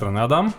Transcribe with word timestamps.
Strony 0.00 0.20
Adam. 0.20 0.52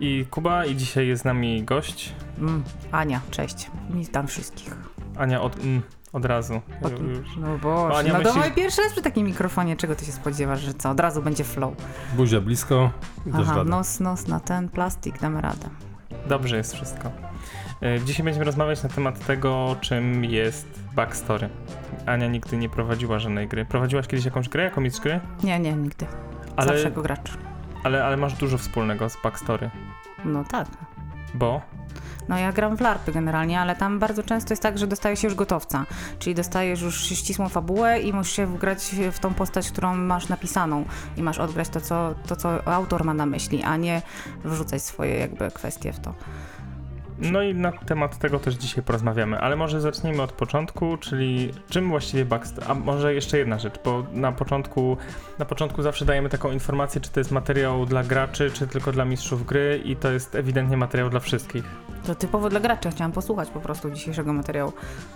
I 0.00 0.26
Kuba, 0.30 0.64
i 0.66 0.76
dzisiaj 0.76 1.06
jest 1.08 1.22
z 1.22 1.24
nami 1.24 1.62
gość. 1.64 2.12
Mm, 2.38 2.64
Ania, 2.92 3.20
cześć. 3.30 3.70
Witam 3.90 4.26
wszystkich. 4.26 4.76
Ania 5.16 5.42
od, 5.42 5.56
mm, 5.64 5.82
od 6.12 6.24
razu. 6.24 6.60
Od, 6.82 6.92
no 7.38 7.58
bo 7.62 7.98
Ania 7.98 8.12
no 8.12 8.18
myśli- 8.18 8.24
dawaj 8.24 8.52
pierwszy 8.52 8.82
raz 8.82 8.92
przy 8.92 9.02
takim 9.02 9.26
mikrofonie, 9.26 9.76
czego 9.76 9.94
ty 9.96 10.04
się 10.04 10.12
spodziewasz, 10.12 10.60
że 10.60 10.74
co, 10.74 10.90
od 10.90 11.00
razu 11.00 11.22
będzie 11.22 11.44
flow. 11.44 11.74
Buzia 12.16 12.40
blisko 12.40 12.90
i 13.26 13.30
Aha, 13.34 13.54
radę. 13.56 13.70
nos, 13.70 14.00
nos 14.00 14.28
na 14.28 14.40
ten 14.40 14.68
plastik, 14.68 15.20
damy 15.20 15.40
radę. 15.40 15.68
Dobrze 16.28 16.56
jest 16.56 16.74
wszystko. 16.74 17.10
E, 17.82 18.00
Dzisiaj 18.00 18.24
będziemy 18.24 18.44
rozmawiać 18.46 18.82
na 18.82 18.88
temat 18.88 19.26
tego, 19.26 19.76
czym 19.80 20.24
jest 20.24 20.66
backstory. 20.96 21.48
Ania 22.06 22.26
nigdy 22.28 22.56
nie 22.56 22.68
prowadziła 22.68 23.18
żadnej 23.18 23.48
gry. 23.48 23.64
Prowadziłaś 23.64 24.06
kiedyś 24.06 24.24
jakąś 24.24 24.48
grę 24.48 24.64
jako 24.64 24.80
mistrz 24.80 25.00
gry? 25.00 25.20
Nie, 25.42 25.58
nie, 25.60 25.72
nigdy. 25.72 26.06
Ale, 26.56 26.68
Zawsze 26.68 26.84
jako 26.84 27.02
gracz. 27.02 27.30
Ale, 27.84 28.04
ale 28.04 28.16
masz 28.16 28.34
dużo 28.34 28.58
wspólnego 28.58 29.08
z 29.08 29.16
backstory. 29.22 29.70
No 30.24 30.44
tak. 30.44 30.68
Bo? 31.34 31.60
No 32.28 32.38
ja 32.38 32.52
gram 32.52 32.76
w 32.76 32.80
larpy 32.80 33.12
generalnie, 33.12 33.60
ale 33.60 33.76
tam 33.76 33.98
bardzo 33.98 34.22
często 34.22 34.52
jest 34.52 34.62
tak, 34.62 34.78
że 34.78 34.86
dostajesz 34.86 35.22
już 35.22 35.34
gotowca. 35.34 35.86
Czyli 36.18 36.34
dostajesz 36.34 36.82
już 36.82 37.04
ścisłą 37.04 37.48
fabułę 37.48 38.00
i 38.00 38.12
musisz 38.12 38.36
się 38.36 38.46
wgrać 38.46 38.94
w 39.12 39.18
tą 39.18 39.34
postać, 39.34 39.70
którą 39.70 39.96
masz 39.96 40.28
napisaną 40.28 40.84
i 41.16 41.22
masz 41.22 41.38
odgrać 41.38 41.68
to 41.68 41.80
co, 41.80 42.14
to, 42.26 42.36
co 42.36 42.68
autor 42.68 43.04
ma 43.04 43.14
na 43.14 43.26
myśli, 43.26 43.62
a 43.62 43.76
nie 43.76 44.02
wrzucać 44.44 44.82
swoje 44.82 45.18
jakby 45.18 45.50
kwestie 45.50 45.92
w 45.92 46.00
to. 46.00 46.14
No 47.18 47.42
i 47.42 47.54
na 47.54 47.72
temat 47.72 48.18
tego 48.18 48.38
też 48.38 48.54
dzisiaj 48.54 48.84
porozmawiamy, 48.84 49.38
ale 49.38 49.56
może 49.56 49.80
zacznijmy 49.80 50.22
od 50.22 50.32
początku, 50.32 50.96
czyli 50.96 51.50
czym 51.68 51.88
właściwie 51.88 52.24
backstory, 52.24 52.66
a 52.66 52.74
może 52.74 53.14
jeszcze 53.14 53.38
jedna 53.38 53.58
rzecz, 53.58 53.74
bo 53.84 54.06
na 54.12 54.32
początku, 54.32 54.96
na 55.38 55.44
początku 55.44 55.82
zawsze 55.82 56.04
dajemy 56.04 56.28
taką 56.28 56.52
informację, 56.52 57.00
czy 57.00 57.10
to 57.10 57.20
jest 57.20 57.30
materiał 57.30 57.86
dla 57.86 58.04
graczy, 58.04 58.50
czy 58.50 58.66
tylko 58.66 58.92
dla 58.92 59.04
mistrzów 59.04 59.46
gry 59.46 59.82
i 59.84 59.96
to 59.96 60.10
jest 60.10 60.34
ewidentnie 60.34 60.76
materiał 60.76 61.10
dla 61.10 61.20
wszystkich. 61.20 61.64
To 62.06 62.14
typowo 62.14 62.50
dla 62.50 62.60
graczy, 62.60 62.90
chciałam 62.90 63.12
posłuchać 63.12 63.50
po 63.50 63.60
prostu 63.60 63.90
dzisiejszego 63.90 64.32
materiału. 64.32 64.72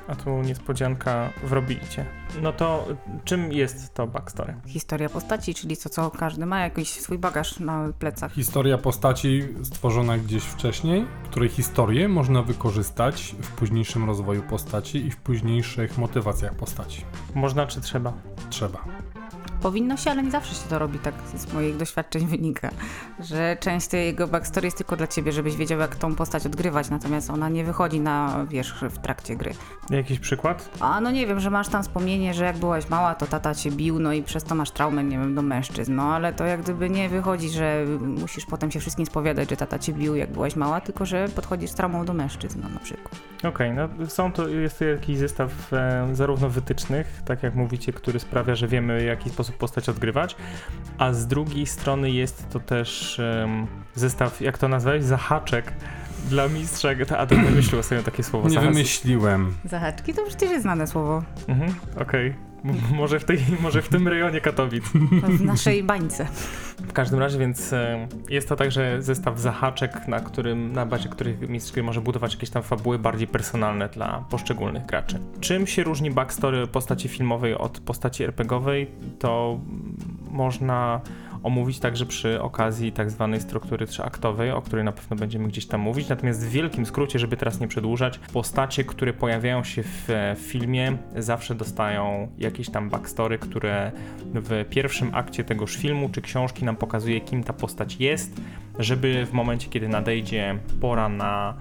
A 0.08 0.14
tu 0.14 0.42
niespodzianka 0.42 1.30
w 1.42 1.52
robicie. 1.52 2.04
No 2.42 2.52
to 2.52 2.88
czym 3.24 3.52
jest 3.52 3.94
to 3.94 4.06
backstory? 4.06 4.54
Historia 4.66 5.08
postaci, 5.08 5.54
czyli 5.54 5.76
to, 5.76 5.88
co 5.88 6.10
każdy 6.10 6.46
ma 6.46 6.60
jakiś 6.60 6.90
swój 6.90 7.18
bagaż 7.18 7.60
na 7.60 7.88
plecach. 7.98 8.32
Historia 8.32 8.78
postaci 8.78 9.42
stworzona 9.62 10.18
gdzieś 10.18 10.42
wcześniej, 10.44 11.06
której 11.30 11.48
historię 11.88 12.08
można 12.08 12.42
wykorzystać 12.42 13.34
w 13.42 13.50
późniejszym 13.50 14.04
rozwoju 14.04 14.42
postaci 14.42 15.06
i 15.06 15.10
w 15.10 15.16
późniejszych 15.16 15.98
motywacjach 15.98 16.54
postaci. 16.54 17.04
Można 17.34 17.66
czy 17.66 17.80
trzeba? 17.80 18.12
Trzeba. 18.50 18.84
Powinno 19.62 19.96
się, 19.96 20.10
ale 20.10 20.22
nie 20.22 20.30
zawsze 20.30 20.54
się 20.54 20.68
to 20.68 20.78
robi, 20.78 20.98
tak 20.98 21.14
z 21.34 21.52
moich 21.52 21.76
doświadczeń 21.76 22.26
wynika, 22.36 22.70
że 23.20 23.56
część 23.60 23.86
tego 23.86 24.26
backstory 24.26 24.66
jest 24.66 24.76
tylko 24.76 24.96
dla 24.96 25.06
ciebie, 25.06 25.32
żebyś 25.32 25.56
wiedział, 25.56 25.80
jak 25.80 25.96
tą 25.96 26.14
postać 26.14 26.46
odgrywać, 26.46 26.90
natomiast 26.90 27.30
ona 27.30 27.48
nie 27.48 27.64
wychodzi 27.64 28.00
na 28.00 28.46
wierzch 28.48 28.80
w 28.80 28.98
trakcie 28.98 29.36
gry. 29.36 29.54
Jakiś 29.90 30.18
przykład? 30.18 30.70
A 30.80 31.00
no 31.00 31.10
nie 31.10 31.26
wiem, 31.26 31.40
że 31.40 31.50
masz 31.50 31.68
tam 31.68 31.82
wspomnienie, 31.82 32.34
że 32.34 32.44
jak 32.44 32.56
byłaś 32.56 32.88
mała, 32.88 33.14
to 33.14 33.26
tata 33.26 33.54
cię 33.54 33.70
bił, 33.70 33.98
no 33.98 34.12
i 34.12 34.22
przez 34.22 34.44
to 34.44 34.54
masz 34.54 34.70
traumę, 34.70 35.04
nie 35.04 35.18
wiem, 35.18 35.34
do 35.34 35.42
mężczyzn, 35.42 35.94
no 35.94 36.02
ale 36.02 36.32
to 36.32 36.44
jak 36.44 36.62
gdyby 36.62 36.90
nie 36.90 37.08
wychodzi, 37.08 37.48
że 37.48 37.84
musisz 38.00 38.46
potem 38.46 38.70
się 38.70 38.80
wszystkim 38.80 39.06
spowiadać, 39.06 39.50
że 39.50 39.56
tata 39.56 39.78
cię 39.78 39.92
bił, 39.92 40.14
jak 40.14 40.32
byłaś 40.32 40.56
mała, 40.56 40.80
tylko 40.80 41.06
że 41.06 41.28
podchodzisz 41.28 41.70
z 41.70 41.74
traumą 41.74 42.04
do 42.04 42.14
mężczyzn, 42.14 42.60
no 42.62 42.68
na 42.68 42.80
przykład. 42.80 43.28
Okej, 43.44 43.72
no 43.72 43.88
są 44.06 44.32
to, 44.32 44.48
jest 44.48 44.78
to 44.78 44.84
jakiś 44.84 45.18
zestaw 45.18 45.72
e, 45.72 46.08
zarówno 46.12 46.48
wytycznych, 46.48 47.22
tak 47.24 47.42
jak 47.42 47.54
mówicie, 47.54 47.92
który 47.92 48.20
sprawia, 48.20 48.54
że 48.54 48.68
wiemy 48.68 49.00
w 49.00 49.04
jaki 49.04 49.30
sposób 49.30 49.47
postać 49.52 49.88
odgrywać, 49.88 50.36
a 50.98 51.12
z 51.12 51.26
drugiej 51.26 51.66
strony 51.66 52.10
jest 52.10 52.48
to 52.50 52.60
też 52.60 53.20
em, 53.20 53.66
zestaw, 53.94 54.40
jak 54.40 54.58
to 54.58 54.68
nazwałeś, 54.68 55.04
zahaczek 55.04 55.72
dla 56.28 56.48
mistrza. 56.48 56.88
A 57.18 57.26
to 57.26 57.34
wymyślił 57.36 57.80
ostatnio 57.80 58.04
takie 58.04 58.22
słowo. 58.22 58.48
Nie 58.48 58.60
wymyśliłem. 58.60 59.54
Zahaczki 59.64 60.14
to 60.14 60.22
przecież 60.26 60.50
jest 60.50 60.62
znane 60.62 60.86
słowo 60.86 61.22
Mhm, 61.48 61.74
okej. 62.00 62.26
M- 62.26 62.47
Może, 62.92 63.20
w 63.20 63.24
tej, 63.24 63.38
może 63.60 63.82
w 63.82 63.88
tym 63.88 64.08
rejonie 64.08 64.40
Katowic. 64.40 64.84
w 65.38 65.44
naszej 65.44 65.82
bańce. 65.82 66.26
W 66.76 66.92
każdym 66.92 67.18
razie, 67.18 67.38
więc 67.38 67.72
e, 67.72 68.08
jest 68.28 68.48
to 68.48 68.56
także 68.56 69.02
zestaw 69.02 69.40
zahaczek, 69.40 70.08
na, 70.08 70.20
którym, 70.20 70.72
na 70.72 70.86
bazie 70.86 71.08
których 71.08 71.48
mistrz 71.48 71.72
gry 71.72 71.82
może 71.82 72.00
budować 72.00 72.34
jakieś 72.34 72.50
tam 72.50 72.62
fabuły 72.62 72.98
bardziej 72.98 73.28
personalne 73.28 73.88
dla 73.88 74.24
poszczególnych 74.30 74.86
graczy. 74.86 75.20
Czym 75.40 75.66
się 75.66 75.84
różni 75.84 76.10
backstory 76.10 76.66
postaci 76.66 77.08
filmowej 77.08 77.54
od 77.54 77.80
postaci 77.80 78.24
RPGowej, 78.24 78.90
to 79.18 79.60
można 80.30 81.00
omówić 81.48 81.78
także 81.78 82.06
przy 82.06 82.42
okazji 82.42 82.92
tak 82.92 83.10
zwanej 83.10 83.40
struktury 83.40 83.86
trzyaktowej, 83.86 84.50
o 84.50 84.62
której 84.62 84.84
na 84.84 84.92
pewno 84.92 85.16
będziemy 85.16 85.48
gdzieś 85.48 85.66
tam 85.66 85.80
mówić. 85.80 86.08
Natomiast 86.08 86.46
w 86.46 86.50
wielkim 86.50 86.86
skrócie, 86.86 87.18
żeby 87.18 87.36
teraz 87.36 87.60
nie 87.60 87.68
przedłużać, 87.68 88.18
postacie, 88.18 88.84
które 88.84 89.12
pojawiają 89.12 89.64
się 89.64 89.82
w 89.82 90.10
e, 90.10 90.36
filmie, 90.38 90.96
zawsze 91.16 91.54
dostają 91.54 92.28
jakieś 92.38 92.70
tam 92.70 92.90
backstory, 92.90 93.38
które 93.38 93.92
w 94.34 94.64
pierwszym 94.70 95.14
akcie 95.14 95.44
tegoż 95.44 95.76
filmu 95.76 96.08
czy 96.08 96.22
książki 96.22 96.64
nam 96.64 96.76
pokazuje, 96.76 97.20
kim 97.20 97.44
ta 97.44 97.52
postać 97.52 97.96
jest, 97.96 98.40
żeby 98.78 99.26
w 99.26 99.32
momencie, 99.32 99.68
kiedy 99.68 99.88
nadejdzie 99.88 100.58
pora 100.80 101.08
na 101.08 101.54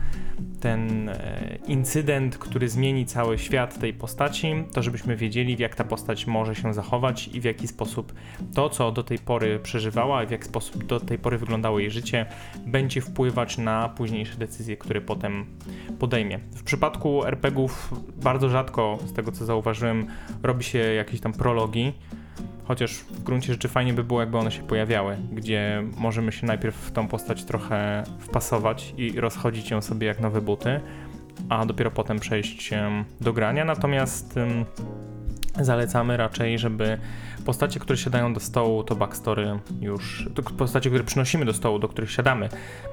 ten 0.59 1.09
e, 1.09 1.57
incydent, 1.68 2.38
który 2.38 2.69
zmieni 2.69 3.06
cały 3.06 3.38
świat 3.38 3.79
tej 3.79 3.94
postaci, 3.94 4.63
to 4.73 4.81
żebyśmy 4.81 5.16
wiedzieli, 5.16 5.56
jak 5.59 5.75
ta 5.75 5.84
postać 5.84 6.28
może 6.28 6.56
się 6.56 6.73
zachować 6.73 7.28
i 7.28 7.41
w 7.41 7.44
jaki 7.44 7.68
sposób 7.68 8.13
to, 8.53 8.69
co 8.69 8.91
do 8.91 9.03
tej 9.03 9.19
pory 9.19 9.59
przeżywała, 9.59 10.25
w 10.25 10.31
jaki 10.31 10.46
sposób 10.46 10.85
do 10.85 11.00
tej 11.00 11.17
pory 11.17 11.38
wyglądało 11.38 11.79
jej 11.79 11.91
życie, 11.91 12.25
będzie 12.66 13.01
wpływać 13.01 13.57
na 13.57 13.90
późniejsze 13.90 14.38
decyzje, 14.38 14.78
które 14.78 15.01
potem 15.01 15.46
podejmie. 16.00 16.40
W 16.56 16.63
przypadku 16.63 17.25
RPGów 17.25 17.94
bardzo 18.22 18.50
rzadko, 18.50 19.00
z 19.06 19.13
tego 19.13 19.31
co 19.31 19.46
zauważyłem, 19.46 20.07
robi 20.44 20.63
się 20.63 20.79
jakieś 20.79 21.22
tam 21.22 21.34
prologi. 21.34 21.94
Chociaż 22.67 22.94
w 22.94 23.23
gruncie 23.23 23.53
rzeczy 23.53 23.67
fajnie 23.67 23.94
by 23.94 24.03
było, 24.03 24.19
jakby 24.19 24.38
one 24.38 24.51
się 24.51 24.63
pojawiały, 24.63 25.17
gdzie 25.31 25.83
możemy 25.97 26.31
się 26.31 26.47
najpierw 26.47 26.75
w 26.75 26.91
tą 26.91 27.07
postać 27.07 27.44
trochę 27.44 28.03
wpasować 28.19 28.94
i 28.97 29.19
rozchodzić 29.19 29.72
ją 29.72 29.81
sobie 29.81 30.07
jak 30.07 30.19
nowe 30.19 30.41
buty, 30.41 30.79
a 31.50 31.66
dopiero 31.66 31.91
potem 31.91 32.19
przejść 32.19 32.69
do 33.22 33.33
grania. 33.33 33.66
Natomiast 33.66 34.39
zalecamy 35.59 36.17
raczej, 36.17 36.59
żeby 36.59 36.97
postacie, 37.47 37.80
które 37.80 37.97
siadają 37.97 38.34
do 38.34 38.40
stołu, 38.40 38.84
to 38.84 38.96
backstory 38.96 39.59
już. 39.81 40.30
To 40.35 40.44
postacie, 40.44 40.90
które 40.90 41.03
przynosimy 41.03 41.46
do 41.46 41.53
stołu, 41.53 41.80
do 41.80 41.88
których 41.88 42.12
siadamy, 42.12 42.50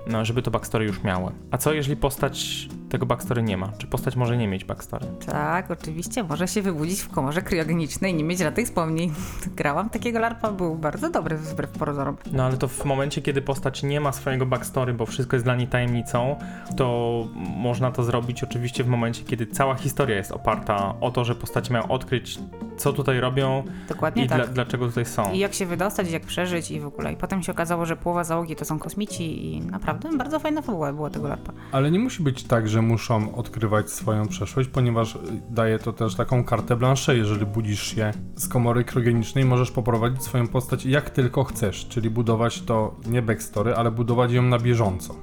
no, 0.07 0.25
żeby 0.25 0.43
to 0.43 0.51
backstory 0.51 0.85
już 0.85 1.03
miały. 1.03 1.33
A 1.51 1.59
co 1.59 1.73
jeżeli 1.73 1.97
postać 1.97 2.69
tego 2.89 3.07
backstory 3.07 3.43
nie 3.43 3.57
ma? 3.57 3.73
Czy 3.79 3.87
postać 3.87 4.17
może 4.17 4.37
nie 4.37 4.49
mieć 4.49 4.65
backstory? 4.65 5.07
Tak, 5.27 5.71
oczywiście, 5.71 6.23
może 6.23 6.49
się 6.49 6.63
wybudzić 6.63 7.01
w 7.01 7.09
komorze 7.09 7.43
kriogenicznej 7.43 8.13
i 8.13 8.15
nie 8.15 8.25
mieć 8.25 8.39
żadnych 8.39 8.67
wspomnień. 8.67 9.13
Grałam 9.57 9.91
takiego 9.91 10.19
larpa, 10.19 10.53
był 10.53 10.75
bardzo 10.75 11.11
dobry 11.11 11.37
wbrew 11.37 11.71
pozorom. 11.71 12.17
No 12.33 12.45
ale 12.45 12.57
to 12.57 12.69
w 12.69 12.85
momencie, 12.85 13.23
kiedy 13.23 13.43
postać 13.43 13.83
nie 13.83 14.01
ma 14.01 14.13
swojego 14.13 14.47
backstory, 14.47 14.95
bo 14.95 15.07
wszystko 15.07 15.37
jest 15.37 15.47
dla 15.47 15.57
niej 15.57 15.67
tajemnicą, 15.67 16.37
to 16.77 17.29
można 17.57 17.91
to 17.91 18.03
zrobić 18.03 18.45
oczywiście 18.45 18.85
w 18.85 18.89
momencie, 18.89 19.25
kiedy 19.25 19.47
cała 19.47 19.75
historia 19.75 20.17
jest 20.17 20.33
oparta 20.33 20.95
o 21.01 21.11
to, 21.11 21.25
że 21.25 21.35
postacie 21.35 21.73
mają 21.73 21.89
odkryć, 21.89 22.39
co 22.77 22.93
tutaj 22.93 23.21
robią 23.21 23.65
Dokładnie 23.89 24.25
i 24.25 24.29
tak. 24.29 24.39
dla, 24.39 24.47
dlaczego 24.47 24.87
tutaj 24.87 25.05
są. 25.05 25.33
I 25.33 25.39
jak 25.39 25.55
się 25.55 25.67
wydostać, 25.67 26.11
jak 26.11 26.23
przeżyć 26.23 26.71
i 26.71 26.81
w 26.81 26.87
ogóle. 26.87 27.13
I 27.13 27.17
potem 27.17 27.43
się 27.43 27.53
okazało, 27.53 27.87
że 27.87 27.97
połowa 27.97 28.25
załogi 28.25 28.57
to 28.57 28.65
są 28.65 28.79
kosmici 28.79 29.55
i 29.55 29.61
naprawdę 29.61 30.17
bardzo 30.19 30.39
fajna 30.39 30.63
fabuła 30.63 30.93
była 30.93 31.11
tego 31.11 31.29
larpa. 31.29 31.53
Ale 31.73 31.91
nie 31.91 31.99
musi 31.99 32.23
być 32.23 32.45
tak, 32.45 32.69
że 32.69 32.83
muszą 32.83 33.35
odkrywać 33.35 33.91
swoją 33.91 34.29
przeszłość, 34.29 34.69
ponieważ 34.69 35.19
daje 35.51 35.79
to 35.79 35.93
też 35.93 36.15
taką 36.15 36.45
kartę 36.45 36.77
blanche. 36.77 37.17
Jeżeli 37.17 37.47
budzisz 37.47 37.83
się 37.83 38.13
z 38.37 38.49
komory 38.49 38.85
kryogenicznej, 38.85 39.45
możesz 39.45 39.71
poprowadzić 39.71 40.23
swoją 40.23 40.49
postać 40.49 40.87
jak 40.87 41.11
tylko 41.11 41.45
chcesz, 41.45 41.89
czyli 41.89 42.11
budować 42.11 42.63
to 42.63 42.95
nie 43.07 43.23
backstory, 43.23 43.75
ale 43.75 43.91
budować 43.91 44.33
ją 44.33 44.43
na 44.43 44.59
bieżąco. 44.59 45.15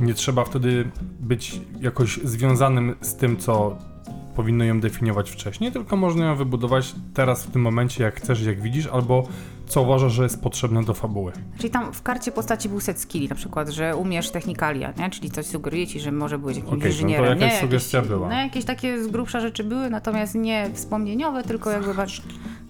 Nie 0.00 0.14
trzeba 0.14 0.44
wtedy 0.44 0.90
być 1.20 1.60
jakoś 1.80 2.20
związanym 2.24 2.94
z 3.00 3.16
tym, 3.16 3.36
co 3.36 3.78
powinno 4.36 4.64
ją 4.64 4.80
definiować 4.80 5.30
wcześniej, 5.30 5.72
tylko 5.72 5.96
można 5.96 6.26
ją 6.26 6.36
wybudować 6.36 6.94
teraz 7.14 7.44
w 7.44 7.50
tym 7.50 7.62
momencie, 7.62 8.04
jak 8.04 8.16
chcesz, 8.16 8.42
jak 8.42 8.60
widzisz, 8.60 8.86
albo 8.86 9.28
co 9.66 9.82
uważasz, 9.82 10.12
że 10.12 10.22
jest 10.22 10.42
potrzebne 10.42 10.84
do 10.84 10.94
fabuły. 10.94 11.32
Czyli 11.58 11.70
tam 11.70 11.92
w 11.92 12.02
karcie 12.02 12.32
postaci 12.32 12.68
był 12.68 12.80
set 12.80 13.00
skilli, 13.00 13.28
na 13.28 13.34
przykład, 13.34 13.68
że 13.68 13.96
umiesz 13.96 14.30
technikalia, 14.30 14.92
nie? 14.98 15.10
Czyli 15.10 15.30
coś 15.30 15.46
sugeruje 15.46 15.86
ci, 15.86 16.00
że 16.00 16.12
może 16.12 16.38
byłeś 16.38 16.56
jakimś 16.56 16.72
Okej, 16.72 16.78
no 16.78 16.82
to 16.82 16.92
inżynierem. 16.92 17.40
jakaś 17.40 17.54
nie? 17.54 17.60
sugestia 17.60 18.02
była. 18.02 18.28
No 18.28 18.34
jakieś 18.34 18.64
takie 18.64 19.04
z 19.04 19.08
grubsza 19.08 19.40
rzeczy 19.40 19.64
były, 19.64 19.90
natomiast 19.90 20.34
nie 20.34 20.70
wspomnieniowe, 20.74 21.42
tylko 21.42 21.70
jakby 21.70 21.94
bardziej... 21.94 22.20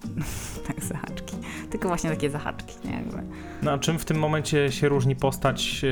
tak, 0.67 0.85
zahaczki. 0.85 1.37
Tylko 1.71 1.89
właśnie 1.89 2.11
takie 2.11 2.31
zahaczki, 2.31 2.75
nie? 2.89 2.95
Jakby. 2.95 3.23
No 3.63 3.71
a 3.71 3.79
czym 3.79 3.99
w 3.99 4.05
tym 4.05 4.19
momencie 4.19 4.73
się 4.73 4.89
różni 4.89 5.17
postać, 5.17 5.85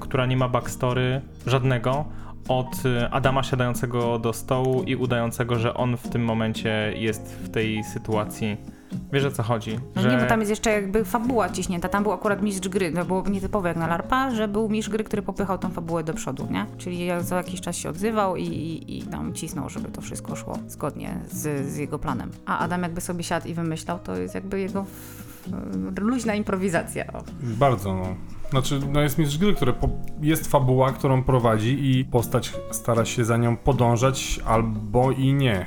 która 0.00 0.26
nie 0.26 0.36
ma 0.36 0.48
backstory 0.48 1.20
żadnego, 1.46 2.04
od 2.50 2.86
e, 2.86 3.10
Adama 3.10 3.42
siadającego 3.42 4.18
do 4.18 4.32
stołu 4.32 4.82
i 4.82 4.96
udającego, 4.96 5.58
że 5.58 5.74
on 5.74 5.96
w 5.96 6.08
tym 6.08 6.24
momencie 6.24 6.92
jest 6.96 7.36
w 7.44 7.48
tej 7.48 7.84
sytuacji 7.84 8.56
Wiesz 9.12 9.24
o 9.24 9.30
co 9.30 9.42
chodzi? 9.42 9.78
No 9.96 10.10
nie, 10.10 10.18
bo 10.18 10.26
tam 10.26 10.40
jest 10.40 10.50
jeszcze 10.50 10.70
jakby 10.70 11.04
fabuła 11.04 11.48
ciśnięta. 11.48 11.88
Tam 11.88 12.02
był 12.02 12.12
akurat 12.12 12.42
mistrz 12.42 12.68
gry. 12.68 12.92
To 12.92 13.04
było 13.04 13.28
nietypowe 13.28 13.68
jak 13.68 13.76
na 13.76 13.86
LARPa, 13.86 14.30
że 14.30 14.48
był 14.48 14.68
mistrz 14.68 14.90
gry, 14.90 15.04
który 15.04 15.22
popychał 15.22 15.58
tą 15.58 15.70
fabułę 15.70 16.04
do 16.04 16.14
przodu, 16.14 16.46
nie? 16.50 16.66
Czyli 16.78 17.06
jak 17.06 17.22
za 17.22 17.36
jakiś 17.36 17.60
czas 17.60 17.76
się 17.76 17.88
odzywał 17.88 18.36
i, 18.36 18.42
i, 18.42 18.98
i 18.98 19.02
tam 19.02 19.34
cisnął, 19.34 19.68
żeby 19.68 19.88
to 19.88 20.00
wszystko 20.00 20.36
szło 20.36 20.58
zgodnie 20.68 21.14
z, 21.30 21.66
z 21.66 21.76
jego 21.76 21.98
planem. 21.98 22.30
A 22.46 22.58
Adam 22.58 22.82
jakby 22.82 23.00
sobie 23.00 23.22
siadł 23.22 23.48
i 23.48 23.54
wymyślał, 23.54 23.98
to 23.98 24.16
jest 24.16 24.34
jakby 24.34 24.60
jego 24.60 24.86
luźna 26.00 26.34
improwizacja. 26.34 27.12
O. 27.12 27.22
Bardzo, 27.42 27.94
no. 27.94 28.39
Znaczy, 28.50 28.80
no 28.92 29.00
jest 29.00 29.18
mistrz 29.18 29.38
gry, 29.38 29.54
które 29.54 29.72
po... 29.72 29.88
jest 30.22 30.50
fabuła, 30.50 30.92
którą 30.92 31.22
prowadzi 31.22 31.98
i 31.98 32.04
postać 32.04 32.52
stara 32.70 33.04
się 33.04 33.24
za 33.24 33.36
nią 33.36 33.56
podążać 33.56 34.40
albo 34.46 35.10
i 35.12 35.32
nie. 35.32 35.66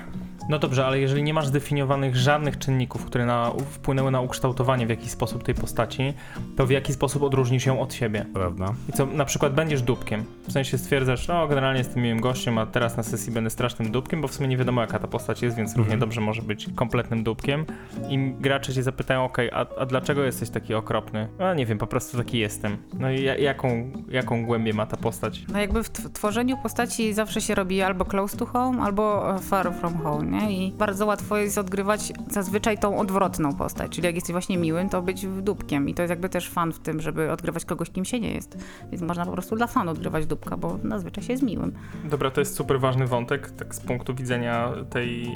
No 0.50 0.60
dobrze, 0.60 0.86
ale 0.86 1.00
jeżeli 1.00 1.24
nie 1.24 1.34
masz 1.34 1.48
zdefiniowanych 1.48 2.16
żadnych 2.16 2.58
czynników, 2.58 3.06
które 3.06 3.26
na, 3.26 3.52
wpłynęły 3.72 4.12
na 4.12 4.22
ukształtowanie 4.22 4.86
w 4.88 4.90
jakiś 4.90 5.12
sposób 5.12 5.44
tej 5.44 5.56
postaci, 5.56 6.14
to 6.58 6.66
w 6.66 6.70
jaki 6.70 6.94
sposób 6.94 7.24
odróżnisz 7.24 7.66
ją 7.66 7.82
od 7.82 7.94
siebie? 7.94 8.26
Prawda? 8.34 8.74
I 8.90 8.94
co, 8.94 9.06
na 9.06 9.26
przykład 9.26 9.54
będziesz 9.54 9.82
dupkiem. 9.82 10.26
W 10.48 10.52
sensie 10.52 10.78
stwierdzasz, 10.78 11.28
no 11.28 11.48
generalnie 11.48 11.78
jestem 11.78 12.04
miłym 12.04 12.22
gościem, 12.22 12.58
a 12.58 12.66
teraz 12.66 12.98
na 12.98 13.04
sesji 13.04 13.32
będę 13.34 13.50
strasznym 13.50 13.92
dupkiem, 13.92 14.22
bo 14.22 14.28
w 14.28 14.34
sumie 14.34 14.48
nie 14.48 14.58
wiadomo 14.58 14.82
jaka 14.82 15.00
ta 15.00 15.08
postać 15.08 15.42
jest, 15.42 15.58
więc 15.58 15.76
równie 15.76 15.98
dobrze 15.98 16.22
może 16.22 16.42
być 16.42 16.68
kompletnym 16.76 17.24
dupkiem. 17.24 17.66
I 18.10 18.34
gracze 18.40 18.74
cię 18.74 18.84
zapytają, 18.84 19.26
okej, 19.26 19.52
a, 19.52 19.66
a 19.80 19.86
dlaczego 19.86 20.24
jesteś 20.24 20.50
taki 20.50 20.74
okropny? 20.74 21.28
A 21.40 21.54
nie 21.54 21.66
wiem, 21.66 21.78
po 21.78 21.88
prostu 21.88 22.18
taki 22.18 22.38
jestem. 22.40 22.78
No 23.00 23.12
i 23.12 23.24
ja, 23.24 23.38
jaką, 23.38 23.92
jaką 24.10 24.46
głębię 24.46 24.74
ma 24.74 24.86
ta 24.86 24.98
postać? 24.98 25.46
No 25.54 25.60
jakby 25.60 25.84
w 25.84 25.90
tw- 25.92 26.12
tworzeniu 26.12 26.58
postaci 26.58 27.14
zawsze 27.14 27.42
się 27.42 27.56
robi 27.56 27.82
albo 27.82 28.06
close 28.06 28.38
to 28.38 28.46
home, 28.46 28.82
albo 28.84 29.36
far 29.40 29.74
from 29.74 29.98
home, 29.98 30.33
nie? 30.34 30.68
I 30.68 30.72
bardzo 30.72 31.06
łatwo 31.06 31.38
jest 31.38 31.58
odgrywać 31.58 32.14
zazwyczaj 32.30 32.78
tą 32.78 33.00
odwrotną 33.00 33.54
postać, 33.54 33.92
czyli 33.92 34.06
jak 34.06 34.16
jesteś 34.16 34.32
właśnie 34.32 34.58
miłym, 34.58 34.90
to 34.90 35.02
być 35.02 35.26
dupkiem 35.26 35.90
i 35.90 35.94
to 35.94 36.02
jest 36.02 36.10
jakby 36.10 36.30
też 36.30 36.50
fan 36.50 36.74
w 36.74 36.80
tym, 36.80 37.02
żeby 37.02 37.32
odgrywać 37.32 37.66
kogoś, 37.66 37.90
kim 37.90 38.06
się 38.06 38.20
nie 38.20 38.34
jest. 38.34 38.58
Więc 38.92 39.04
można 39.04 39.26
po 39.26 39.32
prostu 39.32 39.56
dla 39.56 39.68
fanu 39.68 39.92
odgrywać 39.92 40.26
dupka, 40.26 40.58
bo 40.58 40.80
zazwyczaj 40.90 41.24
się 41.24 41.34
jest 41.34 41.44
miłym. 41.44 41.74
Dobra, 42.06 42.32
to 42.32 42.42
jest 42.42 42.56
super 42.56 42.80
ważny 42.80 43.08
wątek, 43.08 43.52
tak 43.52 43.76
z 43.76 43.80
punktu 43.80 44.16
widzenia 44.16 44.72
tej, 44.90 45.32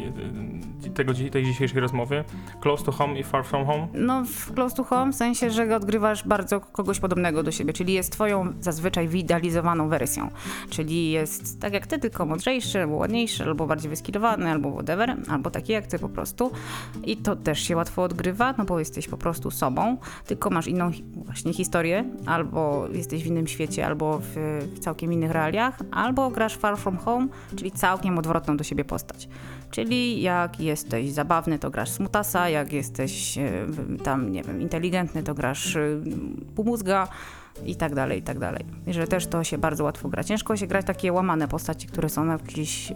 tego, 0.93 1.13
tej 1.31 1.45
dzisiejszej 1.45 1.81
rozmowy. 1.81 2.23
Close 2.61 2.83
to 2.83 2.91
home 2.91 3.19
i 3.19 3.23
far 3.23 3.45
from 3.45 3.65
home. 3.65 3.87
No 3.93 4.23
w 4.25 4.53
close 4.53 4.75
to 4.75 4.83
home 4.83 5.11
w 5.11 5.15
sensie, 5.15 5.49
że 5.49 5.75
odgrywasz 5.75 6.27
bardzo 6.27 6.59
kogoś 6.59 6.99
podobnego 6.99 7.43
do 7.43 7.51
siebie, 7.51 7.73
czyli 7.73 7.93
jest 7.93 8.11
twoją 8.11 8.53
zazwyczaj 8.61 9.07
wyidealizowaną 9.07 9.89
wersją. 9.89 10.29
Czyli 10.69 11.11
jest 11.11 11.61
tak 11.61 11.73
jak 11.73 11.87
ty, 11.87 11.99
tylko 11.99 12.25
mądrzejszy, 12.25 12.81
albo 12.81 12.95
ładniejszy, 12.95 13.43
albo 13.43 13.67
bardziej 13.67 13.89
wyskilowany, 13.89 14.51
albo 14.51 14.83
whatever, 14.87 15.17
albo 15.29 15.49
taki 15.49 15.73
jak 15.73 15.87
ty 15.87 15.99
po 15.99 16.09
prostu. 16.09 16.51
I 17.03 17.17
to 17.17 17.35
też 17.35 17.59
się 17.59 17.75
łatwo 17.75 18.03
odgrywa, 18.03 18.53
no 18.57 18.65
bo 18.65 18.79
jesteś 18.79 19.07
po 19.07 19.17
prostu 19.17 19.51
sobą, 19.51 19.97
tylko 20.25 20.49
masz 20.49 20.67
inną 20.67 20.91
właśnie 21.25 21.53
historię, 21.53 22.05
albo 22.25 22.87
jesteś 22.93 23.23
w 23.23 23.25
innym 23.25 23.47
świecie, 23.47 23.85
albo 23.85 24.19
w, 24.19 24.35
w 24.75 24.79
całkiem 24.79 25.13
innych 25.13 25.31
realiach, 25.31 25.79
albo 25.91 26.29
grasz 26.29 26.57
far 26.57 26.77
from 26.77 26.97
home, 26.97 27.27
czyli 27.55 27.71
całkiem 27.71 28.17
odwrotną 28.17 28.57
do 28.57 28.63
siebie 28.63 28.85
postać. 28.85 29.29
Czyli 29.71 30.21
jak 30.21 30.59
jesteś 30.59 31.11
zabawny, 31.11 31.59
to 31.59 31.69
grasz 31.69 31.89
smutasa, 31.89 32.49
jak 32.49 32.73
jesteś 32.73 33.37
e, 33.37 33.67
tam, 34.03 34.31
nie 34.31 34.43
wiem, 34.43 34.61
inteligentny, 34.61 35.23
to 35.23 35.33
grasz 35.33 35.75
e, 35.75 36.01
półmózga 36.55 37.07
i 37.65 37.75
tak 37.75 37.95
dalej, 37.95 38.19
i 38.19 38.21
tak 38.21 38.39
dalej. 38.39 38.65
I 38.87 38.93
że 38.93 39.07
też 39.07 39.27
to 39.27 39.43
się 39.43 39.57
bardzo 39.57 39.83
łatwo 39.83 40.09
gra. 40.09 40.23
Ciężko 40.23 40.57
się 40.57 40.67
grać 40.67 40.85
takie 40.85 41.13
łamane 41.13 41.47
postaci, 41.47 41.87
które 41.87 42.09
są 42.09 42.25
jakieś, 42.25 42.91
e, 42.91 42.95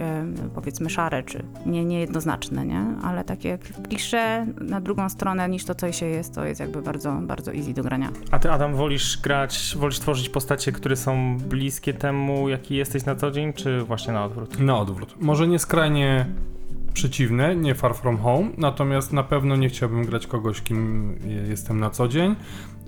powiedzmy, 0.55 0.89
szare, 0.89 1.23
czy 1.23 1.43
nie, 1.65 1.85
niejednoznaczne, 1.85 2.65
nie? 2.65 2.85
Ale 3.03 3.23
takie 3.23 3.57
klisze 3.57 4.45
na 4.61 4.81
drugą 4.81 5.09
stronę 5.09 5.49
niż 5.49 5.65
to, 5.65 5.75
co 5.75 5.91
się 5.91 6.05
jest, 6.05 6.35
to 6.35 6.45
jest 6.45 6.59
jakby 6.59 6.81
bardzo, 6.81 7.13
bardzo 7.21 7.53
easy 7.53 7.73
do 7.73 7.83
grania. 7.83 8.11
A 8.31 8.39
ty, 8.39 8.51
Adam, 8.51 8.75
wolisz 8.75 9.21
grać, 9.21 9.75
wolisz 9.79 9.99
tworzyć 9.99 10.29
postacie, 10.29 10.71
które 10.71 10.95
są 10.95 11.37
bliskie 11.37 11.93
temu, 11.93 12.49
jaki 12.49 12.75
jesteś 12.75 13.05
na 13.05 13.15
co 13.15 13.31
dzień, 13.31 13.53
czy 13.53 13.83
właśnie 13.83 14.13
na 14.13 14.25
odwrót? 14.25 14.59
Na 14.59 14.79
odwrót. 14.79 15.15
Może 15.21 15.47
nie 15.47 15.59
skrajnie 15.59 16.25
przeciwne, 16.93 17.55
nie 17.55 17.75
Far 17.75 17.95
From 17.95 18.17
Home, 18.17 18.49
natomiast 18.57 19.13
na 19.13 19.23
pewno 19.23 19.55
nie 19.55 19.69
chciałbym 19.69 20.05
grać 20.05 20.27
kogoś, 20.27 20.61
kim 20.61 21.15
jestem 21.49 21.79
na 21.79 21.89
co 21.89 22.07
dzień, 22.07 22.35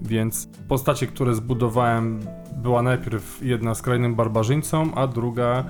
więc 0.03 0.47
postacie, 0.67 1.07
które 1.07 1.35
zbudowałem, 1.35 2.19
była 2.55 2.81
najpierw 2.81 3.39
jedna 3.45 3.75
skrajnym 3.75 4.15
barbarzyńcą, 4.15 4.95
a 4.95 5.07
druga 5.07 5.63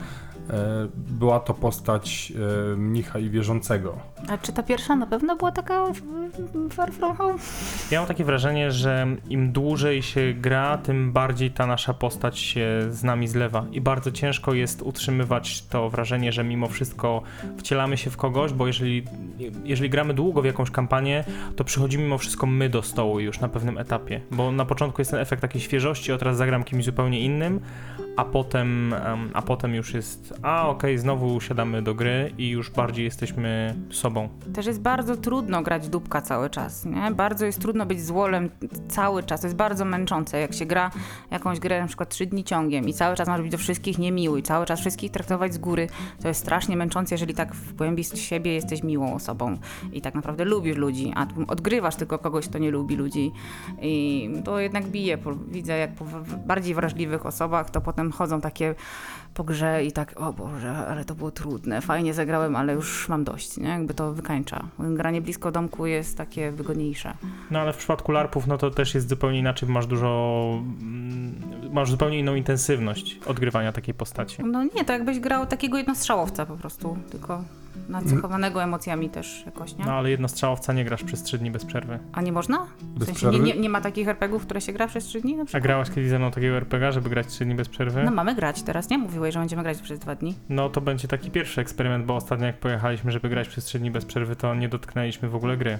była 0.96 1.40
to 1.40 1.54
postać 1.54 2.34
e, 2.36 2.76
mnicha 2.76 3.20
i 3.20 3.30
wierzącego. 3.30 3.98
A 4.30 4.38
czy 4.38 4.54
ta 4.54 4.64
pierwsza 4.64 4.96
na 4.96 5.08
pewno 5.08 5.36
była 5.36 5.52
taka 5.52 5.86
far 6.70 6.92
from 6.92 7.16
home? 7.16 7.40
Ja 7.92 8.00
mam 8.00 8.08
takie 8.08 8.24
wrażenie, 8.24 8.72
że 8.72 9.08
im 9.30 9.52
dłużej 9.52 10.02
się 10.02 10.34
gra, 10.34 10.78
tym 10.78 11.12
bardziej 11.12 11.52
ta 11.52 11.68
nasza 11.68 11.94
postać 11.94 12.40
się 12.40 12.68
z 12.90 13.04
nami 13.04 13.28
zlewa 13.28 13.66
i 13.72 13.82
bardzo 13.82 14.12
ciężko 14.12 14.54
jest 14.54 14.82
utrzymywać 14.82 15.62
to 15.62 15.90
wrażenie, 15.90 16.32
że 16.32 16.44
mimo 16.44 16.68
wszystko 16.68 17.22
wcielamy 17.58 17.98
się 17.98 18.10
w 18.10 18.18
kogoś, 18.18 18.54
bo 18.54 18.68
jeżeli, 18.68 19.04
jeżeli 19.64 19.90
gramy 19.90 20.14
długo 20.14 20.42
w 20.42 20.46
jakąś 20.46 20.72
kampanię, 20.72 21.24
to 21.56 21.64
przychodzimy 21.64 22.04
mimo 22.04 22.18
wszystko 22.18 22.46
my 22.46 22.70
do 22.70 22.82
stołu 22.82 23.20
już 23.20 23.40
na 23.40 23.50
pewnym 23.50 23.78
etapie, 23.78 24.22
bo 24.32 24.52
na 24.52 24.66
początku 24.66 25.02
jest 25.02 25.12
ten 25.12 25.20
efekt 25.20 25.42
takiej 25.42 25.62
świeżości, 25.62 26.12
o 26.12 26.18
teraz 26.18 26.38
zagram 26.38 26.64
kimś 26.64 26.86
zupełnie 26.86 27.20
innym, 27.20 27.60
a 28.16 28.26
potem, 28.26 28.94
em, 28.94 29.30
a 29.34 29.42
potem 29.42 29.76
już 29.76 29.94
jest, 29.94 30.33
a 30.42 30.68
okej, 30.68 30.98
znowu 30.98 31.42
siadamy 31.42 31.82
do 31.82 31.96
gry 31.96 32.32
i 32.38 32.50
już 32.50 32.72
bardziej 32.72 33.06
jesteśmy 33.06 33.76
sobą. 33.90 34.30
Też 34.54 34.66
jest 34.66 34.82
bardzo 34.82 35.18
trudno 35.18 35.62
grać 35.62 35.90
dupka 35.90 36.22
cały 36.22 36.50
czas, 36.50 36.86
nie? 36.86 37.12
Bardzo 37.12 37.46
jest 37.46 37.62
trudno 37.62 37.86
być 37.86 38.06
złolem 38.06 38.50
cały 38.88 39.24
czas. 39.24 39.42
To 39.42 39.48
jest 39.48 39.58
bardzo 39.58 39.86
męczące, 39.86 40.40
jak 40.40 40.54
się 40.54 40.66
gra 40.66 40.92
jakąś 41.32 41.60
grę 41.60 41.82
na 41.82 41.88
przykład 41.88 42.10
trzy 42.10 42.26
dni 42.26 42.44
ciągiem 42.44 42.90
i 42.90 42.94
cały 42.94 43.16
czas 43.16 43.28
masz 43.28 43.42
być 43.42 43.52
do 43.52 43.58
wszystkich 43.58 44.00
niemiły 44.00 44.40
i 44.40 44.44
cały 44.44 44.66
czas 44.66 44.80
wszystkich 44.80 45.12
traktować 45.12 45.54
z 45.54 45.58
góry. 45.58 45.88
To 46.22 46.28
jest 46.28 46.40
strasznie 46.40 46.78
męczące, 46.78 47.16
jeżeli 47.16 47.34
tak 47.34 47.56
w 47.56 47.74
głębi 47.74 48.04
z 48.04 48.16
siebie 48.16 48.54
jesteś 48.54 48.84
miłą 48.84 49.14
osobą 49.14 49.58
i 49.92 50.02
tak 50.02 50.16
naprawdę 50.16 50.46
lubisz 50.46 50.78
ludzi, 50.78 51.14
a 51.16 51.28
odgrywasz 51.48 51.96
tylko 51.96 52.20
kogoś, 52.20 52.48
kto 52.48 52.58
nie 52.58 52.72
lubi 52.72 52.96
ludzi 52.96 53.32
i 53.82 54.30
to 54.46 54.60
jednak 54.60 54.86
bije. 54.86 55.18
Widzę, 55.48 55.78
jak 55.78 55.96
po 55.96 56.06
bardziej 56.46 56.76
wrażliwych 56.76 57.26
osobach 57.26 57.70
to 57.70 57.82
potem 57.82 58.12
chodzą 58.12 58.42
takie 58.42 58.76
po 59.34 59.44
grze 59.44 59.86
i 59.86 59.92
tak, 59.92 60.14
o 60.22 60.34
Boże, 60.34 60.72
ale 60.72 61.06
to 61.06 61.16
było 61.16 61.32
trudne, 61.32 61.82
fajnie 61.82 62.14
zagrałem, 62.14 62.56
ale 62.56 62.74
już 62.74 63.10
mam 63.10 63.24
dość, 63.24 63.58
nie? 63.58 63.68
Jakby 63.70 63.94
to 63.94 64.14
wykańcza. 64.14 64.64
Granie 64.80 65.22
blisko 65.22 65.52
domku 65.52 65.86
jest 65.86 66.18
takie 66.18 66.52
wygodniejsze. 66.52 67.14
No 67.52 67.60
ale 67.60 67.74
w 67.74 67.78
przypadku 67.78 68.12
larpów, 68.12 68.48
no 68.48 68.58
to 68.58 68.72
też 68.72 68.96
jest 68.96 69.10
zupełnie 69.10 69.40
inaczej, 69.40 69.68
bo 69.68 69.74
masz 69.74 69.88
dużo, 69.88 70.44
mm, 70.82 71.34
masz 71.72 71.92
zupełnie 71.92 72.20
inną 72.20 72.36
intensywność 72.36 73.20
odgrywania 73.26 73.72
takiej 73.72 73.94
postaci. 73.94 74.44
No 74.44 74.64
nie, 74.64 74.86
to 74.86 74.94
jakbyś 74.94 75.20
grał 75.20 75.46
takiego 75.46 75.78
jednostrzałowca 75.78 76.46
po 76.46 76.58
prostu, 76.58 76.98
tylko 77.12 77.44
nacechowanego 77.90 78.64
emocjami 78.64 79.10
też 79.10 79.44
jakoś, 79.46 79.78
nie? 79.78 79.86
No 79.86 79.92
ale 79.94 80.10
jednostrzałowca 80.10 80.74
nie 80.74 80.86
grasz 80.86 81.04
przez 81.04 81.24
3 81.24 81.38
dni 81.38 81.52
bez 81.52 81.66
przerwy. 81.66 82.00
A 82.14 82.22
nie 82.22 82.32
można? 82.32 82.66
W 82.82 82.84
Bez 83.00 83.08
sensie 83.08 83.26
nie, 83.26 83.32
przerwy? 83.32 83.48
nie, 83.48 83.60
nie 83.62 83.70
ma 83.70 83.82
takich 83.82 84.08
RPGów, 84.08 84.46
które 84.46 84.62
się 84.62 84.74
gra 84.74 84.88
przez 84.88 85.06
3 85.06 85.22
dni 85.22 85.36
na 85.36 85.42
A 85.42 85.46
przykład? 85.46 85.64
grałaś 85.64 85.90
kiedyś 85.90 86.10
ze 86.10 86.20
mną 86.20 86.32
takiego 86.32 86.56
RPG, 86.56 86.92
żeby 86.92 87.10
grać 87.10 87.28
3 87.28 87.46
dni 87.46 87.56
bez 87.56 87.70
przerwy? 87.70 88.04
No 88.04 88.12
mamy 88.12 88.36
grać 88.36 88.64
teraz, 88.64 88.90
nie? 88.90 88.98
Mówiłeś, 89.24 89.34
że 89.34 89.40
będziemy 89.40 89.64
grać 89.64 89.82
przez 89.82 90.00
dwa 90.00 90.16
dni. 90.16 90.36
No 90.50 90.70
to 90.70 90.82
będzie 90.82 91.08
taki 91.08 91.32
pierwszy 91.32 91.62
eksperyment, 91.62 92.06
bo 92.06 92.16
ostatnio 92.16 92.46
jak 92.46 92.60
pojechaliśmy, 92.60 93.12
żeby 93.12 93.30
grać 93.30 93.48
przez 93.48 93.66
3 93.66 93.80
dni 93.80 93.92
bez 93.92 94.06
przerwy, 94.06 94.36
to 94.36 94.56
nie 94.56 94.70
dotknęliśmy 94.70 95.30
w 95.30 95.36
ogóle 95.36 95.58
gry. 95.58 95.80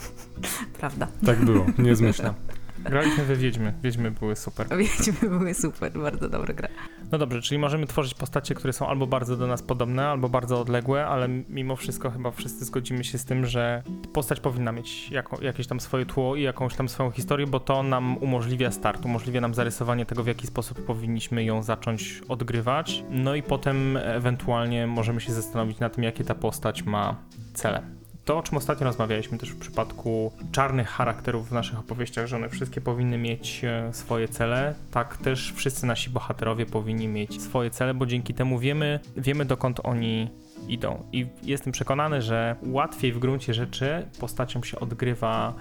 Prawda. 0.80 1.06
Tak 1.26 1.44
było, 1.44 1.66
nie 1.78 1.96
zmyślam. 1.96 2.34
Graliśmy 2.84 3.24
we 3.24 3.36
Wiedźmy. 3.36 3.72
Wiedźmy 3.82 4.10
były 4.10 4.36
super. 4.36 4.66
Wiedźmy 4.78 5.28
były 5.28 5.54
super, 5.54 5.92
bardzo 5.92 6.28
dobra 6.28 6.54
gra. 6.54 6.68
No 7.12 7.18
dobrze, 7.18 7.42
czyli 7.42 7.58
możemy 7.58 7.86
tworzyć 7.86 8.14
postacie, 8.14 8.54
które 8.54 8.72
są 8.72 8.88
albo 8.88 9.06
bardzo 9.06 9.36
do 9.36 9.46
nas 9.46 9.62
podobne, 9.62 10.08
albo 10.08 10.28
bardzo 10.28 10.60
odległe, 10.60 11.06
ale 11.06 11.28
mimo 11.28 11.76
wszystko 11.76 12.10
chyba 12.10 12.30
wszyscy 12.30 12.64
zgodzimy 12.64 13.04
się 13.04 13.18
z 13.18 13.24
tym, 13.24 13.46
że 13.46 13.82
postać 14.12 14.40
powinna 14.40 14.72
mieć 14.72 15.10
jako, 15.10 15.42
jakieś 15.42 15.66
tam 15.66 15.80
swoje 15.80 16.06
tło 16.06 16.36
i 16.36 16.42
jakąś 16.42 16.74
tam 16.74 16.88
swoją 16.88 17.10
historię, 17.10 17.46
bo 17.46 17.60
to 17.60 17.82
nam 17.82 18.18
umożliwia 18.18 18.70
start, 18.70 19.04
umożliwia 19.04 19.40
nam 19.40 19.54
zarysowanie 19.54 20.06
tego, 20.06 20.22
w 20.22 20.26
jaki 20.26 20.46
sposób 20.46 20.84
powinniśmy 20.84 21.44
ją 21.44 21.62
zacząć 21.62 22.22
odgrywać. 22.28 23.04
No 23.10 23.34
i 23.34 23.42
potem 23.42 23.96
ewentualnie 23.96 24.86
możemy 24.86 25.20
się 25.20 25.32
zastanowić 25.32 25.78
na 25.78 25.90
tym, 25.90 26.04
jakie 26.04 26.24
ta 26.24 26.34
postać 26.34 26.82
ma 26.82 27.16
cele. 27.54 27.97
To, 28.28 28.38
o 28.38 28.42
czym 28.42 28.58
ostatnio 28.58 28.84
rozmawialiśmy 28.84 29.38
też 29.38 29.50
w 29.50 29.58
przypadku 29.58 30.32
czarnych 30.52 30.88
charakterów 30.88 31.48
w 31.48 31.52
naszych 31.52 31.78
opowieściach, 31.78 32.26
że 32.26 32.36
one 32.36 32.48
wszystkie 32.48 32.80
powinny 32.80 33.18
mieć 33.18 33.64
e, 33.64 33.94
swoje 33.94 34.28
cele, 34.28 34.74
tak 34.90 35.16
też 35.16 35.52
wszyscy 35.56 35.86
nasi 35.86 36.10
bohaterowie 36.10 36.66
powinni 36.66 37.08
mieć 37.08 37.42
swoje 37.42 37.70
cele, 37.70 37.94
bo 37.94 38.06
dzięki 38.06 38.34
temu 38.34 38.58
wiemy, 38.58 39.00
wiemy 39.16 39.44
dokąd 39.44 39.80
oni 39.82 40.30
idą. 40.68 41.02
I 41.12 41.26
jestem 41.42 41.72
przekonany, 41.72 42.22
że 42.22 42.56
łatwiej 42.62 43.12
w 43.12 43.18
gruncie 43.18 43.54
rzeczy 43.54 44.06
postaciom 44.20 44.64
się 44.64 44.80
odgrywa, 44.80 45.54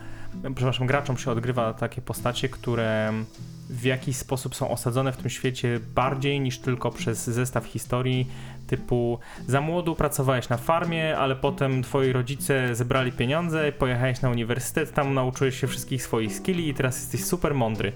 przepraszam, 0.55 0.87
graczom 0.87 1.17
się 1.17 1.31
odgrywa 1.31 1.73
takie 1.73 2.01
postacie, 2.01 2.49
które 2.49 3.13
w 3.69 3.83
jakiś 3.83 4.17
sposób 4.17 4.55
są 4.55 4.69
osadzone 4.69 5.11
w 5.11 5.17
tym 5.17 5.29
świecie 5.29 5.79
bardziej 5.95 6.39
niż 6.39 6.59
tylko 6.59 6.91
przez 6.91 7.23
zestaw 7.23 7.65
historii 7.65 8.27
typu 8.67 9.19
za 9.47 9.61
młodu 9.61 9.95
pracowałeś 9.95 10.49
na 10.49 10.57
farmie, 10.57 11.17
ale 11.17 11.35
potem 11.35 11.83
twoi 11.83 12.11
rodzice 12.11 12.75
zebrali 12.75 13.11
pieniądze, 13.11 13.71
pojechałeś 13.71 14.21
na 14.21 14.29
uniwersytet, 14.29 14.93
tam 14.93 15.13
nauczyłeś 15.13 15.59
się 15.59 15.67
wszystkich 15.67 16.03
swoich 16.03 16.35
skilli 16.35 16.69
i 16.69 16.73
teraz 16.73 16.99
jesteś 16.99 17.23
super 17.23 17.53
mądry. 17.53 17.91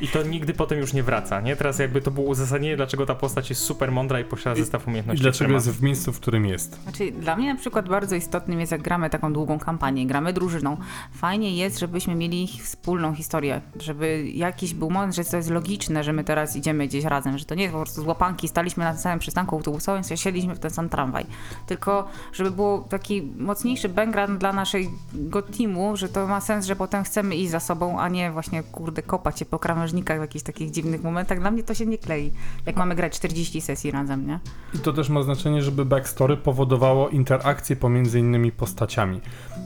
I 0.00 0.08
to 0.08 0.22
nigdy 0.22 0.54
potem 0.54 0.78
już 0.78 0.92
nie 0.92 1.02
wraca, 1.02 1.40
nie? 1.40 1.56
Teraz 1.56 1.78
jakby 1.78 2.00
to 2.00 2.10
było 2.10 2.26
uzasadnienie, 2.26 2.76
dlaczego 2.76 3.06
ta 3.06 3.14
postać 3.14 3.50
jest 3.50 3.62
super 3.62 3.92
mądra 3.92 4.20
i 4.20 4.24
posiada 4.24 4.56
zestaw 4.56 4.82
I 4.84 4.86
umiejętności. 4.86 5.22
dlaczego 5.22 5.36
które 5.36 5.48
ma. 5.48 5.54
jest 5.54 5.70
w 5.70 5.82
miejscu, 5.82 6.12
w 6.12 6.20
którym 6.20 6.46
jest. 6.46 6.82
Znaczy, 6.82 7.12
dla 7.12 7.36
mnie 7.36 7.54
na 7.54 7.60
przykład 7.60 7.88
bardzo 7.88 8.16
istotnym 8.16 8.60
jest, 8.60 8.72
jak 8.72 8.82
gramy 8.82 9.10
taką 9.10 9.32
długą 9.32 9.58
kampanię, 9.58 10.06
gramy 10.06 10.32
drużyną. 10.32 10.76
Fajnie 11.12 11.56
jest, 11.56 11.78
żebyśmy 11.78 12.14
mieli 12.14 12.48
wspólną 12.62 13.14
historię, 13.14 13.60
żeby 13.80 14.28
jakiś 14.28 14.74
był 14.74 14.90
moment, 14.90 15.14
że 15.14 15.24
to 15.24 15.36
jest 15.36 15.50
logiczne, 15.50 16.04
że 16.04 16.12
my 16.12 16.24
teraz 16.24 16.56
idziemy 16.56 16.86
gdzieś 16.86 17.04
razem, 17.04 17.38
że 17.38 17.44
to 17.44 17.54
nie 17.54 17.62
jest 17.62 17.72
po 17.72 17.80
prostu 17.82 18.02
z 18.02 18.04
łapanki, 18.06 18.48
staliśmy 18.48 18.84
na 18.84 18.92
tym 18.92 19.00
samym 19.00 19.18
przystanku 19.18 19.56
autobusowym, 19.56 20.02
siedliśmy 20.16 20.54
w 20.54 20.58
ten 20.58 20.70
sam 20.70 20.88
tramwaj. 20.88 21.26
Tylko, 21.66 22.08
żeby 22.32 22.50
był 22.50 22.84
taki 22.88 23.22
mocniejszy 23.22 23.88
background 23.88 24.40
dla 24.40 24.52
naszego 24.52 25.42
teamu, 25.58 25.96
że 25.96 26.08
to 26.08 26.26
ma 26.26 26.40
sens, 26.40 26.66
że 26.66 26.76
potem 26.76 27.04
chcemy 27.04 27.36
iść 27.36 27.50
za 27.50 27.60
sobą, 27.60 28.00
a 28.00 28.08
nie 28.08 28.30
właśnie, 28.32 28.62
kurde, 28.62 29.02
kopać 29.02 29.38
się 29.38 29.44
po 29.44 29.58
krawężnikach 29.86 30.18
w 30.18 30.20
jakichś 30.20 30.42
takich 30.44 30.70
dziwnych 30.70 31.02
momentach. 31.02 31.40
Dla 31.40 31.50
mnie 31.50 31.62
to 31.62 31.74
się 31.74 31.86
nie 31.86 31.98
klei, 31.98 32.32
jak 32.66 32.76
mamy 32.76 32.94
grać 32.94 33.12
40 33.16 33.60
sesji 33.60 33.90
razem, 33.90 34.26
nie? 34.26 34.38
I 34.74 34.78
to 34.78 34.92
też 34.92 35.08
ma 35.08 35.22
znaczenie, 35.22 35.62
żeby 35.62 35.84
backstory 35.84 36.36
powodowało 36.36 37.08
interakcje 37.08 37.76
pomiędzy 37.76 38.18
innymi 38.18 38.52
postaciami. 38.52 39.20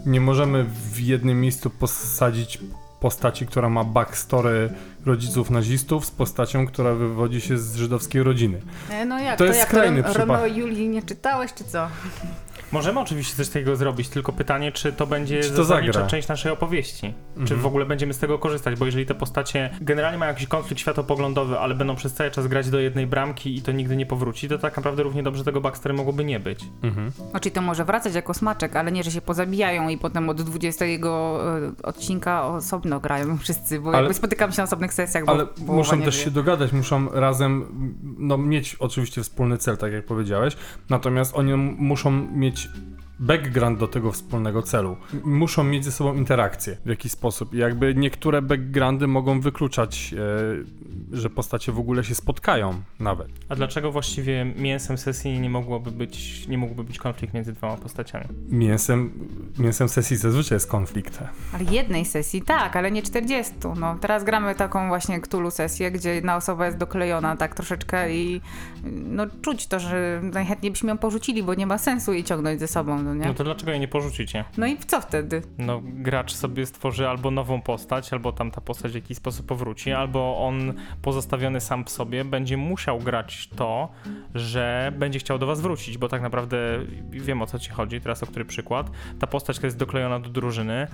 Nie 0.06 0.20
możemy 0.20 0.64
w 0.92 1.00
jednym 1.00 1.40
miejscu 1.40 1.70
posadzić 1.70 2.58
postaci, 3.00 3.46
która 3.46 3.68
ma 3.68 3.84
backstory 3.84 4.72
rodziców 5.06 5.50
nazistów 5.50 6.06
z 6.06 6.10
postacią, 6.10 6.66
która 6.66 6.94
wywodzi 6.94 7.40
się 7.40 7.58
z 7.58 7.76
żydowskiej 7.76 8.22
rodziny. 8.22 8.60
E, 8.90 9.04
No 9.04 9.18
jak 9.18 9.38
To 9.38 9.44
to, 9.44 9.44
jest 9.44 9.58
jak 9.58 9.68
skrajny 9.68 10.02
Rom- 10.02 10.10
przypadek. 10.10 10.28
Romeo 10.28 10.46
i 10.46 10.56
Julii 10.56 10.88
nie 10.88 11.02
czytałeś, 11.02 11.54
czy 11.54 11.64
co? 11.64 11.88
Możemy 12.72 13.00
oczywiście 13.00 13.36
coś 13.36 13.48
takiego 13.48 13.76
zrobić, 13.76 14.08
tylko 14.08 14.32
pytanie, 14.32 14.72
czy 14.72 14.92
to 14.92 15.06
będzie 15.06 15.40
Czy 15.40 15.50
to 15.50 15.64
zasadnicza 15.64 16.06
część 16.06 16.28
naszej 16.28 16.52
opowieści. 16.52 17.14
Czy 17.34 17.40
Mhm. 17.40 17.60
w 17.60 17.66
ogóle 17.66 17.86
będziemy 17.86 18.14
z 18.14 18.18
tego 18.18 18.38
korzystać, 18.38 18.78
bo 18.78 18.86
jeżeli 18.86 19.06
te 19.06 19.14
postacie 19.14 19.70
generalnie 19.80 20.18
mają 20.18 20.32
jakiś 20.32 20.46
konflikt 20.46 20.80
światopoglądowy, 20.80 21.58
ale 21.58 21.74
będą 21.74 21.96
przez 21.96 22.12
cały 22.14 22.30
czas 22.30 22.46
grać 22.46 22.70
do 22.70 22.80
jednej 22.80 23.06
bramki 23.06 23.56
i 23.56 23.62
to 23.62 23.72
nigdy 23.72 23.96
nie 23.96 24.06
powróci, 24.06 24.48
to 24.48 24.58
tak 24.58 24.76
naprawdę 24.76 25.02
równie 25.02 25.22
dobrze 25.22 25.44
tego 25.44 25.60
backstory 25.60 25.94
mogłoby 25.94 26.24
nie 26.24 26.40
być. 26.40 26.60
Mhm. 26.82 27.12
Znaczy 27.30 27.50
to 27.50 27.62
może 27.62 27.84
wracać 27.84 28.14
jako 28.14 28.34
smaczek, 28.34 28.76
ale 28.76 28.92
nie, 28.92 29.02
że 29.02 29.10
się 29.10 29.20
pozabijają 29.20 29.88
i 29.88 29.98
potem 29.98 30.28
od 30.28 30.42
20 30.42 30.84
e, 30.84 30.98
odcinka 31.82 32.46
osobno 32.46 33.00
grają 33.00 33.38
wszyscy, 33.38 33.80
bo 33.80 33.88
Ale- 33.88 33.98
jakby 33.98 34.14
spotykam 34.14 34.52
się 34.52 34.58
na 34.58 34.64
osobnych 34.64 34.92
sesjach, 34.94 35.24
bo 35.24 35.32
Ale 35.32 35.46
połowa 35.46 35.74
muszą 35.74 36.02
też 36.02 36.18
wie. 36.18 36.24
się 36.24 36.30
dogadać, 36.30 36.72
muszą 36.72 37.08
razem 37.12 37.66
no, 38.18 38.38
mieć 38.38 38.74
oczywiście 38.78 39.22
wspólny 39.22 39.58
cel, 39.58 39.76
tak 39.76 39.92
jak 39.92 40.04
powiedziałeś, 40.06 40.56
natomiast 40.90 41.36
oni 41.36 41.54
muszą 41.78 42.10
mieć 42.10 42.59
which 42.60 42.68
background 43.20 43.78
do 43.78 43.88
tego 43.88 44.12
wspólnego 44.12 44.62
celu. 44.62 44.96
Muszą 45.24 45.64
mieć 45.64 45.84
ze 45.84 45.92
sobą 45.92 46.14
interakcję 46.14 46.76
w 46.84 46.88
jakiś 46.88 47.12
sposób. 47.12 47.54
I 47.54 47.58
Jakby 47.58 47.94
niektóre 47.94 48.42
backgroundy 48.42 49.06
mogą 49.06 49.40
wykluczać, 49.40 50.14
e, 51.12 51.18
że 51.18 51.30
postacie 51.30 51.72
w 51.72 51.78
ogóle 51.78 52.04
się 52.04 52.14
spotkają 52.14 52.82
nawet. 53.00 53.28
A 53.48 53.54
dlaczego 53.56 53.92
właściwie 53.92 54.44
mięsem 54.44 54.98
sesji 54.98 55.40
nie 55.40 55.50
mogłoby 55.50 55.90
być, 55.90 56.48
nie 56.48 56.58
mógłby 56.58 56.84
być 56.84 56.98
konflikt 56.98 57.34
między 57.34 57.52
dwoma 57.52 57.76
postaciami? 57.76 58.24
Mięsem, 58.48 59.12
mięsem 59.58 59.88
sesji 59.88 60.16
zazwyczaj 60.16 60.56
jest 60.56 60.70
konflikt. 60.70 61.18
Ale 61.54 61.64
jednej 61.64 62.04
sesji, 62.04 62.42
tak, 62.42 62.76
ale 62.76 62.90
nie 62.90 63.02
40. 63.02 63.54
No, 63.80 63.96
teraz 64.00 64.24
gramy 64.24 64.54
taką 64.54 64.88
właśnie 64.88 65.20
Cthulhu 65.20 65.50
sesję, 65.50 65.90
gdzie 65.90 66.14
jedna 66.14 66.36
osoba 66.36 66.66
jest 66.66 66.78
doklejona 66.78 67.36
tak 67.36 67.54
troszeczkę 67.54 68.14
i 68.14 68.40
no 68.84 69.26
czuć 69.42 69.66
to, 69.66 69.80
że 69.80 70.20
najchętniej 70.22 70.72
byśmy 70.72 70.88
ją 70.88 70.98
porzucili, 70.98 71.42
bo 71.42 71.54
nie 71.54 71.66
ma 71.66 71.78
sensu 71.78 72.12
jej 72.12 72.24
ciągnąć 72.24 72.60
ze 72.60 72.68
sobą, 72.68 73.09
no 73.14 73.20
nie? 73.20 73.26
No 73.26 73.34
to 73.34 73.44
dlaczego 73.44 73.70
jej 73.70 73.80
nie 73.80 73.88
porzucicie? 73.88 74.44
No 74.56 74.66
i 74.66 74.78
co 74.78 75.00
wtedy? 75.00 75.42
No, 75.58 75.80
gracz 75.84 76.34
sobie 76.34 76.66
stworzy 76.66 77.08
albo 77.08 77.30
nową 77.30 77.62
postać, 77.62 78.12
albo 78.12 78.32
tam 78.32 78.50
ta 78.50 78.60
postać 78.60 78.92
w 78.92 78.94
jakiś 78.94 79.16
sposób 79.16 79.46
powróci, 79.46 79.92
albo 79.92 80.46
on 80.46 80.74
pozostawiony 81.02 81.60
sam 81.60 81.84
w 81.84 81.90
sobie 81.90 82.24
będzie 82.24 82.56
musiał 82.56 82.98
grać 82.98 83.48
to, 83.56 83.88
że 84.34 84.92
będzie 84.98 85.18
chciał 85.18 85.38
do 85.38 85.46
was 85.46 85.60
wrócić, 85.60 85.98
bo 85.98 86.08
tak 86.08 86.22
naprawdę 86.22 86.58
wiem 87.10 87.42
o 87.42 87.46
co 87.46 87.58
ci 87.58 87.70
chodzi, 87.70 88.00
teraz 88.00 88.22
o 88.22 88.26
który 88.26 88.44
przykład. 88.44 88.90
Ta 89.18 89.26
postać, 89.26 89.56
która 89.56 89.66
jest 89.66 89.78
doklejona 89.78 90.20
do 90.20 90.28
drużyny, 90.28 90.86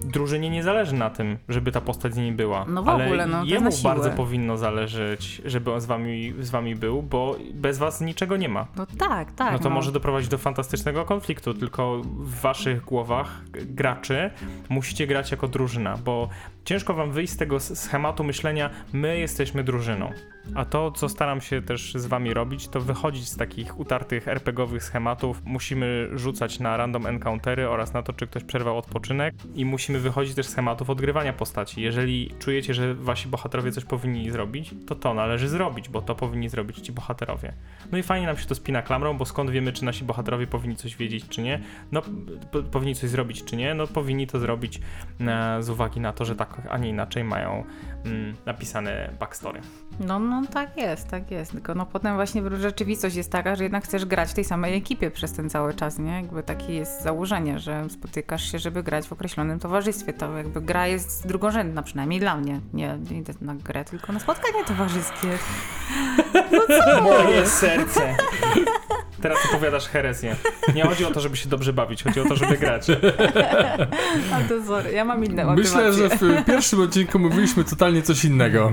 drużynie 0.00 0.50
nie 0.50 0.62
zależy 0.62 0.94
na 0.94 1.10
tym, 1.10 1.38
żeby 1.48 1.72
ta 1.72 1.80
postać 1.80 2.14
z 2.14 2.16
niej 2.16 2.32
była. 2.32 2.64
No 2.68 2.82
w 2.82 2.88
ale 2.88 3.04
ogóle, 3.04 3.26
no, 3.26 3.44
jemu 3.44 3.70
bardzo 3.84 4.10
powinno 4.10 4.56
zależeć, 4.56 5.42
żeby 5.44 5.72
on 5.72 5.80
z 5.80 5.86
wami, 5.86 6.34
z 6.40 6.50
wami 6.50 6.76
był, 6.76 7.02
bo 7.02 7.36
bez 7.54 7.78
was 7.78 8.00
niczego 8.00 8.36
nie 8.36 8.48
ma. 8.48 8.66
No 8.76 8.86
tak, 8.98 9.32
tak. 9.32 9.52
No 9.52 9.58
to 9.58 9.70
może 9.70 9.92
doprowadzić 9.92 10.30
do 10.30 10.38
fantastycznego 10.38 11.04
konfliktu, 11.04 11.54
tylko 11.54 12.00
w 12.04 12.40
waszych 12.40 12.84
głowach 12.84 13.42
graczy 13.52 14.30
musicie 14.68 15.06
grać 15.06 15.30
jako 15.30 15.48
drużyna, 15.48 15.96
bo 16.04 16.28
ciężko 16.64 16.94
wam 16.94 17.12
wyjść 17.12 17.32
z 17.32 17.36
tego 17.36 17.60
schematu 17.60 18.24
myślenia, 18.24 18.70
my 18.92 19.18
jesteśmy 19.18 19.64
drużyną. 19.64 20.12
A 20.54 20.64
to, 20.64 20.90
co 20.90 21.08
staram 21.08 21.40
się 21.40 21.62
też 21.62 21.94
z 21.94 22.06
wami 22.06 22.34
robić, 22.34 22.68
to 22.68 22.80
wychodzić 22.80 23.28
z 23.28 23.36
takich 23.36 23.78
utartych 23.80 24.28
RPGowych 24.28 24.84
schematów. 24.84 25.42
Musimy 25.44 26.08
rzucać 26.12 26.60
na 26.60 26.76
random 26.76 27.06
encountery 27.06 27.68
oraz 27.68 27.92
na 27.92 28.02
to, 28.02 28.12
czy 28.12 28.26
ktoś 28.26 28.44
przerwał 28.44 28.78
odpoczynek 28.78 29.34
i 29.54 29.64
musimy 29.64 29.98
wychodzić 29.98 30.34
też 30.34 30.46
z 30.46 30.50
schematów 30.50 30.90
odgrywania 30.90 31.32
postaci. 31.32 31.82
Jeżeli 31.82 32.34
czujecie, 32.38 32.74
że 32.74 32.94
wasi 32.94 33.28
bohaterowie 33.28 33.72
coś 33.72 33.84
powinni 33.84 34.30
zrobić, 34.30 34.74
to 34.86 34.94
to 34.94 35.14
należy 35.14 35.48
zrobić, 35.48 35.88
bo 35.88 36.02
to 36.02 36.14
powinni 36.14 36.48
zrobić 36.48 36.78
ci 36.78 36.92
bohaterowie. 36.92 37.52
No 37.92 37.98
i 37.98 38.02
fajnie 38.02 38.26
nam 38.26 38.36
się 38.36 38.46
to 38.46 38.54
spina 38.54 38.82
klamrą, 38.82 39.18
bo 39.18 39.24
skąd 39.24 39.50
wiemy, 39.50 39.72
czy 39.72 39.84
nasi 39.84 40.04
bohaterowie 40.04 40.46
powinni 40.46 40.76
coś 40.76 40.96
wiedzieć, 40.96 41.28
czy 41.28 41.42
nie? 41.42 41.60
No, 41.92 42.02
powinni 42.70 42.94
coś 42.94 43.10
zrobić, 43.10 43.44
czy 43.44 43.56
nie? 43.56 43.74
No, 43.74 43.86
powinni 43.86 44.26
to 44.26 44.38
zrobić 44.38 44.80
e, 45.20 45.62
z 45.62 45.70
uwagi 45.70 46.00
na 46.00 46.12
to, 46.12 46.24
że 46.24 46.36
tak, 46.36 46.51
a 46.70 46.78
nie 46.78 46.88
inaczej 46.88 47.24
mają 47.24 47.64
mm, 48.04 48.36
napisane 48.46 49.10
backstory. 49.20 49.60
No, 50.00 50.18
no 50.18 50.42
tak 50.52 50.76
jest, 50.76 51.08
tak 51.08 51.30
jest. 51.30 51.52
Tylko 51.52 51.74
no 51.74 51.86
potem 51.86 52.14
właśnie 52.14 52.42
rzeczywistość 52.60 53.16
jest 53.16 53.32
taka, 53.32 53.56
że 53.56 53.62
jednak 53.62 53.84
chcesz 53.84 54.04
grać 54.04 54.30
w 54.30 54.34
tej 54.34 54.44
samej 54.44 54.76
ekipie 54.76 55.10
przez 55.10 55.32
ten 55.32 55.50
cały 55.50 55.74
czas, 55.74 55.98
nie? 55.98 56.12
Jakby 56.12 56.42
takie 56.42 56.74
jest 56.74 57.02
założenie, 57.02 57.58
że 57.58 57.90
spotykasz 57.90 58.52
się, 58.52 58.58
żeby 58.58 58.82
grać 58.82 59.08
w 59.08 59.12
określonym 59.12 59.58
towarzystwie. 59.58 60.12
To 60.12 60.36
jakby 60.36 60.60
gra 60.60 60.86
jest 60.86 61.26
drugorzędna, 61.26 61.82
przynajmniej 61.82 62.20
dla 62.20 62.36
mnie. 62.36 62.60
Nie, 62.72 62.98
nie 63.10 63.18
idę 63.18 63.32
na 63.40 63.54
grę, 63.54 63.84
tylko 63.84 64.12
na 64.12 64.20
spotkanie 64.20 64.64
towarzyskie. 64.64 65.28
Moje 67.02 67.46
serce! 67.46 68.14
Teraz 69.22 69.38
opowiadasz 69.50 69.88
herezję. 69.88 70.36
Nie 70.74 70.82
chodzi 70.84 71.04
o 71.04 71.10
to, 71.10 71.20
żeby 71.20 71.36
się 71.36 71.48
dobrze 71.48 71.72
bawić, 71.72 72.02
chodzi 72.02 72.20
o 72.20 72.24
to, 72.24 72.36
żeby 72.36 72.58
grać. 72.58 72.86
A 74.34 74.48
to 74.48 74.64
sorry, 74.66 74.92
ja 74.92 75.04
mam 75.04 75.24
inne 75.24 75.44
motywacje. 75.44 75.78
Myślę, 75.78 75.92
że 75.92 76.16
w 76.16 76.41
pierwszym 76.44 76.80
odcinku 76.80 77.18
mówiliśmy 77.18 77.64
totalnie 77.64 78.02
coś 78.02 78.24
innego. 78.24 78.72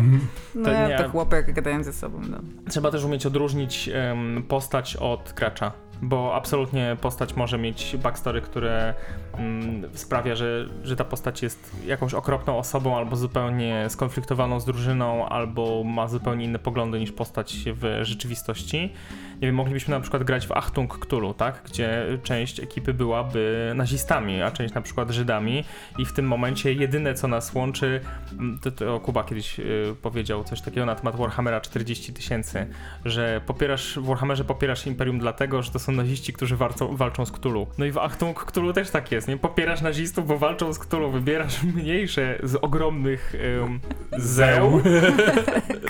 No 0.55 0.63
to 0.65 0.71
ja 0.71 0.87
nie- 0.87 0.97
te 0.97 1.09
chłopy 1.09 1.35
jak 1.35 1.53
gadają 1.53 1.83
ze 1.83 1.93
sobą, 1.93 2.21
no. 2.29 2.37
Trzeba 2.69 2.91
też 2.91 3.03
umieć 3.03 3.25
odróżnić 3.25 3.89
em, 3.93 4.43
postać 4.47 4.95
od 4.95 5.33
gracza, 5.35 5.71
bo 6.01 6.35
absolutnie 6.35 6.97
postać 7.01 7.35
może 7.35 7.57
mieć 7.57 7.97
backstory, 8.03 8.41
które 8.41 8.93
mm, 9.39 9.89
sprawia, 9.93 10.35
że, 10.35 10.65
że 10.83 10.95
ta 10.95 11.03
postać 11.05 11.41
jest 11.41 11.75
jakąś 11.85 12.13
okropną 12.13 12.57
osobą, 12.57 12.97
albo 12.97 13.15
zupełnie 13.15 13.85
skonfliktowaną 13.89 14.59
z 14.59 14.65
drużyną, 14.65 15.29
albo 15.29 15.83
ma 15.83 16.07
zupełnie 16.07 16.45
inne 16.45 16.59
poglądy 16.59 16.99
niż 16.99 17.11
postać 17.11 17.55
w 17.65 17.99
rzeczywistości. 18.01 18.93
Nie 19.41 19.47
wiem, 19.47 19.55
moglibyśmy 19.55 19.95
na 19.95 19.99
przykład 19.99 20.23
grać 20.23 20.47
w 20.47 20.51
Achtung 20.51 21.05
Cthulhu, 21.05 21.33
tak? 21.33 21.61
Gdzie 21.65 22.05
część 22.23 22.59
ekipy 22.59 22.93
byłaby 22.93 23.71
nazistami, 23.75 24.41
a 24.41 24.51
część 24.51 24.73
na 24.73 24.81
przykład 24.81 25.09
Żydami 25.09 25.63
i 25.97 26.05
w 26.05 26.13
tym 26.13 26.27
momencie 26.27 26.73
jedyne 26.73 27.13
co 27.13 27.27
nas 27.27 27.53
łączy, 27.53 28.01
mm, 28.31 28.59
to, 28.59 28.71
to 28.71 28.99
Kuba 28.99 29.23
kiedyś 29.23 29.59
y, 29.59 29.95
powiedział 30.01 30.43
coś 30.43 30.61
takiego 30.61 30.85
na 30.85 30.95
temat 30.95 31.15
Warhammera 31.15 31.61
40 31.61 32.13
tysięcy, 32.13 32.67
że 33.05 33.41
popierasz, 33.45 33.99
w 33.99 34.05
Warhammerze 34.05 34.43
popierasz 34.43 34.87
Imperium 34.87 35.19
dlatego, 35.19 35.63
że 35.63 35.71
to 35.71 35.79
są 35.79 35.91
naziści, 35.91 36.33
którzy 36.33 36.57
walczą, 36.91 37.25
z 37.25 37.31
Cthulhu. 37.31 37.67
No 37.77 37.85
i 37.85 37.91
w 37.91 37.97
Achtung 37.97 38.45
Cthulhu 38.45 38.73
też 38.73 38.89
tak 38.89 39.11
jest, 39.11 39.27
nie? 39.29 39.37
Popierasz 39.37 39.81
nazistów, 39.81 40.27
bo 40.27 40.37
walczą 40.37 40.73
z 40.73 40.79
Cthulhu, 40.79 41.11
wybierasz 41.11 41.63
mniejsze 41.63 42.39
z 42.43 42.55
ogromnych 42.55 43.35
ym, 43.63 43.79
zeł. 44.17 44.71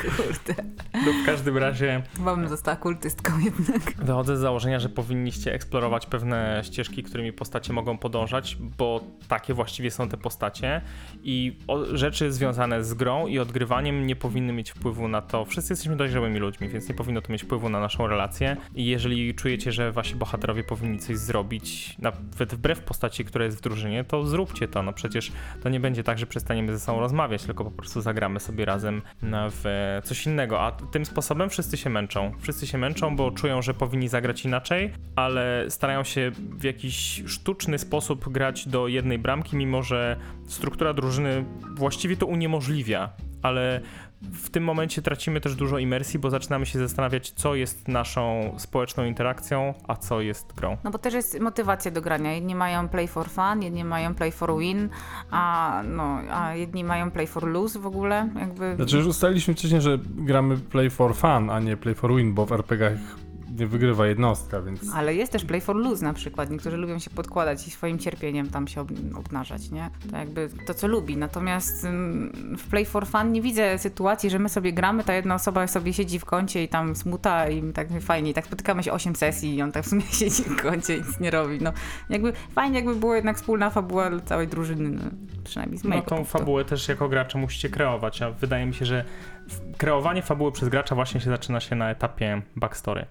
Kurde. 0.01 0.63
No 0.93 1.11
w 1.23 1.25
każdym 1.25 1.57
razie 1.57 2.03
Wam 2.19 2.47
została 2.47 2.77
kultystką 2.77 3.39
jednak. 3.39 3.93
Wychodzę 3.97 4.37
z 4.37 4.39
założenia, 4.39 4.79
że 4.79 4.89
powinniście 4.89 5.53
eksplorować 5.53 6.05
pewne 6.05 6.61
ścieżki, 6.65 7.03
którymi 7.03 7.33
postacie 7.33 7.73
mogą 7.73 7.97
podążać, 7.97 8.57
bo 8.77 9.01
takie 9.27 9.53
właściwie 9.53 9.91
są 9.91 10.09
te 10.09 10.17
postacie 10.17 10.81
i 11.23 11.57
o, 11.67 11.85
rzeczy 11.97 12.31
związane 12.31 12.83
z 12.83 12.93
grą 12.93 13.27
i 13.27 13.39
odgrywaniem 13.39 14.07
nie 14.07 14.15
powinny 14.15 14.53
mieć 14.53 14.71
wpływu 14.71 15.07
na 15.07 15.21
to. 15.21 15.45
Wszyscy 15.45 15.73
jesteśmy 15.73 15.95
dojrzałymi 15.95 16.39
ludźmi, 16.39 16.69
więc 16.69 16.89
nie 16.89 16.95
powinno 16.95 17.21
to 17.21 17.31
mieć 17.31 17.43
wpływu 17.43 17.69
na 17.69 17.79
naszą 17.79 18.07
relację. 18.07 18.57
I 18.75 18.85
jeżeli 18.85 19.35
czujecie, 19.35 19.71
że 19.71 19.79
że 19.79 19.91
wasi 19.91 20.15
bohaterowie 20.15 20.63
powinni 20.63 20.99
coś 20.99 21.17
zrobić, 21.17 21.95
nawet 21.99 22.53
wbrew 22.53 22.81
postaci, 22.81 23.18
która 23.25 23.45
jest 23.45 23.57
w 23.57 23.61
drużynie, 23.61 24.03
to 24.03 24.25
zróbcie 24.25 24.67
to. 24.67 24.83
No 24.83 24.93
przecież 24.93 25.31
to 25.63 25.69
nie 25.69 25.79
będzie 25.79 26.03
tak, 26.03 26.19
że 26.19 26.25
przestaniemy 26.25 26.73
ze 26.73 26.79
sobą 26.79 26.99
rozmawiać, 26.99 27.43
tylko 27.43 27.63
po 27.63 27.71
prostu 27.71 28.01
zagramy 28.01 28.39
sobie 28.39 28.65
razem 28.65 29.01
w 29.23 29.99
coś 30.03 30.25
innego. 30.25 30.61
A 30.61 30.71
tym 30.71 31.05
sposobem 31.05 31.49
wszyscy 31.49 31.77
się 31.77 31.89
męczą. 31.89 32.31
Wszyscy 32.39 32.67
się 32.67 32.77
męczą, 32.77 33.15
bo 33.15 33.31
czują, 33.31 33.61
że 33.61 33.73
powinni 33.73 34.07
zagrać 34.07 34.45
inaczej, 34.45 34.93
ale 35.15 35.65
starają 35.69 36.03
się 36.03 36.31
w 36.35 36.63
jakiś 36.63 37.23
sztuczny 37.27 37.77
sposób 37.79 38.29
grać 38.29 38.67
do 38.67 38.87
jednej 38.87 39.19
bramki, 39.19 39.55
mimo 39.55 39.83
że 39.83 40.17
struktura 40.47 40.93
drużyny 40.93 41.45
właściwie 41.75 42.17
to 42.17 42.25
uniemożliwia. 42.25 43.09
Ale 43.41 43.81
w 44.21 44.49
tym 44.49 44.63
momencie 44.63 45.01
tracimy 45.01 45.41
też 45.41 45.55
dużo 45.55 45.77
imersji, 45.77 46.19
bo 46.19 46.29
zaczynamy 46.29 46.65
się 46.65 46.79
zastanawiać, 46.79 47.31
co 47.31 47.55
jest 47.55 47.87
naszą 47.87 48.55
społeczną 48.57 49.05
interakcją, 49.05 49.73
a 49.87 49.95
co 49.95 50.21
jest 50.21 50.53
grą. 50.53 50.77
No 50.83 50.91
bo 50.91 50.97
też 50.97 51.13
jest 51.13 51.39
motywacja 51.39 51.91
do 51.91 52.01
grania. 52.01 52.33
Jedni 52.33 52.55
mają 52.55 52.89
play 52.89 53.07
for 53.07 53.29
fun, 53.29 53.61
jedni 53.61 53.83
mają 53.83 54.15
play 54.15 54.31
for 54.31 54.57
win, 54.57 54.89
a, 55.31 55.81
no, 55.85 56.19
a 56.31 56.55
jedni 56.55 56.83
mają 56.83 57.11
play 57.11 57.27
for 57.27 57.47
lose 57.47 57.79
w 57.79 57.85
ogóle. 57.85 58.29
Jakby... 58.39 58.75
Znaczy 58.75 58.97
już 58.97 59.05
ustaliliśmy 59.05 59.53
wcześniej, 59.53 59.81
że 59.81 59.97
gramy 60.05 60.57
play 60.57 60.89
for 60.89 61.15
fun, 61.15 61.49
a 61.49 61.59
nie 61.59 61.77
play 61.77 61.95
for 61.95 62.15
win, 62.15 62.33
bo 62.33 62.45
w 62.45 62.51
RPGach 62.51 62.99
nie 63.57 63.67
wygrywa 63.67 64.07
jednostka, 64.07 64.61
więc... 64.61 64.81
Ale 64.93 65.15
jest 65.15 65.31
też 65.31 65.45
play 65.45 65.61
for 65.61 65.75
lose 65.75 66.05
na 66.05 66.13
przykład. 66.13 66.49
Niektórzy 66.49 66.77
lubią 66.77 66.99
się 66.99 67.09
podkładać 67.09 67.67
i 67.67 67.71
swoim 67.71 67.99
cierpieniem 67.99 68.49
tam 68.49 68.67
się 68.67 68.85
obnażać, 69.15 69.71
nie? 69.71 69.89
To 70.11 70.17
jakby 70.17 70.49
to, 70.67 70.73
co 70.73 70.87
lubi. 70.87 71.17
Natomiast 71.17 71.87
w 72.57 72.69
play 72.69 72.85
for 72.85 73.07
fun 73.07 73.31
nie 73.31 73.41
widzę 73.41 73.77
sytuacji, 73.77 74.29
że 74.29 74.39
my 74.39 74.49
sobie 74.49 74.73
gramy, 74.73 75.03
ta 75.03 75.13
jedna 75.13 75.35
osoba 75.35 75.67
sobie 75.67 75.93
siedzi 75.93 76.19
w 76.19 76.25
kącie 76.25 76.63
i 76.63 76.67
tam 76.67 76.95
smuta 76.95 77.49
i 77.49 77.73
tak 77.73 77.87
fajnie. 78.01 78.31
I 78.31 78.33
tak 78.33 78.45
spotykamy 78.45 78.83
się 78.83 78.91
8 78.91 79.15
sesji 79.15 79.55
i 79.55 79.61
on 79.61 79.71
tak 79.71 79.83
w 79.85 79.89
sumie 79.89 80.01
siedzi 80.19 80.43
w 80.43 80.61
kącie 80.61 80.95
i 80.97 81.01
nic 81.01 81.19
nie 81.19 81.31
robi. 81.31 81.59
No 81.61 81.73
jakby 82.09 82.33
fajnie 82.55 82.75
jakby 82.75 82.95
było 82.95 83.15
jednak 83.15 83.37
wspólna 83.37 83.69
fabuła 83.69 84.09
całej 84.25 84.47
drużyny, 84.47 84.89
no, 84.89 85.03
przynajmniej 85.43 85.79
z 85.79 85.83
No 85.83 85.95
tą 86.01 86.01
punktu. 86.01 86.25
fabułę 86.25 86.65
też 86.65 86.87
jako 86.87 87.09
gracze 87.09 87.37
musicie 87.37 87.69
kreować, 87.69 88.21
a 88.21 88.31
wydaje 88.31 88.65
mi 88.65 88.73
się, 88.73 88.85
że 88.85 89.05
kreowanie 89.77 90.21
fabuły 90.21 90.51
przez 90.51 90.69
gracza 90.69 90.95
właśnie 90.95 91.21
się 91.21 91.29
zaczyna 91.29 91.59
się 91.59 91.75
na 91.75 91.89
etapie 91.89 92.41
backstory. 92.55 93.05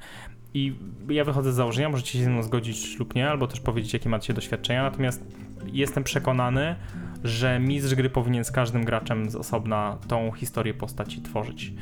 I 0.54 0.76
ja 1.09 1.25
wychodzę 1.25 1.52
z 1.52 1.54
założenia, 1.54 1.88
możecie 1.88 2.18
się 2.18 2.25
ze 2.25 2.30
mną 2.30 2.42
zgodzić 2.42 2.99
lub 2.99 3.14
nie, 3.14 3.30
albo 3.30 3.47
też 3.47 3.61
powiedzieć, 3.61 3.92
jakie 3.92 4.09
macie 4.09 4.35
doświadczenia, 4.35 4.83
natomiast 4.83 5.25
jestem 5.73 6.04
przekonany, 6.04 6.76
że 7.25 7.59
mistrz 7.59 7.95
gry 7.95 8.11
powinien 8.11 8.45
z 8.45 8.50
każdym 8.50 8.85
graczem 8.85 9.30
z 9.30 9.37
osobna 9.37 9.99
tą 10.09 10.33
historię 10.33 10.75
postaci 10.75 11.23
tworzyć. 11.23 11.73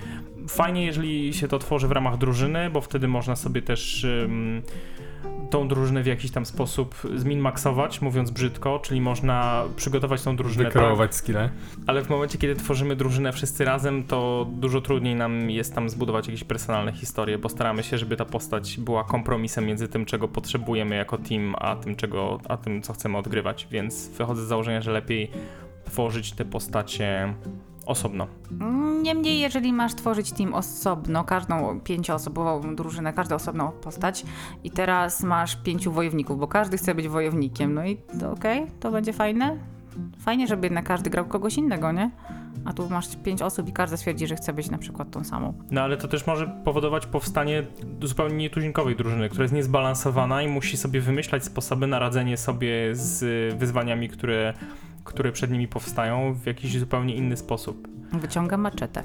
Fajnie, 0.48 0.86
jeżeli 0.86 1.34
się 1.34 1.48
to 1.48 1.58
tworzy 1.58 1.88
w 1.88 1.92
ramach 1.92 2.18
drużyny, 2.18 2.70
bo 2.70 2.80
wtedy 2.80 3.08
można 3.08 3.36
sobie 3.36 3.62
też. 3.62 4.06
Tą 5.50 5.68
drużynę 5.68 6.02
w 6.02 6.06
jakiś 6.06 6.30
tam 6.30 6.46
sposób 6.46 6.94
zminmaksować, 7.14 8.00
mówiąc 8.00 8.30
brzydko, 8.30 8.78
czyli 8.78 9.00
można 9.00 9.64
przygotować 9.76 10.23
tą 10.23 10.37
drużynę. 10.37 10.64
Wykreować 10.64 11.11
tak, 11.11 11.14
skille. 11.14 11.50
Ale 11.87 12.04
w 12.04 12.08
momencie, 12.08 12.38
kiedy 12.38 12.54
tworzymy 12.54 12.96
drużynę 12.96 13.32
wszyscy 13.32 13.64
razem, 13.64 14.04
to 14.04 14.46
dużo 14.50 14.80
trudniej 14.80 15.14
nam 15.14 15.50
jest 15.50 15.75
tam 15.75 15.90
zbudować 15.90 16.26
jakieś 16.26 16.44
personalne 16.44 16.92
historie, 16.92 17.38
bo 17.38 17.49
staramy 17.49 17.82
się, 17.82 17.99
żeby 17.99 18.16
ta 18.16 18.25
postać 18.25 18.78
była 18.78 19.04
kompromisem 19.04 19.66
między 19.66 19.88
tym, 19.88 20.04
czego 20.04 20.28
potrzebujemy 20.28 20.96
jako 20.96 21.18
team, 21.18 21.54
a 21.58 21.76
tym, 21.76 21.96
czego, 21.96 22.40
a 22.49 22.56
tym 22.56 22.82
co 22.82 22.92
chcemy 22.92 23.18
odgrywać. 23.18 23.68
Więc 23.70 24.08
wychodzę 24.08 24.44
z 24.44 24.49
założenia, 24.49 24.82
że 24.82 24.92
lepiej 24.92 25.30
tworzyć 25.85 26.32
te 26.32 26.44
postacie 26.44 27.35
osobno. 27.87 28.26
Niemniej, 29.02 29.40
jeżeli 29.40 29.73
masz 29.73 29.95
tworzyć 29.95 30.33
team 30.33 30.55
osobno, 30.55 31.25
każdą 31.25 31.81
pięcioosobową 31.81 32.76
drużynę, 32.76 33.12
każdą 33.12 33.35
osobną 33.35 33.73
postać 33.73 34.25
i 34.64 34.71
teraz 34.71 35.23
masz 35.23 35.57
pięciu 35.57 35.93
wojowników, 35.93 36.38
bo 36.38 36.49
każdy 36.49 36.76
chce 36.76 36.95
być 36.95 37.09
wojownikiem, 37.09 37.75
no 37.75 37.87
i 37.87 37.99
okej, 38.33 38.62
okay, 38.62 38.75
to 38.81 38.90
będzie 38.90 39.12
fajne. 39.12 39.57
Fajnie, 40.19 40.47
żeby 40.47 40.66
jednak 40.66 40.85
każdy 40.85 41.11
grał 41.11 41.25
kogoś 41.25 41.57
innego, 41.57 41.93
nie? 41.93 42.11
A 42.64 42.73
tu 42.73 42.90
masz 42.90 43.16
pięć 43.16 43.43
osób 43.43 43.69
i 43.69 43.73
każdy 43.73 43.97
stwierdzi, 43.97 44.26
że 44.26 44.37
chce 44.37 44.52
być 44.52 44.71
na 44.71 44.78
przykład 44.78 45.11
tą 45.11 45.25
samą. 45.25 45.55
No 45.71 45.81
ale 45.81 45.97
to 45.97 46.09
też 46.09 46.26
może 46.26 46.61
powodować 46.64 47.07
powstanie 47.07 47.66
zupełnie 48.02 48.37
nietuzinkowej 48.37 48.97
drużyny, 48.97 49.28
która 49.28 49.43
jest 49.43 49.54
niezbalansowana 49.54 50.43
i 50.43 50.49
musi 50.49 50.76
sobie 50.76 51.00
wymyślać 51.00 51.45
sposoby 51.45 51.87
na 51.87 51.99
radzenie 51.99 52.37
sobie 52.37 52.71
z 52.93 53.54
wyzwaniami, 53.58 54.08
które 54.08 54.54
które 55.06 55.32
przed 55.32 55.50
nimi 55.50 55.69
powstają 55.69 56.34
w 56.34 56.47
jakiś 56.47 56.78
zupełnie 56.78 57.14
inny 57.14 57.36
sposób. 57.36 57.88
Wyciąga 58.12 58.56
maczetę. 58.56 59.02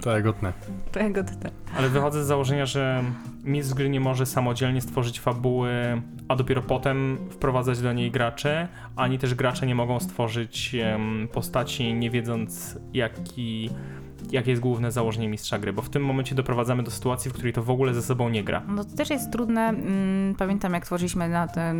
To 0.00 0.10
jagotne. 0.10 0.52
To 0.92 1.00
jagotne. 1.00 1.50
Ale 1.76 1.88
wychodzę 1.88 2.24
z 2.24 2.26
założenia, 2.26 2.66
że 2.66 3.04
mistrz 3.44 3.74
gry 3.74 3.88
nie 3.88 4.00
może 4.00 4.26
samodzielnie 4.26 4.80
stworzyć 4.80 5.20
fabuły, 5.20 5.72
a 6.28 6.36
dopiero 6.36 6.62
potem 6.62 7.18
wprowadzać 7.30 7.80
do 7.80 7.92
niej 7.92 8.10
graczy, 8.10 8.68
ani 8.96 9.18
też 9.18 9.34
gracze 9.34 9.66
nie 9.66 9.74
mogą 9.74 10.00
stworzyć 10.00 10.76
um, 10.92 11.28
postaci, 11.32 11.94
nie 11.94 12.10
wiedząc 12.10 12.78
jaki 12.92 13.70
jakie 14.30 14.50
jest 14.50 14.62
główne 14.62 14.92
założenie 14.92 15.28
mistrza 15.28 15.58
gry, 15.58 15.72
bo 15.72 15.82
w 15.82 15.88
tym 15.88 16.04
momencie 16.04 16.34
doprowadzamy 16.34 16.82
do 16.82 16.90
sytuacji, 16.90 17.30
w 17.30 17.34
której 17.34 17.52
to 17.52 17.62
w 17.62 17.70
ogóle 17.70 17.94
ze 17.94 18.02
sobą 18.02 18.28
nie 18.28 18.44
gra. 18.44 18.62
No 18.68 18.84
to 18.84 18.96
też 18.96 19.10
jest 19.10 19.32
trudne. 19.32 19.68
Mm, 19.68 20.34
pamiętam, 20.34 20.74
jak 20.74 20.84
tworzyliśmy 20.84 21.28
na 21.28 21.48
tę 21.48 21.74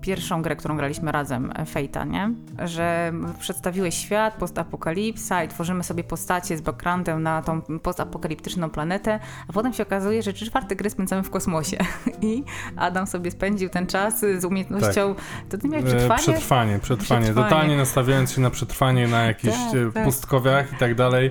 pierwszą 0.00 0.42
grę, 0.42 0.56
którą 0.56 0.76
graliśmy 0.76 1.12
razem, 1.12 1.52
e, 1.56 1.66
Fejta, 1.66 2.04
nie? 2.04 2.30
Że 2.64 3.12
przedstawiłeś 3.40 3.94
świat, 3.94 4.34
postapokalipsa 4.34 5.44
i 5.44 5.48
tworzymy 5.48 5.84
sobie 5.84 6.04
postacie 6.04 6.56
z 6.56 6.60
backgroundem 6.60 7.22
na 7.22 7.42
tą 7.42 7.62
postapokaliptyczną 7.62 8.70
planetę, 8.70 9.20
a 9.48 9.52
potem 9.52 9.72
się 9.72 9.82
okazuje, 9.82 10.22
że 10.22 10.32
trzy 10.32 10.46
czwarte 10.46 10.76
gry 10.76 10.90
spędzamy 10.90 11.22
w 11.22 11.30
kosmosie. 11.30 11.76
I 12.22 12.44
Adam 12.76 13.06
sobie 13.06 13.30
spędził 13.30 13.68
ten 13.68 13.86
czas 13.86 14.20
z 14.20 14.44
umiejętnością. 14.44 15.14
Tak. 15.14 15.24
To 15.48 15.58
ty 15.58 15.68
miałeś 15.68 15.84
e, 15.84 15.88
przetrwanie? 15.88 16.22
Przetrwanie, 16.22 16.78
przetrwanie. 16.78 17.24
przetrwanie. 17.24 17.50
Totalnie 17.50 17.76
nastawiając 17.76 18.32
się 18.32 18.40
na 18.40 18.50
przetrwanie 18.50 19.08
na 19.08 19.22
jakichś 19.22 19.56
tak, 19.56 19.74
e, 19.74 19.92
tak. 19.92 20.04
pustkowiach 20.04 20.72
i 20.72 20.76
tak 20.76 20.94
dalej. 20.94 21.30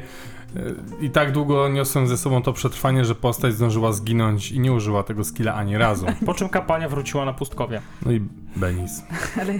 I 1.01 1.10
tak 1.10 1.31
długo 1.31 1.69
niosłem 1.69 2.07
ze 2.07 2.17
sobą 2.17 2.41
to 2.41 2.53
przetrwanie, 2.53 3.05
że 3.05 3.15
postać 3.15 3.53
zdążyła 3.53 3.91
zginąć 3.91 4.51
i 4.51 4.60
nie 4.60 4.73
użyła 4.73 5.03
tego 5.03 5.23
skilla 5.23 5.53
ani 5.53 5.77
razu. 5.77 6.05
Po 6.25 6.33
czym 6.33 6.49
kapania 6.49 6.89
wróciła 6.89 7.25
na 7.25 7.33
pustkowie. 7.33 7.81
No 8.05 8.12
i 8.12 8.21
Benis. 8.55 9.03
Ale 9.41 9.53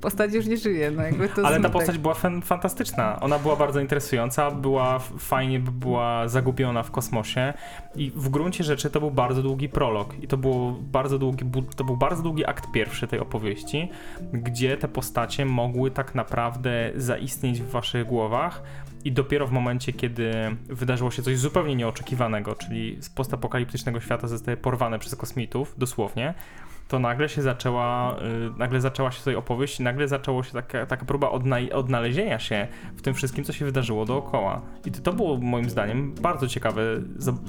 postać 0.00 0.34
już 0.34 0.46
nie 0.46 0.56
żyje, 0.56 0.90
no 0.90 1.02
jakby 1.02 1.28
to 1.28 1.46
Ale 1.46 1.60
ta 1.60 1.70
postać 1.70 1.98
była 1.98 2.14
fantastyczna. 2.44 3.20
Ona 3.20 3.38
była 3.38 3.56
bardzo 3.56 3.80
interesująca, 3.80 4.50
była 4.50 4.98
fajnie 4.98 5.60
była 5.60 6.28
zagubiona 6.28 6.82
w 6.82 6.90
kosmosie 6.90 7.52
i 7.96 8.12
w 8.16 8.28
gruncie 8.28 8.64
rzeczy 8.64 8.90
to 8.90 9.00
był 9.00 9.10
bardzo 9.10 9.42
długi 9.42 9.68
prolog 9.68 10.14
i 10.22 10.28
to, 10.28 10.36
było 10.36 10.72
bardzo 10.72 11.18
długi, 11.18 11.44
to 11.76 11.84
był 11.84 11.96
bardzo 11.96 12.22
długi 12.22 12.46
akt 12.46 12.64
pierwszy 12.72 13.06
tej 13.06 13.20
opowieści, 13.20 13.90
gdzie 14.32 14.76
te 14.76 14.88
postacie 14.88 15.46
mogły 15.46 15.90
tak 15.90 16.14
naprawdę 16.14 16.90
zaistnieć 16.96 17.62
w 17.62 17.70
waszych 17.70 18.06
głowach 18.06 18.62
i 19.04 19.12
dopiero 19.12 19.46
w 19.46 19.52
momencie, 19.52 19.92
kiedy 19.92 20.32
wydarzyło 20.68 21.10
się 21.10 21.22
coś 21.22 21.38
zupełnie 21.38 21.76
nieoczekiwanego, 21.76 22.54
czyli 22.54 22.96
z 23.00 23.10
postapokaliptycznego 23.10 24.00
świata 24.00 24.28
zostaje 24.28 24.56
porwane 24.56 24.98
przez 24.98 25.16
kosmitów, 25.16 25.74
dosłownie, 25.78 26.34
to 26.88 26.98
nagle 26.98 27.28
się 27.28 27.42
zaczęła, 27.42 28.16
y, 28.18 28.58
nagle 28.58 28.80
zaczęła 28.80 29.10
się 29.10 29.18
tutaj 29.18 29.34
opowieść 29.34 29.80
i 29.80 29.82
nagle 29.82 30.08
zaczęło 30.08 30.42
się 30.42 30.52
taka, 30.52 30.86
taka 30.86 31.04
próba 31.04 31.30
odna 31.30 31.56
odnalezienia 31.72 32.38
się 32.38 32.68
w 32.96 33.02
tym 33.02 33.14
wszystkim, 33.14 33.44
co 33.44 33.52
się 33.52 33.64
wydarzyło 33.64 34.04
dookoła. 34.04 34.60
I 34.84 34.90
to, 34.90 35.00
to 35.00 35.12
było 35.12 35.36
moim 35.36 35.70
zdaniem 35.70 36.14
bardzo 36.14 36.48
ciekawe, 36.48 36.82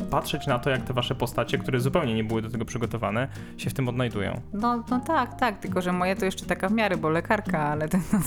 patrzeć 0.09 0.47
na 0.47 0.59
to, 0.59 0.69
jak 0.69 0.83
te 0.83 0.93
wasze 0.93 1.15
postacie, 1.15 1.57
które 1.57 1.79
zupełnie 1.79 2.13
nie 2.13 2.23
były 2.23 2.41
do 2.41 2.49
tego 2.49 2.65
przygotowane, 2.65 3.27
się 3.57 3.69
w 3.69 3.73
tym 3.73 3.89
odnajdują. 3.89 4.41
No, 4.53 4.83
no 4.91 4.99
tak, 4.99 5.39
tak, 5.39 5.59
tylko 5.59 5.81
że 5.81 5.91
moje 5.91 6.15
to 6.15 6.25
jeszcze 6.25 6.45
taka 6.45 6.69
w 6.69 6.71
miarę, 6.71 6.97
bo 6.97 7.09
lekarka, 7.09 7.59
ale 7.59 7.89
ten 7.89 8.01
no, 8.13 8.19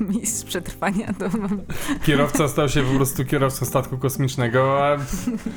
mistrz 0.14 0.44
przetrwania 0.44 1.06
to... 1.18 1.28
Kierowca 2.02 2.48
stał 2.48 2.68
się 2.68 2.82
po 2.82 2.96
prostu 2.96 3.24
kierowcą 3.24 3.66
statku 3.66 3.98
kosmicznego, 3.98 4.86
a... 4.86 4.96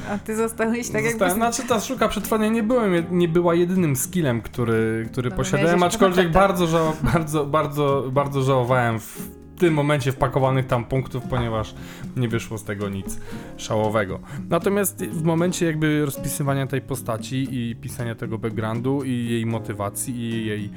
A 0.09 0.17
ty 0.17 0.35
zostałeś 0.35 0.89
tak 0.89 1.03
jakby... 1.03 1.29
Znaczy 1.29 1.63
ta 1.67 1.79
szuka 1.79 2.07
przetrwania 2.07 2.47
nie, 2.47 2.63
byłem, 2.63 3.05
nie 3.11 3.27
była 3.27 3.55
jedynym 3.55 3.95
skillem, 3.95 4.41
który 4.41 4.92
który, 5.11 5.31
posiadałem, 5.31 5.83
aczkolwiek 5.83 6.31
bardzo, 6.31 6.67
żał, 6.67 6.93
bardzo, 7.13 7.45
bardzo, 7.45 8.09
bardzo 8.11 8.41
żałowałem 8.41 8.99
w 8.99 9.29
tym 9.57 9.73
momencie 9.73 10.11
wpakowanych 10.11 10.67
tam 10.67 10.85
punktów, 10.85 11.23
ponieważ 11.29 11.75
nie 12.17 12.27
wyszło 12.27 12.57
z 12.57 12.63
tego 12.63 12.89
nic 12.89 13.19
szałowego. 13.57 14.19
Natomiast 14.49 15.05
w 15.05 15.23
momencie 15.23 15.65
jakby 15.65 16.05
rozpisywania 16.05 16.67
tej 16.67 16.81
postaci 16.81 17.47
i 17.51 17.75
pisania 17.75 18.15
tego 18.15 18.37
backgroundu 18.37 19.03
i 19.03 19.25
jej 19.29 19.45
motywacji 19.45 20.15
i 20.15 20.45
jej 20.45 20.69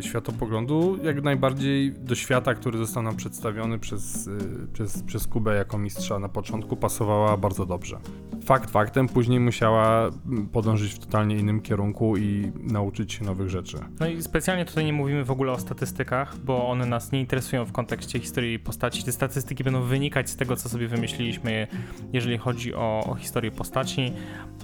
światopoglądu, 0.00 0.98
jak 1.04 1.22
najbardziej 1.22 1.92
do 1.92 2.14
świata, 2.14 2.54
który 2.54 2.78
został 2.78 3.02
nam 3.02 3.16
przedstawiony 3.16 3.78
przez, 3.78 4.28
e, 4.28 4.30
przez, 4.72 5.02
przez 5.02 5.26
Kubę 5.26 5.54
jako 5.54 5.78
mistrza 5.78 6.18
na 6.18 6.28
początku, 6.28 6.76
pasowała 6.76 7.36
bardzo 7.36 7.66
dobrze. 7.66 7.98
Fakt 8.44 8.70
faktem, 8.70 9.08
później 9.08 9.40
musiała 9.40 10.10
podążyć 10.52 10.92
w 10.92 10.98
totalnie 10.98 11.36
innym 11.36 11.60
kierunku 11.60 12.16
i 12.16 12.52
nauczyć 12.60 13.12
się 13.12 13.24
nowych 13.24 13.48
rzeczy. 13.48 13.76
No 14.00 14.06
i 14.06 14.22
specjalnie 14.22 14.64
tutaj 14.64 14.84
nie 14.84 14.92
mówimy 14.92 15.24
w 15.24 15.30
ogóle 15.30 15.52
o 15.52 15.58
statystykach, 15.58 16.38
bo 16.38 16.68
one 16.68 16.86
nas 16.86 17.12
nie 17.12 17.20
interesują 17.20 17.64
w 17.64 17.72
kontekście 17.72 18.20
historii 18.20 18.58
postaci. 18.58 19.04
Te 19.04 19.12
statystyki 19.12 19.64
będą 19.64 19.82
wynikać 19.82 20.30
z 20.30 20.36
tego, 20.36 20.56
co 20.56 20.68
sobie 20.68 20.88
wymyśliliśmy, 20.88 21.66
jeżeli 22.12 22.38
chodzi 22.38 22.74
o, 22.74 23.04
o 23.06 23.14
historię 23.14 23.50
postaci 23.50 24.12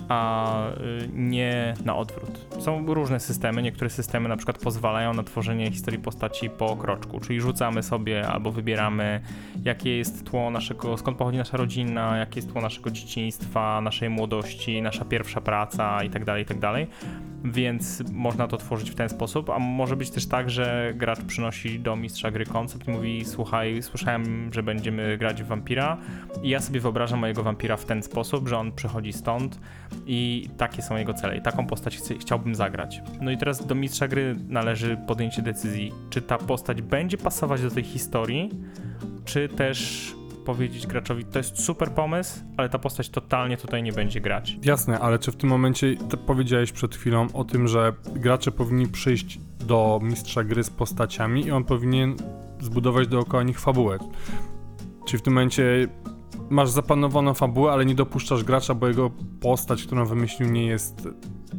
a 0.09 0.71
y, 0.71 1.09
nie 1.15 1.75
na 1.85 1.97
odwrót. 1.97 2.47
Są 2.59 2.95
różne 2.95 3.21
systemy, 3.21 3.63
niektóre 3.63 3.91
systemy 3.91 4.29
na 4.29 4.37
przykład 4.37 4.59
pozwalają 4.59 4.98
na 5.17 5.23
tworzenie 5.23 5.71
historii 5.71 6.01
postaci 6.01 6.51
po 6.51 6.77
kroczku, 6.77 7.21
czyli 7.21 7.41
rzucamy 7.41 7.83
sobie 7.83 8.29
albo 8.29 8.53
wybieramy 8.53 9.21
jakie 9.65 9.97
jest 9.97 10.25
tło 10.25 10.51
naszego, 10.51 10.97
skąd 10.97 11.19
pochodzi 11.19 11.39
nasza 11.39 11.57
rodzina, 11.57 12.17
jakie 12.17 12.39
jest 12.39 12.53
tło 12.53 12.61
naszego 12.61 12.91
dzieciństwa, 12.91 13.81
naszej 13.81 14.11
młodości, 14.11 14.83
nasza 14.83 15.05
pierwsza 15.05 15.41
praca 15.41 16.03
itd., 16.03 16.25
tak 16.25 16.39
itd. 16.39 16.61
Tak 16.61 16.87
Więc 17.45 18.03
można 18.13 18.49
to 18.49 18.57
tworzyć 18.57 18.91
w 18.91 18.95
ten 18.95 19.09
sposób, 19.09 19.51
a 19.51 19.59
może 19.59 19.97
być 19.97 20.11
też 20.11 20.27
tak, 20.27 20.51
że 20.51 20.93
gracz 20.97 21.21
przynosi 21.21 21.81
do 21.81 21.97
mistrza 21.97 22.31
gry 22.31 22.47
koncept 22.47 22.89
i 22.89 22.91
mówi 22.91 23.25
słuchaj, 23.25 23.83
słyszałem, 23.83 24.53
że 24.53 24.63
będziemy 24.63 25.19
grać 25.19 25.43
w 25.43 25.47
wampira 25.47 25.97
i 26.43 26.49
ja 26.49 26.61
sobie 26.61 26.81
wyobrażam 26.81 27.21
mojego 27.21 27.43
wampira 27.43 27.77
w 27.77 27.85
ten 27.85 28.03
sposób, 28.03 28.49
że 28.49 28.59
on 28.59 28.73
przychodzi 28.73 29.13
stąd 29.13 29.61
i 30.07 30.49
takie 30.57 30.83
są 30.83 30.97
jego 30.97 31.15
cele 31.15 31.37
i 31.37 31.43
taką 31.43 31.67
postać 31.67 31.97
chci 31.97 32.19
chciałbym 32.19 32.55
zagrać. 32.55 33.03
No 33.21 33.31
i 33.31 33.39
teraz 33.39 33.67
do 33.67 33.75
mistrza 33.75 34.09
gry 34.09 34.37
należy 34.49 34.88
podjęcie 34.97 35.43
decyzji, 35.43 35.93
czy 36.11 36.23
ta 36.23 36.39
postać 36.39 36.83
będzie 36.83 37.19
pasować 37.19 37.63
do 37.63 37.71
tej 37.71 37.85
historii, 37.85 38.51
czy 39.25 39.49
też 39.49 40.19
powiedzieć 40.45 40.87
graczowi, 40.87 41.25
to 41.25 41.39
jest 41.39 41.65
super 41.65 41.91
pomysł, 41.91 42.41
ale 42.57 42.69
ta 42.69 42.79
postać 42.79 43.09
totalnie 43.09 43.57
tutaj 43.57 43.83
nie 43.83 43.93
będzie 43.93 44.21
grać. 44.21 44.57
Jasne, 44.65 44.99
ale 45.01 45.19
czy 45.19 45.33
w 45.33 45.37
tym 45.37 45.51
momencie 45.51 45.97
powiedziałeś 46.27 46.73
przed 46.73 46.95
chwilą 46.95 47.27
o 47.33 47.45
tym, 47.45 47.69
że 47.69 47.93
gracze 48.15 48.53
powinni 48.53 48.87
przyjść 48.87 49.39
do 49.67 50.01
mistrza 50.03 50.45
gry 50.45 50.65
z 50.65 50.71
postaciami 50.71 51.47
i 51.47 51.51
on 51.51 51.65
powinien 51.65 52.17
zbudować 52.61 53.09
dookoła 53.09 53.43
nich 53.43 53.61
fabułę. 53.61 53.99
Czy 55.07 55.19
w 55.19 55.23
tym 55.23 55.33
momencie 55.33 55.89
masz 56.51 56.71
zapanowaną 56.71 57.35
fabułę, 57.35 57.73
ale 57.73 57.87
nie 57.87 57.95
dopuszczasz 57.95 58.45
gracza, 58.45 58.75
bo 58.75 58.89
jego 58.89 59.11
postać, 59.41 59.83
którą 59.83 60.05
wymyślił, 60.05 60.51
nie 60.51 60.67
jest 60.67 61.09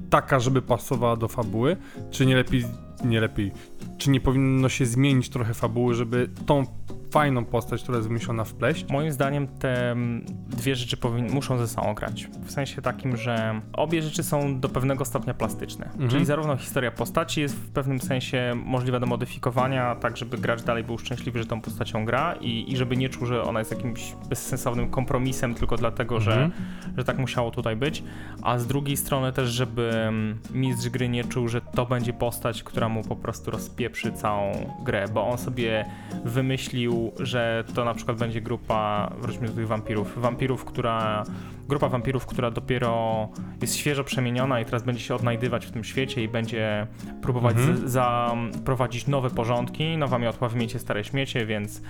taka, 0.09 0.39
żeby 0.39 0.61
pasowała 0.61 1.15
do 1.15 1.27
fabuły? 1.27 1.77
Czy 2.11 2.25
nie 2.25 2.35
lepiej, 2.35 2.65
nie 3.05 3.21
lepiej, 3.21 3.51
czy 3.97 4.09
nie 4.09 4.21
powinno 4.21 4.69
się 4.69 4.85
zmienić 4.85 5.29
trochę 5.29 5.53
fabuły, 5.53 5.95
żeby 5.95 6.29
tą 6.45 6.65
fajną 7.11 7.45
postać, 7.45 7.83
która 7.83 7.97
jest 7.97 8.07
wymyślona 8.07 8.43
w 8.43 8.53
pleść. 8.53 8.89
Moim 8.89 9.11
zdaniem 9.11 9.47
te 9.47 9.91
mm, 9.91 10.25
dwie 10.47 10.75
rzeczy 10.75 10.97
muszą 11.31 11.57
ze 11.57 11.67
sobą 11.67 11.93
grać. 11.93 12.27
W 12.43 12.51
sensie 12.51 12.81
takim, 12.81 13.17
że 13.17 13.61
obie 13.73 14.01
rzeczy 14.01 14.23
są 14.23 14.59
do 14.59 14.69
pewnego 14.69 15.05
stopnia 15.05 15.33
plastyczne. 15.33 15.85
Mhm. 15.85 16.09
Czyli 16.09 16.25
zarówno 16.25 16.57
historia 16.57 16.91
postaci 16.91 17.41
jest 17.41 17.55
w 17.55 17.69
pewnym 17.69 18.01
sensie 18.01 18.55
możliwa 18.65 18.99
do 18.99 19.05
modyfikowania, 19.05 19.95
tak 19.95 20.17
żeby 20.17 20.37
gracz 20.37 20.63
dalej 20.63 20.83
był 20.83 20.97
szczęśliwy, 20.97 21.39
że 21.39 21.45
tą 21.45 21.61
postacią 21.61 22.05
gra 22.05 22.35
i, 22.41 22.71
i 22.71 22.77
żeby 22.77 22.97
nie 22.97 23.09
czuł, 23.09 23.25
że 23.25 23.43
ona 23.43 23.59
jest 23.59 23.71
jakimś 23.71 24.15
bezsensownym 24.29 24.89
kompromisem 24.89 25.55
tylko 25.55 25.77
dlatego, 25.77 26.15
mhm. 26.15 26.51
że, 26.51 26.97
że 26.97 27.03
tak 27.03 27.17
musiało 27.17 27.51
tutaj 27.51 27.75
być. 27.75 28.03
A 28.41 28.57
z 28.57 28.67
drugiej 28.67 28.97
strony 28.97 29.33
też, 29.33 29.49
żeby 29.49 29.91
mm, 29.93 30.39
mistrz 30.53 30.89
gry 30.89 31.09
nie 31.09 31.23
czuł, 31.23 31.47
że 31.47 31.61
to 31.61 31.85
będzie 31.85 32.13
postać, 32.13 32.63
która 32.63 32.89
mu 32.89 33.03
po 33.03 33.15
prostu 33.15 33.51
rozpieprzy 33.51 34.11
całą 34.11 34.51
grę, 34.83 35.05
bo 35.13 35.27
on 35.27 35.37
sobie 35.37 35.85
wymyślił 36.25 36.98
że 37.19 37.63
to 37.75 37.85
na 37.85 37.93
przykład 37.93 38.17
będzie 38.17 38.41
grupa, 38.41 39.11
wróćmy 39.21 39.47
do 39.47 39.53
tych 39.53 39.67
wampirów, 39.67 40.21
wampirów, 40.21 40.65
która, 40.65 41.23
grupa 41.67 41.89
wampirów, 41.89 42.25
która 42.25 42.51
dopiero 42.51 43.27
jest 43.61 43.75
świeżo 43.75 44.03
przemieniona 44.03 44.61
i 44.61 44.65
teraz 44.65 44.83
będzie 44.83 45.01
się 45.01 45.15
odnajdywać 45.15 45.65
w 45.65 45.71
tym 45.71 45.83
świecie 45.83 46.23
i 46.23 46.27
będzie 46.27 46.87
próbować 47.21 47.57
mhm. 47.57 47.89
zaprowadzić 47.89 49.07
nowe 49.07 49.29
porządki, 49.29 49.97
nowa 49.97 50.19
miotła 50.19 50.49
wymiecie 50.49 50.79
stare 50.79 51.03
śmiecie, 51.03 51.45
więc 51.45 51.81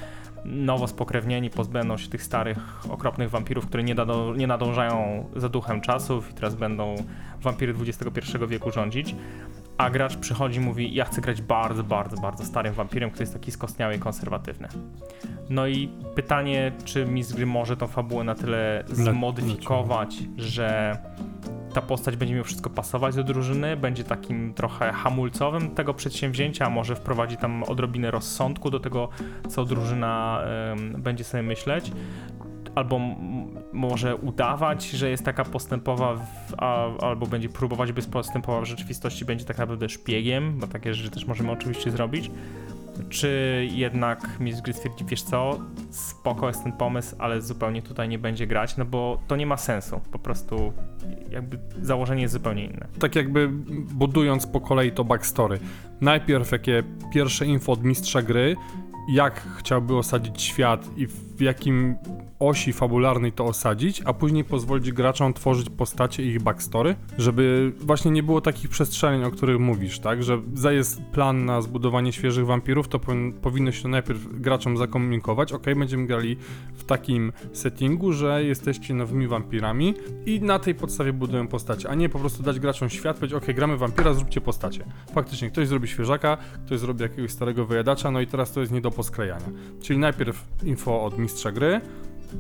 nowo 0.46 0.88
spokrewnieni 0.88 1.50
pozbędą 1.50 1.98
się 1.98 2.10
tych 2.10 2.24
starych, 2.24 2.58
okropnych 2.90 3.30
wampirów, 3.30 3.66
które 3.66 3.84
nie, 3.84 3.96
nie 4.36 4.48
nadążają 4.48 5.26
za 5.36 5.50
duchem 5.50 5.82
czasów 5.82 6.32
i 6.32 6.34
teraz 6.34 6.56
będą 6.56 6.96
wampiry 7.42 7.74
XXI 7.88 8.38
wieku 8.48 8.72
rządzić 8.72 9.16
a 9.80 9.90
gracz 9.90 10.18
przychodzi 10.18 10.58
i 10.58 10.62
mówi, 10.62 10.94
ja 10.94 11.06
chcę 11.06 11.22
grać 11.22 11.42
bardzo, 11.42 11.84
bardzo, 11.84 12.18
bardzo 12.18 12.46
starym 12.46 12.74
wampirem, 12.74 13.10
który 13.10 13.24
jest 13.24 13.34
taki 13.34 13.52
skostniały 13.52 13.96
i 13.96 14.00
konserwatywny. 14.00 14.68
No 15.50 15.68
i 15.68 15.90
pytanie, 16.16 16.72
czy 16.86 17.06
mistrz 17.06 17.36
gry 17.36 17.46
może 17.46 17.78
tą 17.78 17.88
fabułę 17.88 18.24
na 18.24 18.36
tyle 18.36 18.84
zmodyfikować, 18.88 20.16
że 20.38 20.98
ta 21.74 21.82
postać 21.82 22.16
będzie 22.16 22.34
mimo 22.34 22.44
wszystko 22.44 22.70
pasować 22.70 23.16
do 23.16 23.24
drużyny, 23.24 23.78
będzie 23.78 24.04
takim 24.04 24.54
trochę 24.54 24.92
hamulcowym 24.92 25.76
tego 25.76 25.94
przedsięwzięcia, 25.94 26.66
a 26.66 26.70
może 26.70 26.96
wprowadzi 26.96 27.38
tam 27.38 27.64
odrobinę 27.64 28.12
rozsądku 28.12 28.70
do 28.70 28.80
tego, 28.80 29.10
co 29.50 29.66
drużyna 29.66 30.42
będzie 30.98 31.24
sobie 31.24 31.44
myśleć, 31.44 31.92
albo 32.76 33.00
może 33.74 34.16
udawać, 34.16 34.90
że 34.90 35.10
jest 35.10 35.26
taka 35.26 35.46
postępowa, 35.46 36.16
w, 36.16 36.54
a, 36.58 36.98
albo 36.98 37.26
będzie 37.26 37.50
próbować 37.50 37.92
być 37.92 38.06
postępowa 38.06 38.62
w 38.62 38.66
rzeczywistości, 38.66 39.26
będzie 39.26 39.46
tak 39.46 39.58
naprawdę 39.58 39.90
szpiegiem, 39.90 40.60
bo 40.60 40.68
takie 40.68 40.94
rzeczy 40.94 41.10
też 41.10 41.26
możemy 41.26 41.52
oczywiście 41.52 41.92
zrobić. 41.92 42.32
Czy 43.10 43.68
jednak 43.72 44.40
Mistrz 44.40 44.62
Gry 44.62 44.74
stwierdzi, 44.74 45.06
wiesz 45.06 45.22
co, 45.22 45.60
spoko 45.90 46.48
jest 46.48 46.64
ten 46.64 46.72
pomysł, 46.72 47.16
ale 47.20 47.42
zupełnie 47.42 47.82
tutaj 47.82 48.10
nie 48.10 48.20
będzie 48.20 48.48
grać, 48.48 48.78
no 48.78 48.86
bo 48.86 49.20
to 49.28 49.36
nie 49.36 49.46
ma 49.46 49.58
sensu. 49.58 50.02
Po 50.12 50.20
prostu 50.20 50.74
jakby 51.32 51.60
założenie 51.82 52.22
jest 52.22 52.34
zupełnie 52.34 52.66
inne. 52.66 52.88
Tak 53.00 53.16
jakby 53.16 53.50
budując 53.94 54.48
po 54.48 54.62
kolei 54.62 54.92
to 54.92 55.04
backstory. 55.04 55.60
Najpierw 56.02 56.52
jakie 56.52 56.84
pierwsze 57.14 57.46
info 57.46 57.72
od 57.72 57.84
mistrza 57.84 58.22
gry, 58.22 58.56
jak 59.10 59.42
chciałby 59.58 59.98
osadzić 59.98 60.42
świat 60.42 60.90
i 60.98 61.08
jakim 61.42 61.96
osi 62.40 62.74
fabularnej 62.74 63.32
to 63.32 63.46
osadzić, 63.46 64.02
a 64.06 64.14
później 64.14 64.44
pozwolić 64.44 64.92
graczom 64.92 65.34
tworzyć 65.34 65.70
postacie 65.70 66.24
i 66.24 66.28
ich 66.28 66.42
backstory, 66.42 66.96
żeby 67.18 67.72
właśnie 67.80 68.12
nie 68.12 68.24
było 68.24 68.42
takich 68.42 68.70
przestrzeni, 68.70 69.24
o 69.24 69.32
których 69.32 69.60
mówisz, 69.60 70.00
tak? 70.00 70.24
Że 70.24 70.40
jest 70.70 71.02
plan 71.02 71.46
na 71.46 71.62
zbudowanie 71.62 72.14
świeżych 72.14 72.46
wampirów, 72.46 72.88
to 72.88 73.00
powinno 73.42 73.72
się 73.72 73.88
najpierw 73.88 74.42
graczom 74.42 74.78
zakomunikować, 74.78 75.54
ok, 75.54 75.66
będziemy 75.76 76.08
grali 76.08 76.38
w 76.74 76.84
takim 76.84 77.32
settingu, 77.54 78.14
że 78.14 78.44
jesteście 78.44 78.94
nowymi 78.94 79.28
wampirami 79.28 79.94
i 80.26 80.42
na 80.42 80.60
tej 80.60 80.76
podstawie 80.76 81.14
budują 81.14 81.48
postacie, 81.48 81.90
a 81.90 81.96
nie 81.96 82.10
po 82.10 82.20
prostu 82.20 82.44
dać 82.44 82.60
graczom 82.60 82.90
świat, 82.90 83.18
powiedzieć, 83.18 83.38
ok, 83.38 83.46
gramy 83.56 83.78
wampira, 83.78 84.14
zróbcie 84.14 84.42
postacie. 84.42 84.84
Faktycznie, 85.14 85.50
ktoś 85.50 85.68
zrobi 85.68 85.88
świeżaka, 85.88 86.38
ktoś 86.66 86.80
zrobi 86.80 87.02
jakiegoś 87.02 87.32
starego 87.32 87.66
wyjadacza, 87.66 88.12
no 88.12 88.22
i 88.22 88.28
teraz 88.28 88.52
to 88.52 88.60
jest 88.60 88.72
nie 88.72 88.82
do 88.82 88.92
posklejania. 88.92 89.50
Czyli 89.82 90.00
najpierw 90.00 90.48
info 90.64 91.04
od 91.04 91.18
mistrza 91.30 91.52
gry, 91.52 91.82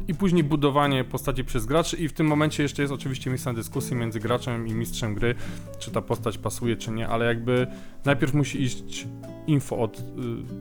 i 0.08 0.15
później 0.15 0.43
budowanie 0.43 1.04
postaci 1.04 1.43
przez 1.43 1.65
graczy 1.65 1.97
i 1.97 2.08
w 2.08 2.13
tym 2.13 2.28
momencie 2.28 2.63
jeszcze 2.63 2.82
jest 2.82 2.93
oczywiście 2.93 3.30
miejsce 3.30 3.49
na 3.49 3.56
dyskusji 3.56 3.95
między 3.95 4.19
graczem 4.19 4.67
i 4.67 4.73
mistrzem 4.73 5.15
gry, 5.15 5.36
czy 5.80 5.91
ta 5.91 6.02
postać 6.02 6.38
pasuje, 6.38 6.78
czy 6.78 6.91
nie, 6.91 7.08
ale 7.08 7.25
jakby 7.25 7.67
najpierw 8.06 8.34
musi 8.34 8.62
iść 8.62 9.08
info 9.47 9.78
od, 9.78 9.99
y, 9.99 10.04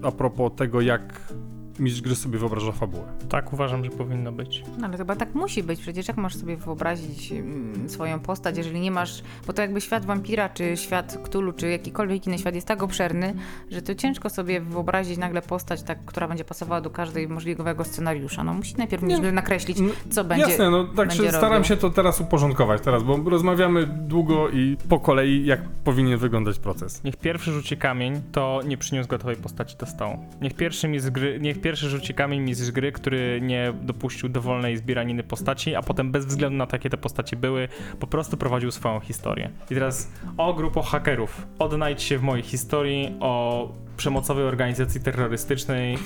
a 0.03 0.13
propos 0.13 0.53
tego, 0.57 0.81
jak 0.81 1.33
mistrz 1.79 2.01
gry 2.03 2.17
sobie 2.17 2.39
wyobraża 2.39 2.73
fabułę. 2.73 3.05
Tak, 3.29 3.53
uważam, 3.53 3.85
że 3.85 3.91
powinno 3.91 4.33
być. 4.33 4.63
No 4.79 4.87
ale 4.87 4.97
chyba 4.97 5.17
tak 5.17 5.35
musi 5.35 5.63
być, 5.63 5.81
przecież 5.81 6.09
jak 6.09 6.17
masz 6.17 6.35
sobie 6.35 6.57
wyobrazić 6.57 7.33
mm, 7.33 7.89
swoją 7.89 8.21
postać, 8.21 8.57
jeżeli 8.57 8.81
nie 8.81 8.91
masz, 8.91 9.23
bo 9.47 9.53
to 9.53 9.63
jakby 9.63 9.81
świat 9.81 10.05
wampira, 10.05 10.49
czy 10.49 10.77
świat 10.77 11.19
Cthulhu, 11.25 11.53
czy 11.53 11.69
jakikolwiek 11.69 12.27
inny 12.27 12.39
świat 12.39 12.55
jest 12.55 12.67
tak 12.67 12.83
obszerny, 12.83 13.35
że 13.71 13.83
to 13.83 13.95
ciężko 13.95 14.31
sobie 14.31 14.61
wyobrazić 14.61 15.19
nagle 15.19 15.43
postać, 15.43 15.83
tak, 15.83 15.99
która 16.05 16.29
będzie 16.29 16.45
pasowała 16.45 16.81
do 16.81 16.91
każdej 16.91 17.29
możliwego 17.29 17.85
scenariusza. 17.85 18.45
No 18.45 18.55
musi 18.55 18.77
najpierw 18.77 19.03
mieć 19.03 19.19
nakreślić, 19.33 19.79
co 20.11 20.25
będzie 20.25 20.49
Jasne, 20.49 20.71
no 20.71 20.85
tak 20.85 21.13
się 21.13 21.29
staram 21.29 21.53
robił. 21.53 21.65
się 21.65 21.77
to 21.77 21.91
teraz 21.91 22.21
uporządkować 22.21 22.83
teraz, 22.83 23.03
bo 23.03 23.31
rozmawiamy 23.31 23.87
długo 23.87 24.49
i 24.49 24.77
po 24.89 25.01
kolei, 25.01 25.47
jak 25.47 25.69
powinien 25.85 26.19
wyglądać 26.19 26.59
proces. 26.59 27.05
Niech 27.05 27.17
pierwszy 27.17 27.53
rzuci 27.53 27.77
kamień, 27.77 28.21
to 28.33 28.61
nie 28.67 28.79
przyniósł 28.79 29.09
gotowej 29.09 29.37
postaci 29.37 29.77
do 29.77 29.87
stołu. 29.87 30.19
Niech 30.41 30.55
pierwszy 30.55 30.89
mi 30.89 31.01
z 31.01 31.11
gry, 31.11 31.39
niech 31.41 31.61
pierwszy 31.69 31.89
rzuci 31.89 32.15
kamień 32.15 32.41
mi 32.41 32.55
z 32.55 32.71
gry, 32.71 32.93
który 32.93 33.41
nie 33.43 33.73
dopuścił 33.83 34.29
dowolnej 34.29 34.77
zbieraniny 34.77 35.23
postaci, 35.23 35.75
a 35.75 35.83
potem 35.83 36.13
bez 36.13 36.27
względu 36.27 36.59
na 36.59 36.67
takie 36.67 36.91
te 36.91 36.97
postacie 36.97 37.37
były, 37.37 37.69
po 38.01 38.07
prostu 38.07 38.37
prowadził 38.37 38.71
swoją 38.71 39.01
historię. 39.01 39.51
I 39.71 39.75
teraz 39.75 40.13
o 40.37 40.55
grupo 40.55 40.83
hakerów. 40.83 41.47
Odnajdź 41.59 42.03
się 42.03 42.19
w 42.19 42.23
mojej 42.23 42.45
historii 42.45 43.17
o 43.21 43.73
przemocowej 43.97 44.45
organizacji 44.45 45.01
terrorystycznej, 45.01 45.95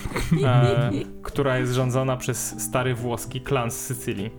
e, 0.45 0.91
która 1.23 1.59
jest 1.59 1.73
rządzona 1.73 2.17
przez 2.17 2.63
stary 2.63 2.95
włoski 2.95 3.41
klan 3.41 3.71
z 3.71 3.77
Sycylii. 3.77 4.31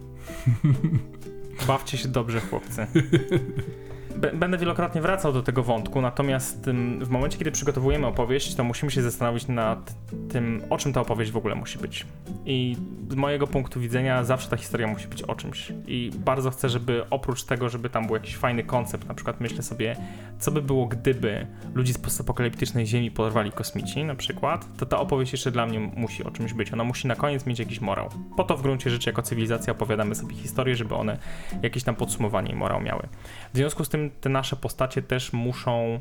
Bawcie 1.67 1.97
się 1.97 2.07
dobrze, 2.07 2.39
chłopcy. 2.39 2.87
będę 4.33 4.57
wielokrotnie 4.57 5.01
wracał 5.01 5.33
do 5.33 5.43
tego 5.43 5.63
wątku, 5.63 6.01
natomiast 6.01 6.69
w 7.01 7.09
momencie, 7.09 7.37
kiedy 7.37 7.51
przygotowujemy 7.51 8.07
opowieść, 8.07 8.55
to 8.55 8.63
musimy 8.63 8.91
się 8.91 9.01
zastanowić 9.01 9.47
nad 9.47 9.93
tym, 10.29 10.63
o 10.69 10.77
czym 10.77 10.93
ta 10.93 11.01
opowieść 11.01 11.31
w 11.31 11.37
ogóle 11.37 11.55
musi 11.55 11.79
być. 11.79 12.05
I 12.45 12.77
z 13.09 13.15
mojego 13.15 13.47
punktu 13.47 13.79
widzenia 13.79 14.23
zawsze 14.23 14.49
ta 14.49 14.57
historia 14.57 14.87
musi 14.87 15.07
być 15.07 15.23
o 15.23 15.35
czymś. 15.35 15.71
I 15.87 16.11
bardzo 16.15 16.51
chcę, 16.51 16.69
żeby 16.69 17.05
oprócz 17.09 17.43
tego, 17.43 17.69
żeby 17.69 17.89
tam 17.89 18.05
był 18.05 18.15
jakiś 18.15 18.37
fajny 18.37 18.63
koncept, 18.63 19.07
na 19.07 19.13
przykład 19.13 19.41
myślę 19.41 19.63
sobie, 19.63 19.95
co 20.39 20.51
by 20.51 20.61
było, 20.61 20.85
gdyby 20.85 21.47
ludzi 21.73 21.93
z 21.93 21.97
postapokaliptycznej 21.97 22.87
Ziemi 22.87 23.11
porwali 23.11 23.51
kosmici, 23.51 24.03
na 24.03 24.15
przykład, 24.15 24.77
to 24.77 24.85
ta 24.85 24.99
opowieść 24.99 25.31
jeszcze 25.31 25.51
dla 25.51 25.65
mnie 25.65 25.79
musi 25.79 26.23
o 26.23 26.31
czymś 26.31 26.53
być. 26.53 26.73
Ona 26.73 26.83
musi 26.83 27.07
na 27.07 27.15
koniec 27.15 27.45
mieć 27.45 27.59
jakiś 27.59 27.81
morał. 27.81 28.09
Po 28.37 28.43
to 28.43 28.57
w 28.57 28.61
gruncie 28.61 28.89
rzeczy 28.89 29.09
jako 29.09 29.21
cywilizacja 29.21 29.73
opowiadamy 29.73 30.15
sobie 30.15 30.35
historie, 30.35 30.75
żeby 30.75 30.95
one 30.95 31.17
jakieś 31.61 31.83
tam 31.83 31.95
podsumowanie 31.95 32.51
i 32.51 32.55
morał 32.55 32.81
miały. 32.81 33.07
W 33.53 33.57
związku 33.57 33.85
z 33.85 33.89
tym 33.89 34.02
te 34.09 34.29
nasze 34.29 34.55
postacie 34.55 35.01
też 35.01 35.33
muszą 35.33 35.99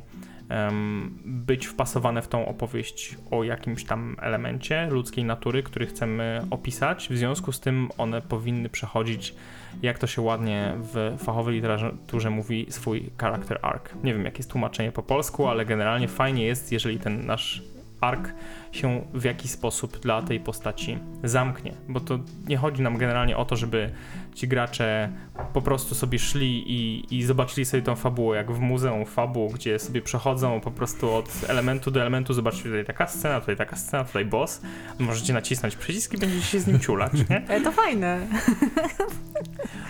em, 0.48 1.18
być 1.24 1.66
wpasowane 1.66 2.22
w 2.22 2.28
tą 2.28 2.46
opowieść 2.46 3.16
o 3.30 3.44
jakimś 3.44 3.84
tam 3.84 4.16
elemencie 4.20 4.86
ludzkiej 4.90 5.24
natury, 5.24 5.62
który 5.62 5.86
chcemy 5.86 6.46
opisać. 6.50 7.08
W 7.10 7.16
związku 7.16 7.52
z 7.52 7.60
tym 7.60 7.88
one 7.98 8.22
powinny 8.22 8.68
przechodzić, 8.68 9.34
jak 9.82 9.98
to 9.98 10.06
się 10.06 10.22
ładnie 10.22 10.74
w 10.76 11.16
fachowej 11.18 11.54
literaturze 11.54 12.30
mówi, 12.30 12.66
swój 12.70 13.10
character 13.18 13.58
arc. 13.62 13.84
Nie 14.04 14.14
wiem, 14.14 14.24
jakie 14.24 14.38
jest 14.38 14.50
tłumaczenie 14.50 14.92
po 14.92 15.02
polsku, 15.02 15.46
ale 15.46 15.64
generalnie 15.66 16.08
fajnie 16.08 16.44
jest, 16.44 16.72
jeżeli 16.72 16.98
ten 16.98 17.26
nasz 17.26 17.62
ark 18.00 18.34
się 18.72 19.04
w 19.14 19.24
jakiś 19.24 19.50
sposób 19.50 19.98
dla 19.98 20.22
tej 20.22 20.40
postaci 20.40 20.98
zamknie, 21.24 21.74
bo 21.88 22.00
to 22.00 22.18
nie 22.46 22.56
chodzi 22.56 22.82
nam 22.82 22.98
generalnie 22.98 23.36
o 23.36 23.44
to, 23.44 23.56
żeby 23.56 23.90
ci 24.34 24.48
gracze 24.48 25.12
po 25.52 25.62
prostu 25.62 25.94
sobie 25.94 26.18
szli 26.18 26.64
i, 26.66 27.06
i 27.16 27.22
zobaczyli 27.22 27.64
sobie 27.64 27.82
tą 27.82 27.96
fabułę, 27.96 28.36
jak 28.36 28.52
w 28.52 28.58
muzeum 28.58 29.06
fabuł, 29.06 29.50
gdzie 29.50 29.78
sobie 29.78 30.02
przechodzą 30.02 30.60
po 30.60 30.70
prostu 30.70 31.14
od 31.14 31.30
elementu 31.48 31.90
do 31.90 32.00
elementu, 32.00 32.34
zobaczycie 32.34 32.64
tutaj 32.64 32.84
taka 32.84 33.06
scena, 33.06 33.40
tutaj 33.40 33.56
taka 33.56 33.76
scena, 33.76 34.04
tutaj 34.04 34.24
boss, 34.24 34.62
możecie 34.98 35.32
nacisnąć 35.32 35.76
przycisk 35.76 36.14
i 36.14 36.18
będziecie 36.18 36.46
się 36.46 36.60
z 36.60 36.66
nim 36.66 36.80
ciulać, 36.80 37.12
nie? 37.30 37.48
E, 37.48 37.60
to 37.60 37.72
fajne. 37.72 38.26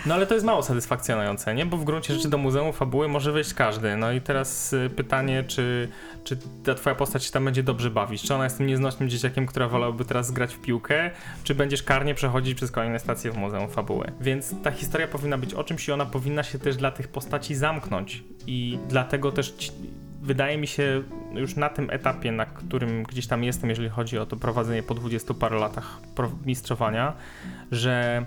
No 0.05 0.13
ale 0.13 0.27
to 0.27 0.33
jest 0.33 0.45
mało 0.45 0.63
satysfakcjonujące, 0.63 1.55
nie? 1.55 1.65
Bo 1.65 1.77
w 1.77 1.83
gruncie 1.83 2.13
rzeczy 2.13 2.29
do 2.29 2.37
muzeum 2.37 2.73
fabuły 2.73 3.07
może 3.07 3.31
wejść 3.31 3.53
każdy. 3.53 3.97
No 3.97 4.11
i 4.11 4.21
teraz 4.21 4.73
y, 4.73 4.89
pytanie, 4.95 5.43
czy, 5.47 5.89
czy 6.23 6.37
ta 6.63 6.75
twoja 6.75 6.95
postać 6.95 7.23
się 7.23 7.31
tam 7.31 7.45
będzie 7.45 7.63
dobrze 7.63 7.89
bawić? 7.89 8.21
Czy 8.21 8.35
ona 8.35 8.43
jest 8.43 8.57
tym 8.57 8.69
nieznośnym 8.73 9.09
dzieciakiem, 9.09 9.45
która 9.45 9.67
wolałaby 9.67 10.05
teraz 10.05 10.31
grać 10.31 10.55
w 10.55 10.61
piłkę? 10.61 11.11
Czy 11.43 11.55
będziesz 11.55 11.83
karnie 11.83 12.15
przechodzić 12.15 12.55
przez 12.55 12.71
kolejne 12.71 12.99
stacje 12.99 13.31
w 13.31 13.37
muzeum 13.37 13.69
fabuły? 13.69 14.11
Więc 14.21 14.55
ta 14.63 14.71
historia 14.71 15.07
powinna 15.07 15.37
być 15.37 15.53
o 15.53 15.63
czymś 15.63 15.87
i 15.87 15.91
ona 15.91 16.05
powinna 16.05 16.43
się 16.43 16.59
też 16.59 16.75
dla 16.77 16.91
tych 16.91 17.07
postaci 17.07 17.55
zamknąć. 17.55 18.23
I 18.47 18.79
dlatego 18.89 19.31
też 19.31 19.51
ci, 19.51 19.71
wydaje 20.21 20.57
mi 20.57 20.67
się 20.67 21.03
już 21.33 21.55
na 21.55 21.69
tym 21.69 21.89
etapie, 21.89 22.31
na 22.31 22.45
którym 22.45 23.03
gdzieś 23.03 23.27
tam 23.27 23.43
jestem, 23.43 23.69
jeżeli 23.69 23.89
chodzi 23.89 24.17
o 24.17 24.25
to 24.25 24.35
prowadzenie 24.35 24.83
po 24.83 24.93
20 24.93 25.33
paru 25.33 25.59
latach 25.59 25.99
mistrzowania, 26.45 27.13
że 27.71 28.25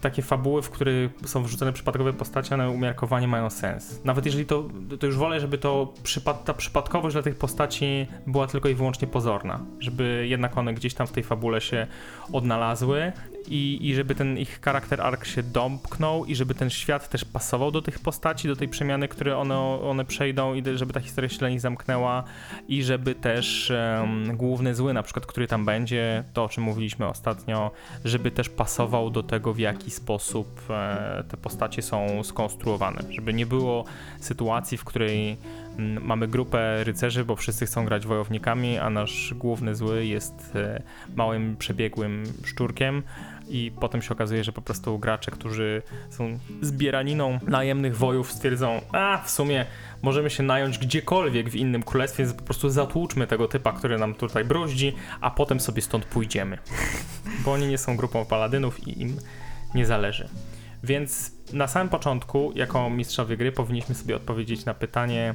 takie 0.00 0.22
fabuły, 0.22 0.62
w 0.62 0.70
które 0.70 0.92
są 1.26 1.42
wrzucone 1.42 1.72
przypadkowe 1.72 2.12
postacie, 2.12 2.54
one 2.54 2.70
umiarkowanie 2.70 3.28
mają 3.28 3.50
sens. 3.50 4.00
Nawet 4.04 4.26
jeżeli 4.26 4.46
to, 4.46 4.68
to 5.00 5.06
już 5.06 5.16
wolę, 5.16 5.40
żeby 5.40 5.58
to 5.58 5.94
przypad, 6.02 6.44
ta 6.44 6.54
przypadkowość 6.54 7.14
dla 7.14 7.22
tych 7.22 7.36
postaci 7.36 8.06
była 8.26 8.46
tylko 8.46 8.68
i 8.68 8.74
wyłącznie 8.74 9.08
pozorna. 9.08 9.60
Żeby 9.78 10.26
jednak 10.28 10.58
one 10.58 10.74
gdzieś 10.74 10.94
tam 10.94 11.06
w 11.06 11.12
tej 11.12 11.22
fabule 11.22 11.60
się 11.60 11.86
odnalazły 12.32 13.12
i, 13.50 13.78
i 13.88 13.94
żeby 13.94 14.14
ten 14.14 14.38
ich 14.38 14.60
charakter 14.60 15.00
arc 15.00 15.26
się 15.26 15.42
domknął 15.42 16.24
i 16.24 16.34
żeby 16.34 16.54
ten 16.54 16.70
świat 16.70 17.08
też 17.08 17.24
pasował 17.24 17.70
do 17.70 17.82
tych 17.82 17.98
postaci, 17.98 18.48
do 18.48 18.56
tej 18.56 18.68
przemiany, 18.68 19.08
które 19.08 19.36
one, 19.38 19.60
one 19.60 20.04
przejdą 20.04 20.54
i 20.54 20.62
żeby 20.74 20.92
ta 20.92 21.00
historia 21.00 21.28
się 21.28 21.38
dla 21.38 21.48
nich 21.48 21.60
zamknęła 21.60 22.24
i 22.68 22.82
żeby 22.82 23.14
też 23.14 23.72
um, 24.00 24.36
główny 24.36 24.74
zły, 24.74 24.94
na 24.94 25.02
przykład, 25.02 25.26
który 25.26 25.46
tam 25.46 25.64
będzie, 25.64 26.24
to 26.32 26.44
o 26.44 26.48
czym 26.48 26.64
mówiliśmy 26.64 27.06
ostatnio, 27.06 27.70
żeby 28.04 28.30
też 28.30 28.48
pasował 28.48 29.10
do 29.10 29.22
tego, 29.22 29.54
w 29.54 29.58
jaki 29.58 29.90
sposób 29.90 30.60
e, 30.70 31.24
te 31.28 31.36
postacie 31.36 31.82
są 31.82 32.24
skonstruowane. 32.24 33.02
Żeby 33.10 33.34
nie 33.34 33.46
było 33.46 33.84
sytuacji, 34.20 34.78
w 34.78 34.84
której 34.84 35.36
mamy 35.78 36.28
grupę 36.28 36.84
rycerzy, 36.84 37.24
bo 37.24 37.36
wszyscy 37.36 37.66
chcą 37.66 37.84
grać 37.84 38.06
wojownikami, 38.06 38.78
a 38.78 38.90
nasz 38.90 39.34
główny 39.34 39.74
zły 39.74 40.06
jest 40.06 40.56
e, 40.56 40.82
małym, 41.14 41.56
przebiegłym 41.56 42.22
szczurkiem 42.44 43.02
i 43.50 43.72
potem 43.80 44.02
się 44.02 44.14
okazuje, 44.14 44.44
że 44.44 44.52
po 44.52 44.62
prostu 44.62 44.98
gracze, 44.98 45.30
którzy 45.30 45.82
są 46.10 46.38
zbieraniną 46.62 47.38
najemnych 47.42 47.96
wojów 47.96 48.32
stwierdzą, 48.32 48.80
a 48.92 49.22
w 49.24 49.30
sumie 49.30 49.66
możemy 50.02 50.30
się 50.30 50.42
nająć 50.42 50.78
gdziekolwiek 50.78 51.50
w 51.50 51.54
innym 51.54 51.82
królestwie, 51.82 52.24
więc 52.24 52.36
po 52.36 52.44
prostu 52.44 52.70
zatłuczmy 52.70 53.26
tego 53.26 53.48
typa, 53.48 53.72
który 53.72 53.98
nam 53.98 54.14
tutaj 54.14 54.44
broździ, 54.44 54.94
a 55.20 55.30
potem 55.30 55.60
sobie 55.60 55.82
stąd 55.82 56.04
pójdziemy. 56.04 56.58
Bo 57.44 57.52
oni 57.52 57.66
nie 57.66 57.78
są 57.78 57.96
grupą 57.96 58.24
paladynów 58.24 58.88
i 58.88 59.02
im 59.02 59.16
nie 59.74 59.86
zależy. 59.86 60.28
Więc 60.82 61.32
na 61.52 61.68
samym 61.68 61.88
początku, 61.88 62.52
jako 62.54 62.90
mistrzowie 62.90 63.36
gry, 63.36 63.52
powinniśmy 63.52 63.94
sobie 63.94 64.16
odpowiedzieć 64.16 64.64
na 64.64 64.74
pytanie, 64.74 65.34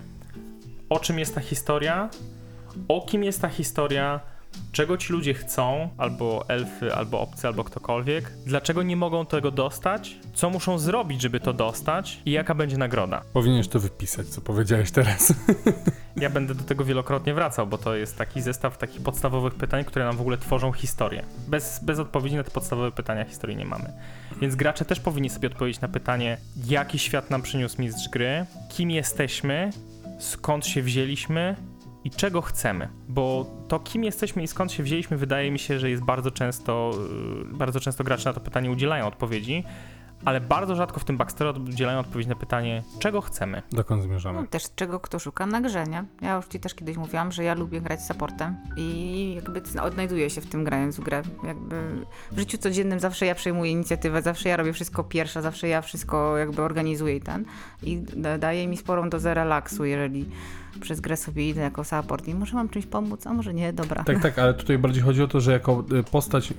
o 0.90 1.00
czym 1.00 1.20
jest 1.20 1.36
ta 1.36 1.42
historia, 1.42 2.10
o 2.88 3.02
kim 3.02 3.24
jest 3.24 3.42
ta 3.42 3.50
historia, 3.50 4.20
czego 4.72 4.98
ci 4.98 5.14
ludzie 5.14 5.34
chcą, 5.34 5.90
albo 5.98 6.46
elfy, 6.48 6.94
albo 6.94 7.20
obcy, 7.20 7.48
albo 7.48 7.64
ktokolwiek, 7.64 8.32
dlaczego 8.46 8.84
nie 8.84 8.96
mogą 8.96 9.26
tego 9.26 9.52
dostać, 9.52 10.16
co 10.34 10.50
muszą 10.50 10.80
zrobić, 10.80 11.22
żeby 11.22 11.40
to 11.40 11.54
dostać 11.54 12.22
i 12.26 12.32
jaka 12.32 12.56
będzie 12.56 12.78
nagroda. 12.78 13.22
Powinieneś 13.34 13.68
to 13.68 13.80
wypisać, 13.80 14.28
co 14.28 14.42
powiedziałeś 14.42 14.92
teraz. 14.92 15.34
Ja 16.16 16.30
będę 16.30 16.56
do 16.56 16.64
tego 16.64 16.86
wielokrotnie 16.86 17.34
wracał, 17.34 17.68
bo 17.68 17.78
to 17.78 17.96
jest 17.96 18.18
taki 18.18 18.42
zestaw 18.42 18.78
takich 18.78 19.02
podstawowych 19.02 19.56
pytań, 19.56 19.86
które 19.86 20.06
nam 20.06 20.18
w 20.18 20.22
ogóle 20.22 20.38
tworzą 20.38 20.72
historię. 20.72 21.24
Bez, 21.48 21.80
bez 21.84 22.00
odpowiedzi 22.00 22.36
na 22.36 22.44
te 22.44 22.52
podstawowe 22.52 22.92
pytania 22.92 23.26
historii 23.26 23.58
nie 23.58 23.66
mamy. 23.66 23.94
Więc 24.42 24.56
gracze 24.56 24.86
też 24.86 25.00
powinni 25.00 25.30
sobie 25.30 25.48
odpowiedzieć 25.48 25.82
na 25.82 25.88
pytanie, 25.88 26.38
jaki 26.66 27.00
świat 27.00 27.30
nam 27.30 27.42
przyniósł 27.42 27.82
mistrz 27.82 28.10
gry, 28.10 28.46
kim 28.70 28.92
jesteśmy, 28.92 29.70
skąd 30.20 30.66
się 30.66 30.82
wzięliśmy 30.82 31.56
i 32.06 32.12
czego 32.12 32.42
chcemy. 32.42 32.90
Bo 33.08 33.46
to, 33.68 33.80
kim 33.80 34.04
jesteśmy 34.04 34.44
i 34.44 34.48
skąd 34.48 34.72
się 34.72 34.84
wzięliśmy, 34.84 35.18
wydaje 35.18 35.52
mi 35.52 35.60
się, 35.60 35.80
że 35.80 35.90
jest 35.90 36.04
bardzo 36.04 36.32
często, 36.32 36.92
yy, 37.52 37.58
bardzo 37.58 37.80
często 37.80 38.04
gracze 38.04 38.30
na 38.30 38.34
to 38.34 38.40
pytanie 38.40 38.72
udzielają 38.72 39.08
odpowiedzi, 39.08 39.64
ale 40.26 40.42
bardzo 40.42 40.76
rzadko 40.76 41.00
w 41.00 41.06
tym 41.06 41.18
backstory 41.18 41.60
udzielają 41.60 42.00
odpowiedzi 42.00 42.30
na 42.30 42.36
pytanie, 42.36 42.84
czego 43.00 43.22
chcemy. 43.22 43.62
Dokąd 43.72 44.04
zmierzamy? 44.04 44.42
No, 44.42 44.48
też 44.48 44.64
czego 44.76 45.00
kto 45.00 45.20
szuka 45.20 45.46
na 45.46 45.62
grze, 45.62 45.84
nie? 45.84 46.04
Ja 46.22 46.36
już 46.36 46.48
ci 46.48 46.60
też 46.60 46.76
kiedyś 46.76 46.98
mówiłam, 46.98 47.32
że 47.32 47.44
ja 47.44 47.54
lubię 47.54 47.82
grać 47.82 48.06
supportem 48.06 48.56
i 48.78 49.34
jakby 49.36 49.62
odnajduję 49.82 50.30
się 50.30 50.42
w 50.42 50.46
tym 50.46 50.64
grając 50.64 50.98
w 50.98 51.04
grę. 51.04 51.22
Jakby 51.44 52.06
w 52.32 52.40
życiu 52.40 52.58
codziennym 52.58 53.00
zawsze 53.00 53.26
ja 53.26 53.36
przejmuję 53.36 53.72
inicjatywę, 53.72 54.22
zawsze 54.22 54.50
ja 54.50 54.58
robię 54.58 54.74
wszystko 54.74 55.04
pierwsza, 55.04 55.42
zawsze 55.42 55.68
ja 55.68 55.82
wszystko 55.82 56.38
jakby 56.38 56.62
organizuję 56.62 57.16
i 57.16 57.22
ten. 57.22 57.46
I 57.84 57.98
da- 57.98 58.38
daje 58.38 58.68
mi 58.68 58.78
sporą 58.78 59.10
dozę 59.10 59.34
relaksu, 59.34 59.86
jeżeli 59.86 60.26
przez 60.82 61.00
grę 61.00 61.18
sobie 61.18 61.50
idę 61.50 61.62
jako 61.62 61.84
support 61.84 62.28
i 62.28 62.36
może 62.36 62.56
mam 62.56 62.70
czymś 62.70 62.86
pomóc, 62.86 63.28
a 63.28 63.34
może 63.34 63.54
nie, 63.54 63.74
dobra. 63.74 64.04
Tak, 64.04 64.22
tak, 64.22 64.40
ale 64.40 64.54
tutaj 64.54 64.78
bardziej 64.78 65.04
chodzi 65.04 65.22
o 65.24 65.28
to, 65.28 65.42
że 65.42 65.52
jako 65.52 65.86
y, 66.00 66.04
postać 66.04 66.54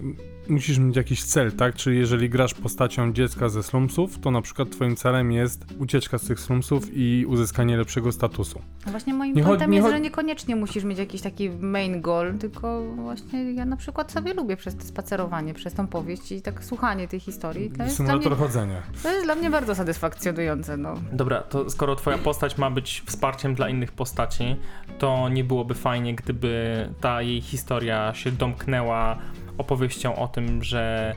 musisz 0.49 0.79
mieć 0.79 0.97
jakiś 0.97 1.25
cel, 1.25 1.53
tak? 1.53 1.75
Czyli 1.75 1.99
jeżeli 1.99 2.31
grasz 2.31 2.55
postacią 2.55 3.13
dziecka 3.13 3.49
ze 3.49 3.63
slumsów, 3.63 4.19
to 4.21 4.31
na 4.31 4.43
przykład 4.43 4.71
twoim 4.71 4.97
celem 4.97 5.33
jest 5.33 5.65
ucieczka 5.79 6.19
z 6.19 6.27
tych 6.27 6.41
slumsów 6.41 6.85
i 6.93 7.27
uzyskanie 7.29 7.77
lepszego 7.77 8.13
statusu. 8.13 8.61
No 8.87 8.91
właśnie 8.91 9.15
moim 9.15 9.35
Nie 9.37 9.43
pointem 9.43 9.67
chodzi- 9.71 9.77
jest, 9.77 9.89
że 9.89 10.01
niekoniecznie 10.01 10.57
musisz 10.57 10.85
mieć 10.85 10.99
jakiś 10.99 11.21
taki 11.23 11.51
main 11.51 12.01
goal, 12.01 12.35
tylko 12.39 12.83
właśnie 12.97 13.53
ja 13.53 13.65
na 13.65 13.77
przykład 13.77 14.13
sobie 14.13 14.35
lubię 14.35 14.57
przez 14.57 14.77
to 14.77 14.83
spacerowanie, 14.85 15.55
przez 15.55 15.75
tą 15.75 15.87
powieść 15.87 16.33
i 16.33 16.43
tak 16.43 16.65
słuchanie 16.65 17.09
tej 17.09 17.21
historii. 17.21 17.71
To 17.71 17.83
jest, 17.85 17.97
dla 17.97 18.05
mnie, 18.05 18.13
Symulator 18.23 18.39
chodzenia. 18.39 18.83
to 19.03 19.13
jest 19.13 19.25
dla 19.25 19.35
mnie 19.35 19.51
bardzo 19.51 19.75
satysfakcjonujące, 19.75 20.77
no. 20.77 20.95
Dobra, 21.13 21.43
to 21.43 21.71
skoro 21.71 21.97
twoja 21.97 22.19
postać 22.19 22.59
ma 22.59 22.71
być 22.71 23.03
wsparciem 23.07 23.55
dla 23.55 23.69
innych 23.69 23.93
postaci, 23.93 24.06
to 24.99 25.29
nie 25.29 25.45
byłoby 25.45 25.75
fajnie, 25.75 26.15
gdyby 26.15 26.89
ta 27.01 27.23
jej 27.23 27.41
historia 27.41 28.15
się 28.15 28.33
domknęła 28.33 29.19
opowieścią 29.59 30.17
o 30.17 30.29
tym, 30.29 30.63
że 30.63 31.15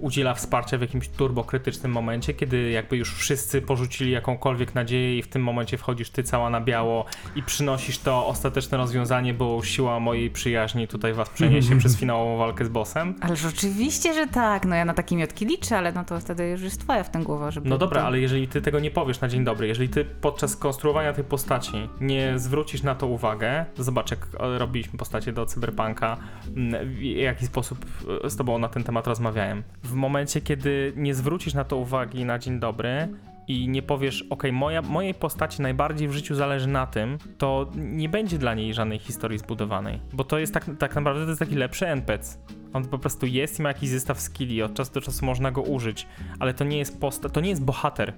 udziela 0.00 0.34
wsparcia 0.34 0.78
w 0.78 0.80
jakimś 0.80 1.08
turbokrytycznym 1.08 1.92
momencie, 1.92 2.34
kiedy 2.34 2.70
jakby 2.70 2.96
już 2.96 3.14
wszyscy 3.14 3.62
porzucili 3.62 4.10
jakąkolwiek 4.10 4.74
nadzieję 4.74 5.18
i 5.18 5.22
w 5.22 5.28
tym 5.28 5.42
momencie 5.42 5.78
wchodzisz 5.78 6.10
ty 6.10 6.22
cała 6.22 6.50
na 6.50 6.60
biało 6.60 7.04
i 7.36 7.42
przynosisz 7.42 7.98
to 7.98 8.26
ostateczne 8.26 8.78
rozwiązanie, 8.78 9.34
bo 9.34 9.62
siła 9.62 10.00
mojej 10.00 10.30
przyjaźni 10.30 10.88
tutaj 10.88 11.12
was 11.12 11.30
przeniesie 11.30 11.78
przez 11.78 11.96
finałową 11.96 12.38
walkę 12.38 12.64
z 12.64 12.68
bossem. 12.68 13.14
Ależ 13.20 13.44
oczywiście, 13.44 14.14
że 14.14 14.26
tak, 14.26 14.66
no 14.66 14.74
ja 14.74 14.84
na 14.84 14.94
takie 14.94 15.16
miotki 15.16 15.46
liczę, 15.46 15.78
ale 15.78 15.92
no 15.92 16.04
to 16.04 16.20
wtedy 16.20 16.48
już 16.48 16.62
jest 16.62 16.80
twoja 16.80 17.04
w 17.04 17.10
tym 17.10 17.22
głowa, 17.22 17.50
żeby... 17.50 17.68
No 17.68 17.78
dobra, 17.78 18.00
to... 18.00 18.06
ale 18.06 18.20
jeżeli 18.20 18.48
ty 18.48 18.62
tego 18.62 18.80
nie 18.80 18.90
powiesz 18.90 19.20
na 19.20 19.28
dzień 19.28 19.44
dobry, 19.44 19.66
jeżeli 19.66 19.88
ty 19.88 20.04
podczas 20.04 20.56
konstruowania 20.56 21.12
tej 21.12 21.24
postaci 21.24 21.88
nie 22.00 22.38
zwrócisz 22.38 22.82
na 22.82 22.94
to 22.94 23.06
uwagę, 23.06 23.64
zobacz 23.78 24.10
jak 24.10 24.26
e, 24.40 24.58
robiliśmy 24.58 24.98
postacie 24.98 25.32
do 25.32 25.46
Cyberpunka, 25.46 26.16
mm, 26.56 26.88
w 26.88 27.02
jaki 27.02 27.46
sposób 27.46 27.86
e, 28.24 28.30
z 28.30 28.36
tobą 28.36 28.58
na 28.58 28.68
ten 28.68 28.84
temat 28.84 29.06
rozmawiałem. 29.06 29.62
W 29.84 29.92
momencie, 29.94 30.40
kiedy 30.40 30.92
nie 30.96 31.14
zwrócisz 31.14 31.54
na 31.54 31.64
to 31.64 31.76
uwagi 31.76 32.24
na 32.24 32.38
dzień 32.38 32.60
dobry 32.60 33.08
i 33.48 33.68
nie 33.68 33.82
powiesz, 33.82 34.24
ok, 34.30 34.42
moja, 34.52 34.82
mojej 34.82 35.14
postaci 35.14 35.62
najbardziej 35.62 36.08
w 36.08 36.12
życiu 36.12 36.34
zależy 36.34 36.68
na 36.68 36.86
tym, 36.86 37.18
to 37.38 37.70
nie 37.76 38.08
będzie 38.08 38.38
dla 38.38 38.54
niej 38.54 38.74
żadnej 38.74 38.98
historii 38.98 39.38
zbudowanej, 39.38 40.00
bo 40.12 40.24
to 40.24 40.38
jest 40.38 40.54
tak, 40.54 40.66
tak 40.78 40.94
naprawdę 40.94 41.22
to 41.22 41.28
jest 41.28 41.40
taki 41.40 41.54
lepszy 41.54 41.86
NPC. 41.86 42.38
On 42.72 42.84
po 42.84 42.98
prostu 42.98 43.26
jest 43.26 43.58
i 43.58 43.62
ma 43.62 43.68
jakiś 43.68 43.90
zestaw 43.90 44.20
skilli, 44.20 44.62
od 44.62 44.74
czasu 44.74 44.92
do 44.92 45.00
czasu 45.00 45.26
można 45.26 45.50
go 45.50 45.62
użyć, 45.62 46.06
ale 46.38 46.54
to 46.54 46.64
nie 46.64 46.78
jest 46.78 47.00
posta, 47.00 47.28
to 47.28 47.40
nie 47.40 47.50
jest 47.50 47.64
bohater 47.64 48.12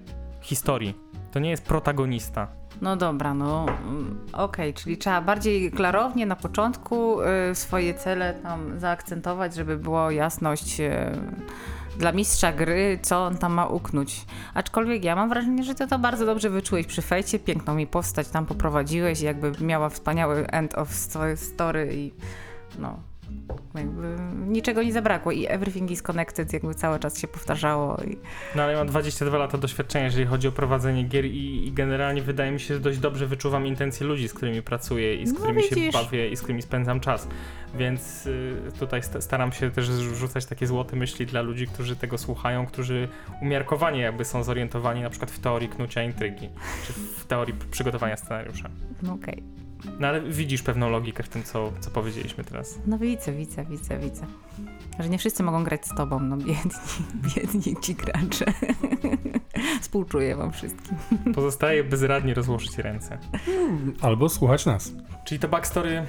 historii, 0.45 0.95
to 1.33 1.39
nie 1.39 1.51
jest 1.51 1.65
protagonista. 1.65 2.49
No 2.83 2.97
dobra, 2.97 3.35
no 3.35 3.67
mm, 3.67 4.19
okej, 4.33 4.75
czyli 4.75 4.99
trzeba 4.99 5.21
bardziej 5.21 5.71
klarownie 5.71 6.27
na 6.27 6.37
początku 6.37 7.21
y, 7.21 7.55
swoje 7.55 7.95
cele 7.95 8.35
tam 8.35 8.79
zaakcentować, 8.79 9.55
żeby 9.55 9.77
było 9.77 10.11
jasność 10.11 10.81
y, 10.81 10.91
dla 11.99 12.13
mistrza 12.13 12.53
gry, 12.53 12.99
co 13.03 13.25
on 13.25 13.39
tam 13.39 13.53
ma 13.53 13.67
uknąć. 13.67 14.27
Aczkolwiek 14.55 15.05
ja 15.05 15.17
mam 15.17 15.29
wrażenie, 15.29 15.65
że 15.65 15.75
ty 15.75 15.87
to 15.87 15.99
bardzo 15.99 16.27
dobrze 16.27 16.51
wyczułeś 16.51 16.87
przy 16.87 17.03
fejcie, 17.03 17.39
piękną 17.39 17.75
mi 17.75 17.87
postać 17.87 18.29
tam 18.29 18.47
poprowadziłeś, 18.47 19.21
jakby 19.21 19.53
miała 19.61 19.89
wspaniały 19.89 20.47
end 20.47 20.79
of 20.79 20.89
sto- 20.91 21.37
story 21.37 21.91
i 21.95 22.13
no... 22.79 22.99
Jakby 23.75 24.16
niczego 24.47 24.83
nie 24.83 24.92
zabrakło 24.92 25.33
i 25.33 25.47
everything 25.47 25.90
is 25.90 26.03
connected, 26.03 26.53
jakby 26.53 26.75
cały 26.75 26.99
czas 26.99 27.18
się 27.18 27.29
powtarzało. 27.29 27.97
I... 27.97 28.16
No 28.57 28.62
ale 28.62 28.73
ja 28.73 28.79
mam 28.79 28.87
22 28.88 29.38
lata 29.38 29.59
doświadczenia, 29.59 30.05
jeżeli 30.05 30.27
chodzi 30.27 30.49
o 30.49 30.53
prowadzenie 30.53 31.05
gier 31.05 31.25
i, 31.25 31.66
i 31.68 31.73
generalnie 31.73 32.23
wydaje 32.23 32.53
mi 32.53 32.61
się, 32.61 32.75
że 32.75 32.81
dość 32.81 32.99
dobrze 32.99 33.27
wyczuwam 33.27 33.66
intencje 33.66 34.07
ludzi, 34.07 34.29
z 34.29 34.35
którymi 34.35 34.62
pracuję 34.62 35.14
i 35.23 35.27
z 35.27 35.33
No 35.33 35.38
którymi 35.38 35.62
się 35.62 35.75
widzisz. 35.75 35.92
bawię 35.92 36.29
i 36.31 36.37
z 36.37 36.40
którymi 36.40 36.62
spędzam 36.62 37.01
czas. 37.01 37.29
Więc 37.75 38.27
y, 38.27 38.57
tutaj 38.79 39.03
sta- 39.03 39.20
staram 39.20 39.53
się 39.53 39.70
też 39.70 39.87
rzucać 39.87 40.47
takie 40.47 40.66
złote 40.66 40.97
myśli 40.97 41.27
dla 41.27 41.42
ludzi, 41.42 41.66
którzy 41.66 41.97
tego 41.97 42.18
słuchają, 42.18 42.66
którzy 42.66 43.09
umiarkowanie 43.42 44.01
jakby 44.01 44.25
są 44.25 44.42
zorientowani 44.42 45.03
na 45.03 45.11
przykład 45.11 45.31
w 45.31 45.38
teorii 45.38 45.68
knucia 45.68 46.03
intrygi, 46.03 46.49
czy 46.87 46.92
w 46.92 47.25
teorii 47.25 47.55
przygotowania 47.70 48.16
scenariusza. 48.16 48.70
No 49.03 49.12
okej. 49.12 49.42
No 50.01 50.09
ale 50.09 50.20
widzisz 50.20 50.62
pewną 50.62 50.90
logikę 50.90 51.23
w 51.23 51.29
tym, 51.29 51.42
co, 51.42 51.73
co 51.81 51.90
powiedzieliśmy 51.90 52.44
teraz. 52.44 52.79
No 52.87 52.99
widzę, 52.99 53.33
widzę, 53.33 53.64
widzę, 53.64 53.99
widzę. 53.99 54.27
Że 54.99 55.09
nie 55.09 55.18
wszyscy 55.18 55.42
mogą 55.42 55.64
grać 55.64 55.87
z 55.87 55.94
tobą, 55.94 56.20
no 56.20 56.37
biedni, 56.37 56.70
biedni 57.37 57.77
ci 57.83 57.94
gracze. 57.94 58.44
Współczuję 59.83 60.37
wam 60.37 60.53
wszystkim. 60.53 60.97
Pozostaje 61.35 61.85
bezradnie 61.85 62.35
rozłożyć 62.35 62.79
ręce. 62.79 63.18
Albo 64.01 64.29
słuchać 64.29 64.66
nas. 64.66 64.92
Czyli 65.25 65.40
to 65.40 65.49
backstory 65.49 66.07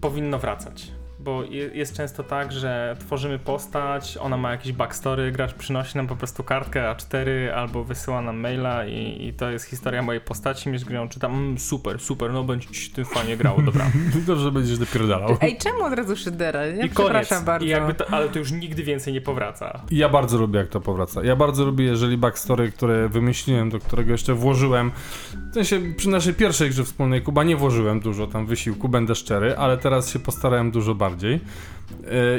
powinno 0.00 0.38
wracać. 0.38 0.92
Bo 1.24 1.42
je- 1.42 1.70
jest 1.74 1.96
często 1.96 2.22
tak, 2.22 2.52
że 2.52 2.96
tworzymy 3.00 3.38
postać, 3.38 4.18
ona 4.20 4.36
ma 4.36 4.50
jakiś 4.50 4.72
backstory, 4.72 5.32
gracz 5.32 5.54
przynosi 5.54 5.96
nam 5.96 6.06
po 6.06 6.16
prostu 6.16 6.44
kartkę 6.44 6.94
A4 6.94 7.48
albo 7.54 7.84
wysyła 7.84 8.22
nam 8.22 8.36
maila 8.36 8.86
i, 8.86 9.26
i 9.26 9.32
to 9.32 9.50
jest 9.50 9.64
historia 9.64 10.02
mojej 10.02 10.20
postaci, 10.20 10.68
mieć 10.68 10.84
grę 10.84 11.08
czytam, 11.10 11.32
mm, 11.32 11.58
super, 11.58 12.00
super, 12.00 12.32
no 12.32 12.44
będzie 12.44 12.68
ci 12.68 12.74
się 12.74 12.92
tym 12.94 13.04
fajnie 13.04 13.36
grało, 13.36 13.62
dobra. 13.62 13.86
Dobrze 14.26 14.52
będziesz 14.52 14.78
dopierdalał. 14.78 15.36
Ej, 15.40 15.58
czemu 15.58 15.84
od 15.84 15.92
razu 15.92 16.16
szydera? 16.16 16.66
Nie? 16.66 16.72
I 16.72 16.76
koniec. 16.76 16.94
Przepraszam 16.94 17.44
bardzo. 17.44 17.66
I 17.66 17.68
jakby 17.68 17.94
to, 17.94 18.10
ale 18.10 18.28
to 18.28 18.38
już 18.38 18.52
nigdy 18.52 18.82
więcej 18.82 19.12
nie 19.12 19.20
powraca. 19.20 19.82
Ja 19.90 20.08
bardzo 20.08 20.38
lubię, 20.38 20.58
jak 20.58 20.68
to 20.68 20.80
powraca. 20.80 21.24
Ja 21.24 21.36
bardzo 21.36 21.64
lubię, 21.64 21.84
jeżeli 21.84 22.16
backstory, 22.18 22.72
które 22.72 23.08
wymyśliłem, 23.08 23.70
do 23.70 23.78
którego 23.78 24.12
jeszcze 24.12 24.34
włożyłem. 24.34 24.92
W 25.50 25.54
sensie 25.54 25.80
przy 25.96 26.08
naszej 26.08 26.34
pierwszej 26.34 26.70
grze 26.70 26.84
wspólnej 26.84 27.22
Kuba 27.22 27.44
nie 27.44 27.56
włożyłem 27.56 28.00
dużo 28.00 28.26
tam 28.26 28.46
wysiłku, 28.46 28.88
będę 28.88 29.14
szczery, 29.14 29.56
ale 29.56 29.78
teraz 29.78 30.10
się 30.12 30.18
postarałem 30.18 30.70
dużo 30.70 30.94
bardziej. 30.94 31.11
Yy, 31.20 31.40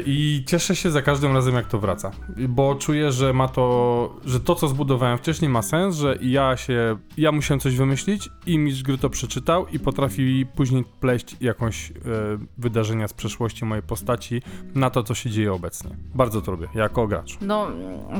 I 0.06 0.44
cieszę 0.48 0.76
się 0.76 0.92
za 0.92 1.02
każdym 1.02 1.34
razem, 1.34 1.56
jak 1.56 1.68
to 1.68 1.80
wraca. 1.80 2.12
Bo 2.50 2.76
czuję, 2.76 3.12
że 3.12 3.34
ma 3.34 3.48
to, 3.48 4.16
że 4.26 4.39
to, 4.39 4.56
co 4.56 4.68
zbudowałem 4.68 5.18
wcześniej, 5.18 5.50
ma 5.50 5.62
sens, 5.62 5.96
że 5.96 6.18
ja 6.22 6.58
się. 6.58 6.98
Ja 7.18 7.32
musiałem 7.32 7.60
coś 7.60 7.76
wymyślić 7.76 8.30
i 8.46 8.58
mistrz 8.58 8.84
gry 8.84 8.98
to 8.98 9.10
przeczytał 9.10 9.68
i 9.68 9.80
potrafi 9.80 10.46
później 10.56 10.84
pleść 11.00 11.36
jakąś 11.42 11.92
e, 11.92 11.94
wydarzenia 12.58 13.08
z 13.08 13.13
przeszłości 13.13 13.66
mojej 13.66 13.84
postaci 13.84 14.42
na 14.76 14.89
to, 14.89 15.04
co 15.04 15.16
się 15.16 15.30
dzieje 15.30 15.54
obecnie. 15.54 15.98
Bardzo 16.16 16.42
to 16.42 16.52
lubię, 16.52 16.68
jako 16.76 17.08
gracz. 17.08 17.38
No, 17.42 17.68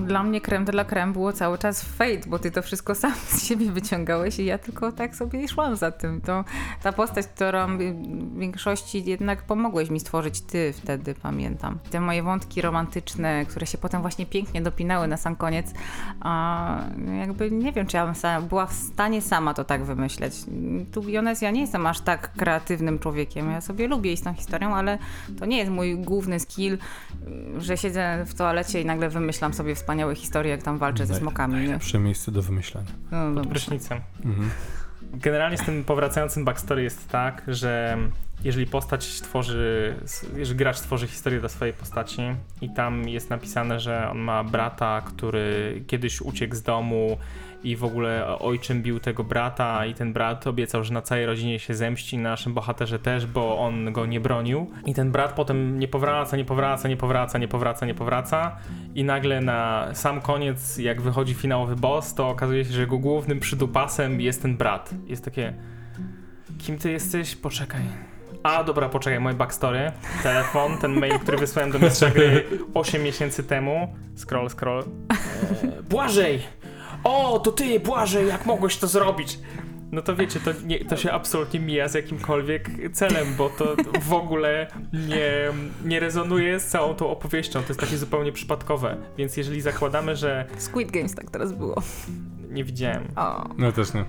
dla 0.06 0.24
mnie 0.24 0.42
krem 0.42 0.66
de 0.66 0.72
la 0.72 0.86
creme 0.86 1.14
było 1.14 1.34
cały 1.34 1.58
czas 1.58 1.84
fate, 1.84 2.22
bo 2.28 2.40
ty 2.40 2.52
to 2.52 2.62
wszystko 2.62 2.96
sam 2.96 3.14
z 3.28 3.48
siebie 3.48 3.72
wyciągałeś 3.72 4.40
i 4.40 4.46
ja 4.46 4.58
tylko 4.58 4.92
tak 4.92 5.16
sobie 5.16 5.48
szłam 5.48 5.76
za 5.76 5.92
tym. 5.92 6.22
To 6.22 6.44
ta 6.84 6.92
postać, 6.94 7.28
którą 7.28 7.78
w 7.78 7.80
większości 8.40 9.04
jednak 9.06 9.44
pomogłeś 9.46 9.90
mi 9.90 10.00
stworzyć 10.00 10.42
ty 10.42 10.74
wtedy, 10.74 11.14
pamiętam. 11.24 11.80
Te 11.92 12.00
moje 12.02 12.24
wątki 12.24 12.62
romantyczne, 12.62 13.46
które 13.46 13.66
się 13.68 13.78
potem 13.78 14.02
właśnie 14.02 14.26
pięknie 14.26 14.62
dopinały 14.62 15.08
na 15.08 15.18
sam 15.18 15.36
koniec, 15.36 15.74
a 16.20 16.78
jakby 17.20 17.52
nie 17.52 17.72
wiem, 17.72 17.88
czy 17.88 17.98
ja 17.98 18.06
bym 18.06 18.16
sama, 18.16 18.48
była 18.48 18.66
w 18.66 18.74
stanie 18.74 19.22
sama 19.22 19.54
to 19.54 19.64
tak 19.64 19.84
wymyśleć. 19.84 20.34
Tu 20.92 21.10
Jones, 21.10 21.42
ja 21.42 21.52
nie 21.52 21.62
jestem 21.62 21.86
aż 21.86 22.00
tak 22.00 22.34
kreatywnym 22.34 23.00
człowiekiem. 23.00 23.52
Ja 23.52 23.62
sobie 23.62 23.88
lubię 23.88 24.14
iść 24.14 24.22
z 24.22 24.26
tą 24.26 24.34
historią, 24.34 24.76
ale 24.76 24.98
to 25.40 25.46
nie 25.46 25.58
jest 25.58 25.72
mój 25.72 25.98
główny 25.98 26.40
skill, 26.40 26.78
że 27.58 27.78
siedzę 27.78 28.24
w 28.28 28.34
toalecie 28.34 28.82
i 28.82 28.86
nagle 28.86 29.10
wymyślam 29.10 29.54
sobie 29.54 29.76
wspaniałe 29.76 30.16
historie, 30.16 30.52
jak 30.52 30.64
tam 30.64 30.78
walczę 30.78 31.06
ze 31.06 31.14
Naj- 31.14 31.18
smokami. 31.18 31.54
Nie? 31.54 31.60
Najlepsze 31.60 32.00
miejsce 32.00 32.32
do 32.32 32.42
wymyślania. 32.42 32.88
No, 33.12 33.42
Pod 33.42 33.48
prysznicem. 33.48 34.00
Mhm. 34.26 34.50
Generalnie 35.14 35.58
z 35.58 35.66
tym 35.66 35.84
powracającym 35.84 36.46
backstory 36.46 36.84
jest 36.84 37.10
tak, 37.10 37.44
że 37.48 37.98
jeżeli 38.44 38.68
postać 38.68 39.22
tworzy, 39.22 39.96
jeżeli 40.36 40.58
gracz 40.58 40.80
tworzy 40.80 41.08
historię 41.08 41.42
do 41.42 41.50
swojej 41.50 41.74
postaci 41.74 42.22
i 42.62 42.70
tam 42.70 43.10
jest 43.10 43.30
napisane, 43.30 43.80
że 43.80 44.10
on 44.10 44.18
ma 44.18 44.44
brata, 44.44 45.02
który 45.02 45.82
kiedyś 45.88 46.22
uciekł 46.22 46.56
z 46.56 46.62
domu 46.62 47.18
i 47.64 47.76
w 47.76 47.84
ogóle 47.84 48.40
ojczym 48.40 48.82
bił 48.82 49.00
tego 49.00 49.24
brata 49.24 49.86
i 49.86 49.94
ten 49.94 50.14
brat 50.14 50.48
obiecał, 50.48 50.84
że 50.84 50.94
na 50.94 51.02
całej 51.02 51.26
rodzinie 51.26 51.60
się 51.60 51.74
zemści, 51.76 52.18
na 52.18 52.30
naszym 52.30 52.54
bohaterze 52.54 53.00
też, 53.00 53.26
bo 53.28 53.60
on 53.60 53.94
go 53.94 54.06
nie 54.06 54.20
bronił. 54.20 54.72
I 54.86 54.94
ten 54.94 55.12
brat 55.12 55.34
potem 55.34 55.80
nie 55.80 55.88
powraca, 55.88 56.38
nie 56.38 56.46
powraca, 56.46 56.88
nie 56.88 56.98
powraca, 56.98 57.38
nie 57.38 57.48
powraca, 57.48 57.86
nie 57.86 57.96
powraca 57.96 58.56
i 58.96 59.04
nagle 59.04 59.42
na 59.42 59.88
sam 59.94 60.22
koniec, 60.22 60.78
jak 60.78 61.02
wychodzi 61.02 61.34
finałowy 61.34 61.76
boss, 61.76 62.14
to 62.16 62.30
okazuje 62.30 62.66
się, 62.66 62.72
że 62.72 62.82
jego 62.82 62.98
głównym 62.98 63.40
przydupasem 63.40 64.22
jest 64.22 64.42
ten 64.42 64.58
brat. 64.58 64.90
Jest 65.08 65.26
takie, 65.26 65.54
kim 66.60 66.78
ty 66.78 66.92
jesteś? 66.92 67.36
Poczekaj. 67.36 67.82
A, 68.44 68.64
dobra, 68.64 68.90
poczekaj, 68.90 69.20
moje 69.20 69.36
backstory, 69.36 69.92
telefon, 70.24 70.78
ten 70.78 71.00
mail, 71.00 71.20
który 71.20 71.38
wysłałem 71.38 71.72
do 71.72 71.80
mistrza 71.80 72.10
gry 72.10 72.44
8 72.74 73.04
miesięcy 73.04 73.44
temu. 73.44 73.96
Scroll, 74.16 74.50
scroll. 74.50 74.84
Eee, 74.84 75.84
Błażej! 75.90 76.40
O, 77.04 77.40
to 77.40 77.52
ty, 77.52 77.80
Błażej, 77.80 78.28
jak 78.28 78.46
mogłeś 78.46 78.78
to 78.78 78.88
zrobić? 78.88 79.40
No 79.92 80.02
to 80.02 80.16
wiecie, 80.16 80.40
to, 80.40 80.52
nie, 80.66 80.86
to 80.86 80.98
się 80.98 81.12
absolutnie 81.12 81.60
mija 81.60 81.88
z 81.88 81.94
jakimkolwiek 81.94 82.70
celem, 82.94 83.36
bo 83.38 83.50
to 83.50 83.76
w 84.02 84.14
ogóle 84.14 84.68
nie, 84.94 85.32
nie 85.86 86.00
rezonuje 86.00 86.60
z 86.60 86.68
całą 86.68 86.96
tą 86.96 87.10
opowieścią. 87.10 87.62
To 87.62 87.68
jest 87.68 87.80
takie 87.80 87.98
zupełnie 87.98 88.32
przypadkowe. 88.32 88.98
Więc 89.18 89.38
jeżeli 89.38 89.62
zakładamy, 89.62 90.16
że 90.16 90.46
Squid 90.58 90.92
Games 90.92 91.16
tak 91.16 91.32
teraz 91.32 91.52
było. 91.54 91.82
nie 92.50 92.64
widziałem, 92.64 93.04
O. 93.16 93.50
No 93.58 93.72
też 93.72 93.94
nie. 93.94 94.06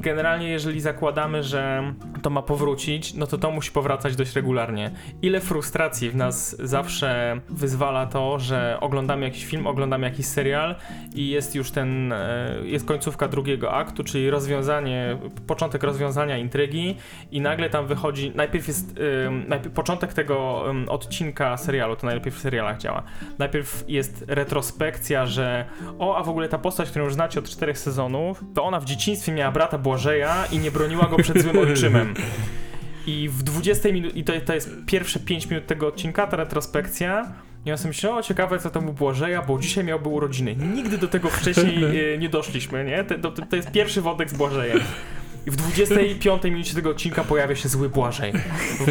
Generalnie, 0.00 0.48
jeżeli 0.48 0.80
zakładamy, 0.80 1.42
że 1.42 1.92
to 2.22 2.30
ma 2.30 2.42
powrócić, 2.42 3.14
no 3.14 3.26
to 3.26 3.38
to 3.38 3.50
musi 3.50 3.70
powracać 3.70 4.16
dość 4.16 4.34
regularnie. 4.34 4.90
Ile 5.22 5.40
frustracji 5.40 6.10
w 6.10 6.16
nas 6.16 6.56
zawsze 6.58 7.40
wyzwala 7.48 8.06
to, 8.06 8.38
że 8.38 8.78
oglądamy 8.80 9.24
jakiś 9.24 9.46
film, 9.46 9.66
oglądamy 9.66 10.06
jakiś 10.06 10.26
serial 10.26 10.74
i 11.14 11.28
jest 11.28 11.54
już 11.54 11.70
ten, 11.70 12.12
e, 12.12 12.54
jest 12.64 12.86
końcówka 12.86 13.28
drugiego 13.28 13.72
aktu, 13.72 14.04
czyli 14.04 14.30
rozwiązanie, 14.30 15.18
początek 15.46 15.82
rozwiązania 15.82 16.38
intrygi 16.38 16.96
i 17.30 17.40
nagle 17.40 17.70
tam 17.70 17.86
wychodzi, 17.86 18.32
najpierw 18.34 18.68
jest, 18.68 18.98
ym, 19.26 19.44
najpierw, 19.48 19.74
początek 19.74 20.12
tego 20.12 20.64
odcinka 20.88 21.56
serialu, 21.56 21.96
to 21.96 22.06
najlepiej 22.06 22.32
w 22.32 22.38
serialach 22.38 22.78
działa. 22.78 23.02
Najpierw 23.38 23.84
jest 23.88 24.24
retrospekcja, 24.28 25.26
że 25.26 25.64
o, 25.98 26.16
a 26.16 26.22
w 26.22 26.28
ogóle 26.28 26.48
ta 26.48 26.58
postać, 26.58 26.90
którą 26.90 27.04
już 27.04 27.14
znacie 27.14 27.40
od 27.40 27.48
czterech 27.48 27.78
sezonów, 27.78 28.44
to 28.54 28.64
ona 28.64 28.80
w 28.80 28.84
dzieciństwie 28.84 29.32
miała 29.32 29.45
brata 29.50 29.78
Błażeja 29.78 30.44
i 30.52 30.58
nie 30.58 30.70
broniła 30.70 31.06
go 31.06 31.16
przed 31.16 31.42
złym 31.42 31.58
ojczymem. 31.58 32.14
I 33.06 33.28
w 33.28 33.42
20 33.42 33.92
minut, 33.92 34.16
i 34.16 34.24
to, 34.24 34.32
to 34.44 34.54
jest 34.54 34.70
pierwsze 34.86 35.20
5 35.20 35.50
minut 35.50 35.66
tego 35.66 35.86
odcinka, 35.86 36.26
ta 36.26 36.36
retrospekcja. 36.36 37.32
I 37.66 37.68
ja 37.68 37.76
sobie 37.76 37.88
myślę, 37.88 38.14
o 38.14 38.22
ciekawe 38.22 38.58
co 38.58 38.70
tam 38.70 38.88
u 38.88 38.92
Błażeja, 38.92 39.42
bo 39.42 39.58
dzisiaj 39.58 39.84
miałby 39.84 40.08
urodziny. 40.08 40.56
Nigdy 40.56 40.98
do 40.98 41.08
tego 41.08 41.30
wcześniej 41.30 41.84
e, 42.14 42.18
nie 42.18 42.28
doszliśmy, 42.28 42.84
nie? 42.84 43.04
To, 43.04 43.30
to, 43.30 43.46
to 43.46 43.56
jest 43.56 43.70
pierwszy 43.70 44.02
wątek 44.02 44.30
z 44.30 44.34
Błażejem. 44.34 44.80
I 45.46 45.50
w 45.50 45.56
25 45.56 46.44
minucie 46.44 46.74
tego 46.74 46.90
odcinka 46.90 47.24
pojawia 47.24 47.56
się 47.56 47.68
zły 47.68 47.88
Błażej. 47.88 48.32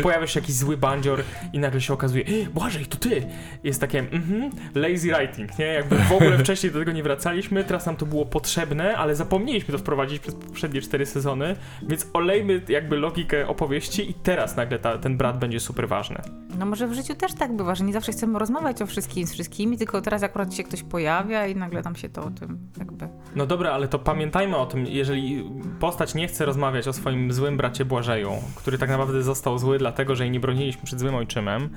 Pojawia 0.03 0.27
się 0.27 0.39
jakiś 0.39 0.55
zły 0.55 0.77
bandzior 0.77 1.23
i 1.53 1.59
nagle 1.59 1.81
się 1.81 1.93
okazuje, 1.93 2.23
"Ej, 2.27 2.45
Błażej, 2.45 2.85
to 2.85 2.97
ty! 2.97 3.27
Jest 3.63 3.81
takie, 3.81 3.99
mhm, 3.99 4.49
lazy 4.75 5.11
writing, 5.13 5.59
nie? 5.59 5.65
Jakby 5.65 5.95
w 5.95 6.11
ogóle 6.11 6.37
wcześniej 6.37 6.71
do 6.71 6.79
tego 6.79 6.91
nie 6.91 7.03
wracaliśmy, 7.03 7.63
teraz 7.63 7.85
nam 7.85 7.95
to 7.95 8.05
było 8.05 8.25
potrzebne, 8.25 8.97
ale 8.97 9.15
zapomnieliśmy 9.15 9.71
to 9.71 9.77
wprowadzić 9.77 10.19
przez 10.19 10.35
poprzednie 10.35 10.81
cztery 10.81 11.05
sezony, 11.05 11.55
więc 11.87 12.07
olejmy 12.13 12.61
jakby 12.69 12.97
logikę 12.97 13.47
opowieści 13.47 14.09
i 14.09 14.13
teraz 14.13 14.55
nagle 14.57 14.79
ta, 14.79 14.97
ten 14.97 15.17
brat 15.17 15.39
będzie 15.39 15.59
super 15.59 15.87
ważny. 15.87 16.21
No 16.59 16.65
może 16.65 16.87
w 16.87 16.93
życiu 16.93 17.15
też 17.15 17.33
tak 17.33 17.55
bywa, 17.55 17.75
że 17.75 17.83
nie 17.83 17.93
zawsze 17.93 18.11
chcemy 18.11 18.39
rozmawiać 18.39 18.81
o 18.81 18.85
wszystkim 18.87 19.27
z 19.27 19.33
wszystkimi, 19.33 19.77
tylko 19.77 20.01
teraz 20.01 20.23
akurat 20.23 20.53
się 20.53 20.63
ktoś 20.63 20.83
pojawia 20.83 21.47
i 21.47 21.55
nagle 21.55 21.83
tam 21.83 21.95
się 21.95 22.09
to 22.09 22.23
o 22.23 22.29
tym 22.31 22.59
jakby 22.77 23.07
No 23.35 23.45
dobra, 23.45 23.71
ale 23.71 23.87
to 23.87 23.99
pamiętajmy 23.99 24.57
o 24.57 24.65
tym, 24.65 24.85
jeżeli 24.85 25.49
postać 25.79 26.15
nie 26.15 26.27
chce 26.27 26.44
rozmawiać 26.45 26.87
o 26.87 26.93
swoim 26.93 27.33
złym 27.33 27.57
bracie 27.57 27.85
Błażeju, 27.85 28.31
który 28.55 28.77
tak 28.77 28.89
naprawdę 28.89 29.23
został 29.23 29.57
zły 29.57 29.77
dlatego, 29.77 30.15
że 30.15 30.23
jej 30.23 30.31
nie 30.31 30.39
broniliśmy 30.39 30.83
przed 30.83 30.99
złym 30.99 31.15
ojczymem, 31.15 31.69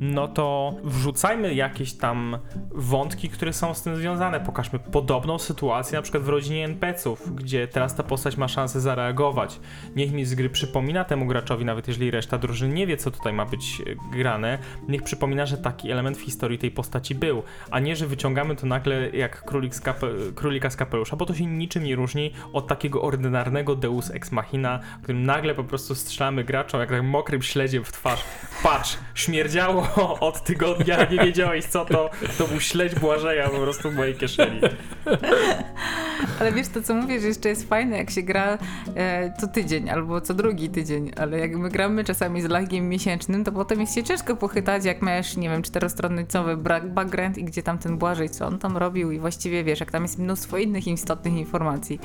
no 0.00 0.28
to 0.28 0.74
wrzucajmy 0.84 1.54
jakieś 1.54 1.92
tam 1.92 2.38
wątki, 2.70 3.28
które 3.28 3.52
są 3.52 3.74
z 3.74 3.82
tym 3.82 3.96
związane. 3.96 4.40
Pokażmy 4.40 4.78
podobną 4.78 5.38
sytuację 5.38 5.96
na 5.98 6.02
przykład 6.02 6.22
w 6.22 6.28
rodzinie 6.28 6.64
NPC-ów, 6.64 7.34
gdzie 7.34 7.68
teraz 7.68 7.94
ta 7.94 8.02
postać 8.02 8.36
ma 8.36 8.48
szansę 8.48 8.80
zareagować. 8.80 9.60
Niech 9.96 10.12
mi 10.12 10.24
z 10.24 10.34
gry 10.34 10.50
przypomina 10.50 11.04
temu 11.04 11.26
graczowi, 11.26 11.64
nawet 11.64 11.88
jeżeli 11.88 12.10
reszta 12.10 12.38
drużyny 12.38 12.74
nie 12.74 12.86
wie, 12.86 12.96
co 12.96 13.10
tutaj 13.10 13.32
ma 13.32 13.46
być 13.46 13.82
e, 13.86 14.16
grane, 14.18 14.58
niech 14.88 15.02
przypomina, 15.02 15.46
że 15.46 15.58
taki 15.58 15.90
element 15.90 16.18
w 16.18 16.20
historii 16.20 16.58
tej 16.58 16.70
postaci 16.70 17.14
był, 17.14 17.42
a 17.70 17.80
nie, 17.80 17.96
że 17.96 18.06
wyciągamy 18.06 18.56
to 18.56 18.66
nagle 18.66 19.10
jak 19.10 19.44
królik 19.44 19.74
z 19.74 19.82
kape- 19.82 20.34
królika 20.34 20.70
z 20.70 20.76
kapelusza, 20.76 21.16
bo 21.16 21.26
to 21.26 21.34
się 21.34 21.46
niczym 21.46 21.84
nie 21.84 21.96
różni 21.96 22.32
od 22.52 22.66
takiego 22.66 23.02
ordynarnego 23.02 23.76
deus 23.76 24.10
ex 24.12 24.32
machina, 24.32 24.80
w 24.98 25.02
którym 25.02 25.26
nagle 25.26 25.54
po 25.54 25.64
prostu 25.64 25.94
strzelamy 25.94 26.44
graczom 26.44 26.80
jak 26.80 26.90
tak 26.90 27.02
mokrym 27.02 27.42
śledziem 27.42 27.84
w 27.84 27.92
twarz. 27.92 28.24
Patrz, 28.62 28.98
śmierdziało 29.14 29.88
od 30.28 30.44
tygodnia, 30.44 31.04
nie 31.04 31.18
wiedziałeś 31.18 31.64
co 31.64 31.84
to, 31.84 32.10
to 32.38 32.46
był 32.46 32.60
śledź 32.60 32.94
Błażeja 32.94 33.48
po 33.48 33.58
prostu 33.58 33.90
w 33.90 33.94
mojej 33.94 34.14
kieszeni. 34.14 34.60
Ale 36.40 36.52
wiesz, 36.52 36.68
to 36.68 36.82
co 36.82 36.94
mówię, 36.94 37.20
że 37.20 37.26
jeszcze 37.26 37.48
jest 37.48 37.68
fajne, 37.68 37.96
jak 37.96 38.10
się 38.10 38.22
gra 38.22 38.58
e, 38.96 39.32
co 39.40 39.46
tydzień 39.46 39.90
albo 39.90 40.20
co 40.20 40.34
drugi 40.34 40.70
tydzień, 40.70 41.10
ale 41.16 41.38
jak 41.38 41.56
my 41.56 41.70
gramy 41.70 42.04
czasami 42.04 42.42
z 42.42 42.44
lagiem 42.44 42.88
miesięcznym, 42.88 43.44
to 43.44 43.52
potem 43.52 43.80
jest 43.80 43.94
się 43.94 44.02
ciężko 44.02 44.36
pochytać, 44.36 44.84
jak 44.84 45.02
masz, 45.02 45.36
nie 45.36 45.48
wiem, 45.48 45.62
czterostronicowy 45.62 46.56
bra- 46.56 46.88
background 46.88 47.38
i 47.38 47.44
gdzie 47.44 47.62
tam 47.62 47.78
ten 47.78 47.98
Błażej, 47.98 48.30
co 48.30 48.46
on 48.46 48.58
tam 48.58 48.76
robił 48.76 49.10
i 49.10 49.18
właściwie 49.18 49.64
wiesz, 49.64 49.80
jak 49.80 49.90
tam 49.90 50.02
jest 50.02 50.18
mnóstwo 50.18 50.58
innych 50.58 50.86
istotnych 50.86 51.34
informacji. 51.34 52.00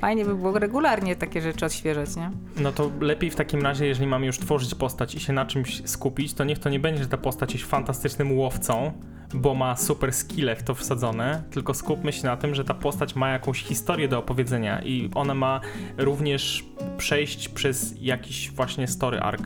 Fajnie 0.00 0.24
by 0.24 0.34
było 0.34 0.58
regularnie 0.58 1.16
takie 1.16 1.40
rzeczy 1.52 1.66
odświeżać, 1.66 2.16
nie? 2.16 2.30
No 2.56 2.72
to 2.72 2.90
lepiej 3.00 3.30
w 3.30 3.36
takim 3.36 3.62
razie, 3.62 3.86
jeżeli 3.86 4.06
mamy 4.06 4.26
już 4.26 4.38
tworzyć 4.38 4.74
postać 4.74 5.14
i 5.14 5.20
się 5.20 5.32
na 5.32 5.46
czymś 5.46 5.88
skupić, 5.88 6.34
to 6.34 6.44
niech 6.44 6.58
to 6.58 6.70
nie 6.70 6.80
będzie, 6.80 7.02
że 7.02 7.08
ta 7.08 7.16
postać 7.16 7.52
jest 7.52 7.64
fantastycznym 7.64 8.38
łowcą, 8.38 8.92
bo 9.34 9.54
ma 9.54 9.76
super 9.76 10.12
skille 10.12 10.56
w 10.56 10.62
to 10.62 10.74
wsadzone, 10.74 11.42
tylko 11.50 11.74
skupmy 11.74 12.12
się 12.12 12.24
na 12.26 12.36
tym, 12.36 12.54
że 12.54 12.64
ta 12.64 12.74
postać 12.74 13.16
ma 13.16 13.30
jakąś 13.30 13.62
historię 13.62 14.08
do 14.08 14.18
opowiedzenia 14.18 14.82
i 14.82 15.10
ona 15.14 15.34
ma 15.34 15.60
również 15.98 16.64
przejść 16.98 17.48
przez 17.48 17.94
jakiś 18.00 18.50
właśnie 18.50 18.88
story 18.88 19.20
arc. 19.20 19.42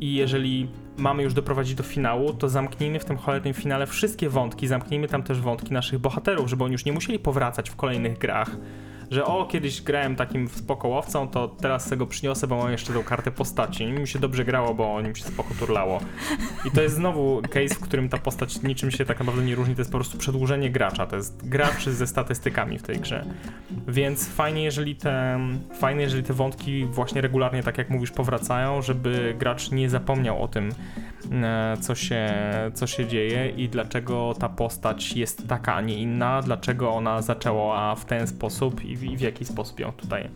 I 0.00 0.14
jeżeli 0.14 0.68
mamy 0.96 1.22
już 1.22 1.34
doprowadzić 1.34 1.74
do 1.74 1.82
finału, 1.82 2.32
to 2.32 2.48
zamknijmy 2.48 2.98
w 2.98 3.04
tym 3.04 3.16
cholernym 3.16 3.54
finale 3.54 3.86
wszystkie 3.86 4.28
wątki, 4.28 4.66
zamknijmy 4.66 5.08
tam 5.08 5.22
też 5.22 5.40
wątki 5.40 5.72
naszych 5.72 5.98
bohaterów, 5.98 6.50
żeby 6.50 6.64
oni 6.64 6.72
już 6.72 6.84
nie 6.84 6.92
musieli 6.92 7.18
powracać 7.18 7.70
w 7.70 7.76
kolejnych 7.76 8.18
grach 8.18 8.56
że 9.10 9.24
o, 9.24 9.46
kiedyś 9.46 9.82
grałem 9.82 10.16
takim 10.16 10.48
spokołowcą, 10.48 11.28
to 11.28 11.48
teraz 11.48 11.88
tego 11.88 12.06
przyniosę, 12.06 12.46
bo 12.46 12.56
mam 12.56 12.72
jeszcze 12.72 12.92
tą 12.92 13.02
kartę 13.02 13.30
postaci. 13.30 13.86
Mi 13.86 14.08
się 14.08 14.18
dobrze 14.18 14.44
grało, 14.44 14.74
bo 14.74 15.00
nim 15.00 15.16
się 15.16 15.24
spoko 15.24 15.54
turlało. 15.58 16.00
I 16.64 16.70
to 16.70 16.82
jest 16.82 16.94
znowu 16.94 17.42
case, 17.42 17.74
w 17.74 17.80
którym 17.80 18.08
ta 18.08 18.18
postać 18.18 18.62
niczym 18.62 18.90
się 18.90 19.04
tak 19.04 19.18
naprawdę 19.18 19.42
nie 19.42 19.54
różni, 19.54 19.74
to 19.74 19.80
jest 19.80 19.92
po 19.92 19.98
prostu 19.98 20.18
przedłużenie 20.18 20.70
gracza, 20.70 21.06
to 21.06 21.16
jest 21.16 21.48
gracz 21.48 21.84
ze 21.84 22.06
statystykami 22.06 22.78
w 22.78 22.82
tej 22.82 22.98
grze. 22.98 23.24
Więc 23.88 24.28
fajnie, 24.28 24.64
jeżeli 24.64 24.96
te, 24.96 25.40
fajnie, 25.80 26.02
jeżeli 26.02 26.22
te 26.22 26.32
wątki 26.32 26.84
właśnie 26.84 27.20
regularnie, 27.20 27.62
tak 27.62 27.78
jak 27.78 27.90
mówisz, 27.90 28.10
powracają, 28.10 28.82
żeby 28.82 29.34
gracz 29.38 29.70
nie 29.70 29.90
zapomniał 29.90 30.42
o 30.42 30.48
tym, 30.48 30.72
e, 31.32 31.76
co 31.80 31.94
się, 31.94 32.28
co 32.74 32.86
się 32.86 33.06
dzieje 33.06 33.50
i 33.50 33.68
dlaczego 33.68 34.34
ta 34.40 34.48
postać 34.48 35.12
jest 35.12 35.48
taka, 35.48 35.74
a 35.74 35.80
nie 35.80 35.94
inna, 35.94 36.42
dlaczego 36.42 36.90
ona 36.90 37.22
zaczęła 37.22 37.94
w 37.94 38.04
ten 38.04 38.26
sposób 38.26 38.84
i 38.84 38.96
i 39.02 39.16
w 39.16 39.20
jaki 39.20 39.44
sposób 39.44 39.80
ją 39.80 39.92
tutaj 39.92 40.28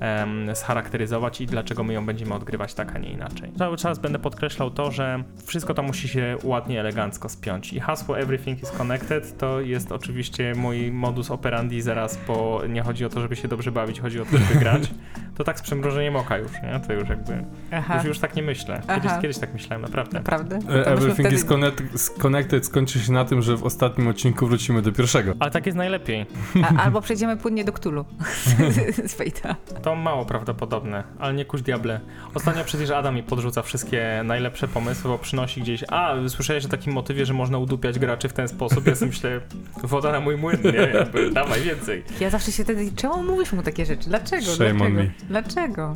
em, 0.00 0.56
scharakteryzować 0.56 1.40
i 1.40 1.46
dlaczego 1.46 1.84
my 1.84 1.92
ją 1.92 2.06
będziemy 2.06 2.34
odgrywać 2.34 2.74
tak, 2.74 2.96
a 2.96 2.98
nie 2.98 3.10
inaczej. 3.10 3.52
Cały 3.58 3.76
czas 3.76 3.98
będę 3.98 4.18
podkreślał 4.18 4.70
to, 4.70 4.90
że 4.90 5.24
wszystko 5.46 5.74
to 5.74 5.82
musi 5.82 6.08
się 6.08 6.36
ładnie, 6.42 6.80
elegancko 6.80 7.28
spiąć 7.28 7.72
i 7.72 7.80
hasło 7.80 8.18
Everything 8.18 8.62
is 8.62 8.70
Connected 8.70 9.38
to 9.38 9.60
jest 9.60 9.92
oczywiście 9.92 10.52
mój 10.56 10.92
modus 10.92 11.30
operandi 11.30 11.80
zaraz, 11.82 12.18
bo 12.26 12.62
nie 12.68 12.82
chodzi 12.82 13.04
o 13.04 13.08
to, 13.08 13.20
żeby 13.20 13.36
się 13.36 13.48
dobrze 13.48 13.72
bawić, 13.72 14.00
chodzi 14.00 14.20
o 14.20 14.24
to, 14.24 14.38
żeby 14.38 14.60
grać. 14.60 14.90
To 15.36 15.44
tak 15.44 15.58
z 15.58 15.62
przymrużeniem 15.62 16.16
oka 16.16 16.38
już, 16.38 16.52
nie? 16.52 16.80
To 16.86 16.92
już 16.92 17.08
jakby, 17.08 17.44
Aha. 17.72 17.96
już, 17.96 18.04
już 18.04 18.18
tak 18.18 18.36
nie 18.36 18.42
myślę. 18.42 18.82
Kiedyś, 18.94 19.12
kiedyś 19.22 19.38
tak 19.38 19.52
myślałem, 19.52 19.82
naprawdę. 19.82 20.18
Naprawdę? 20.18 20.58
E, 20.68 20.86
Everything 20.86 21.28
wtedy- 21.28 21.34
is 21.34 21.46
connect- 21.46 22.18
connected 22.18 22.66
skończy 22.66 22.98
się 23.00 23.12
na 23.12 23.24
tym, 23.24 23.42
że 23.42 23.56
w 23.56 23.64
ostatnim 23.64 24.08
odcinku 24.08 24.46
wrócimy 24.46 24.82
do 24.82 24.92
pierwszego. 24.92 25.32
Ale 25.38 25.50
tak 25.50 25.66
jest 25.66 25.78
najlepiej. 25.78 26.26
A, 26.62 26.82
albo 26.82 27.00
przejdziemy 27.00 27.36
płynnie 27.36 27.64
do 27.64 27.72
Ktulu 27.72 28.04
z 29.06 29.14
Fejta. 29.14 29.56
To 29.84 29.94
mało 29.94 30.24
prawdopodobne, 30.24 31.04
ale 31.18 31.34
nie 31.34 31.44
kuś 31.44 31.62
diable. 31.62 32.00
Ostatnio 32.34 32.64
przecież 32.64 32.90
Adam 32.90 33.14
mi 33.14 33.22
podrzuca 33.22 33.62
wszystkie 33.62 34.22
najlepsze 34.24 34.68
pomysły, 34.68 35.10
bo 35.10 35.18
przynosi 35.18 35.60
gdzieś. 35.60 35.84
A, 35.88 36.14
słyszałeś 36.28 36.64
o 36.64 36.68
takim 36.68 36.92
motywie, 36.92 37.26
że 37.26 37.34
można 37.34 37.58
udupiać 37.58 37.98
graczy 37.98 38.28
w 38.28 38.32
ten 38.32 38.48
sposób. 38.48 38.86
Ja 38.86 38.94
sobie 38.94 39.10
myślę, 39.10 39.40
woda 39.82 40.12
na 40.12 40.20
mój 40.20 40.36
młyn, 40.36 40.58
nie? 40.64 40.98
Jakby, 40.98 41.30
dawaj 41.30 41.62
więcej. 41.62 42.02
Ja 42.20 42.30
zawsze 42.30 42.52
się 42.52 42.64
wtedy, 42.64 42.92
czemu 42.96 43.22
mówisz 43.22 43.52
mu 43.52 43.62
takie 43.62 43.86
rzeczy? 43.86 44.08
Dlaczego? 44.08 44.42
Shame 44.42 44.72
Dlaczego? 44.74 45.12
Dlaczego? 45.28 45.94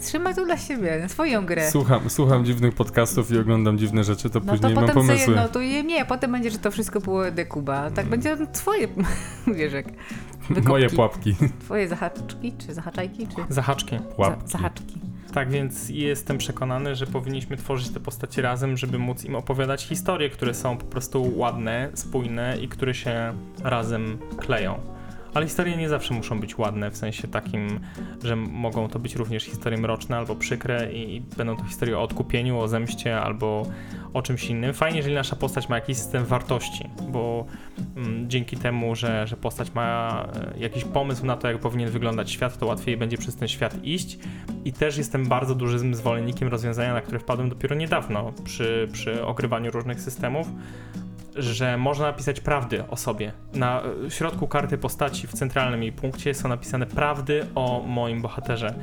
Trzymaj 0.00 0.34
to 0.34 0.44
dla 0.44 0.56
siebie, 0.56 0.98
na 1.02 1.08
swoją 1.08 1.46
grę. 1.46 1.70
Słucham, 1.70 2.10
słucham 2.10 2.44
dziwnych 2.44 2.74
podcastów 2.74 3.30
i 3.30 3.38
oglądam 3.38 3.78
dziwne 3.78 4.04
rzeczy, 4.04 4.30
to 4.30 4.40
No 4.40 4.44
to 4.44 4.52
później 4.52 4.74
mam 4.74 4.84
potem 4.84 4.94
pomysły. 4.94 5.24
sobie, 5.26 5.36
no 5.36 5.48
to 5.48 5.60
je, 5.60 5.82
nie, 5.82 6.04
potem 6.04 6.32
będzie, 6.32 6.50
że 6.50 6.58
to 6.58 6.70
wszystko 6.70 7.00
było 7.00 7.30
dekuba. 7.30 7.90
Tak 7.90 8.06
będzie 8.06 8.36
twoje, 8.52 8.88
wiesz 9.56 9.72
jak, 9.72 9.86
wykopki. 10.48 10.68
Moje 10.68 10.90
pułapki. 10.90 11.36
Twoje 11.60 11.88
zahaczki, 11.88 12.52
czy 12.58 12.74
zahaczajki, 12.74 13.26
czy 13.26 13.34
Zahaczki. 13.54 13.98
Pułapki. 14.16 14.40
Za, 14.40 14.58
zahaczki. 14.58 15.00
Tak 15.32 15.50
więc 15.50 15.88
jestem 15.88 16.38
przekonany, 16.38 16.94
że 16.94 17.06
powinniśmy 17.06 17.56
tworzyć 17.56 17.88
te 17.90 18.00
postacie 18.00 18.42
razem, 18.42 18.76
żeby 18.76 18.98
móc 18.98 19.24
im 19.24 19.34
opowiadać 19.34 19.84
historie, 19.86 20.30
które 20.30 20.54
są 20.54 20.76
po 20.76 20.84
prostu 20.84 21.32
ładne, 21.38 21.90
spójne 21.94 22.58
i 22.60 22.68
które 22.68 22.94
się 22.94 23.32
razem 23.62 24.18
kleją. 24.36 24.95
Ale 25.36 25.46
historie 25.46 25.76
nie 25.76 25.88
zawsze 25.88 26.14
muszą 26.14 26.40
być 26.40 26.58
ładne, 26.58 26.90
w 26.90 26.96
sensie 26.96 27.28
takim, 27.28 27.80
że 28.24 28.36
mogą 28.36 28.88
to 28.88 28.98
być 28.98 29.16
również 29.16 29.44
historie 29.44 29.78
mroczne 29.78 30.16
albo 30.16 30.36
przykre 30.36 30.92
i, 30.92 31.20
będą 31.20 31.56
to 31.56 31.64
historie 31.64 31.98
o 31.98 32.02
odkupieniu, 32.02 32.58
o 32.58 32.68
zemście 32.68 33.20
albo 33.20 33.66
o 34.14 34.22
czymś 34.22 34.44
innym. 34.44 34.74
Fajnie, 34.74 34.96
jeżeli 34.96 35.14
nasza 35.14 35.36
postać 35.36 35.68
ma 35.68 35.74
jakiś 35.74 35.96
system 35.96 36.24
wartości, 36.24 36.90
bo 37.08 37.46
mm, 37.96 38.30
dzięki 38.30 38.56
temu, 38.56 38.94
że, 38.94 39.26
że 39.26 39.36
postać 39.36 39.74
ma 39.74 40.22
e, 40.34 40.58
jakiś 40.58 40.84
pomysł 40.84 41.26
na 41.26 41.36
to, 41.36 41.48
jak 41.48 41.58
powinien 41.58 41.90
wyglądać 41.90 42.30
świat, 42.30 42.58
to 42.58 42.66
łatwiej 42.66 42.96
będzie 42.96 43.18
przez 43.18 43.36
ten 43.36 43.48
świat 43.48 43.84
iść. 43.84 44.18
I 44.64 44.72
też 44.72 44.96
jestem 44.96 45.26
bardzo 45.26 45.54
dużym 45.54 45.94
zwolennikiem 45.94 46.48
rozwiązania, 46.48 46.94
na 46.94 47.00
które 47.00 47.18
wpadłem 47.18 47.48
dopiero 47.48 47.76
niedawno 47.76 48.32
przy, 48.44 48.88
przy 48.92 49.24
ogrywaniu 49.24 49.70
różnych 49.70 50.00
systemów, 50.00 50.48
że 51.36 51.76
można 51.76 52.06
napisać 52.06 52.40
prawdy 52.40 52.84
o 52.88 52.96
sobie. 52.96 53.32
Na 53.54 53.82
e, 54.06 54.10
środku 54.10 54.48
karty 54.48 54.78
postaci 54.78 55.26
w 55.26 55.32
centralnym 55.32 55.82
jej 55.82 55.92
punkcie 55.92 56.34
są 56.34 56.48
napisane 56.48 56.86
prawdy 56.86 57.46
o 57.54 57.82
moim 57.86 58.22
bohaterze. 58.22 58.74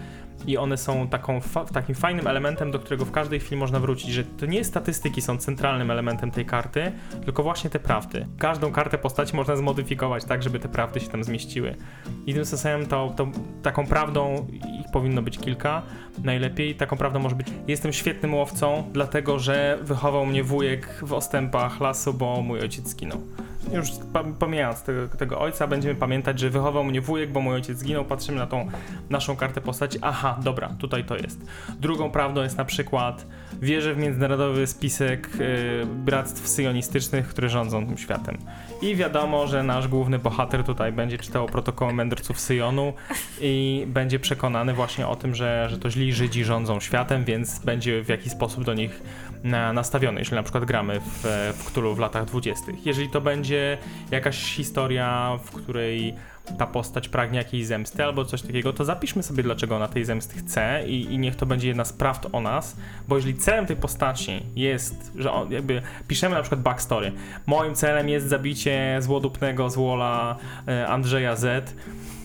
I 0.47 0.57
one 0.57 0.77
są 0.77 1.07
taką 1.07 1.41
takim 1.73 1.95
fajnym 1.95 2.27
elementem, 2.27 2.71
do 2.71 2.79
którego 2.79 3.05
w 3.05 3.11
każdej 3.11 3.39
chwili 3.39 3.57
można 3.57 3.79
wrócić, 3.79 4.09
że 4.09 4.23
to 4.23 4.45
nie 4.45 4.63
statystyki 4.63 5.21
są 5.21 5.37
centralnym 5.37 5.91
elementem 5.91 6.31
tej 6.31 6.45
karty, 6.45 6.91
tylko 7.25 7.43
właśnie 7.43 7.69
te 7.69 7.79
prawdy. 7.79 8.27
Każdą 8.37 8.71
kartę 8.71 8.97
postaci 8.97 9.35
można 9.35 9.55
zmodyfikować 9.55 10.25
tak, 10.25 10.43
żeby 10.43 10.59
te 10.59 10.69
prawdy 10.69 10.99
się 10.99 11.07
tam 11.07 11.23
zmieściły. 11.23 11.75
I 12.25 12.33
tym 12.33 12.45
sposobem 12.45 12.85
to, 12.85 13.13
to 13.17 13.27
taką 13.63 13.87
prawdą, 13.87 14.47
ich 14.79 14.91
powinno 14.93 15.21
być 15.21 15.39
kilka, 15.39 15.81
najlepiej 16.23 16.75
taką 16.75 16.97
prawdą 16.97 17.19
może 17.19 17.35
być 17.35 17.47
jestem 17.67 17.93
świetnym 17.93 18.33
łowcą, 18.33 18.83
dlatego 18.93 19.39
że 19.39 19.79
wychował 19.81 20.25
mnie 20.25 20.43
wujek 20.43 20.99
w 21.01 21.13
ostępach 21.13 21.79
lasu, 21.79 22.13
bo 22.13 22.41
mój 22.41 22.59
ojciec 22.59 22.87
zginął. 22.87 23.21
Już 23.71 23.89
pomijając 24.39 24.81
tego, 24.83 25.07
tego 25.07 25.39
ojca, 25.39 25.67
będziemy 25.67 25.95
pamiętać, 25.95 26.39
że 26.39 26.49
wychował 26.49 26.83
mnie 26.83 27.01
wujek, 27.01 27.31
bo 27.31 27.41
mój 27.41 27.55
ojciec 27.55 27.77
zginął. 27.77 28.05
Patrzymy 28.05 28.37
na 28.37 28.47
tą 28.47 28.67
naszą 29.09 29.35
kartę 29.35 29.61
postaci. 29.61 29.99
Aha, 30.01 30.39
dobra, 30.43 30.69
tutaj 30.79 31.03
to 31.03 31.15
jest. 31.17 31.45
Drugą 31.79 32.11
prawdą 32.11 32.43
jest 32.43 32.57
na 32.57 32.65
przykład 32.65 33.25
wierzę 33.61 33.93
w 33.93 33.97
międzynarodowy 33.97 34.67
spisek 34.67 35.29
y, 35.39 35.85
bractw 35.85 36.47
syjonistycznych, 36.47 37.27
które 37.27 37.49
rządzą 37.49 37.87
tym 37.87 37.97
światem. 37.97 38.37
I 38.81 38.95
wiadomo, 38.95 39.47
że 39.47 39.63
nasz 39.63 39.87
główny 39.87 40.19
bohater 40.19 40.63
tutaj 40.63 40.91
będzie 40.91 41.17
czytał 41.17 41.45
protokoły 41.45 41.93
mędrców 41.93 42.39
Syjonu 42.39 42.93
i 43.41 43.83
będzie 43.87 44.19
przekonany 44.19 44.73
właśnie 44.73 45.07
o 45.07 45.15
tym, 45.15 45.35
że, 45.35 45.67
że 45.69 45.77
to 45.77 45.89
źli 45.89 46.13
Żydzi 46.13 46.43
rządzą 46.43 46.79
światem, 46.79 47.25
więc 47.25 47.59
będzie 47.59 48.03
w 48.03 48.09
jakiś 48.09 48.31
sposób 48.31 48.63
do 48.63 48.73
nich 48.73 49.01
na, 49.43 49.73
nastawiony, 49.73 50.19
jeżeli 50.19 50.35
na 50.35 50.43
przykład 50.43 50.65
gramy 50.65 50.99
w, 50.99 51.53
w 51.57 51.63
Cthulhu 51.63 51.95
w 51.95 51.99
latach 51.99 52.25
20. 52.25 52.65
Jeżeli 52.85 53.09
to 53.09 53.21
będzie 53.21 53.77
jakaś 54.11 54.55
historia, 54.55 55.39
w 55.43 55.51
której 55.51 56.15
ta 56.57 56.67
postać 56.67 57.09
pragnie 57.09 57.37
jakiejś 57.37 57.65
zemsty 57.65 58.03
albo 58.03 58.25
coś 58.25 58.41
takiego, 58.41 58.73
to 58.73 58.85
zapiszmy 58.85 59.23
sobie, 59.23 59.43
dlaczego 59.43 59.75
ona 59.75 59.87
tej 59.87 60.05
zemsty 60.05 60.37
chce 60.37 60.83
i, 60.87 61.13
i 61.13 61.19
niech 61.19 61.35
to 61.35 61.45
będzie 61.45 61.67
jedna 61.67 61.85
z 61.85 61.93
prawd 61.93 62.27
o 62.31 62.41
nas, 62.41 62.77
bo 63.07 63.15
jeżeli 63.15 63.35
celem 63.35 63.65
tej 63.65 63.75
postaci 63.75 64.43
jest, 64.55 65.11
że 65.15 65.31
on, 65.31 65.51
jakby 65.51 65.81
piszemy 66.07 66.35
na 66.35 66.41
przykład 66.41 66.61
backstory, 66.61 67.11
moim 67.45 67.75
celem 67.75 68.09
jest 68.09 68.27
zabicie 68.27 68.97
złodupnego 68.99 69.69
złola 69.69 70.37
e, 70.67 70.87
Andrzeja 70.87 71.35
Z, 71.35 71.75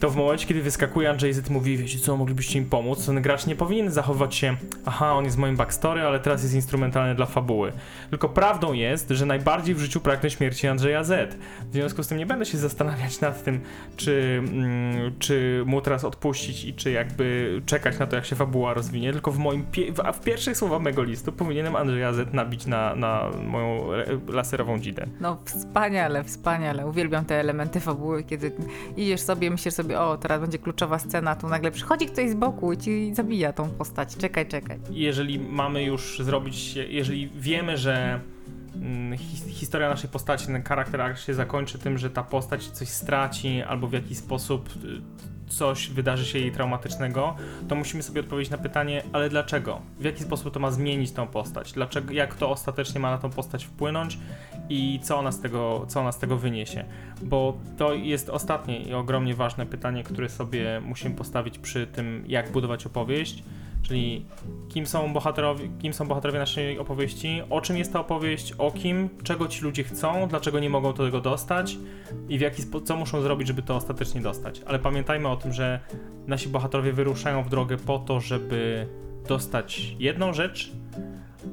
to 0.01 0.11
w 0.11 0.17
momencie, 0.17 0.47
kiedy 0.47 0.63
wyskakuje 0.63 1.11
Andrzej 1.11 1.33
Z 1.33 1.51
i 1.51 1.53
mówi, 1.53 1.77
wiecie 1.77 1.99
co, 1.99 2.17
moglibyście 2.17 2.59
im 2.59 2.65
pomóc, 2.65 3.07
ten 3.07 3.23
gracz 3.23 3.47
nie 3.47 3.57
powinien 3.57 3.91
zachowywać 3.91 4.35
się, 4.35 4.57
aha, 4.85 5.13
on 5.13 5.25
jest 5.25 5.37
moim 5.37 5.57
backstory, 5.57 6.03
ale 6.03 6.21
teraz 6.21 6.43
jest 6.43 6.55
instrumentalny 6.55 7.15
dla 7.15 7.27
fabuły. 7.27 7.73
Tylko 8.11 8.29
prawdą 8.29 8.73
jest, 8.73 9.11
że 9.11 9.27
najbardziej 9.27 9.75
w 9.75 9.79
życiu 9.79 10.01
pragnę 10.01 10.31
śmierci 10.31 10.69
Andrzeja 10.69 11.05
Z. 11.05 11.35
W 11.71 11.73
związku 11.73 12.03
z 12.03 12.09
tym 12.09 12.19
nie 12.19 12.27
będę 12.27 12.47
się 12.47 12.59
zastanawiać 12.59 13.21
nad 13.21 13.45
tym, 13.45 13.61
czy, 13.97 14.43
mm, 14.49 15.19
czy 15.19 15.63
mu 15.67 15.81
teraz 15.81 16.05
odpuścić 16.05 16.65
i 16.65 16.75
czy 16.75 16.91
jakby 16.91 17.61
czekać 17.67 17.99
na 17.99 18.07
to, 18.07 18.17
jak 18.17 18.27
się 18.27 18.37
fabuła 18.37 18.75
rozwinie, 18.75 19.13
tylko 19.13 19.33
w 19.33 19.39
moim, 19.39 19.67
a 20.05 20.13
w 20.13 20.21
pierwszych 20.21 20.57
słowach 20.57 20.83
mego 20.83 21.03
listu 21.03 21.33
powinienem 21.33 21.77
Andrzeja 21.77 22.13
Z 22.13 22.35
nabić 22.35 22.67
na, 22.67 22.95
na 22.95 23.31
moją 23.47 23.89
laserową 24.29 24.79
dzidę. 24.79 25.07
No 25.21 25.39
wspaniale, 25.45 26.25
wspaniale. 26.25 26.87
Uwielbiam 26.87 27.25
te 27.25 27.41
elementy 27.41 27.81
fabuły, 27.81 28.25
kiedy 28.25 28.53
idziesz 28.97 29.21
sobie, 29.21 29.51
myślisz 29.51 29.75
sobie, 29.75 29.88
o, 29.97 30.17
teraz 30.17 30.41
będzie 30.41 30.59
kluczowa 30.59 30.99
scena, 30.99 31.37
tu 31.37 31.49
nagle 31.49 31.71
przychodzi 31.71 32.07
ktoś 32.07 32.31
z 32.31 32.35
boku 32.35 32.73
i 32.73 32.77
ci 32.79 33.15
zabija 33.15 33.53
tą 33.53 33.69
postać. 33.71 34.17
Czekaj, 34.17 34.49
czekaj. 34.49 34.79
jeżeli 34.91 35.39
mamy 35.39 35.85
już 35.85 36.19
zrobić, 36.23 36.75
jeżeli 36.77 37.29
wiemy, 37.29 37.77
że 37.77 38.21
mm, 38.75 39.19
his- 39.19 39.49
historia 39.49 39.89
naszej 39.89 40.11
postaci, 40.11 40.47
ten 40.47 40.63
charakter 40.63 41.19
się 41.19 41.35
zakończy 41.35 41.79
tym, 41.79 41.99
że 41.99 42.11
ta 42.11 42.23
postać 42.23 42.67
coś 42.67 42.89
straci 42.89 43.63
albo 43.63 43.87
w 43.89 43.93
jakiś 43.93 44.19
sposób 44.19 44.69
y, 44.85 45.01
coś 45.49 45.89
wydarzy 45.91 46.27
się 46.27 46.39
jej 46.39 46.53
traumatycznego, 46.53 47.37
to 47.69 47.75
musimy 47.75 48.03
sobie 48.03 48.21
odpowiedzieć 48.21 48.51
na 48.51 48.59
pytanie, 48.59 49.03
ale 49.13 49.29
dlaczego? 49.29 49.81
W 50.01 50.05
jaki 50.05 50.23
sposób 50.23 50.55
to 50.55 50.61
ma 50.61 50.71
zmienić 50.71 51.13
tą 51.13 51.27
postać? 51.27 51.73
Dlaczego, 51.73 52.13
jak 52.13 52.35
to 52.35 52.51
ostatecznie 52.51 53.01
ma 53.01 53.11
na 53.11 53.19
tą 53.19 53.31
postać 53.31 53.65
wpłynąć 53.65 54.19
i 54.69 55.01
co 55.03 55.19
ona 55.19 55.33
z 55.33 55.41
tego, 55.41 55.87
co 55.89 56.01
ona 56.01 56.13
z 56.13 56.19
tego 56.19 56.37
wyniesie? 56.37 56.85
Bo 57.23 57.59
to 57.79 57.95
jest 57.95 58.31
ostatnie 58.31 58.83
i 58.83 58.95
ogromnie 58.95 59.35
ważne 59.35 59.67
pytanie, 59.67 60.05
które 60.05 60.29
sobie 60.29 60.81
musimy 60.85 61.15
postawić 61.15 61.59
przy 61.59 61.87
tym, 61.87 62.25
jak 62.27 62.53
budować 62.53 62.87
opowieść, 62.87 63.43
czyli 63.89 64.27
kim 64.69 64.87
są 64.87 65.13
bohaterowie, 65.13 65.69
kim 65.79 65.93
są 65.93 66.09
bohaterowie 66.09 66.39
naszej 66.39 66.79
opowieści, 66.79 67.43
o 67.51 67.61
czym 67.61 67.77
jest 67.77 67.93
ta 67.93 68.01
opowieść, 68.01 68.55
o 68.59 68.71
kim, 68.71 69.09
czego 69.23 69.49
ci 69.49 69.65
ludzie 69.65 69.85
chcą, 69.85 70.29
dlaczego 70.29 70.61
nie 70.61 70.71
mogą 70.71 70.93
tego 70.93 71.21
dostać 71.21 71.77
i 72.29 72.39
w 72.39 72.41
jaki 72.41 72.63
spo- 72.63 72.83
co 72.83 72.97
muszą 72.97 73.21
zrobić, 73.21 73.49
żeby 73.49 73.63
to 73.63 73.77
ostatecznie 73.77 74.21
dostać. 74.21 74.61
Ale 74.67 74.79
pamiętajmy 74.79 75.29
o 75.29 75.37
tym, 75.37 75.53
że 75.53 75.81
nasi 76.27 76.49
bohaterowie 76.49 76.93
wyruszają 76.93 77.43
w 77.43 77.49
drogę 77.49 77.77
po 77.77 77.99
to, 77.99 78.21
żeby 78.21 78.87
dostać 79.29 79.97
jedną 79.99 80.33
rzecz, 80.33 80.73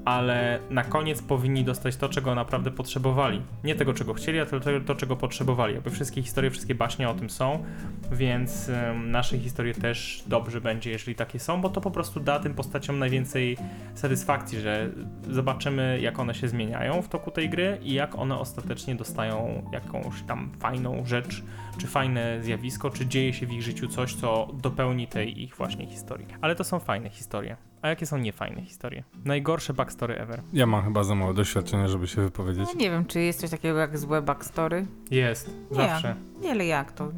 ale 0.05 0.59
na 0.69 0.83
koniec 0.83 1.21
powinni 1.21 1.63
dostać 1.63 1.95
to, 1.95 2.09
czego 2.09 2.35
naprawdę 2.35 2.71
potrzebowali. 2.71 3.41
Nie 3.63 3.75
tego, 3.75 3.93
czego 3.93 4.13
chcieli, 4.13 4.39
a 4.39 4.45
to, 4.45 4.59
to, 4.85 4.95
czego 4.95 5.15
potrzebowali. 5.15 5.73
Jakby 5.73 5.89
wszystkie 5.89 6.23
historie, 6.23 6.51
wszystkie 6.51 6.75
baśnie 6.75 7.09
o 7.09 7.13
tym 7.13 7.29
są, 7.29 7.63
więc 8.11 8.69
em, 8.69 9.11
nasze 9.11 9.37
historie 9.37 9.73
też 9.73 10.23
dobrze 10.27 10.61
będzie, 10.61 10.91
jeżeli 10.91 11.15
takie 11.15 11.39
są, 11.39 11.61
bo 11.61 11.69
to 11.69 11.81
po 11.81 11.91
prostu 11.91 12.19
da 12.19 12.39
tym 12.39 12.53
postaciom 12.53 12.99
najwięcej 12.99 13.57
satysfakcji, 13.95 14.59
że 14.59 14.89
zobaczymy, 15.29 15.99
jak 16.01 16.19
one 16.19 16.33
się 16.33 16.47
zmieniają 16.47 17.01
w 17.01 17.09
toku 17.09 17.31
tej 17.31 17.49
gry 17.49 17.77
i 17.81 17.93
jak 17.93 18.15
one 18.15 18.37
ostatecznie 18.37 18.95
dostają 18.95 19.69
jakąś 19.71 20.21
tam 20.27 20.51
fajną 20.59 21.05
rzecz, 21.05 21.43
czy 21.78 21.88
fajne 21.88 22.43
zjawisko, 22.43 22.89
czy 22.89 23.05
dzieje 23.05 23.34
się 23.34 23.45
w 23.45 23.51
ich 23.53 23.61
życiu 23.61 23.88
coś, 23.88 24.15
co 24.15 24.47
dopełni 24.53 25.07
tej 25.07 25.41
ich 25.43 25.55
właśnie 25.55 25.86
historii. 25.88 26.28
Ale 26.41 26.55
to 26.55 26.63
są 26.63 26.80
fajne 26.80 27.09
historie. 27.09 27.57
A 27.82 27.88
jakie 27.88 28.05
są 28.05 28.17
niefajne 28.17 28.61
historie? 28.61 29.03
Najgorsze 29.26 29.73
backstory 29.73 30.17
ever. 30.17 30.41
Ja 30.53 30.65
mam 30.65 30.84
chyba 30.84 31.03
za 31.03 31.15
małe 31.15 31.34
doświadczenie, 31.34 31.88
żeby 31.88 32.07
się 32.07 32.21
wypowiedzieć. 32.21 32.69
Ja 32.73 32.80
nie 32.80 32.89
wiem, 32.89 33.05
czy 33.05 33.19
jest 33.21 33.39
coś 33.41 33.49
takiego 33.49 33.80
jak 33.80 33.97
złe 33.97 34.21
backstory. 34.21 34.86
Jest, 35.11 35.49
Nie. 35.71 35.76
zawsze. 35.78 36.15
Nie, 36.41 36.51
ale 36.51 36.65
jak 36.65 36.91
to? 36.91 37.11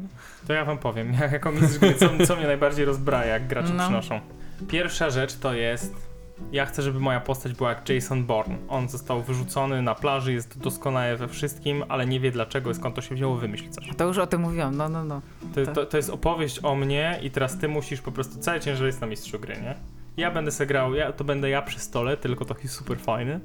To 0.46 0.52
ja 0.52 0.64
wam 0.64 0.78
powiem, 0.78 1.12
jak 1.20 1.32
jako 1.32 1.52
mistrz 1.52 1.78
co, 1.98 2.26
co 2.26 2.36
mnie 2.36 2.46
najbardziej 2.46 2.84
rozbraja, 2.84 3.32
jak 3.32 3.46
gracze 3.46 3.72
No. 3.74 3.82
przynoszą. 3.84 4.20
Pierwsza 4.68 5.10
rzecz 5.10 5.36
to 5.36 5.54
jest, 5.54 6.07
ja 6.52 6.66
chcę, 6.66 6.82
żeby 6.82 7.00
moja 7.00 7.20
postać 7.20 7.52
była 7.52 7.68
jak 7.68 7.88
Jason 7.88 8.24
Bourne. 8.24 8.56
On 8.68 8.88
został 8.88 9.22
wyrzucony 9.22 9.82
na 9.82 9.94
plaży, 9.94 10.32
jest 10.32 10.58
doskonały 10.58 11.16
we 11.16 11.28
wszystkim, 11.28 11.84
ale 11.88 12.06
nie 12.06 12.20
wie 12.20 12.30
dlaczego, 12.30 12.74
skąd 12.74 12.94
to 12.94 13.02
się 13.02 13.14
wzięło, 13.14 13.36
wymyśl 13.36 13.68
coś. 13.70 13.88
To 13.96 14.04
już 14.04 14.18
o 14.18 14.26
tym 14.26 14.40
mówiłam, 14.40 14.76
no, 14.76 14.88
no, 14.88 15.04
no. 15.04 15.22
To, 15.54 15.72
to, 15.72 15.86
to 15.86 15.96
jest 15.96 16.10
opowieść 16.10 16.64
o 16.64 16.74
mnie 16.74 17.20
i 17.22 17.30
teraz 17.30 17.58
ty 17.58 17.68
musisz 17.68 18.00
po 18.00 18.12
prostu, 18.12 18.38
cały 18.38 18.60
ciężar 18.60 18.86
jest 18.86 19.00
na 19.00 19.06
mistrzu 19.06 19.38
gry, 19.38 19.54
nie? 19.54 19.74
Ja 20.16 20.30
będę 20.30 20.50
se 20.50 20.66
grał, 20.66 20.94
ja, 20.94 21.12
to 21.12 21.24
będę 21.24 21.50
ja 21.50 21.62
przy 21.62 21.80
stole, 21.80 22.16
tylko 22.16 22.44
taki 22.44 22.68
super 22.68 23.00
fajny. 23.00 23.40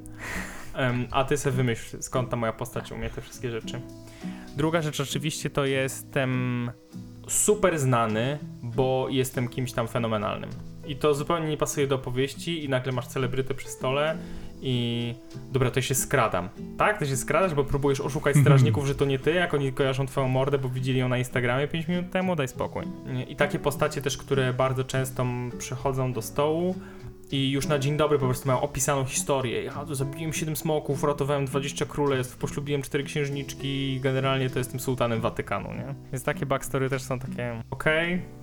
Em, 0.73 1.07
a 1.11 1.23
ty 1.23 1.37
sobie 1.37 1.55
wymyśl, 1.55 2.01
skąd 2.01 2.29
ta 2.29 2.35
moja 2.35 2.53
postać 2.53 2.91
umie 2.91 3.09
te 3.09 3.21
wszystkie 3.21 3.51
rzeczy. 3.51 3.81
Druga 4.57 4.81
rzecz 4.81 4.99
oczywiście 4.99 5.49
to 5.49 5.65
jestem 5.65 6.71
super 7.27 7.79
znany, 7.79 8.39
bo 8.63 9.07
jestem 9.09 9.47
kimś 9.47 9.73
tam 9.73 9.87
fenomenalnym. 9.87 10.49
I 10.87 10.95
to 10.95 11.13
zupełnie 11.13 11.47
nie 11.47 11.57
pasuje 11.57 11.87
do 11.87 11.95
opowieści 11.95 12.65
i 12.65 12.69
nagle 12.69 12.91
masz 12.91 13.07
celebrytę 13.07 13.53
przy 13.53 13.67
stole 13.67 14.17
i 14.61 15.15
dobra, 15.51 15.71
to 15.71 15.81
się 15.81 15.95
skradam. 15.95 16.49
Tak? 16.77 16.99
To 16.99 17.05
się 17.05 17.17
skradasz, 17.17 17.53
bo 17.53 17.63
próbujesz 17.63 18.01
oszukać 18.01 18.35
strażników, 18.35 18.85
że 18.87 18.95
to 18.95 19.05
nie 19.05 19.19
ty, 19.19 19.33
jak 19.33 19.53
oni 19.53 19.73
kojarzą 19.73 20.05
twoją 20.05 20.27
mordę, 20.27 20.57
bo 20.57 20.69
widzieli 20.69 20.99
ją 20.99 21.09
na 21.09 21.17
Instagramie 21.17 21.67
5 21.67 21.87
minut 21.87 22.11
temu, 22.11 22.35
daj 22.35 22.47
spokój. 22.47 22.83
I 23.27 23.35
takie 23.35 23.59
postacie 23.59 24.01
też, 24.01 24.17
które 24.17 24.53
bardzo 24.53 24.83
często 24.83 25.25
przychodzą 25.57 26.13
do 26.13 26.21
stołu 26.21 26.75
i 27.31 27.51
już 27.51 27.67
na 27.67 27.79
dzień 27.79 27.97
dobry 27.97 28.19
po 28.19 28.25
prostu 28.25 28.47
mają 28.47 28.61
opisaną 28.61 29.05
historię. 29.05 29.63
Ja 29.63 29.85
tu 29.85 29.95
zabiłem 29.95 30.33
7 30.33 30.55
smoków, 30.55 31.03
uratowałem 31.03 31.45
20 31.45 31.85
królestw, 31.85 32.37
poślubiłem 32.37 32.81
4 32.81 33.03
księżniczki 33.03 33.93
i 33.93 33.99
generalnie 33.99 34.49
to 34.49 34.59
jestem 34.59 34.79
sułtanem 34.79 35.21
Watykanu, 35.21 35.73
nie? 35.73 35.95
Więc 36.11 36.23
takie 36.23 36.45
backstory 36.45 36.89
też 36.89 37.01
są 37.01 37.19
takie, 37.19 37.63
okej, 37.69 38.13
y, 38.13 38.42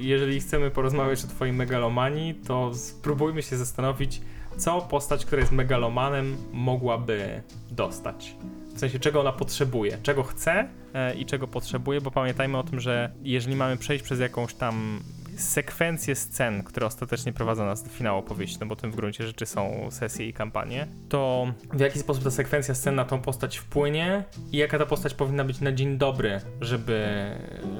jeżeli 0.00 0.40
chcemy 0.40 0.70
porozmawiać 0.70 1.24
o 1.24 1.28
twojej 1.28 1.54
megalomanii, 1.54 2.34
to 2.34 2.74
spróbujmy 2.74 3.42
się 3.42 3.56
zastanowić, 3.56 4.20
co 4.56 4.80
postać, 4.80 5.26
która 5.26 5.40
jest 5.40 5.52
megalomanem, 5.52 6.36
mogłaby 6.52 7.42
dostać. 7.70 8.36
W 8.74 8.78
sensie, 8.78 8.98
czego 8.98 9.20
ona 9.20 9.32
potrzebuje, 9.32 9.98
czego 10.02 10.22
chce 10.22 10.68
e, 10.94 11.14
i 11.14 11.26
czego 11.26 11.48
potrzebuje, 11.48 12.00
bo 12.00 12.10
pamiętajmy 12.10 12.58
o 12.58 12.62
tym, 12.62 12.80
że 12.80 13.12
jeżeli 13.22 13.56
mamy 13.56 13.76
przejść 13.76 14.04
przez 14.04 14.20
jakąś 14.20 14.54
tam 14.54 15.00
sekwencję 15.36 16.14
scen, 16.14 16.62
które 16.62 16.86
ostatecznie 16.86 17.32
prowadzą 17.32 17.66
nas 17.66 17.82
do 17.82 17.90
finału 17.90 18.18
opowieści, 18.18 18.56
no 18.60 18.66
bo 18.66 18.76
tym 18.76 18.92
w 18.92 18.96
gruncie 18.96 19.26
rzeczy 19.26 19.46
są 19.46 19.88
sesje 19.90 20.28
i 20.28 20.32
kampanie, 20.32 20.86
to 21.08 21.46
w 21.72 21.80
jaki 21.80 21.98
sposób 21.98 22.24
ta 22.24 22.30
sekwencja 22.30 22.74
scen 22.74 22.94
na 22.94 23.04
tą 23.04 23.20
postać 23.20 23.58
wpłynie 23.58 24.24
i 24.52 24.56
jaka 24.56 24.78
ta 24.78 24.86
postać 24.86 25.14
powinna 25.14 25.44
być 25.44 25.60
na 25.60 25.72
dzień 25.72 25.98
dobry, 25.98 26.40
żeby, 26.60 27.30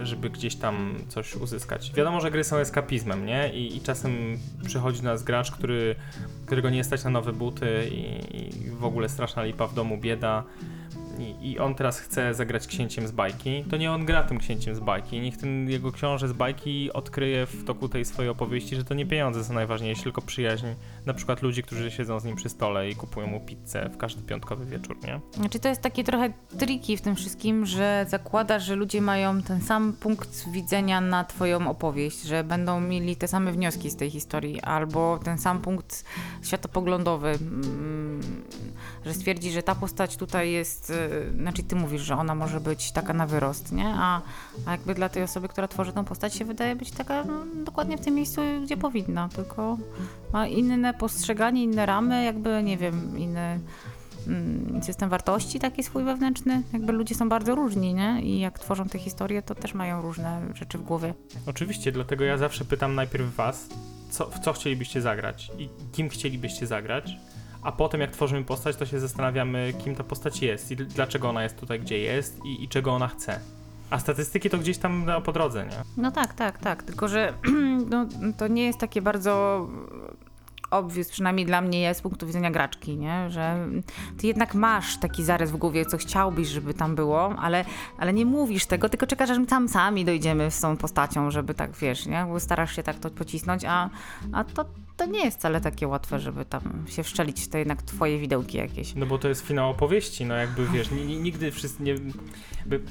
żeby 0.02 0.30
gdzieś 0.30 0.57
tam 0.57 0.94
coś 1.09 1.36
uzyskać. 1.36 1.92
Wiadomo, 1.92 2.20
że 2.20 2.30
gry 2.30 2.44
są 2.44 2.57
eskapizmem, 2.57 3.26
nie? 3.26 3.52
I, 3.55 3.76
i 3.76 3.80
czasem 3.80 4.38
przychodzi 4.64 5.02
do 5.02 5.09
nas 5.09 5.22
gracz, 5.22 5.50
który, 5.50 5.94
którego 6.46 6.70
nie 6.70 6.84
stać 6.84 7.05
na 7.05 7.11
nowe 7.11 7.32
buty 7.32 7.88
i, 7.90 8.36
i 8.36 8.70
w 8.70 8.84
ogóle 8.84 9.09
straszna 9.09 9.44
lipa 9.44 9.66
w 9.66 9.74
domu, 9.74 9.98
bieda 9.98 10.44
i, 11.21 11.51
i 11.51 11.59
on 11.59 11.75
teraz 11.75 11.99
chce 11.99 12.35
zagrać 12.35 12.67
księciem 12.67 13.07
z 13.07 13.12
bajki, 13.12 13.65
to 13.71 13.77
nie 13.77 13.93
on 13.93 14.05
gra 14.05 14.23
tym 14.23 14.39
księciem 14.39 14.75
z 14.75 14.81
bajki. 14.81 15.21
Niech 15.21 15.37
ten 15.37 15.71
jego 15.71 15.93
książę 15.93 16.29
z 16.29 16.33
bajki 16.33 16.93
odkryje 16.93 17.47
w 17.47 17.65
toku 17.65 17.89
tej 17.89 18.05
swojej 18.05 18.31
opowieści, 18.31 18.77
że 18.77 18.85
to 18.85 18.95
nie 18.95 19.07
pieniądze 19.07 19.45
są 19.45 19.55
najważniejsze, 19.55 20.03
tylko 20.03 20.23
przyjaźń. 20.23 20.67
Na 21.07 21.15
przykład 21.15 21.43
ludzi, 21.43 21.62
którzy 21.62 21.91
siedzą 21.91 22.21
z 22.21 22.25
nim 22.25 22.37
przy 22.37 22.49
stole 22.49 22.91
i 22.91 22.97
kupują 22.97 23.27
mu 23.27 23.41
pizzę 23.41 23.91
w 23.93 23.97
każdy 23.97 24.23
piątkowy 24.23 24.67
wieczór, 24.67 24.97
nie? 25.05 25.21
Znaczy 25.33 25.59
to 25.59 25.69
jest 25.69 25.81
takie 25.81 26.05
trochę 26.05 26.33
triki 26.59 26.97
w 26.97 27.01
tym 27.01 27.17
wszystkim, 27.17 27.67
że 27.67 28.07
zakładasz, 28.09 28.65
że 28.65 28.75
ludzie 28.75 29.03
mają 29.03 29.43
ten 29.43 29.61
sam 29.61 29.93
punkt 29.93 30.51
widzenia 30.51 31.01
na 31.01 31.25
twoją 31.25 31.71
opowieść, 31.71 32.23
że 32.23 32.45
będą 32.45 32.81
mieli 32.81 33.17
te 33.17 33.29
same 33.29 33.53
wnioski 33.53 33.91
z 33.91 33.97
tej 33.97 34.11
historii, 34.11 34.61
albo 34.61 35.19
ten 35.25 35.39
sam 35.39 35.61
punkt 35.61 36.05
światopoglądowy, 36.43 37.29
mm, 37.29 38.21
że 39.07 39.14
stwierdzi, 39.14 39.50
że 39.50 39.62
ta 39.62 39.74
postać 39.74 40.16
tutaj 40.16 40.52
jest, 40.52 40.90
y, 40.90 41.32
znaczy 41.36 41.62
ty 41.62 41.76
mówisz, 41.76 42.02
że 42.02 42.16
ona 42.16 42.34
może 42.34 42.61
być 42.61 42.92
taka 42.92 43.12
na 43.12 43.26
wyrost, 43.26 43.72
nie? 43.72 43.86
A, 43.96 44.22
a 44.66 44.70
jakby 44.70 44.94
dla 44.94 45.09
tej 45.09 45.22
osoby, 45.22 45.48
która 45.48 45.68
tworzy 45.68 45.92
tą 45.92 46.05
postać 46.05 46.34
się 46.34 46.44
wydaje 46.44 46.76
być 46.76 46.90
taka 46.90 47.24
no, 47.24 47.64
dokładnie 47.64 47.98
w 47.98 48.00
tym 48.00 48.14
miejscu, 48.14 48.40
gdzie 48.64 48.76
powinna, 48.76 49.28
tylko 49.28 49.78
ma 50.32 50.46
inne 50.46 50.94
postrzeganie, 50.94 51.62
inne 51.62 51.86
ramy, 51.86 52.24
jakby, 52.24 52.62
nie 52.62 52.76
wiem, 52.76 53.18
inne 53.18 53.59
mm, 54.26 54.82
system 54.82 55.11
wartości 55.11 55.61
taki 55.61 55.82
swój 55.82 56.05
wewnętrzny. 56.05 56.62
Jakby 56.72 56.92
ludzie 56.92 57.14
są 57.14 57.28
bardzo 57.28 57.55
różni, 57.55 57.94
nie? 57.94 58.22
I 58.22 58.40
jak 58.40 58.59
tworzą 58.59 58.88
te 58.88 58.98
historie, 58.98 59.42
to 59.42 59.55
też 59.55 59.74
mają 59.74 60.02
różne 60.02 60.40
rzeczy 60.55 60.78
w 60.78 60.82
głowie. 60.82 61.14
Oczywiście, 61.46 61.92
dlatego 61.92 62.24
ja 62.24 62.38
zawsze 62.38 62.64
pytam 62.64 62.94
najpierw 62.94 63.34
was, 63.36 63.68
co, 64.11 64.30
w 64.30 64.38
co 64.38 64.52
chcielibyście 64.52 65.00
zagrać 65.00 65.52
i 65.59 65.68
kim 65.92 66.09
chcielibyście 66.09 66.66
zagrać, 66.66 67.16
a 67.65 67.73
potem 67.73 68.01
jak 68.01 68.11
tworzymy 68.11 68.45
postać, 68.45 68.77
to 68.77 68.87
się 68.87 69.01
zastanawiamy, 69.01 69.73
kim 69.85 69.95
ta 69.97 70.05
postać 70.05 70.43
jest 70.43 70.71
i 70.71 70.77
dl- 70.77 70.87
dlaczego 70.87 71.29
ona 71.29 71.43
jest 71.43 71.57
tutaj, 71.61 71.81
gdzie 71.81 71.99
jest 71.99 72.45
i, 72.45 72.65
i 72.65 72.69
czego 72.69 72.93
ona 72.93 73.09
chce. 73.09 73.41
A 73.91 73.99
statystyki 73.99 74.51
to 74.51 74.59
gdzieś 74.59 74.79
tam 74.79 75.07
po 75.25 75.33
drodze, 75.33 75.67
nie? 75.67 75.77
No 75.97 76.11
tak, 76.12 76.35
tak, 76.35 76.59
tak. 76.59 76.83
Tylko, 76.83 77.09
że 77.09 77.33
no, 77.91 78.07
to 78.39 78.49
nie 78.49 78.65
jest 78.65 78.79
takie 78.79 79.03
bardzo 79.03 79.67
obvious, 80.71 81.09
przynajmniej 81.09 81.47
dla 81.47 81.61
mnie 81.61 81.81
jest 81.81 82.01
z 82.01 82.03
punktu 82.03 82.27
widzenia 82.27 82.51
graczki, 82.51 82.97
nie? 82.97 83.31
że 83.31 83.69
ty 84.19 84.27
jednak 84.27 84.55
masz 84.55 84.97
taki 84.99 85.25
zarys 85.25 85.51
w 85.51 85.57
głowie, 85.57 85.87
co 85.87 85.97
chciałbyś, 85.97 86.49
żeby 86.49 86.75
tam 86.75 86.95
było, 86.95 87.37
ale, 87.37 87.65
ale 87.99 88.12
nie 88.12 88.27
mówisz 88.27 88.67
tego, 88.67 88.89
tylko 88.89 89.07
czekasz, 89.07 89.31
aż 89.31 89.39
my 89.39 89.47
tam 89.47 89.69
sami 89.69 90.05
dojdziemy 90.05 90.51
z 90.51 90.61
tą 90.61 90.77
postacią, 90.77 91.31
żeby 91.31 91.55
tak, 91.55 91.77
wiesz, 91.77 92.07
nie? 92.07 92.27
Bo 92.29 92.41
starasz 92.41 92.77
się 92.77 92.83
tak 92.83 92.99
to 92.99 93.11
pocisnąć, 93.11 93.65
a, 93.65 93.91
a 94.33 94.45
to, 94.45 94.65
to 94.97 95.07
nie 95.07 95.25
jest 95.25 95.39
wcale 95.39 95.61
takie 95.61 95.89
łatwe, 95.89 96.19
żeby 96.19 96.45
tam 96.45 96.85
się 96.89 97.03
wszczelić 97.03 97.49
te 97.49 97.59
jednak 97.59 97.83
twoje 97.83 98.19
widełki 98.19 98.59
jakieś. 98.59 98.95
No 98.95 99.07
bo 99.07 99.19
to 99.19 99.29
jest 99.29 99.47
finał 99.47 99.71
opowieści, 99.71 100.25
no 100.25 100.35
jakby 100.35 100.67
wiesz, 100.67 100.91
nigdy 101.07 101.51
wszyscy 101.51 101.83
nie... 101.83 101.95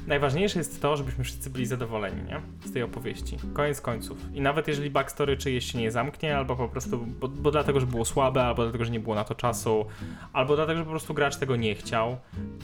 najważniejsze 0.07 0.59
jest 0.59 0.81
to, 0.81 0.97
żebyśmy 0.97 1.23
wszyscy 1.23 1.49
byli 1.49 1.65
zadowoleni, 1.65 2.23
nie? 2.23 2.41
Z 2.65 2.73
tej 2.73 2.83
opowieści. 2.83 3.37
Koniec 3.53 3.81
końców. 3.81 4.17
I 4.33 4.41
nawet 4.41 4.67
jeżeli 4.67 4.89
backstory 4.89 5.37
czyjeś 5.37 5.71
się 5.71 5.77
nie 5.77 5.91
zamknie, 5.91 6.37
albo 6.37 6.55
po 6.55 6.67
prostu, 6.67 6.97
bo, 7.19 7.27
bo 7.27 7.51
dlatego, 7.63 7.79
że 7.79 7.85
było 7.85 8.05
słabe, 8.05 8.43
albo 8.43 8.63
dlatego, 8.63 8.85
że 8.85 8.91
nie 8.91 8.99
było 8.99 9.15
na 9.15 9.23
to 9.23 9.35
czasu, 9.35 9.85
albo 10.33 10.55
dlatego, 10.55 10.79
że 10.79 10.83
po 10.83 10.91
prostu 10.91 11.13
gracz 11.13 11.35
tego 11.35 11.55
nie 11.55 11.75
chciał, 11.75 12.17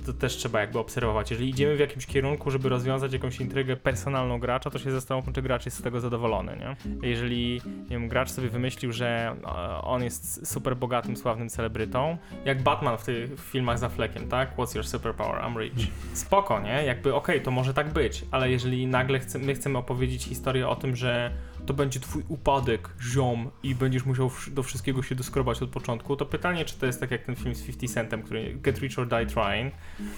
to 0.06 0.14
też 0.14 0.38
trzeba 0.38 0.62
jakby 0.62 0.80
obserwować. 0.80 1.32
Jeżeli 1.32 1.50
idziemy 1.50 1.76
w 1.76 1.80
jakimś 1.80 2.06
kierunku, 2.06 2.52
żeby 2.52 2.70
rozwiązać 2.70 3.14
jakąś 3.14 3.40
intrygę 3.40 3.78
personalną 3.78 4.40
gracza, 4.40 4.70
to 4.70 4.80
się 4.80 4.92
zastanówmy, 4.92 5.34
czy 5.34 5.42
gracz 5.42 5.66
jest 5.66 5.78
z 5.78 5.82
tego 5.82 6.00
zadowolony, 6.00 6.58
nie? 6.58 6.76
Jeżeli, 7.10 7.62
nie 7.66 7.90
wiem, 7.90 8.08
gracz 8.08 8.32
sobie 8.32 8.50
wymyślił, 8.50 8.94
że 8.94 9.36
e, 9.44 9.82
on 9.82 10.04
jest 10.04 10.48
super 10.48 10.78
bogatym, 10.78 11.18
sławnym 11.18 11.50
celebrytą, 11.50 12.18
jak 12.46 12.64
Batman 12.64 12.98
w 12.98 13.04
tych 13.04 13.40
filmach 13.40 13.80
za 13.80 13.90
flekiem, 13.90 14.28
tak? 14.28 14.58
What's 14.58 14.76
your 14.76 14.88
superpower? 14.88 15.42
I'm 15.42 15.60
rich. 15.60 15.88
Spoko, 16.14 16.60
nie? 16.60 16.84
Jakby 16.84 17.16
okej, 17.16 17.36
okay, 17.36 17.46
to 17.46 17.52
może 17.52 17.74
tak 17.74 17.94
być, 17.94 18.26
ale 18.32 18.52
jeżeli 18.52 18.88
nagle 18.88 19.20
chce, 19.20 19.40
my 19.40 19.56
chcemy 19.56 19.78
opowiedzieć 19.78 20.24
historię 20.24 20.68
o 20.68 20.76
tym, 20.76 20.96
że 20.96 21.32
to 21.70 21.74
będzie 21.74 22.00
twój 22.00 22.24
upadek, 22.28 22.90
ziom 23.02 23.50
i 23.64 23.76
będziesz 23.76 24.06
musiał 24.06 24.32
do 24.52 24.64
wszystkiego 24.64 25.04
się 25.04 25.16
doskrobać 25.16 25.62
od 25.62 25.70
początku, 25.70 26.16
to 26.16 26.26
pytanie, 26.26 26.66
czy 26.66 26.80
to 26.80 26.86
jest 26.86 27.00
tak 27.00 27.12
jak 27.12 27.24
ten 27.24 27.36
film 27.36 27.56
z 27.56 27.64
50 27.64 27.94
Centem, 27.94 28.24
który 28.24 28.56
Get 28.56 28.80
Rich 28.80 29.00
or 29.00 29.08
Die 29.08 29.26
Trying, 29.26 29.74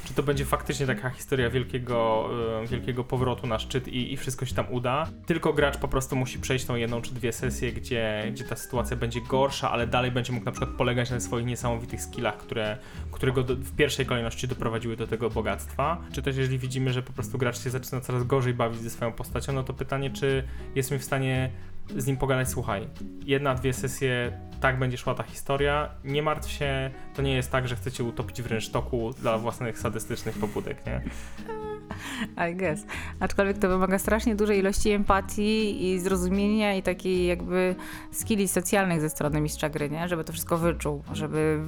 czy 0.05 0.13
to 0.13 0.23
będzie 0.23 0.45
faktycznie 0.45 0.85
taka 0.87 1.09
historia 1.09 1.49
wielkiego, 1.49 2.29
e, 2.63 2.67
wielkiego 2.67 3.03
powrotu 3.03 3.47
na 3.47 3.59
szczyt 3.59 3.87
i, 3.87 4.13
i 4.13 4.17
wszystko 4.17 4.45
się 4.45 4.55
tam 4.55 4.65
uda, 4.69 5.07
tylko 5.25 5.53
gracz 5.53 5.77
po 5.77 5.87
prostu 5.87 6.15
musi 6.15 6.39
przejść 6.39 6.65
tą 6.65 6.75
jedną 6.75 7.01
czy 7.01 7.13
dwie 7.13 7.33
sesje, 7.33 7.71
gdzie, 7.71 8.29
gdzie 8.31 8.43
ta 8.43 8.55
sytuacja 8.55 8.97
będzie 8.97 9.21
gorsza, 9.21 9.71
ale 9.71 9.87
dalej 9.87 10.11
będzie 10.11 10.33
mógł 10.33 10.45
na 10.45 10.51
przykład 10.51 10.75
polegać 10.77 11.09
na 11.09 11.19
swoich 11.19 11.45
niesamowitych 11.45 12.01
skillach, 12.01 12.37
które, 12.37 12.77
które 13.11 13.31
go 13.31 13.43
do, 13.43 13.55
w 13.55 13.75
pierwszej 13.75 14.05
kolejności 14.05 14.47
doprowadziły 14.47 14.95
do 14.95 15.07
tego 15.07 15.29
bogactwa, 15.29 16.01
czy 16.13 16.21
też 16.21 16.37
jeżeli 16.37 16.59
widzimy, 16.59 16.93
że 16.93 17.03
po 17.03 17.13
prostu 17.13 17.37
gracz 17.37 17.63
się 17.63 17.69
zaczyna 17.69 18.01
coraz 18.01 18.23
gorzej 18.23 18.53
bawić 18.53 18.81
ze 18.81 18.89
swoją 18.89 19.11
postacią, 19.11 19.53
no 19.53 19.63
to 19.63 19.73
pytanie, 19.73 20.09
czy 20.09 20.43
jesteśmy 20.75 20.99
w 20.99 21.03
stanie 21.03 21.40
z 21.97 22.07
nim 22.07 22.17
pogadać, 22.17 22.49
słuchaj, 22.49 22.87
jedna, 23.25 23.55
dwie 23.55 23.73
sesje, 23.73 24.39
tak 24.59 24.79
będzie 24.79 24.97
szła 24.97 25.15
ta 25.15 25.23
historia, 25.23 25.89
nie 26.03 26.23
martw 26.23 26.51
się, 26.51 26.91
to 27.15 27.21
nie 27.21 27.35
jest 27.35 27.51
tak, 27.51 27.67
że 27.67 27.75
chcecie 27.75 28.03
utopić 28.03 28.41
w 28.41 28.45
rynsztoku 28.45 29.13
dla 29.13 29.37
własnych 29.37 29.79
sadystycznych 29.79 30.37
pobudek, 30.37 30.85
nie? 30.85 31.01
I 32.51 32.55
guess. 32.55 32.85
Aczkolwiek 33.19 33.57
to 33.57 33.69
wymaga 33.69 33.99
strasznie 33.99 34.35
dużej 34.35 34.59
ilości 34.59 34.89
empatii 34.89 35.85
i 35.85 35.99
zrozumienia 35.99 36.75
i 36.75 36.83
takiej 36.83 37.27
jakby 37.27 37.75
skilli 38.11 38.47
socjalnych 38.47 39.01
ze 39.01 39.09
strony 39.09 39.41
mistrza 39.41 39.69
gry, 39.69 39.89
nie? 39.89 40.07
Żeby 40.07 40.23
to 40.23 40.33
wszystko 40.33 40.57
wyczuł, 40.57 41.03
żeby 41.13 41.59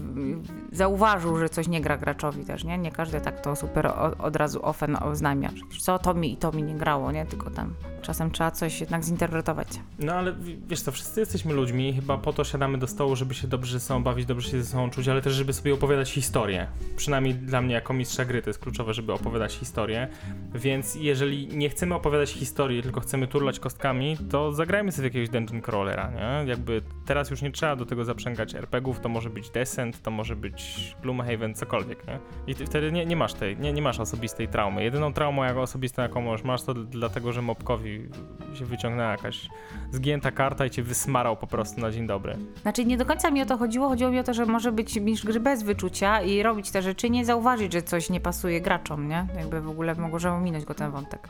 zauważył, 0.71 1.37
że 1.37 1.49
coś 1.49 1.67
nie 1.67 1.81
gra 1.81 1.97
graczowi 1.97 2.45
też, 2.45 2.63
nie? 2.63 2.77
Nie 2.77 2.91
każdy 2.91 3.21
tak 3.21 3.41
to 3.41 3.55
super 3.55 3.87
od 4.19 4.35
razu 4.35 4.65
ofen 4.65 4.97
oznamia. 5.01 5.49
Co, 5.79 5.99
to 5.99 6.13
mi 6.13 6.33
i 6.33 6.37
to 6.37 6.51
mi 6.51 6.63
nie 6.63 6.75
grało, 6.75 7.11
nie? 7.11 7.25
Tylko 7.25 7.49
tam 7.49 7.73
czasem 8.03 8.31
trzeba 8.31 8.51
coś 8.51 8.81
jednak 8.81 9.03
zinterpretować. 9.03 9.67
No 9.99 10.13
ale 10.13 10.35
wiesz 10.67 10.81
co, 10.81 10.91
wszyscy 10.91 11.19
jesteśmy 11.19 11.53
ludźmi 11.53 11.93
chyba 11.93 12.17
po 12.17 12.33
to 12.33 12.43
siadamy 12.43 12.77
do 12.77 12.87
stołu, 12.87 13.15
żeby 13.15 13.33
się 13.33 13.47
dobrze 13.47 13.79
ze 13.79 13.85
sobą 13.85 14.03
bawić, 14.03 14.25
dobrze 14.25 14.49
się 14.49 14.63
ze 14.63 14.69
sobą 14.71 14.89
czuć, 14.89 15.07
ale 15.07 15.21
też 15.21 15.33
żeby 15.33 15.53
sobie 15.53 15.73
opowiadać 15.73 16.11
historię. 16.11 16.67
Przynajmniej 16.95 17.35
dla 17.35 17.61
mnie 17.61 17.73
jako 17.73 17.93
mistrza 17.93 18.25
gry 18.25 18.41
to 18.41 18.49
jest 18.49 18.59
kluczowe, 18.59 18.93
żeby 18.93 19.13
opowiadać 19.13 19.53
historię. 19.53 20.07
Więc 20.55 20.95
jeżeli 20.95 21.47
nie 21.47 21.69
chcemy 21.69 21.95
opowiadać 21.95 22.31
historii, 22.31 22.83
tylko 22.83 22.99
chcemy 22.99 23.27
turlać 23.27 23.59
kostkami, 23.59 24.17
to 24.29 24.53
zagrajmy 24.53 24.91
sobie 24.91 25.07
jakiegoś 25.07 25.29
dungeon 25.29 25.61
crawlera, 25.61 26.11
nie? 26.11 26.49
Jakby 26.49 26.81
teraz 27.05 27.29
już 27.29 27.41
nie 27.41 27.51
trzeba 27.51 27.75
do 27.75 27.85
tego 27.85 28.05
zaprzęgać 28.05 28.55
RPGów, 28.55 28.99
to 28.99 29.09
może 29.09 29.29
być 29.29 29.49
Descent, 29.49 30.01
to 30.01 30.11
może 30.11 30.35
być 30.35 30.95
Gloomhaven, 31.01 31.55
cokolwiek, 31.55 32.07
nie? 32.07 32.19
I 32.47 32.55
ty 32.55 32.65
wtedy 32.65 32.91
nie, 32.91 33.05
nie 33.05 33.15
masz 33.15 33.33
tej, 33.33 33.57
nie, 33.57 33.73
nie 33.73 33.81
masz 33.81 33.99
osobistej 33.99 34.47
traumy. 34.47 34.83
Jedyną 34.83 35.13
traumą 35.13 35.43
jako 35.43 35.61
osobistą, 35.61 36.01
jaką 36.01 36.21
masz, 36.21 36.43
masz 36.43 36.63
to 36.63 36.73
dlatego, 36.73 37.33
że 37.33 37.41
mobkowi 37.41 38.09
się 38.53 38.65
wyciągnęła 38.65 39.11
jakaś 39.11 39.49
zgięta 39.91 40.31
karta 40.31 40.65
i 40.65 40.69
cię 40.69 40.83
wysmarał 40.83 41.37
po 41.37 41.47
prostu 41.47 41.81
na 41.81 41.91
dzień 41.91 42.07
dobry. 42.07 42.37
Znaczy 42.61 42.85
nie 42.85 42.97
do 42.97 43.05
końca 43.05 43.31
mi 43.31 43.41
o 43.41 43.45
to 43.45 43.57
chodziło, 43.57 43.89
chodziło 43.89 44.11
mi 44.11 44.19
o 44.19 44.23
to, 44.23 44.33
że 44.33 44.45
może 44.45 44.71
być 44.71 44.95
mistrz 44.95 45.25
gry 45.25 45.39
bez 45.39 45.63
wyczucia 45.63 46.21
i 46.21 46.43
robić 46.43 46.71
te 46.71 46.81
rzeczy, 46.81 47.09
nie 47.09 47.25
zauważyć, 47.25 47.73
że 47.73 47.81
coś 47.81 48.09
nie 48.09 48.19
pasuje 48.19 48.61
graczom, 48.61 49.07
nie? 49.07 49.27
Jakby 49.37 49.61
w 49.61 49.69
ogóle 49.69 49.95
może 50.07 50.31
ominąć 50.31 50.65
go 50.65 50.73
ten 50.73 50.91
wątek. 50.91 51.27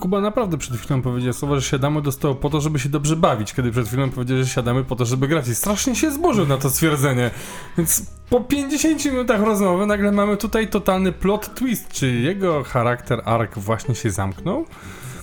Kuba 0.00 0.20
naprawdę 0.20 0.58
przed 0.58 0.76
chwilą 0.76 1.02
powiedział 1.02 1.32
słowo, 1.32 1.56
że 1.56 1.62
siadamy 1.62 2.02
do 2.02 2.12
stołu 2.12 2.34
po 2.34 2.50
to, 2.50 2.60
żeby 2.60 2.78
się 2.78 2.88
dobrze 2.88 3.16
bawić, 3.16 3.54
kiedy 3.54 3.70
przed 3.70 3.88
chwilą 3.88 4.10
powiedział, 4.10 4.38
że 4.38 4.46
siadamy 4.46 4.84
po 4.84 4.96
to, 4.96 5.04
żeby 5.04 5.28
grać 5.28 5.48
i 5.48 5.54
strasznie 5.54 5.96
się 5.96 6.10
zburzył 6.10 6.46
na 6.46 6.56
to 6.56 6.70
stwierdzenie. 6.70 7.30
Więc 7.78 8.06
po 8.30 8.40
50 8.40 9.04
minutach 9.04 9.40
rozmowy 9.40 9.86
nagle 9.86 10.12
mamy 10.12 10.36
tutaj 10.36 10.68
totalny 10.68 11.12
plot 11.12 11.54
twist. 11.54 11.88
Czy 11.88 12.12
jego 12.12 12.64
charakter 12.64 13.22
ark 13.24 13.58
właśnie 13.58 13.94
się 13.94 14.10
zamknął? 14.10 14.64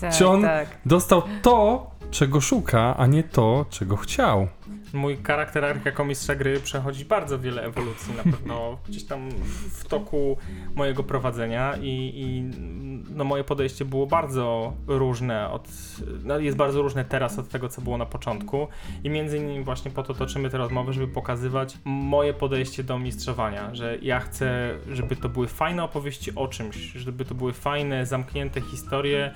Tak, 0.01 0.13
Czy 0.13 0.27
on 0.27 0.41
tak. 0.41 0.67
dostał 0.85 1.23
to, 1.41 1.87
czego 2.11 2.41
szuka, 2.41 2.97
a 2.97 3.05
nie 3.07 3.23
to, 3.23 3.65
czego 3.69 3.95
chciał? 3.97 4.47
Mój 4.93 5.17
charakter 5.23 5.81
jako 5.85 6.05
mistrza 6.05 6.35
gry 6.35 6.59
przechodzi 6.59 7.05
bardzo 7.05 7.39
wiele 7.39 7.63
ewolucji 7.63 8.13
na 8.15 8.23
pewno. 8.23 8.77
Gdzieś 8.87 9.03
tam 9.03 9.29
w 9.71 9.85
toku 9.87 10.37
mojego 10.75 11.03
prowadzenia 11.03 11.75
i, 11.81 12.13
i 12.15 12.43
no 13.15 13.23
moje 13.23 13.43
podejście 13.43 13.85
było 13.85 14.07
bardzo 14.07 14.73
różne 14.87 15.49
od, 15.49 15.67
no 16.23 16.39
jest 16.39 16.57
bardzo 16.57 16.81
różne 16.81 17.05
teraz 17.05 17.39
od 17.39 17.49
tego, 17.49 17.69
co 17.69 17.81
było 17.81 17.97
na 17.97 18.05
początku. 18.05 18.67
I 19.03 19.09
między 19.09 19.37
innymi 19.37 19.63
właśnie 19.63 19.91
po 19.91 20.03
to 20.03 20.13
toczymy 20.13 20.49
te 20.49 20.57
rozmowy, 20.57 20.93
żeby 20.93 21.07
pokazywać 21.07 21.77
moje 21.85 22.33
podejście 22.33 22.83
do 22.83 22.99
mistrzowania, 22.99 23.75
że 23.75 23.97
ja 24.01 24.19
chcę, 24.19 24.77
żeby 24.91 25.15
to 25.15 25.29
były 25.29 25.47
fajne 25.47 25.83
opowieści 25.83 26.35
o 26.35 26.47
czymś, 26.47 26.77
żeby 26.77 27.25
to 27.25 27.35
były 27.35 27.53
fajne, 27.53 28.05
zamknięte 28.05 28.61
historie, 28.61 29.33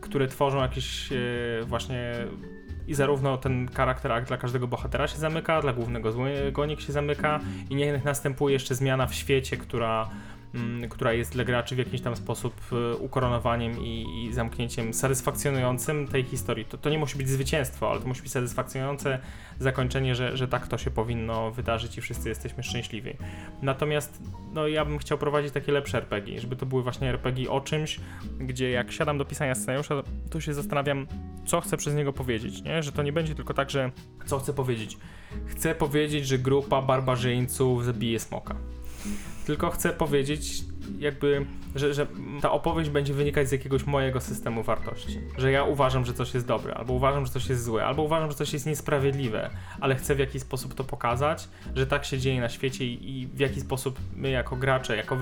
które 0.00 0.28
tworzą 0.28 0.58
jakieś 0.58 1.12
e, 1.12 1.16
właśnie 1.66 2.14
i 2.86 2.94
zarówno 2.94 3.38
ten 3.38 3.68
charakter 3.68 4.12
akt 4.12 4.28
dla 4.28 4.36
każdego 4.36 4.68
bohatera 4.68 5.08
się 5.08 5.18
zamyka, 5.18 5.62
dla 5.62 5.72
głównego 5.72 6.12
złego 6.12 6.76
się 6.78 6.92
zamyka 6.92 7.40
i 7.70 7.74
niech 7.74 8.04
następuje 8.04 8.52
jeszcze 8.52 8.74
zmiana 8.74 9.06
w 9.06 9.14
świecie, 9.14 9.56
która 9.56 10.10
która 10.90 11.12
jest 11.12 11.32
dla 11.32 11.44
graczy 11.44 11.74
w 11.74 11.78
jakiś 11.78 12.00
tam 12.00 12.16
sposób 12.16 12.54
e, 12.72 12.96
ukoronowaniem 12.96 13.84
i, 13.84 14.24
i 14.24 14.32
zamknięciem 14.32 14.94
satysfakcjonującym 14.94 16.08
tej 16.08 16.24
historii. 16.24 16.64
To, 16.64 16.78
to 16.78 16.90
nie 16.90 16.98
musi 16.98 17.18
być 17.18 17.28
zwycięstwo, 17.28 17.90
ale 17.90 18.00
to 18.00 18.08
musi 18.08 18.22
być 18.22 18.32
satysfakcjonujące 18.32 19.18
zakończenie, 19.58 20.14
że, 20.14 20.36
że 20.36 20.48
tak 20.48 20.66
to 20.66 20.78
się 20.78 20.90
powinno 20.90 21.50
wydarzyć 21.50 21.98
i 21.98 22.00
wszyscy 22.00 22.28
jesteśmy 22.28 22.62
szczęśliwi. 22.62 23.16
Natomiast 23.62 24.22
no, 24.52 24.68
ja 24.68 24.84
bym 24.84 24.98
chciał 24.98 25.18
prowadzić 25.18 25.52
takie 25.52 25.72
lepsze 25.72 25.98
RPG, 25.98 26.40
żeby 26.40 26.56
to 26.56 26.66
były 26.66 26.82
właśnie 26.82 27.08
RPG 27.08 27.50
o 27.50 27.60
czymś, 27.60 28.00
gdzie 28.40 28.70
jak 28.70 28.92
siadam 28.92 29.18
do 29.18 29.24
pisania 29.24 29.54
scenariusza, 29.54 30.02
to 30.30 30.40
się 30.40 30.54
zastanawiam, 30.54 31.06
co 31.46 31.60
chcę 31.60 31.76
przez 31.76 31.94
niego 31.94 32.12
powiedzieć, 32.12 32.62
nie? 32.62 32.82
że 32.82 32.92
to 32.92 33.02
nie 33.02 33.12
będzie 33.12 33.34
tylko 33.34 33.54
tak, 33.54 33.70
że 33.70 33.90
co 34.26 34.38
chcę 34.38 34.52
powiedzieć. 34.52 34.98
Chcę 35.46 35.74
powiedzieć, 35.74 36.26
że 36.26 36.38
grupa 36.38 36.82
barbarzyńców 36.82 37.84
zabije 37.84 38.20
smoka 38.20 38.54
tylko 39.46 39.70
chcę 39.70 39.90
powiedzieć, 39.90 40.64
jakby, 40.98 41.46
że, 41.74 41.94
że 41.94 42.06
ta 42.40 42.52
opowieść 42.52 42.90
będzie 42.90 43.14
wynikać 43.14 43.48
z 43.48 43.52
jakiegoś 43.52 43.86
mojego 43.86 44.20
systemu 44.20 44.62
wartości. 44.62 45.20
Że 45.38 45.52
ja 45.52 45.64
uważam, 45.64 46.04
że 46.04 46.14
coś 46.14 46.34
jest 46.34 46.46
dobre, 46.46 46.74
albo 46.74 46.92
uważam, 46.92 47.26
że 47.26 47.32
coś 47.32 47.48
jest 47.48 47.64
złe, 47.64 47.84
albo 47.84 48.02
uważam, 48.02 48.30
że 48.30 48.36
coś 48.36 48.52
jest 48.52 48.66
niesprawiedliwe, 48.66 49.50
ale 49.80 49.94
chcę 49.94 50.14
w 50.14 50.18
jakiś 50.18 50.42
sposób 50.42 50.74
to 50.74 50.84
pokazać, 50.84 51.48
że 51.74 51.86
tak 51.86 52.04
się 52.04 52.18
dzieje 52.18 52.40
na 52.40 52.48
świecie 52.48 52.86
i, 52.86 53.28
w 53.34 53.38
jaki 53.38 53.60
sposób 53.60 53.98
my 54.16 54.30
jako 54.30 54.56
gracze, 54.56 54.96
jako 54.96 55.16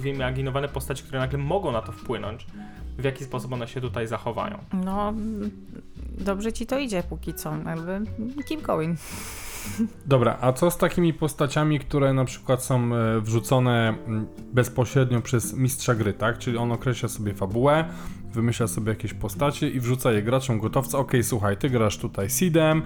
wyimaginowane 0.00 0.68
postaci, 0.68 1.02
które 1.02 1.18
nagle 1.18 1.38
mogą 1.38 1.72
na 1.72 1.82
to 1.82 1.92
wpłynąć, 1.92 2.46
w 2.98 3.04
jaki 3.04 3.24
sposób 3.24 3.52
one 3.52 3.68
się 3.68 3.80
tutaj 3.80 4.06
zachowają. 4.06 4.58
No, 4.72 5.14
dobrze 6.18 6.52
ci 6.52 6.66
to 6.66 6.78
idzie 6.78 7.02
póki 7.02 7.34
co, 7.34 7.56
jakby 7.66 8.00
keep 8.48 8.62
going. 8.62 8.98
Dobra, 10.06 10.38
a 10.40 10.52
co 10.52 10.70
z 10.70 10.78
takimi 10.78 11.14
postaciami, 11.14 11.80
które 11.80 12.12
na 12.12 12.24
przykład 12.24 12.64
są 12.64 12.94
e, 12.94 13.20
wrzucone 13.20 13.88
mm, 14.06 14.26
bezpośrednio 14.52 15.20
przez 15.20 15.54
mistrza 15.54 15.94
gry, 15.94 16.12
tak? 16.12 16.38
Czyli 16.38 16.56
on 16.56 16.72
określa 16.72 17.08
sobie 17.08 17.34
fabułę, 17.34 17.84
wymyśla 18.34 18.66
sobie 18.66 18.88
jakieś 18.88 19.14
postacie 19.14 19.70
i 19.70 19.80
wrzuca 19.80 20.12
je 20.12 20.22
graczom 20.22 20.58
gotowca. 20.58 20.98
Okej, 20.98 21.24
słuchaj, 21.24 21.56
ty 21.56 21.70
grasz 21.70 21.98
tutaj 21.98 22.30
Seedem, 22.30 22.82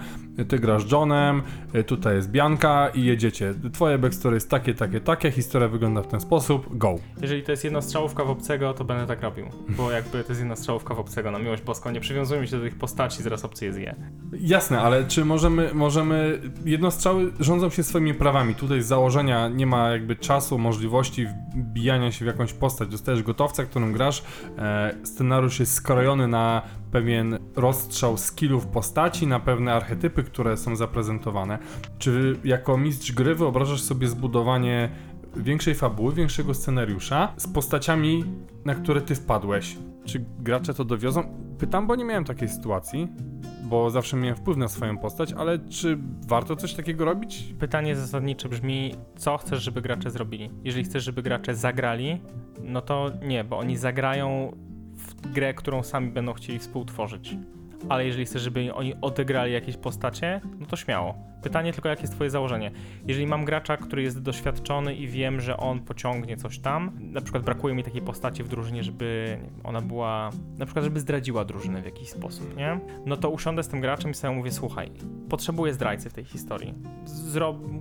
ty 0.47 0.59
grasz 0.59 0.91
Johnem, 0.91 1.41
y, 1.75 1.83
tutaj 1.83 2.15
jest 2.15 2.31
Bianka 2.31 2.89
i 2.89 3.03
jedziecie. 3.03 3.53
Twoje 3.73 3.97
backstory 3.97 4.35
jest 4.35 4.49
takie, 4.49 4.73
takie, 4.73 5.01
takie, 5.01 5.31
historia 5.31 5.67
wygląda 5.67 6.01
w 6.01 6.07
ten 6.07 6.21
sposób, 6.21 6.77
go. 6.77 6.95
Jeżeli 7.21 7.43
to 7.43 7.51
jest 7.51 7.63
jedna 7.63 7.81
strzałówka 7.81 8.23
w 8.23 8.29
obcego, 8.29 8.73
to 8.73 8.83
będę 8.83 9.07
tak 9.07 9.21
robił. 9.21 9.45
Bo 9.69 9.91
jakby 9.91 10.11
to 10.11 10.17
jest 10.29 10.39
jedna 10.39 10.55
strzałówka 10.55 10.93
w 10.93 10.99
obcego, 10.99 11.31
na 11.31 11.39
miłość 11.39 11.63
boską, 11.63 11.91
nie 11.91 11.99
przywiązujmy 11.99 12.47
się 12.47 12.57
do 12.57 12.63
tych 12.63 12.75
postaci, 12.75 13.23
zaraz 13.23 13.45
obcy 13.45 13.65
je 13.65 13.73
zje. 13.73 13.95
Jasne, 14.39 14.81
ale 14.81 15.05
czy 15.05 15.25
możemy, 15.25 15.73
możemy, 15.73 16.41
jednostrzały 16.65 17.31
rządzą 17.39 17.69
się 17.69 17.83
swoimi 17.83 18.13
prawami. 18.13 18.55
Tutaj 18.55 18.81
z 18.81 18.85
założenia 18.85 19.47
nie 19.47 19.65
ma 19.65 19.89
jakby 19.89 20.15
czasu, 20.15 20.57
możliwości 20.57 21.27
wbijania 21.55 22.11
się 22.11 22.25
w 22.25 22.27
jakąś 22.27 22.53
postać. 22.53 22.89
Dostajesz 22.89 23.23
gotowca, 23.23 23.65
którym 23.65 23.93
grasz, 23.93 24.23
e, 24.57 24.95
scenariusz 25.03 25.38
jest 25.59 25.73
skrojony 25.73 26.27
na 26.27 26.61
pewien 26.91 27.39
rozstrzał 27.55 28.17
skillów 28.17 28.67
postaci, 28.67 29.27
na 29.27 29.39
pewne 29.39 29.73
archetypy, 29.73 30.23
które 30.23 30.57
są 30.57 30.75
zaprezentowane. 30.75 31.59
Czy 31.97 32.39
jako 32.43 32.77
mistrz 32.77 33.11
gry 33.11 33.35
wyobrażasz 33.35 33.81
sobie 33.81 34.07
zbudowanie 34.07 34.89
większej 35.35 35.75
fabuły, 35.75 36.13
większego 36.13 36.53
scenariusza 36.53 37.33
z 37.37 37.47
postaciami, 37.47 38.25
na 38.65 38.75
które 38.75 39.01
ty 39.01 39.15
wpadłeś? 39.15 39.77
Czy 40.05 40.25
gracze 40.39 40.73
to 40.73 40.85
dowiozą? 40.85 41.23
Pytam, 41.57 41.87
bo 41.87 41.95
nie 41.95 42.05
miałem 42.05 42.25
takiej 42.25 42.49
sytuacji 42.49 43.07
bo 43.69 43.89
zawsze 43.89 44.17
miałem 44.17 44.35
wpływ 44.35 44.57
na 44.57 44.67
swoją 44.67 44.97
postać, 44.97 45.33
ale 45.33 45.59
czy 45.59 45.97
warto 46.27 46.55
coś 46.55 46.73
takiego 46.73 47.05
robić? 47.05 47.53
Pytanie 47.59 47.95
zasadnicze 47.95 48.49
brzmi, 48.49 48.95
co 49.17 49.37
chcesz, 49.37 49.63
żeby 49.63 49.81
gracze 49.81 50.11
zrobili? 50.11 50.49
Jeżeli 50.63 50.85
chcesz, 50.85 51.03
żeby 51.03 51.23
gracze 51.23 51.55
zagrali, 51.55 52.21
no 52.63 52.81
to 52.81 53.11
nie, 53.21 53.43
bo 53.43 53.57
oni 53.57 53.77
zagrają 53.77 54.51
grę, 55.27 55.53
którą 55.53 55.83
sami 55.83 56.11
będą 56.11 56.33
chcieli 56.33 56.59
współtworzyć. 56.59 57.35
Ale 57.89 58.05
jeżeli 58.05 58.25
chcesz, 58.25 58.41
żeby 58.41 58.73
oni 58.73 58.93
odegrali 59.01 59.53
jakieś 59.53 59.77
postacie, 59.77 60.41
no 60.59 60.65
to 60.65 60.75
śmiało. 60.75 61.15
Pytanie 61.43 61.73
tylko, 61.73 61.89
jakie 61.89 62.01
jest 62.01 62.13
twoje 62.13 62.29
założenie. 62.29 62.71
Jeżeli 63.07 63.27
mam 63.27 63.45
gracza, 63.45 63.77
który 63.77 64.01
jest 64.01 64.21
doświadczony 64.21 64.95
i 64.95 65.07
wiem, 65.07 65.41
że 65.41 65.57
on 65.57 65.79
pociągnie 65.79 66.37
coś 66.37 66.59
tam, 66.59 66.91
na 66.99 67.21
przykład 67.21 67.43
brakuje 67.43 67.75
mi 67.75 67.83
takiej 67.83 68.01
postaci 68.01 68.43
w 68.43 68.47
drużynie, 68.47 68.83
żeby 68.83 69.37
ona 69.63 69.81
była, 69.81 70.29
na 70.57 70.65
przykład, 70.65 70.85
żeby 70.85 70.99
zdradziła 70.99 71.45
drużynę 71.45 71.81
w 71.81 71.85
jakiś 71.85 72.09
sposób, 72.09 72.57
nie? 72.57 72.79
No 73.05 73.17
to 73.17 73.29
usiądę 73.29 73.63
z 73.63 73.67
tym 73.67 73.81
graczem 73.81 74.11
i 74.11 74.13
sobie 74.13 74.35
mówię, 74.35 74.51
słuchaj, 74.51 74.91
potrzebuję 75.29 75.73
zdrajcy 75.73 76.09
w 76.09 76.13
tej 76.13 76.25
historii. 76.25 76.73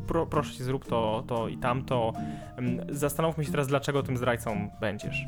Pro, 0.06 0.26
proszę 0.26 0.54
cię, 0.54 0.64
zrób 0.64 0.84
to, 0.84 1.24
to 1.26 1.48
i 1.48 1.56
tamto. 1.56 2.12
Zastanówmy 2.88 3.44
się 3.44 3.50
teraz, 3.50 3.68
dlaczego 3.68 4.02
tym 4.02 4.16
zdrajcą 4.16 4.70
będziesz. 4.80 5.26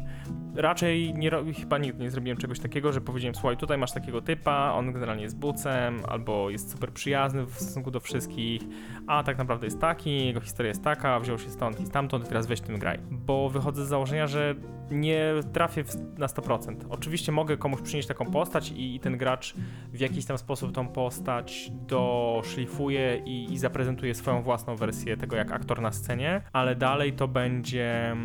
Raczej 0.54 1.14
nie, 1.14 1.30
chyba 1.60 1.78
nigdy 1.78 2.02
nie 2.02 2.10
zrobiłem 2.10 2.38
czegoś 2.38 2.60
takiego, 2.60 2.92
że 2.92 3.00
powiedziałem, 3.00 3.34
słuchaj, 3.34 3.56
tutaj 3.56 3.78
masz 3.78 3.92
takiego 3.92 4.22
typa, 4.22 4.72
on 4.74 4.92
generalnie 4.92 5.22
jest 5.22 5.38
bucem, 5.38 6.02
albo 6.08 6.50
jest 6.50 6.70
super 6.70 6.92
przyjazny 6.92 7.46
w 7.46 7.54
stosunku 7.54 7.90
do 7.90 8.00
wszystkich, 8.00 8.62
a 9.06 9.22
tak 9.22 9.38
naprawdę 9.38 9.66
jest 9.66 9.80
taki, 9.80 10.26
jego 10.26 10.40
historia 10.40 10.68
jest 10.68 10.84
taka, 10.84 11.20
wziął 11.20 11.38
się 11.38 11.50
stąd 11.50 11.80
i 11.80 11.86
stamtąd 11.86 12.28
teraz 12.28 12.46
weź 12.46 12.60
tym 12.60 12.78
graj. 12.78 12.98
Bo 13.10 13.48
wychodzę 13.48 13.86
z 13.86 13.88
założenia, 13.88 14.26
że 14.26 14.54
nie 14.90 15.32
trafię 15.52 15.84
na 16.18 16.26
100%. 16.26 16.76
Oczywiście 16.88 17.32
mogę 17.32 17.56
komuś 17.56 17.80
przynieść 17.80 18.08
taką 18.08 18.26
postać 18.26 18.70
i, 18.70 18.94
i 18.94 19.00
ten 19.00 19.18
gracz 19.18 19.54
w 19.92 20.00
jakiś 20.00 20.24
tam 20.24 20.38
sposób 20.38 20.72
tą 20.72 20.88
postać 20.88 21.70
doszlifuje 21.72 23.22
i, 23.26 23.52
i 23.52 23.58
zaprezentuje 23.58 24.14
swoją 24.14 24.42
własną 24.42 24.76
wersję 24.76 25.16
tego 25.16 25.36
jak 25.36 25.52
aktor 25.52 25.80
na 25.80 25.92
scenie, 25.92 26.42
ale 26.52 26.76
dalej 26.76 27.12
to 27.12 27.28
będzie 27.28 28.16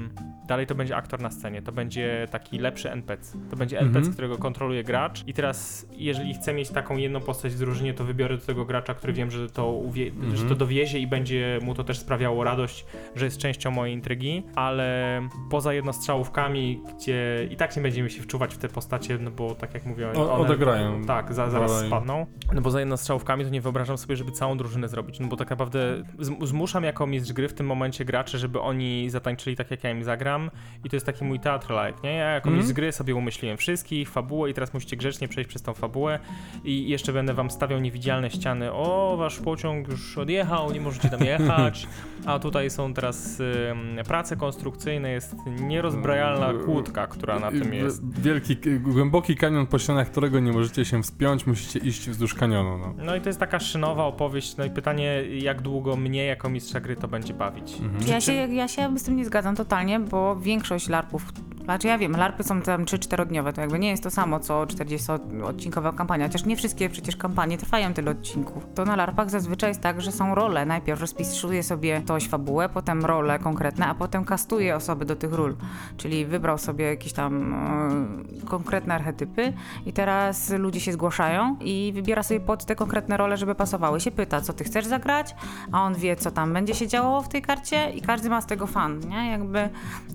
dalej 0.48 0.68
to 0.68 0.76
będzie 0.76 0.96
aktor 0.96 1.22
na 1.22 1.32
scenie, 1.32 1.62
to 1.62 1.72
będzie 1.72 2.15
taki 2.32 2.60
lepszy 2.60 2.92
NPC. 2.92 3.38
To 3.50 3.56
będzie 3.56 3.80
NPC, 3.80 3.98
Mhm. 3.98 4.14
którego 4.14 4.38
kontroluje 4.38 4.84
gracz 4.84 5.24
i 5.28 5.34
teraz 5.34 5.88
jeżeli 5.92 6.34
chcę 6.34 6.54
mieć 6.54 6.70
taką 6.70 6.98
jedną 6.98 7.22
postać 7.22 7.54
w 7.54 7.60
drużynie, 7.60 7.94
to 7.94 8.04
wybiorę 8.04 8.38
do 8.38 8.46
tego 8.46 8.66
gracza, 8.66 8.94
który 8.94 9.14
wiem, 9.14 9.32
że 9.32 9.50
to, 9.50 9.82
Mhm. 10.16 10.36
że 10.38 10.46
to 10.46 10.56
dowiezie 10.56 11.00
i 11.00 11.08
będzie 11.08 11.60
mu 11.62 11.74
to 11.74 11.84
też 11.84 11.98
sprawiało 12.00 12.44
radość, 12.44 12.86
że 13.16 13.26
jest 13.26 13.38
częścią 13.38 13.72
mojej 13.72 13.94
intrygi, 13.96 14.44
ale 14.56 15.22
poza 15.52 15.74
jednostrzałówkami, 15.74 16.82
gdzie 16.98 17.48
i 17.52 17.56
tak 17.56 17.76
nie 17.76 17.82
będziemy 17.82 18.10
się 18.10 18.22
wczuwać 18.22 18.56
w 18.56 18.58
te 18.58 18.70
postacie, 18.70 19.18
no 19.18 19.32
bo 19.32 19.56
tak 19.56 19.74
jak 19.74 19.86
mówiłem, 19.86 20.18
O- 20.18 20.34
one 20.34 20.44
odegrają. 20.44 21.06
tak, 21.06 21.34
za, 21.34 21.50
zaraz 21.50 21.72
Dalej. 21.72 21.88
spadną. 21.88 22.26
No 22.54 22.62
bo 22.62 22.72
za 22.72 22.80
jednostrzałówkami 22.80 23.44
to 23.44 23.50
nie 23.50 23.62
wyobrażam 23.62 23.98
sobie, 23.98 24.16
żeby 24.16 24.32
całą 24.32 24.58
drużynę 24.58 24.88
zrobić, 24.90 25.20
no 25.20 25.28
bo 25.28 25.36
tak 25.38 25.50
naprawdę 25.50 26.04
zm- 26.20 26.46
zmuszam 26.48 26.84
jako 26.84 27.08
mistrz 27.08 27.34
gry 27.34 27.48
w 27.48 27.54
tym 27.54 27.66
momencie 27.66 28.06
graczy, 28.06 28.38
żeby 28.38 28.62
oni 28.62 29.10
zatańczyli 29.10 29.56
tak, 29.56 29.72
jak 29.72 29.84
ja 29.84 29.92
im 29.92 30.04
zagram 30.04 30.52
i 30.84 30.90
to 30.90 30.96
jest 30.96 31.06
taki 31.06 31.26
mój 31.26 31.40
teatr 31.40 31.68
like, 31.72 32.05
nie? 32.06 32.14
Ja 32.14 32.30
jako 32.30 32.48
Mhm. 32.50 32.58
mistrz 32.58 32.74
gry 32.74 32.92
sobie 32.92 33.16
umyśliłem 33.16 33.58
wszystkich, 33.58 34.10
fabułę 34.10 34.50
i 34.50 34.54
teraz 34.54 34.74
musicie 34.74 34.98
grzecznie 34.98 35.28
przejść 35.28 35.50
przez 35.50 35.62
tą 35.62 35.74
fabułę 35.74 36.20
i 36.64 36.90
jeszcze 36.90 37.14
będę 37.14 37.34
wam 37.34 37.52
stawiał 37.52 37.80
niewidzialne 37.80 38.30
ściany. 38.32 38.72
O, 38.72 39.16
wasz 39.18 39.40
pociąg 39.40 39.88
już 39.88 40.18
odjechał, 40.18 40.72
nie 40.72 40.82
możecie 40.82 41.10
tam 41.10 41.20
jechać, 41.24 41.88
a 42.26 42.40
tutaj 42.40 42.70
są 42.70 42.94
teraz 42.94 43.40
ym, 43.40 44.06
prace 44.08 44.36
konstrukcyjne, 44.36 45.10
jest 45.12 45.36
nierozbrajalna 45.62 46.54
kłódka, 46.66 47.08
która 47.08 47.40
na 47.40 47.52
tym 47.52 47.74
jest. 47.74 48.20
Wielki, 48.22 48.58
głęboki 48.80 49.36
kanion, 49.36 49.68
po 49.68 49.80
ścianach 49.80 50.12
którego 50.12 50.40
nie 50.40 50.52
możecie 50.52 50.86
się 50.86 51.04
wspiąć, 51.04 51.48
musicie 51.48 51.80
iść 51.80 52.10
wzdłuż 52.10 52.34
kanionu. 52.34 52.78
No. 52.78 52.94
No 53.06 53.16
i 53.16 53.22
to 53.22 53.30
jest 53.30 53.40
taka 53.40 53.60
szynowa 53.60 54.04
opowieść, 54.06 54.58
no 54.58 54.66
i 54.66 54.70
pytanie, 54.70 55.24
jak 55.40 55.62
długo 55.62 55.96
mnie 55.96 56.26
jako 56.26 56.50
mistrza 56.50 56.80
gry 56.80 56.96
to 56.96 57.08
będzie 57.08 57.34
bawić. 57.34 57.78
Mhm. 57.82 58.08
Ja 58.08 58.22
się, 58.22 58.34
ja 58.34 58.68
się 58.68 59.00
z 59.00 59.04
tym 59.04 59.16
nie 59.16 59.26
zgadzam 59.26 59.56
totalnie, 59.56 60.00
bo 60.00 60.36
większość 60.36 60.90
larpów, 60.90 61.26
znaczy 61.64 61.88
ja 61.88 61.95
wiem, 61.98 62.12
larpy 62.12 62.44
są 62.44 62.62
tam 62.62 62.86
3-4-dniowe, 62.86 63.54
to 63.54 63.62
jakby 63.62 63.80
nie 63.80 63.90
jest 63.90 64.04
to 64.04 64.12
samo 64.12 64.40
co 64.40 64.66
40-odcinkowa 64.66 65.96
kampania, 65.96 66.26
chociaż 66.28 66.46
nie 66.46 66.56
wszystkie 66.56 66.90
przecież 66.90 67.16
kampanie 67.16 67.58
trwają 67.58 67.94
tyle 67.94 68.12
odcinków. 68.12 68.64
To 68.76 68.86
na 68.86 68.96
larpach 68.96 69.30
zazwyczaj 69.30 69.70
jest 69.70 69.82
tak, 69.82 70.02
że 70.02 70.12
są 70.12 70.36
role. 70.36 70.66
Najpierw 70.66 71.02
rozpisuje 71.02 71.64
sobie 71.64 72.02
ktoś 72.02 72.28
fabułę, 72.28 72.70
potem 72.70 73.06
role 73.06 73.40
konkretne, 73.40 73.86
a 73.86 73.96
potem 73.96 74.26
kastuje 74.26 74.76
osoby 74.76 75.06
do 75.06 75.16
tych 75.16 75.34
ról. 75.34 75.56
Czyli 75.98 76.26
wybrał 76.26 76.58
sobie 76.58 76.86
jakieś 76.86 77.14
tam 77.14 77.54
e, 77.54 78.46
konkretne 78.46 78.96
archetypy 78.96 79.54
i 79.86 79.94
teraz 79.94 80.50
ludzie 80.50 80.80
się 80.80 80.94
zgłaszają 80.94 81.58
i 81.62 81.92
wybiera 81.96 82.24
sobie 82.24 82.40
pod 82.40 82.66
te 82.66 82.76
konkretne 82.76 83.18
role, 83.18 83.38
żeby 83.38 83.56
pasowały. 83.56 84.00
Się 84.00 84.12
pyta, 84.12 84.42
co 84.42 84.54
ty 84.54 84.64
chcesz 84.64 84.86
zagrać, 84.86 85.36
a 85.72 85.84
on 85.84 85.96
wie, 85.96 86.16
co 86.16 86.32
tam 86.32 86.54
będzie 86.54 86.76
się 86.76 86.88
działo 86.88 87.22
w 87.22 87.30
tej 87.30 87.42
karcie 87.42 87.90
i 87.90 88.02
każdy 88.02 88.30
ma 88.30 88.42
z 88.42 88.46
tego 88.46 88.68
fan, 88.68 89.00
nie? 89.00 89.32
Jakby 89.32 89.70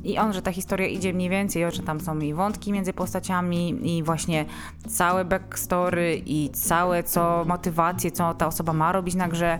i 0.04 0.18
on, 0.18 0.32
że 0.32 0.42
ta 0.42 0.52
historia 0.52 0.86
idzie 0.86 1.12
mniej 1.12 1.30
więcej, 1.30 1.64
że 1.70 1.82
tam 1.82 2.00
są 2.00 2.18
i 2.18 2.34
wątki 2.34 2.72
między 2.72 2.92
postaciami 2.92 3.96
i 3.98 4.02
właśnie 4.02 4.44
całe 4.88 5.24
backstory 5.24 6.22
i 6.26 6.50
całe 6.50 7.02
co 7.02 7.44
motywacje, 7.46 8.10
co 8.10 8.34
ta 8.34 8.46
osoba 8.46 8.72
ma 8.72 8.92
robić 8.92 9.14
na 9.14 9.28
grze 9.28 9.58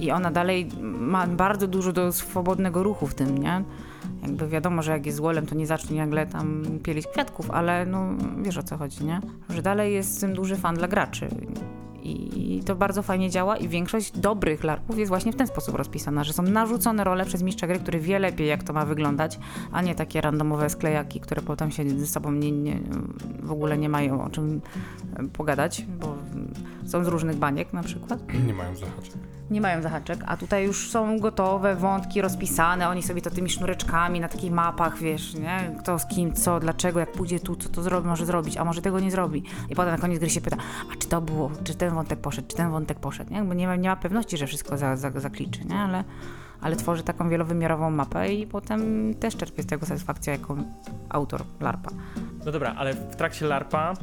i 0.00 0.10
ona 0.10 0.30
dalej 0.30 0.68
ma 0.82 1.26
bardzo 1.26 1.66
dużo 1.66 1.92
do 1.92 2.12
swobodnego 2.12 2.82
ruchu 2.82 3.06
w 3.06 3.14
tym, 3.14 3.38
nie? 3.38 3.64
Jakby 4.22 4.48
wiadomo, 4.48 4.82
że 4.82 4.92
jak 4.92 5.06
jest 5.06 5.18
złolem, 5.18 5.46
to 5.46 5.54
nie 5.54 5.66
zacznie 5.66 6.00
nagle 6.00 6.26
tam 6.26 6.64
pielić 6.82 7.06
kwiatków, 7.06 7.50
ale 7.50 7.86
no 7.86 8.08
wiesz 8.42 8.58
o 8.58 8.62
co 8.62 8.76
chodzi, 8.76 9.04
nie? 9.04 9.20
Że 9.50 9.62
dalej 9.62 9.94
jest 9.94 10.16
w 10.16 10.20
tym 10.20 10.34
duży 10.34 10.56
fan 10.56 10.74
dla 10.74 10.88
graczy. 10.88 11.28
I 12.04 12.62
to 12.66 12.74
bardzo 12.76 13.02
fajnie 13.02 13.30
działa 13.30 13.56
i 13.56 13.68
większość 13.68 14.18
dobrych 14.18 14.64
larpów 14.64 14.98
jest 14.98 15.08
właśnie 15.08 15.32
w 15.32 15.36
ten 15.36 15.46
sposób 15.46 15.74
rozpisana, 15.74 16.24
że 16.24 16.32
są 16.32 16.42
narzucone 16.42 17.04
role 17.04 17.24
przez 17.26 17.42
mistrza 17.42 17.66
gry, 17.66 17.78
który 17.78 18.00
wie 18.00 18.18
lepiej 18.18 18.48
jak 18.48 18.62
to 18.62 18.72
ma 18.72 18.86
wyglądać, 18.86 19.38
a 19.72 19.82
nie 19.82 19.94
takie 19.94 20.20
randomowe 20.20 20.70
sklejaki, 20.70 21.20
które 21.20 21.42
potem 21.42 21.70
się 21.70 21.90
ze 21.90 22.06
sobą 22.06 22.32
nie, 22.32 22.52
nie, 22.52 22.80
w 23.42 23.52
ogóle 23.52 23.78
nie 23.78 23.88
mają 23.88 24.24
o 24.24 24.30
czym 24.30 24.60
e, 25.16 25.24
pogadać, 25.28 25.86
bo 26.00 26.16
są 26.86 27.04
z 27.04 27.08
różnych 27.08 27.36
baniek 27.36 27.72
na 27.72 27.82
przykład 27.82 28.20
Nie 28.46 28.54
mają 28.54 28.76
zahaczek. 28.76 29.12
nie 29.50 29.60
mają 29.60 29.82
zahaczek, 29.82 30.18
a 30.26 30.36
tutaj 30.36 30.64
już 30.66 30.90
są 30.90 31.18
gotowe 31.18 31.76
wątki 31.76 32.22
rozpisane, 32.22 32.88
oni 32.88 33.02
sobie 33.02 33.22
to 33.22 33.30
tymi 33.30 33.50
sznureczkami 33.50 34.20
na 34.20 34.28
takich 34.28 34.52
mapach, 34.52 34.98
wiesz, 34.98 35.34
nie? 35.34 35.76
Kto 35.78 35.98
z 35.98 36.06
kim, 36.06 36.32
co, 36.32 36.60
dlaczego, 36.60 37.00
jak 37.00 37.12
pójdzie 37.12 37.40
tu, 37.40 37.56
co 37.56 37.68
to 37.68 37.82
zrobi, 37.82 38.08
może 38.08 38.26
zrobić, 38.26 38.56
a 38.56 38.64
może 38.64 38.82
tego 38.82 39.00
nie 39.00 39.10
zrobi. 39.10 39.42
I 39.70 39.74
potem 39.74 39.90
na 39.92 39.98
koniec 39.98 40.18
gry 40.18 40.30
się 40.30 40.40
pyta, 40.40 40.56
a 40.92 40.96
czy 40.96 41.08
to 41.08 41.20
było, 41.20 41.50
czy 41.64 41.74
ten 41.74 41.91
wątek 41.94 42.20
poszedł, 42.20 42.48
czy 42.48 42.56
ten 42.56 42.70
wątek 42.70 43.00
poszedł, 43.00 43.32
nie? 43.32 43.42
Bo 43.42 43.54
nie 43.54 43.66
ma, 43.66 43.76
nie 43.76 43.88
ma 43.88 43.96
pewności, 43.96 44.36
że 44.36 44.46
wszystko 44.46 44.78
za, 44.78 44.96
za, 44.96 45.10
zakliczy, 45.10 45.64
nie? 45.64 45.76
Ale, 45.76 46.04
ale 46.60 46.76
tworzy 46.76 47.02
taką 47.02 47.28
wielowymiarową 47.28 47.90
mapę 47.90 48.32
i 48.32 48.46
potem 48.46 49.14
też 49.14 49.36
czerpie 49.36 49.62
z 49.62 49.66
tego 49.66 49.86
satysfakcję 49.86 50.32
jako 50.32 50.56
autor 51.08 51.44
LARPa. 51.60 51.90
No 52.44 52.52
dobra, 52.52 52.74
ale 52.76 52.94
w 52.94 53.16
trakcie 53.16 53.46
LARPa 53.46 53.94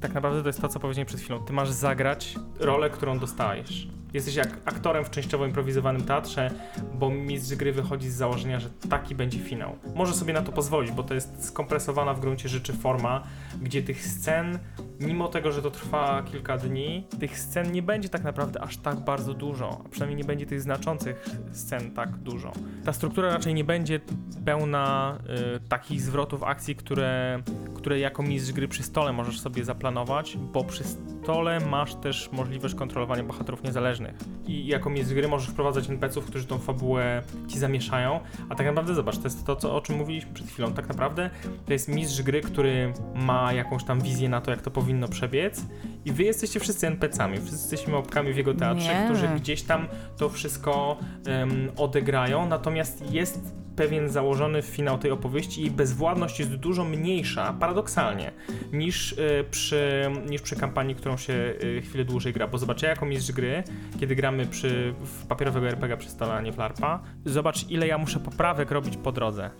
tak 0.00 0.14
naprawdę 0.14 0.42
to 0.42 0.48
jest 0.48 0.60
to, 0.60 0.68
co 0.68 0.80
powiedziałem 0.80 1.06
przed 1.06 1.20
chwilą. 1.20 1.38
Ty 1.38 1.52
masz 1.52 1.70
zagrać 1.70 2.34
rolę, 2.60 2.90
którą 2.90 3.18
dostajesz. 3.18 3.88
Jesteś 4.12 4.34
jak 4.34 4.48
aktorem 4.64 5.04
w 5.04 5.10
częściowo 5.10 5.46
improwizowanym 5.46 6.04
teatrze, 6.04 6.50
bo 6.94 7.10
mistrz 7.10 7.54
gry 7.54 7.72
wychodzi 7.72 8.10
z 8.10 8.14
założenia, 8.14 8.60
że 8.60 8.70
taki 8.70 9.14
będzie 9.14 9.38
finał. 9.38 9.76
Może 9.94 10.14
sobie 10.14 10.32
na 10.32 10.42
to 10.42 10.52
pozwolić, 10.52 10.92
bo 10.92 11.02
to 11.02 11.14
jest 11.14 11.44
skompresowana 11.44 12.14
w 12.14 12.20
gruncie 12.20 12.48
rzeczy 12.48 12.72
forma, 12.72 13.22
gdzie 13.62 13.82
tych 13.82 14.06
scen, 14.06 14.58
mimo 15.00 15.28
tego, 15.28 15.52
że 15.52 15.62
to 15.62 15.70
trwa 15.70 16.22
kilka 16.22 16.58
dni, 16.58 17.06
tych 17.20 17.38
scen 17.38 17.72
nie 17.72 17.82
będzie 17.82 18.08
tak 18.08 18.24
naprawdę 18.24 18.60
aż 18.62 18.76
tak 18.76 19.00
bardzo 19.00 19.34
dużo, 19.34 19.82
a 19.84 19.88
przynajmniej 19.88 20.18
nie 20.18 20.24
będzie 20.24 20.46
tych 20.46 20.60
znaczących 20.60 21.28
scen 21.52 21.90
tak 21.90 22.10
dużo. 22.10 22.52
Ta 22.84 22.92
struktura 22.92 23.30
raczej 23.30 23.54
nie 23.54 23.64
będzie 23.64 24.00
pełna 24.44 25.18
y, 25.56 25.68
takich 25.68 26.00
zwrotów 26.00 26.42
akcji, 26.42 26.76
które 26.76 27.42
które 27.88 27.98
jako 27.98 28.22
mistrz 28.22 28.52
gry 28.52 28.68
przy 28.68 28.82
stole 28.82 29.12
możesz 29.12 29.40
sobie 29.40 29.64
zaplanować, 29.64 30.36
bo 30.52 30.64
przy 30.64 30.84
stole 30.84 31.60
masz 31.60 31.94
też 31.94 32.30
możliwość 32.32 32.74
kontrolowania 32.74 33.22
bohaterów 33.22 33.62
niezależnych. 33.62 34.16
I 34.46 34.66
jako 34.66 34.90
mistrz 34.90 35.14
gry 35.14 35.28
możesz 35.28 35.48
wprowadzać 35.48 35.90
NPC-ów, 35.90 36.26
którzy 36.26 36.46
tą 36.46 36.58
fabułę 36.58 37.22
ci 37.48 37.58
zamieszają, 37.58 38.20
a 38.48 38.54
tak 38.54 38.66
naprawdę 38.66 38.94
zobacz, 38.94 39.18
to 39.18 39.24
jest 39.24 39.46
to, 39.46 39.56
co, 39.56 39.76
o 39.76 39.80
czym 39.80 39.96
mówiliśmy 39.96 40.32
przed 40.34 40.46
chwilą. 40.46 40.72
Tak 40.72 40.88
naprawdę 40.88 41.30
to 41.66 41.72
jest 41.72 41.88
mistrz 41.88 42.22
gry, 42.22 42.40
który 42.40 42.92
ma 43.14 43.52
jakąś 43.52 43.84
tam 43.84 44.00
wizję 44.00 44.28
na 44.28 44.40
to, 44.40 44.50
jak 44.50 44.62
to 44.62 44.70
powinno 44.70 44.87
przebiec 45.08 45.60
i 46.04 46.12
wy 46.12 46.22
jesteście 46.22 46.60
wszyscy 46.60 46.86
NPC-ami, 46.86 47.36
wszyscy 47.36 47.74
jesteśmy 47.74 47.94
łapkami 47.94 48.32
w 48.32 48.36
jego 48.36 48.54
teatrze, 48.54 49.00
Nie. 49.00 49.04
którzy 49.04 49.28
gdzieś 49.28 49.62
tam 49.62 49.88
to 50.16 50.28
wszystko 50.28 50.98
em, 51.26 51.70
odegrają, 51.76 52.46
natomiast 52.48 53.12
jest 53.12 53.40
pewien 53.78 54.08
założony 54.08 54.62
finał 54.62 54.98
tej 54.98 55.10
opowieści 55.10 55.64
i 55.64 55.70
bezwładność 55.70 56.38
jest 56.38 56.54
dużo 56.54 56.84
mniejsza, 56.84 57.52
paradoksalnie, 57.60 58.32
niż, 58.72 59.12
y, 59.12 59.44
przy, 59.50 60.10
niż 60.30 60.42
przy 60.42 60.56
kampanii, 60.56 60.94
którą 60.94 61.16
się 61.16 61.32
y, 61.32 61.82
chwilę 61.82 62.04
dłużej 62.04 62.32
gra. 62.32 62.48
Bo 62.48 62.58
zobacz, 62.58 62.82
ja 62.82 62.88
jako 62.88 63.06
mistrz 63.06 63.32
gry, 63.32 63.62
kiedy 64.00 64.16
gramy 64.16 64.46
przy, 64.46 64.94
w 65.00 65.26
papierowego 65.26 65.68
RPG 65.68 65.96
przy 65.96 66.10
stole, 66.10 66.32
a 66.32 66.40
nie 66.40 66.52
w 66.52 66.58
LARPa, 66.58 67.02
zobacz 67.24 67.68
ile 67.70 67.86
ja 67.86 67.98
muszę 67.98 68.20
poprawek 68.20 68.70
robić 68.70 68.96
po 68.96 69.12
drodze. 69.12 69.50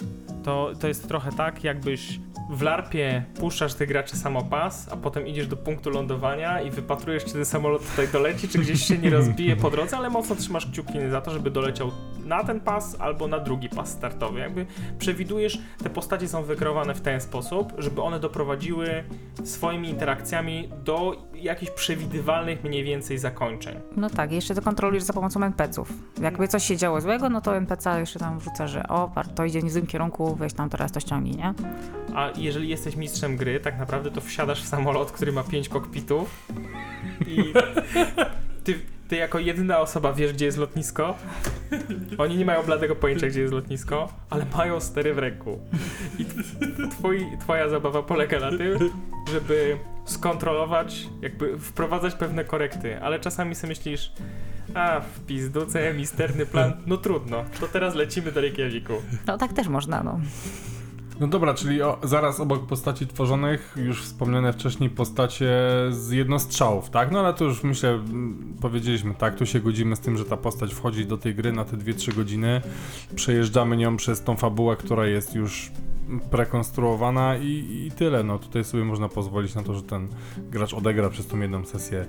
To, 0.45 0.73
to 0.81 0.89
jest 0.89 1.09
trochę 1.09 1.33
tak, 1.33 1.65
jakbyś 1.65 2.21
w 2.51 2.63
LARPie 2.63 3.25
puszczasz 3.41 3.75
tych 3.75 3.89
graczy 3.89 4.17
samopas, 4.17 4.89
a 4.93 4.97
potem 4.97 5.27
idziesz 5.27 5.47
do 5.47 5.57
punktu 5.57 5.91
lądowania 5.91 6.61
i 6.61 6.71
wypatrujesz, 6.71 7.25
czy 7.25 7.33
ten 7.33 7.45
samolot 7.45 7.91
tutaj 7.91 8.09
doleci, 8.09 8.49
czy 8.49 8.59
gdzieś 8.59 8.85
się 8.85 8.99
nie 8.99 9.11
rozbije 9.11 9.57
po 9.57 9.71
drodze, 9.71 9.97
ale 9.97 10.11
mocno 10.11 10.37
trzymasz 10.37 10.67
kciuki 10.67 10.93
za 11.11 11.21
to, 11.21 11.31
żeby 11.31 11.51
doleciał 11.51 11.91
na 12.25 12.45
ten 12.45 12.61
pas 12.61 13.01
albo 13.01 13.29
na 13.29 13.39
drugi 13.39 13.69
pas 13.69 13.99
startowy. 14.09 14.41
Jakby 14.41 14.67
przewidujesz, 14.99 15.59
te 15.83 15.91
postacie 15.91 16.29
są 16.29 16.43
wykreowane 16.43 16.95
w 16.95 17.01
ten 17.01 17.21
sposób, 17.21 17.73
żeby 17.79 18.03
one 18.03 18.21
doprowadziły 18.21 19.05
swoimi 19.45 19.89
interakcjami 19.89 20.69
do 20.85 21.29
jakichś 21.35 21.73
przewidywalnych 21.73 22.65
mniej 22.65 22.85
więcej 22.85 23.19
zakończeń. 23.19 23.81
No 23.97 24.11
tak, 24.11 24.33
jeszcze 24.33 24.55
to 24.55 24.63
kontrolujesz 24.63 25.03
za 25.03 25.13
pomocą 25.13 25.43
NPC-ów. 25.43 25.93
Jakby 26.21 26.49
coś 26.49 26.65
się 26.65 26.77
działo 26.77 27.01
złego, 27.01 27.29
no 27.29 27.41
to 27.41 27.57
NPC 27.57 28.01
jeszcze 28.01 28.19
tam 28.19 28.39
wrzuca, 28.39 28.67
że 28.67 28.89
o, 28.89 29.11
to 29.35 29.45
idzie 29.45 29.61
w 29.61 29.71
złym 29.71 29.87
kierunku, 29.87 30.35
weź 30.35 30.53
tam 30.53 30.71
teraz 30.71 30.93
to 30.93 31.01
ściągnij, 31.01 31.37
nie? 31.37 31.55
A 32.15 32.31
jeżeli 32.37 32.69
jesteś 32.69 32.97
mistrzem 32.97 33.37
gry, 33.37 33.61
tak 33.61 33.79
naprawdę 33.79 34.11
to 34.11 34.21
wsiadasz 34.21 34.63
w 34.63 34.69
samolot, 34.69 35.13
który 35.13 35.33
ma 35.33 35.43
pięć 35.43 35.69
kokpitów 35.69 36.49
i 37.27 37.53
ty, 38.65 38.81
ty 39.09 39.17
jako 39.17 39.39
jedyna 39.39 39.79
osoba 39.79 40.13
wiesz, 40.13 40.33
gdzie 40.33 40.45
jest 40.45 40.59
lotnisko. 40.59 41.15
Oni 42.19 42.37
nie 42.37 42.45
mają 42.45 42.63
bladego 42.63 42.97
pojęcia, 42.97 43.27
gdzie 43.27 43.41
jest 43.41 43.53
lotnisko, 43.53 44.13
ale 44.31 44.47
mają 44.57 44.81
stery 44.81 45.15
w 45.15 45.19
ręku. 45.19 45.59
I 46.19 46.25
twoi, 46.91 47.27
twoja 47.41 47.69
zabawa 47.69 48.03
polega 48.03 48.41
na 48.41 48.59
tym, 48.59 48.79
żeby 49.33 49.77
skontrolować, 50.05 51.09
jakby 51.23 51.59
wprowadzać 51.59 52.15
pewne 52.15 52.45
korekty, 52.45 53.01
ale 53.01 53.21
czasami 53.21 53.55
sobie 53.55 53.69
myślisz, 53.69 54.13
a 54.75 55.01
w 55.01 55.21
pizduce, 55.27 55.95
misterny 55.95 56.47
plan, 56.47 56.73
no 56.87 56.97
trudno, 56.97 57.45
to 57.61 57.69
teraz 57.69 57.95
lecimy 57.95 58.33
do 58.33 58.41
Reykjaviku. 58.41 58.95
No 59.27 59.39
tak 59.39 59.53
też 59.53 59.69
można, 59.69 60.03
no. 60.03 60.21
No 61.21 61.27
dobra, 61.27 61.55
czyli 61.55 61.83
o, 61.83 61.99
zaraz 62.03 62.41
obok 62.41 62.67
postaci 62.67 63.07
tworzonych, 63.07 63.77
już 63.77 64.03
wspomniane 64.03 64.53
wcześniej 64.53 64.91
postacie 64.91 65.51
z 65.91 66.11
jednostrzałów, 66.11 66.91
tak? 66.91 67.11
No 67.11 67.19
ale 67.21 67.35
to 67.35 67.45
już 67.45 67.63
myślę, 67.63 67.91
mm, 67.91 68.57
powiedzieliśmy, 68.61 69.15
tak? 69.15 69.35
Tu 69.35 69.47
się 69.47 69.61
godzimy 69.61 69.97
z 69.97 70.01
tym, 70.01 70.19
że 70.19 70.25
ta 70.25 70.37
postać 70.37 70.75
wchodzi 70.75 71.07
do 71.07 71.19
tej 71.19 71.35
gry 71.35 71.53
na 71.53 71.65
te 71.65 71.77
2-3 71.77 72.15
godziny, 72.15 72.61
przejeżdżamy 73.15 73.77
nią 73.77 73.97
przez 73.97 74.23
tą 74.23 74.37
fabułę, 74.37 74.77
która 74.77 75.07
jest 75.07 75.35
już 75.35 75.71
prekonstruowana 76.31 77.37
i, 77.37 77.87
i 77.87 77.91
tyle. 77.91 78.23
No 78.23 78.39
tutaj 78.39 78.65
sobie 78.65 78.85
można 78.85 79.09
pozwolić 79.09 79.55
na 79.55 79.63
to, 79.63 79.75
że 79.75 79.83
ten 79.83 80.09
gracz 80.51 80.75
odegra 80.75 81.11
przez 81.11 81.27
tą 81.27 81.41
jedną 81.41 81.65
sesję 81.65 82.07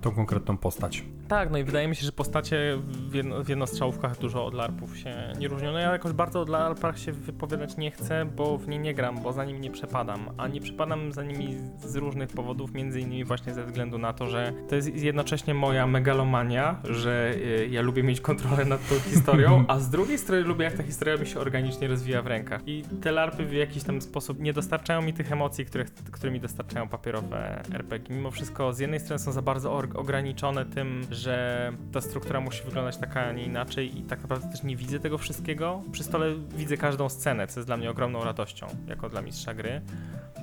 tą 0.00 0.10
konkretną 0.10 0.56
postać. 0.56 1.04
Tak, 1.28 1.50
no 1.50 1.58
i 1.58 1.64
wydaje 1.64 1.88
mi 1.88 1.96
się, 1.96 2.06
że 2.06 2.12
postacie 2.12 2.78
w, 2.86 3.14
jedno, 3.14 3.44
w 3.44 3.48
jednostrzałówkach 3.48 4.18
dużo 4.18 4.46
od 4.46 4.54
larpów 4.54 4.98
się 4.98 5.32
nie 5.38 5.48
różnią. 5.48 5.72
No 5.72 5.78
ja 5.78 5.92
jakoś 5.92 6.12
bardzo 6.12 6.40
od 6.40 6.48
larpach 6.48 6.98
się 6.98 7.12
wypowiadać 7.12 7.76
nie 7.76 7.90
chcę, 7.90 8.24
bo 8.24 8.58
w 8.58 8.68
nie 8.68 8.78
nie 8.78 8.94
gram, 8.94 9.22
bo 9.22 9.32
za 9.32 9.44
nim 9.44 9.60
nie 9.60 9.70
przepadam. 9.70 10.30
A 10.36 10.48
nie 10.48 10.60
przepadam 10.60 11.12
za 11.12 11.22
nimi 11.22 11.56
z 11.84 11.96
różnych 11.96 12.28
powodów, 12.28 12.74
między 12.74 13.00
innymi 13.00 13.24
właśnie 13.24 13.54
ze 13.54 13.64
względu 13.64 13.98
na 13.98 14.12
to, 14.12 14.26
że 14.26 14.52
to 14.68 14.74
jest 14.74 14.96
jednocześnie 14.96 15.54
moja 15.54 15.86
megalomania, 15.86 16.80
że 16.84 17.34
y, 17.36 17.68
ja 17.70 17.82
lubię 17.82 18.02
mieć 18.02 18.20
kontrolę 18.20 18.64
nad 18.64 18.88
tą 18.88 18.94
historią, 19.10 19.64
a 19.68 19.78
z 19.78 19.90
drugiej 19.90 20.18
strony 20.18 20.42
lubię, 20.42 20.64
jak 20.64 20.74
ta 20.74 20.82
historia 20.82 21.16
mi 21.16 21.26
się 21.26 21.40
organicznie 21.40 21.88
rozwija 21.88 22.22
w 22.22 22.26
rękach. 22.26 22.60
I 22.66 22.82
te 23.02 23.12
larpy 23.12 23.44
w 23.44 23.52
jakiś 23.52 23.82
tam 23.82 24.02
sposób 24.02 24.40
nie 24.40 24.52
dostarczają 24.52 25.02
mi 25.02 25.12
tych 25.12 25.32
emocji, 25.32 25.66
które, 25.66 25.84
które 26.10 26.32
mi 26.32 26.40
dostarczają 26.40 26.88
papierowe 26.88 27.62
RPG. 27.74 28.16
Mimo 28.16 28.30
wszystko 28.30 28.72
z 28.72 28.78
jednej 28.78 29.00
strony 29.00 29.18
są 29.18 29.32
za 29.32 29.42
bardzo 29.42 29.71
ograniczone 29.72 30.64
tym, 30.64 31.06
że 31.10 31.72
ta 31.92 32.00
struktura 32.00 32.40
musi 32.40 32.64
wyglądać 32.64 32.96
tak, 32.96 33.16
a 33.16 33.32
nie 33.32 33.44
inaczej 33.44 33.98
i 33.98 34.02
tak 34.02 34.22
naprawdę 34.22 34.50
też 34.50 34.62
nie 34.62 34.76
widzę 34.76 35.00
tego 35.00 35.18
wszystkiego. 35.18 35.82
Przy 35.92 36.04
stole 36.04 36.26
widzę 36.56 36.76
każdą 36.76 37.08
scenę, 37.08 37.46
co 37.46 37.60
jest 37.60 37.68
dla 37.68 37.76
mnie 37.76 37.90
ogromną 37.90 38.24
radością, 38.24 38.66
jako 38.86 39.08
dla 39.08 39.22
mistrza 39.22 39.54
gry. 39.54 39.80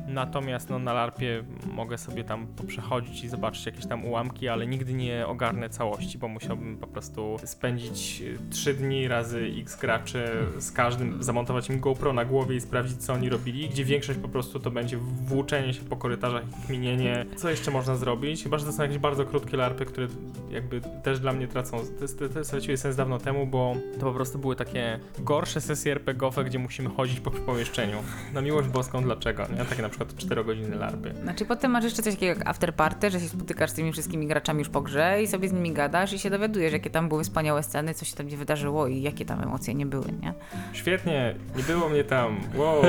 Natomiast 0.10 0.70
no, 0.70 0.80
na 0.80 0.93
larpie 0.93 1.43
mogę 1.74 1.97
sobie 1.97 2.24
tam 2.24 2.47
poprzechodzić 2.47 3.24
i 3.24 3.30
zobaczyć 3.30 3.66
jakieś 3.66 3.86
tam 3.86 4.05
ułamki, 4.05 4.47
ale 4.47 4.68
nigdy 4.68 4.93
nie 4.93 5.28
ogarnę 5.28 5.70
całości, 5.70 6.18
bo 6.18 6.28
musiałbym 6.28 6.78
po 6.78 6.88
prostu 6.88 7.38
spędzić 7.43 8.24
3 8.49 8.74
dni 8.74 9.07
razy 9.07 9.51
x 9.62 9.80
graczy 9.80 10.28
z 10.57 10.72
każdym, 10.72 11.24
zamontować 11.24 11.70
im 11.70 11.80
GoPro 11.80 12.14
na 12.14 12.26
głowie 12.26 12.55
i 12.55 12.62
sprawdzić 12.62 12.97
co 12.97 13.14
oni 13.14 13.30
robili, 13.30 13.70
gdzie 13.70 13.86
większość 13.86 14.20
po 14.20 14.28
prostu 14.30 14.60
to 14.60 14.72
będzie 14.72 14.97
włóczenie 14.97 15.74
się 15.74 15.82
po 15.82 15.97
korytarzach 15.97 16.43
i 16.49 16.68
kminienie, 16.68 17.26
co 17.36 17.49
jeszcze 17.49 17.72
można 17.72 17.95
zrobić, 17.95 18.43
chyba, 18.43 18.57
że 18.57 18.66
to 18.66 18.72
są 18.72 18.84
jakieś 18.84 18.97
bardzo 18.97 19.26
krótkie 19.26 19.57
larpy, 19.57 19.86
które 19.86 20.07
jakby 20.51 20.82
też 21.03 21.20
dla 21.20 21.34
mnie 21.34 21.47
tracą, 21.47 21.78
to, 22.20 22.30
to 22.30 22.43
straciły 22.43 22.78
sens 22.78 22.95
dawno 22.95 23.18
temu, 23.18 23.47
bo 23.47 23.76
to 23.93 23.99
po 23.99 24.14
prostu 24.14 24.39
były 24.39 24.55
takie 24.55 24.99
gorsze 25.20 25.62
sesje 25.62 25.91
RPGowe, 25.91 26.43
gdzie 26.43 26.60
musimy 26.60 26.89
chodzić 26.89 27.20
po 27.20 27.32
pomieszczeniu. 27.32 27.97
Na 28.34 28.41
miłość 28.41 28.68
boską 28.68 29.03
dlaczego, 29.03 29.43
nie? 29.57 29.66
Takie 29.66 29.82
na 29.82 29.89
przykład 29.89 29.99
4 30.06 30.43
godziny 30.43 30.76
larpy. 30.76 31.14
Znaczy 31.24 31.45
potem 31.45 31.72
masz 31.72 31.84
jeszcze 31.84 32.04
coś 32.04 32.14
takiego 32.14 32.39
jak 32.39 32.47
after 32.47 32.76
party, 32.76 33.12
że 33.12 33.20
się 33.20 33.28
spotykasz 33.28 33.70
z 33.70 33.74
tymi 33.74 33.91
wszystkimi 33.91 34.28
graczami 34.28 34.60
już 34.60 34.70
po 34.70 34.82
grze 34.82 35.24
i 35.24 35.28
sobie 35.28 35.50
z 35.50 35.54
nimi 35.54 35.72
gadasz 35.72 36.14
i 36.14 36.20
się 36.20 36.30
dowiadujesz, 36.30 36.74
jakie 36.74 36.89
tam 36.89 37.10
były 37.10 37.24
wspaniałe 37.24 37.64
sceny, 37.64 37.93
co 37.93 38.06
się 38.06 38.16
tam 38.16 38.28
nie 38.28 38.38
wydarzyło 38.38 38.88
i 38.88 39.02
jakie 39.02 39.26
tam 39.26 39.43
emocje 39.43 39.76
nie 39.76 39.86
były, 39.86 40.06
nie? 40.22 40.34
Świetnie, 40.74 41.36
nie 41.58 41.64
było 41.64 41.89
mnie 41.89 42.04
tam. 42.04 42.39
Wow. 42.56 42.84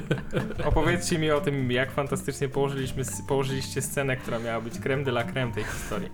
Opowiedzcie 0.64 1.18
mi 1.18 1.30
o 1.30 1.40
tym, 1.40 1.72
jak 1.72 1.90
fantastycznie 1.92 2.48
położyliśmy, 2.48 3.02
położyliście 3.28 3.82
scenę, 3.82 4.16
która 4.16 4.38
miała 4.38 4.60
być 4.60 4.78
creme 4.78 5.04
de 5.04 5.10
la 5.10 5.24
creme 5.24 5.52
tej 5.52 5.64
historii. 5.64 6.08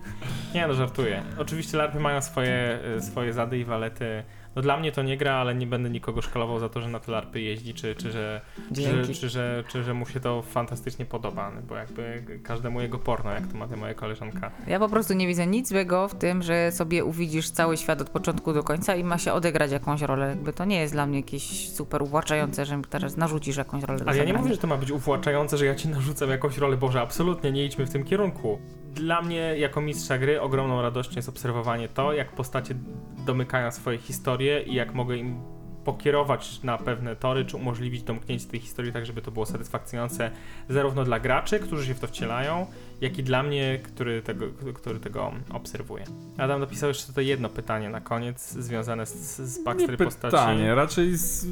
Nie 0.55 0.67
no, 0.67 0.73
żartuję. 0.73 1.23
Oczywiście 1.37 1.77
larpy 1.77 1.99
mają 1.99 2.21
swoje, 2.21 2.79
y, 2.97 3.01
swoje 3.01 3.33
zady 3.33 3.59
i 3.59 3.65
walety. 3.65 4.23
No 4.55 4.61
dla 4.61 4.77
mnie 4.77 4.91
to 4.91 5.03
nie 5.03 5.17
gra, 5.17 5.33
ale 5.33 5.55
nie 5.55 5.67
będę 5.67 5.89
nikogo 5.89 6.21
szkalował 6.21 6.59
za 6.59 6.69
to, 6.69 6.81
że 6.81 6.87
na 6.87 6.99
te 6.99 7.11
larpy 7.11 7.41
jeździ, 7.41 7.73
czy, 7.73 7.95
czy, 7.95 8.11
że, 8.11 8.41
czy, 8.67 8.81
Dzięki. 8.81 9.13
czy, 9.13 9.29
że, 9.29 9.63
czy 9.67 9.83
że 9.83 9.93
mu 9.93 10.05
się 10.05 10.19
to 10.19 10.41
fantastycznie 10.41 11.05
podoba, 11.05 11.51
bo 11.69 11.75
jakby 11.75 12.23
każdemu 12.43 12.81
jego 12.81 12.99
porno, 12.99 13.31
jak 13.31 13.47
to 13.47 13.57
mawia 13.57 13.77
moja 13.77 13.93
koleżanka. 13.93 14.51
Ja 14.67 14.79
po 14.79 14.89
prostu 14.89 15.13
nie 15.13 15.27
widzę 15.27 15.47
nic 15.47 15.69
złego 15.69 16.07
w 16.07 16.15
tym, 16.15 16.43
że 16.43 16.71
sobie 16.71 17.05
uwidzisz 17.05 17.49
cały 17.49 17.77
świat 17.77 18.01
od 18.01 18.09
początku 18.09 18.53
do 18.53 18.63
końca 18.63 18.95
i 18.95 19.03
ma 19.03 19.17
się 19.17 19.33
odegrać 19.33 19.71
jakąś 19.71 20.01
rolę. 20.01 20.29
Jakby 20.29 20.53
to 20.53 20.65
nie 20.65 20.79
jest 20.79 20.93
dla 20.93 21.05
mnie 21.05 21.17
jakieś 21.19 21.69
super 21.69 22.01
uwłaczające, 22.01 22.65
że 22.65 22.81
teraz 22.89 23.17
narzucisz 23.17 23.57
jakąś 23.57 23.83
rolę 23.83 23.99
Ale 24.05 24.17
ja 24.17 24.23
nie 24.23 24.33
mówię, 24.33 24.51
że 24.51 24.57
to 24.57 24.67
ma 24.67 24.77
być 24.77 24.91
uwłaczające, 24.91 25.57
że 25.57 25.65
ja 25.65 25.75
ci 25.75 25.87
narzucam 25.87 26.29
jakąś 26.29 26.57
rolę. 26.57 26.77
Boże, 26.77 27.01
absolutnie 27.01 27.51
nie 27.51 27.65
idźmy 27.65 27.85
w 27.85 27.89
tym 27.89 28.03
kierunku. 28.03 28.59
Dla 28.93 29.21
mnie, 29.21 29.57
jako 29.57 29.81
mistrza 29.81 30.17
gry, 30.17 30.41
ogromną 30.41 30.81
radością 30.81 31.15
jest 31.15 31.29
obserwowanie 31.29 31.87
to, 31.87 32.13
jak 32.13 32.31
postacie 32.31 32.75
domykają 33.25 33.71
swoje 33.71 33.97
historie 33.97 34.63
i 34.63 34.73
jak 34.73 34.93
mogę 34.93 35.17
im 35.17 35.41
pokierować 35.83 36.63
na 36.63 36.77
pewne 36.77 37.15
tory, 37.15 37.45
czy 37.45 37.57
umożliwić 37.57 38.03
domknięcie 38.03 38.47
tej 38.47 38.59
historii 38.59 38.93
tak, 38.93 39.05
żeby 39.05 39.21
to 39.21 39.31
było 39.31 39.45
satysfakcjonujące 39.45 40.31
zarówno 40.69 41.03
dla 41.03 41.19
graczy, 41.19 41.59
którzy 41.59 41.85
się 41.85 41.93
w 41.93 41.99
to 41.99 42.07
wcielają, 42.07 42.65
jak 43.01 43.17
i 43.17 43.23
dla 43.23 43.43
mnie, 43.43 43.79
który 43.83 44.21
tego, 44.21 44.45
który 44.73 44.99
tego 44.99 45.31
obserwuje. 45.53 46.03
Adam 46.37 46.59
napisał 46.59 46.87
jeszcze 46.89 47.07
tutaj 47.07 47.27
jedno 47.27 47.49
pytanie 47.49 47.89
na 47.89 48.01
koniec, 48.01 48.51
związane 48.51 49.05
z, 49.05 49.37
z 49.37 49.57
Nie 49.57 49.63
backstory 49.63 49.97
postaci. 49.97 50.31
pytanie, 50.31 50.75
raczej 50.75 51.17
z... 51.17 51.47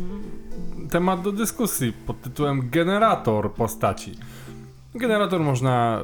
temat 0.92 1.22
do 1.22 1.32
dyskusji 1.32 1.94
pod 1.94 2.22
tytułem 2.22 2.70
generator 2.70 3.54
postaci. 3.54 4.12
Generator 4.98 5.42
można 5.42 6.02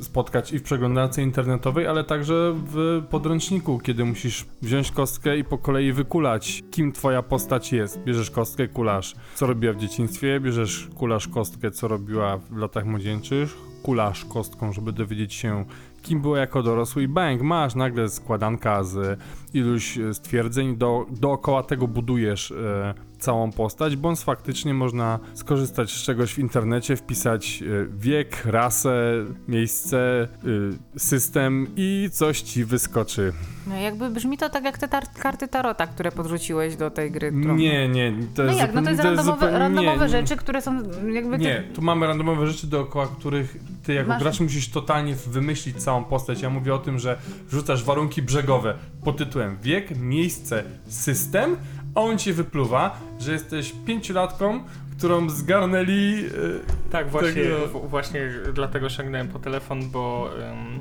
y, 0.00 0.04
spotkać 0.04 0.52
i 0.52 0.58
w 0.58 0.62
przeglądarce 0.62 1.22
internetowej, 1.22 1.86
ale 1.86 2.04
także 2.04 2.54
w 2.56 3.02
podręczniku, 3.10 3.78
kiedy 3.78 4.04
musisz 4.04 4.46
wziąć 4.62 4.90
kostkę 4.90 5.38
i 5.38 5.44
po 5.44 5.58
kolei 5.58 5.92
wykulać, 5.92 6.64
kim 6.70 6.92
twoja 6.92 7.22
postać 7.22 7.72
jest. 7.72 7.98
Bierzesz 8.04 8.30
kostkę, 8.30 8.68
kulasz, 8.68 9.14
co 9.34 9.46
robiła 9.46 9.72
w 9.72 9.76
dzieciństwie, 9.76 10.40
bierzesz, 10.40 10.88
kulasz 10.94 11.28
kostkę, 11.28 11.70
co 11.70 11.88
robiła 11.88 12.36
w 12.36 12.56
latach 12.56 12.84
młodzieńczych, 12.84 13.56
kulasz 13.82 14.24
kostką, 14.24 14.72
żeby 14.72 14.92
dowiedzieć 14.92 15.34
się, 15.34 15.64
kim 16.02 16.20
była 16.20 16.38
jako 16.38 16.62
dorosły 16.62 17.02
i 17.02 17.08
bang, 17.08 17.42
masz 17.42 17.74
nagle 17.74 18.08
składanka 18.08 18.84
z 18.84 19.20
iluś 19.56 19.98
e, 19.98 20.14
stwierdzeń, 20.14 20.76
do, 20.76 21.06
dookoła 21.10 21.62
tego 21.62 21.88
budujesz 21.88 22.50
e, 22.50 22.94
całą 23.18 23.52
postać, 23.52 23.96
bądź 23.96 24.20
faktycznie 24.20 24.74
można 24.74 25.18
skorzystać 25.34 25.90
z 25.90 26.02
czegoś 26.02 26.34
w 26.34 26.38
internecie, 26.38 26.96
wpisać 26.96 27.62
e, 27.62 27.86
wiek, 27.98 28.44
rasę, 28.44 29.12
miejsce, 29.48 30.28
e, 30.94 30.98
system 30.98 31.66
i 31.76 32.08
coś 32.12 32.40
ci 32.42 32.64
wyskoczy. 32.64 33.32
No 33.66 33.76
jakby 33.76 34.10
brzmi 34.10 34.38
to 34.38 34.48
tak 34.50 34.64
jak 34.64 34.78
te 34.78 34.88
tar- 34.88 35.12
karty 35.18 35.48
Tarota, 35.48 35.86
które 35.86 36.12
podrzuciłeś 36.12 36.76
do 36.76 36.90
tej 36.90 37.10
gry. 37.10 37.32
Którą... 37.40 37.56
Nie, 37.56 37.88
nie, 37.88 38.12
to 38.34 38.42
No 38.42 38.48
jest 38.48 38.58
jak, 38.60 38.74
no 38.74 38.82
to 38.82 38.90
jest 38.90 39.00
zupełnie- 39.02 39.16
randomowe, 39.16 39.36
zupełnie- 39.46 39.58
randomowe 39.58 40.04
nie, 40.04 40.08
rzeczy, 40.08 40.36
które 40.36 40.62
są 40.62 40.78
jakby... 41.14 41.38
Nie, 41.38 41.62
tu 41.74 41.82
mamy 41.82 42.06
randomowe 42.06 42.46
rzeczy, 42.46 42.66
dookoła 42.66 43.06
których 43.06 43.56
ty 43.82 43.94
jako 43.94 44.08
Masz- 44.08 44.22
gracz 44.22 44.40
musisz 44.40 44.68
totalnie 44.70 45.14
wymyślić 45.14 45.76
całą 45.76 46.04
postać. 46.04 46.40
Ja 46.42 46.50
mówię 46.50 46.74
o 46.74 46.78
tym, 46.78 46.98
że 46.98 47.18
wrzucasz 47.48 47.84
warunki 47.84 48.22
brzegowe 48.22 48.74
pod 49.04 49.16
tytułem 49.16 49.45
wiek, 49.62 49.96
miejsce, 49.98 50.64
system, 50.88 51.56
a 51.94 52.00
on 52.00 52.18
ci 52.18 52.32
wypluwa, 52.32 53.00
że 53.18 53.32
jesteś 53.32 53.72
pięciolatką, 53.86 54.60
którą 54.98 55.30
zgarnęli... 55.30 56.24
e, 56.26 56.90
Tak, 56.90 57.10
właśnie, 57.10 57.32
Tego- 57.42 57.66
w, 57.80 57.90
właśnie 57.90 58.20
dlatego 58.54 58.88
sięgnąłem 58.88 59.28
po 59.28 59.38
telefon, 59.38 59.90
bo 59.90 60.30
um, 60.40 60.78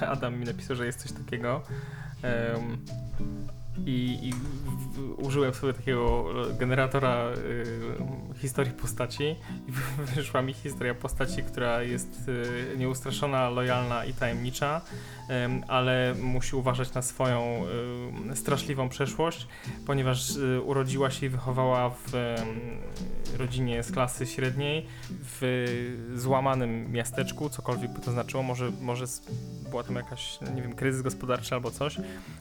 Adam 0.12 0.38
mi 0.38 0.44
napisał, 0.46 0.76
że 0.76 0.86
jest 0.86 0.98
coś 1.02 1.12
takiego. 1.12 1.62
em, 2.22 2.76
i, 3.86 4.18
i 4.22 4.32
w, 4.32 5.24
użyłem 5.26 5.54
sobie 5.54 5.72
takiego 5.72 6.24
generatora 6.58 7.30
y, 7.30 8.38
historii 8.38 8.72
postaci. 8.72 9.36
I 9.68 9.72
wyszła 10.14 10.42
mi 10.42 10.52
historia 10.52 10.94
postaci, 10.94 11.42
która 11.42 11.82
jest 11.82 12.28
y, 12.28 12.78
nieustraszona, 12.78 13.50
lojalna 13.50 14.04
i 14.04 14.12
tajemnicza, 14.12 14.80
em, 15.28 15.64
ale 15.68 16.14
musi 16.20 16.56
uważać 16.56 16.94
na 16.94 17.02
swoją 17.02 17.64
y, 18.32 18.36
straszliwą 18.36 18.88
przeszłość, 18.88 19.46
ponieważ 19.86 20.36
y, 20.36 20.60
urodziła 20.62 21.10
się 21.10 21.26
i 21.26 21.28
wychowała 21.28 21.90
w 21.90 22.12
rodzinie 23.38 23.82
z 23.82 23.92
klasy 23.92 24.26
średniej 24.26 24.86
w 25.10 25.40
złamanym 26.14 26.92
miasteczku, 26.92 27.50
cokolwiek 27.50 27.92
by 27.92 28.00
to 28.00 28.12
znaczyło, 28.12 28.42
może, 28.42 28.70
może 28.80 29.04
była 29.70 29.82
tam 29.82 29.96
jakaś, 29.96 30.38
nie 30.54 30.62
wiem, 30.62 30.74
kryzys 30.74 31.02
gospodarczy 31.02 31.54
albo 31.54 31.70
coś. 31.70 31.96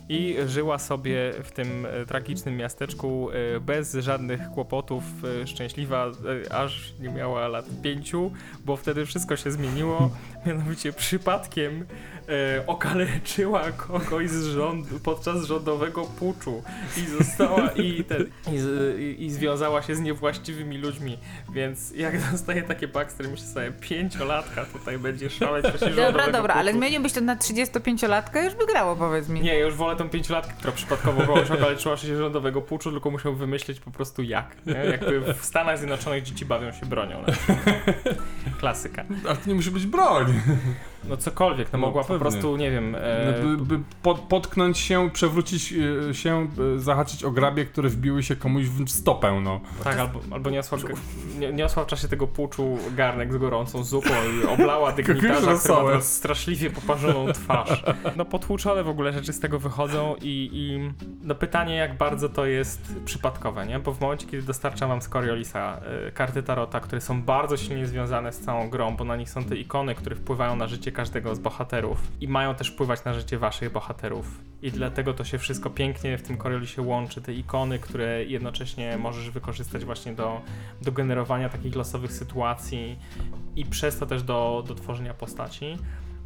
I 0.10 0.36
żyła 0.48 0.80
sobie 0.80 1.27
w 1.44 1.52
tym 1.52 1.86
e, 1.86 2.06
tragicznym 2.06 2.58
miasteczku 2.58 3.30
e, 3.32 3.60
bez 3.60 3.94
żadnych 3.94 4.50
kłopotów, 4.50 5.04
e, 5.42 5.48
szczęśliwa, 5.48 6.12
aż 6.52 6.94
nie 7.00 7.10
miała 7.10 7.48
lat 7.48 7.66
pięciu, 7.84 8.32
bo 8.66 8.78
wtedy 8.78 9.06
wszystko 9.06 9.36
się 9.36 9.52
zmieniło, 9.52 10.12
mianowicie 10.48 10.94
przypadkiem 10.94 11.86
e, 12.30 12.68
okaleczyła 12.68 13.72
kogoś 13.72 14.30
z 14.30 14.46
rządu 14.46 15.00
podczas 15.00 15.44
rządowego 15.44 16.04
puczu 16.06 16.64
i 16.98 17.06
została 17.06 17.68
i, 17.72 18.04
ten, 18.04 18.30
i, 18.54 18.58
z, 18.60 19.00
i, 19.00 19.26
i 19.26 19.32
związała 19.32 19.82
się 19.82 19.96
z 19.96 20.00
niewłaściwymi 20.00 20.78
ludźmi, 20.78 21.18
więc 21.54 21.92
jak 21.92 22.32
dostaję 22.32 22.64
takie 22.64 22.88
backstory, 22.88 23.30
myślę 23.30 23.48
sobie, 23.48 23.72
pięciolatka 23.72 24.66
tutaj 24.66 24.98
będzie 24.98 25.30
szaleć 25.30 25.66
w 25.66 25.80
czasie 25.80 25.96
Dobra, 25.96 26.32
dobra, 26.32 26.54
ale 26.54 26.72
puczu. 26.72 26.80
zmieniłbyś 26.80 27.14
to 27.14 27.22
na 27.22 27.36
35-latkę, 27.36 28.44
już 28.44 28.56
by 28.56 28.66
grało, 28.66 28.96
powiedz 28.96 29.30
mi. 29.30 29.42
Nie, 29.42 29.60
już 29.60 29.74
wolę 29.76 29.96
tą 29.96 30.10
pięciolatkę, 30.10 30.54
która 30.58 30.74
przypadkowo 30.74 31.22
kogoś 31.22 31.52
okaleczyła 31.52 31.98
się 31.98 32.18
rządowego 32.18 32.62
puczu, 32.62 32.92
tylko 32.92 33.12
musiał 33.12 33.36
wymyśleć 33.36 33.80
po 33.80 33.92
prostu 33.92 34.24
jak. 34.24 34.56
Nie? 34.66 34.74
Jakby 34.74 35.34
w 35.34 35.46
Stanach 35.46 35.78
Zjednoczonych 35.78 36.24
dzieci 36.24 36.46
bawią 36.46 36.72
się 36.72 36.86
bronią. 36.86 37.24
Klasyka. 38.60 39.06
Ale 39.28 39.38
to 39.38 39.50
nie 39.50 39.56
musi 39.56 39.72
być 39.72 39.86
broń. 39.86 40.37
Mm-hmm. 40.38 40.72
No 41.10 41.18
cokolwiek, 41.18 41.74
no 41.74 41.80
No, 41.80 41.88
mogła 41.88 42.04
po 42.04 42.20
prostu, 42.20 42.58
nie 42.58 42.72
wiem... 42.72 42.96
E, 42.96 43.34
By, 43.42 43.58
by 43.58 43.80
pod, 44.04 44.20
potknąć 44.20 44.78
się, 44.78 45.10
przewrócić 45.14 45.74
e, 46.10 46.14
się, 46.14 46.48
e, 46.76 46.80
zahaczyć 46.80 47.24
o 47.24 47.32
grabie, 47.32 47.66
które 47.66 47.90
wbiły 47.90 48.24
się 48.24 48.36
komuś 48.36 48.66
w 48.66 48.90
stopę, 48.90 49.42
no. 49.44 49.60
tak, 49.84 50.00
albo, 50.00 50.20
albo 50.32 50.50
niosła, 50.50 50.78
nie, 51.40 51.54
niosła 51.54 51.84
w 51.84 51.88
czasie 51.88 52.08
tego 52.08 52.28
puczu 52.28 52.78
garnek 52.96 53.34
z 53.34 53.38
gorącą 53.38 53.84
zupą 53.84 54.10
i 54.10 54.46
oblała 54.46 54.92
dygnitarza, 54.98 55.56
który 55.56 55.96
ma 55.96 56.02
straszliwie 56.02 56.70
poparzoną 56.70 57.34
twarz. 57.34 57.84
No 58.16 58.26
potłuczone 58.26 58.84
w 58.84 58.90
ogóle 58.90 59.14
rzeczy 59.14 59.34
z 59.34 59.40
tego 59.40 59.60
wychodzą 59.60 60.16
i, 60.22 60.50
i 60.54 60.92
no 61.24 61.36
pytanie 61.36 61.76
jak 61.76 61.98
bardzo 61.98 62.30
to 62.30 62.46
jest 62.46 62.96
przypadkowe, 63.06 63.66
nie? 63.66 63.80
Bo 63.80 63.94
w 63.94 64.02
momencie, 64.02 64.28
kiedy 64.28 64.44
dostarczam 64.44 64.90
wam 64.90 65.02
z 65.02 65.10
Coriolisa 65.10 65.82
y, 66.08 66.12
karty 66.12 66.44
Tarota, 66.44 66.80
które 66.80 67.02
są 67.02 67.22
bardzo 67.22 67.58
silnie 67.58 67.88
związane 67.88 68.34
z 68.34 68.40
całą 68.40 68.70
grą, 68.70 68.96
bo 68.96 69.04
na 69.04 69.16
nich 69.16 69.30
są 69.30 69.44
te 69.44 69.56
ikony, 69.56 69.96
które 69.96 70.16
wpływają 70.16 70.56
na 70.56 70.68
życie 70.68 70.87
każdego 70.92 71.36
z 71.36 71.40
bohaterów 71.40 72.12
i 72.22 72.28
mają 72.28 72.56
też 72.56 72.68
wpływać 72.68 73.04
na 73.04 73.14
życie 73.14 73.38
waszych 73.38 73.72
bohaterów. 73.72 74.40
I 74.62 74.72
dlatego 74.72 75.14
to 75.14 75.24
się 75.24 75.38
wszystko 75.38 75.70
pięknie 75.70 76.18
w 76.18 76.22
tym 76.22 76.38
Coriolisie 76.38 76.82
łączy, 76.82 77.22
te 77.22 77.34
ikony, 77.34 77.80
które 77.80 78.26
jednocześnie 78.26 78.98
możesz 78.98 79.30
wykorzystać 79.30 79.86
właśnie 79.86 80.14
do, 80.14 80.42
do 80.82 80.92
generowania 80.92 81.50
takich 81.50 81.76
losowych 81.76 82.12
sytuacji 82.12 83.00
i 83.56 83.66
przez 83.66 84.00
to 84.00 84.06
też 84.06 84.24
do, 84.24 84.64
do 84.68 84.76
tworzenia 84.76 85.14
postaci. 85.14 85.78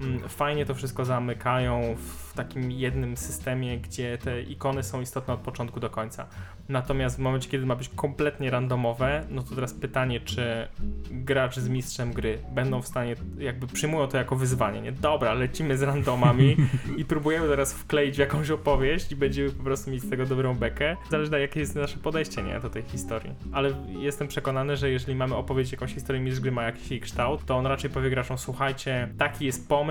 Mm, 0.02 0.30
Fajnie 0.30 0.66
to 0.66 0.76
wszystko 0.76 1.06
zamykają 1.06 1.95
w 1.95 2.34
takim 2.34 2.72
jednym 2.72 3.18
systemie, 3.18 3.78
gdzie 3.78 4.18
te 4.18 4.41
ikony 4.41 4.84
są 4.84 5.02
istotne 5.02 5.34
od 5.34 5.39
początku 5.39 5.80
do 5.80 5.89
końca. 5.89 6.28
Natomiast 6.70 7.16
w 7.16 7.20
momencie, 7.20 7.49
kiedy 7.49 7.66
ma 7.66 7.76
być 7.76 7.89
kompletnie 7.89 8.49
randomowe, 8.49 9.24
no 9.30 9.43
to 9.43 9.56
teraz 9.56 9.74
pytanie, 9.74 10.20
czy 10.20 10.68
gracz 11.12 11.60
z 11.60 11.70
mistrzem 11.70 12.14
gry 12.14 12.38
będą 12.52 12.82
w 12.82 12.88
stanie, 12.88 13.16
jakby 13.38 13.68
przyjmują 13.68 14.08
to 14.08 14.18
jako 14.18 14.36
wyzwanie, 14.36 14.82
nie? 14.82 14.91
Dobra, 14.91 15.34
lecimy 15.34 15.78
z 15.78 15.82
randomami 15.82 16.56
i 16.97 17.06
próbujemy 17.06 17.47
teraz 17.47 17.74
wkleić 17.74 18.16
w 18.16 18.20
jakąś 18.20 18.49
opowieść 18.49 19.12
i 19.12 19.16
będziemy 19.16 19.49
po 19.49 19.64
prostu 19.64 19.91
mieć 19.91 20.04
z 20.04 20.10
tego 20.10 20.26
dobrą 20.26 20.56
bekę. 20.56 20.97
Zależy 21.10 21.39
jakie 21.39 21.60
jest 21.60 21.76
nasze 21.76 21.97
podejście, 21.97 22.43
nie? 22.43 22.60
Do 22.60 22.70
tej 22.70 22.84
historii. 22.84 23.34
Ale 23.52 23.74
jestem 23.88 24.28
przekonany, 24.28 24.78
że 24.78 24.89
jeżeli 24.89 25.16
mamy 25.16 25.36
opowiedzieć 25.36 25.72
jakąś 25.72 25.93
historię 25.93 26.22
mistrz 26.22 26.41
gry 26.41 26.52
ma 26.52 26.64
jakiś 26.64 26.91
jej 26.91 26.99
kształt, 26.99 27.45
to 27.45 27.58
on 27.58 27.66
raczej 27.66 27.89
powie 27.89 28.10
graczom, 28.10 28.38
słuchajcie, 28.38 29.10
taki 29.18 29.45
jest 29.45 29.70
pomysł, 29.70 29.91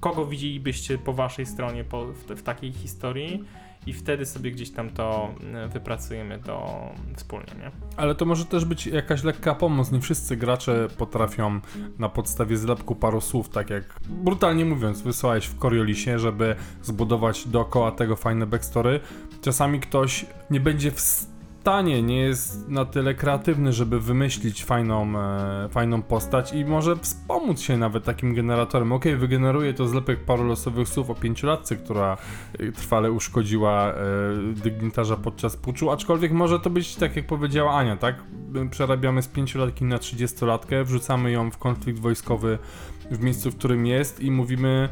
kogo 0.00 0.26
widzielibyście 0.26 0.98
po 0.98 1.12
waszej 1.12 1.46
stronie 1.46 1.84
po, 1.84 2.06
w, 2.06 2.16
w 2.16 2.42
takiej 2.42 2.72
historii 2.72 3.44
i 3.86 3.92
wtedy 3.92 4.26
sobie 4.26 4.50
gdzieś 4.50 4.70
tam 4.70 4.90
to 4.90 5.34
mm, 5.40 5.70
wypracujemy 5.70 6.38
to 6.38 6.80
wspólnie, 7.16 7.52
nie? 7.58 7.70
Ale 7.96 8.14
to 8.14 8.24
może 8.24 8.44
też 8.44 8.64
być 8.64 8.86
jakaś 8.86 9.24
lekka 9.24 9.54
pomoc. 9.54 9.92
Nie 9.92 10.00
wszyscy 10.00 10.36
gracze 10.36 10.88
potrafią 10.98 11.60
na 11.98 12.08
podstawie 12.08 12.56
zlepku 12.56 12.94
paru 12.94 13.20
słów, 13.20 13.48
tak 13.48 13.70
jak 13.70 13.84
brutalnie 14.08 14.64
mówiąc, 14.64 15.02
wysłałeś 15.02 15.46
w 15.46 15.58
Coriolisie, 15.58 16.18
żeby 16.18 16.56
zbudować 16.82 17.48
dookoła 17.48 17.92
tego 17.92 18.16
fajne 18.16 18.46
backstory. 18.46 19.00
Czasami 19.42 19.80
ktoś 19.80 20.26
nie 20.50 20.60
będzie 20.60 20.90
w 20.90 21.00
stanie, 21.00 21.39
nie 22.02 22.16
jest 22.16 22.68
na 22.68 22.84
tyle 22.84 23.14
kreatywny, 23.14 23.72
żeby 23.72 24.00
wymyślić 24.00 24.64
fajną, 24.64 25.18
e, 25.18 25.68
fajną 25.68 26.02
postać 26.02 26.52
i 26.52 26.64
może 26.64 26.96
wspomóc 26.96 27.60
się 27.60 27.76
nawet 27.76 28.04
takim 28.04 28.34
generatorem. 28.34 28.92
Okej, 28.92 29.16
wygeneruje 29.16 29.74
to 29.74 29.88
zlepek 29.88 30.24
paru 30.24 30.44
losowych 30.44 30.88
słów 30.88 31.10
o 31.10 31.14
pięciolatce, 31.14 31.76
która 31.76 32.16
e, 32.58 32.72
trwale 32.72 33.12
uszkodziła 33.12 33.92
e, 33.92 33.94
dygnitarza 34.54 35.16
podczas 35.16 35.56
puczu, 35.56 35.90
aczkolwiek 35.90 36.32
może 36.32 36.60
to 36.60 36.70
być 36.70 36.96
tak 36.96 37.16
jak 37.16 37.26
powiedziała 37.26 37.72
Ania, 37.72 37.96
tak? 37.96 38.22
Przerabiamy 38.70 39.22
z 39.22 39.28
pięciolatki 39.28 39.84
na 39.84 39.98
trzydziestolatkę, 39.98 40.84
wrzucamy 40.84 41.30
ją 41.30 41.50
w 41.50 41.58
konflikt 41.58 42.00
wojskowy 42.00 42.58
w 43.10 43.22
miejscu, 43.22 43.50
w 43.50 43.56
którym 43.56 43.86
jest 43.86 44.20
i 44.20 44.30
mówimy 44.30 44.88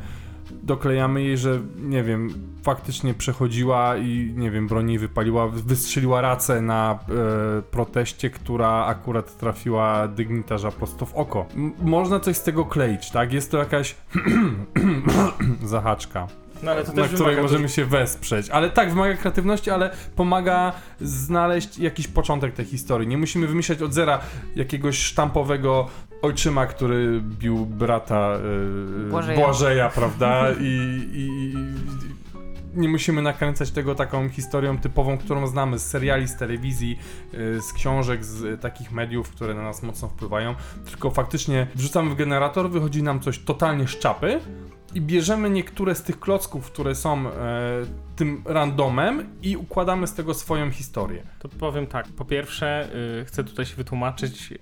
doklejamy 0.62 1.22
jej, 1.22 1.38
że 1.38 1.60
nie 1.76 2.02
wiem, 2.02 2.30
faktycznie 2.62 3.14
przechodziła 3.14 3.96
i 3.96 4.32
nie 4.36 4.50
wiem, 4.50 4.68
jej 4.68 4.98
wypaliła, 4.98 5.48
wystrzeliła 5.48 6.20
racę 6.20 6.60
na 6.60 6.98
e, 7.58 7.62
proteście, 7.62 8.30
która 8.30 8.84
akurat 8.86 9.38
trafiła 9.38 10.08
dygnitarza 10.08 10.70
prosto 10.70 11.06
w 11.06 11.14
oko. 11.14 11.46
M- 11.56 11.72
można 11.82 12.20
coś 12.20 12.36
z 12.36 12.42
tego 12.42 12.64
kleić, 12.64 13.10
tak? 13.10 13.32
Jest 13.32 13.50
to 13.50 13.58
jakaś 13.58 13.94
zahaczka 15.62 16.28
No 16.62 16.70
ale 16.70 16.84
to 16.84 16.92
na 16.92 17.08
której 17.08 17.42
możemy 17.42 17.68
się 17.68 17.84
wesprzeć. 17.84 18.50
Ale 18.50 18.70
tak, 18.70 18.90
wymaga 18.90 19.16
kreatywności, 19.16 19.70
ale 19.70 19.90
pomaga 20.16 20.72
znaleźć 21.00 21.78
jakiś 21.78 22.08
początek 22.08 22.54
tej 22.54 22.64
historii. 22.64 23.08
Nie 23.08 23.18
musimy 23.18 23.46
wymyślać 23.46 23.82
od 23.82 23.92
zera 23.92 24.20
jakiegoś 24.56 24.98
sztampowego 24.98 25.86
ojczyma, 26.22 26.66
który 26.66 27.20
bił 27.20 27.66
brata 27.66 28.38
yy, 28.98 29.10
Błażeja. 29.10 29.38
Błażeja, 29.38 29.88
prawda? 29.88 30.50
I, 30.60 30.64
i, 31.12 31.52
i 31.52 31.54
nie 32.74 32.88
musimy 32.88 33.22
nakręcać 33.22 33.70
tego 33.70 33.94
taką 33.94 34.28
historią 34.28 34.78
typową, 34.78 35.18
którą 35.18 35.46
znamy 35.46 35.78
z 35.78 35.86
seriali, 35.86 36.28
z 36.28 36.36
telewizji, 36.36 36.98
yy, 37.32 37.62
z 37.62 37.72
książek, 37.72 38.24
z 38.24 38.44
y, 38.44 38.58
takich 38.58 38.92
mediów, 38.92 39.30
które 39.30 39.54
na 39.54 39.62
nas 39.62 39.82
mocno 39.82 40.08
wpływają. 40.08 40.54
Tylko 40.86 41.10
faktycznie 41.10 41.66
wrzucamy 41.74 42.10
w 42.10 42.14
generator, 42.14 42.70
wychodzi 42.70 43.02
nam 43.02 43.20
coś 43.20 43.38
totalnie 43.38 43.88
z 43.88 43.98
czapy 43.98 44.40
i 44.94 45.00
bierzemy 45.00 45.50
niektóre 45.50 45.94
z 45.94 46.02
tych 46.02 46.20
klocków, 46.20 46.66
które 46.66 46.94
są 46.94 47.28
e, 47.28 47.32
tym 48.18 48.42
randomem 48.44 49.36
i 49.42 49.56
układamy 49.56 50.06
z 50.06 50.14
tego 50.14 50.34
swoją 50.34 50.70
historię. 50.70 51.22
To 51.38 51.48
powiem 51.48 51.86
tak, 51.86 52.08
po 52.08 52.24
pierwsze 52.24 52.88
y, 53.20 53.24
chcę 53.24 53.44
tutaj 53.44 53.66
się 53.66 53.76
wytłumaczyć, 53.76 54.54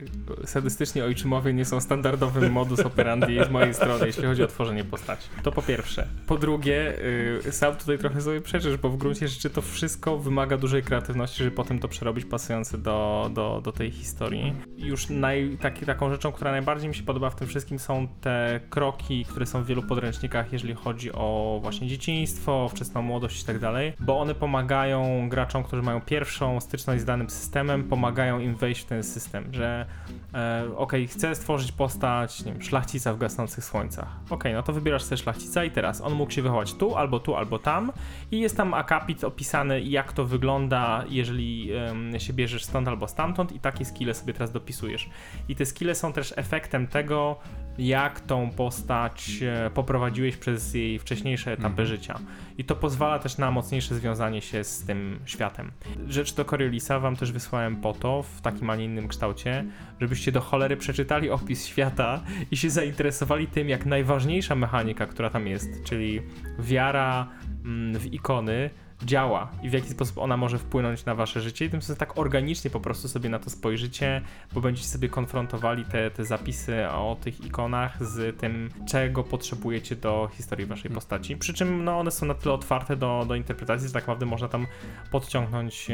sadystycznie 0.44 1.04
ojczymowie 1.04 1.52
nie 1.52 1.64
są 1.64 1.80
standardowym 1.80 2.52
modus 2.52 2.80
operandi 2.80 3.38
z 3.46 3.50
mojej 3.50 3.74
strony, 3.74 4.06
jeśli 4.06 4.24
chodzi 4.24 4.42
o 4.42 4.46
tworzenie 4.46 4.84
postaci. 4.84 5.28
To 5.42 5.52
po 5.52 5.62
pierwsze. 5.62 6.06
Po 6.26 6.38
drugie, 6.38 6.98
y, 7.46 7.52
sam 7.52 7.76
tutaj 7.76 7.98
trochę 7.98 8.20
sobie 8.20 8.40
przeczysz, 8.40 8.76
bo 8.76 8.88
w 8.88 8.96
gruncie 8.96 9.28
rzeczy 9.28 9.50
to 9.50 9.62
wszystko 9.62 10.18
wymaga 10.18 10.56
dużej 10.56 10.82
kreatywności, 10.82 11.38
żeby 11.38 11.50
potem 11.50 11.78
to 11.78 11.88
przerobić 11.88 12.24
pasujące 12.24 12.78
do, 12.78 13.30
do, 13.34 13.60
do 13.64 13.72
tej 13.72 13.90
historii. 13.90 14.54
Już 14.76 15.08
naj, 15.08 15.58
taki, 15.60 15.86
taką 15.86 16.10
rzeczą, 16.10 16.32
która 16.32 16.50
najbardziej 16.50 16.88
mi 16.88 16.94
się 16.94 17.02
podoba 17.02 17.30
w 17.30 17.36
tym 17.36 17.48
wszystkim 17.48 17.78
są 17.78 18.08
te 18.20 18.60
kroki, 18.70 19.24
które 19.24 19.46
są 19.46 19.62
w 19.62 19.66
wielu 19.66 19.82
podręcznikach, 19.82 20.52
jeżeli 20.52 20.74
chodzi 20.74 21.12
o 21.12 21.58
właśnie 21.62 21.88
dzieciństwo, 21.88 22.68
wczesną 22.68 23.02
młodość 23.02 23.45
tak 23.46 23.58
dalej, 23.58 23.92
bo 24.00 24.20
one 24.20 24.34
pomagają 24.34 25.28
graczom, 25.28 25.64
którzy 25.64 25.82
mają 25.82 26.00
pierwszą 26.00 26.60
styczność 26.60 27.02
z 27.02 27.04
danym 27.04 27.30
systemem, 27.30 27.84
pomagają 27.84 28.38
im 28.38 28.54
wejść 28.54 28.82
w 28.82 28.84
ten 28.84 29.02
system, 29.02 29.44
że 29.52 29.86
e, 30.34 30.64
okej, 30.76 31.08
chcę 31.08 31.34
stworzyć 31.34 31.72
postać, 31.72 32.44
nie 32.44 32.52
wiem, 32.52 32.62
szlachcica 32.62 33.14
w 33.14 33.18
gasnących 33.18 33.64
słońcach. 33.64 34.08
Okej, 34.30 34.54
no 34.54 34.62
to 34.62 34.72
wybierasz 34.72 35.02
sobie 35.02 35.16
szlachcica 35.16 35.64
i 35.64 35.70
teraz 35.70 36.00
on 36.00 36.12
mógł 36.12 36.32
się 36.32 36.42
wychować 36.42 36.74
tu, 36.74 36.96
albo 36.96 37.20
tu, 37.20 37.36
albo 37.36 37.58
tam 37.58 37.92
i 38.30 38.40
jest 38.40 38.56
tam 38.56 38.74
akapit 38.74 39.24
opisany, 39.24 39.80
jak 39.80 40.12
to 40.12 40.24
wygląda, 40.24 41.04
jeżeli 41.08 41.72
em, 41.72 42.20
się 42.20 42.32
bierzesz 42.32 42.64
stąd 42.64 42.88
albo 42.88 43.08
stamtąd 43.08 43.52
i 43.52 43.60
takie 43.60 43.84
skille 43.84 44.14
sobie 44.14 44.32
teraz 44.32 44.52
dopisujesz. 44.52 45.10
I 45.48 45.56
te 45.56 45.66
skille 45.66 45.94
są 45.94 46.12
też 46.12 46.34
efektem 46.36 46.86
tego, 46.86 47.40
jak 47.78 48.20
tą 48.20 48.50
postać 48.50 49.42
e, 49.42 49.70
poprowadziłeś 49.70 50.36
przez 50.36 50.74
jej 50.74 50.98
wcześniejsze 50.98 51.52
etapy 51.52 51.86
życia. 51.86 52.18
I 52.58 52.64
to 52.64 52.76
pozwala 52.76 53.18
też 53.18 53.38
na 53.38 53.50
mocniejsze 53.50 53.94
związanie 53.94 54.42
się 54.42 54.64
z 54.64 54.84
tym 54.84 55.18
światem. 55.24 55.72
Rzecz 56.08 56.34
do 56.34 56.44
Coriolisa 56.44 57.00
wam 57.00 57.16
też 57.16 57.32
wysłałem 57.32 57.76
po 57.76 57.92
to, 57.92 58.22
w 58.22 58.40
takim, 58.40 58.70
a 58.70 58.76
nie 58.76 58.84
innym 58.84 59.08
kształcie, 59.08 59.64
żebyście 60.00 60.32
do 60.32 60.40
cholery 60.40 60.76
przeczytali 60.76 61.30
opis 61.30 61.66
świata 61.66 62.20
i 62.50 62.56
się 62.56 62.70
zainteresowali 62.70 63.46
tym, 63.46 63.68
jak 63.68 63.86
najważniejsza 63.86 64.54
mechanika, 64.54 65.06
która 65.06 65.30
tam 65.30 65.46
jest, 65.46 65.84
czyli 65.84 66.22
wiara 66.58 67.28
mm, 67.64 68.00
w 68.00 68.06
ikony, 68.12 68.70
działa 69.02 69.48
i 69.62 69.70
w 69.70 69.72
jaki 69.72 69.88
sposób 69.88 70.18
ona 70.18 70.36
może 70.36 70.58
wpłynąć 70.58 71.04
na 71.04 71.14
wasze 71.14 71.40
życie 71.40 71.64
i 71.64 71.70
tym 71.70 71.82
samym 71.82 71.98
tak 71.98 72.18
organicznie 72.18 72.70
po 72.70 72.80
prostu 72.80 73.08
sobie 73.08 73.28
na 73.28 73.38
to 73.38 73.50
spojrzycie, 73.50 74.22
bo 74.52 74.60
będziecie 74.60 74.88
sobie 74.88 75.08
konfrontowali 75.08 75.84
te, 75.84 76.10
te 76.10 76.24
zapisy 76.24 76.88
o 76.88 77.16
tych 77.20 77.44
ikonach 77.44 78.06
z 78.06 78.40
tym, 78.40 78.70
czego 78.88 79.24
potrzebujecie 79.24 79.96
do 79.96 80.28
historii 80.32 80.66
waszej 80.66 80.90
postaci. 80.90 81.36
Przy 81.36 81.54
czym 81.54 81.84
no, 81.84 81.98
one 81.98 82.10
są 82.10 82.26
na 82.26 82.34
tyle 82.34 82.54
otwarte 82.54 82.96
do, 82.96 83.24
do 83.28 83.34
interpretacji, 83.34 83.88
że 83.88 83.94
tak 83.94 84.02
naprawdę 84.02 84.26
można 84.26 84.48
tam 84.48 84.66
podciągnąć, 85.10 85.88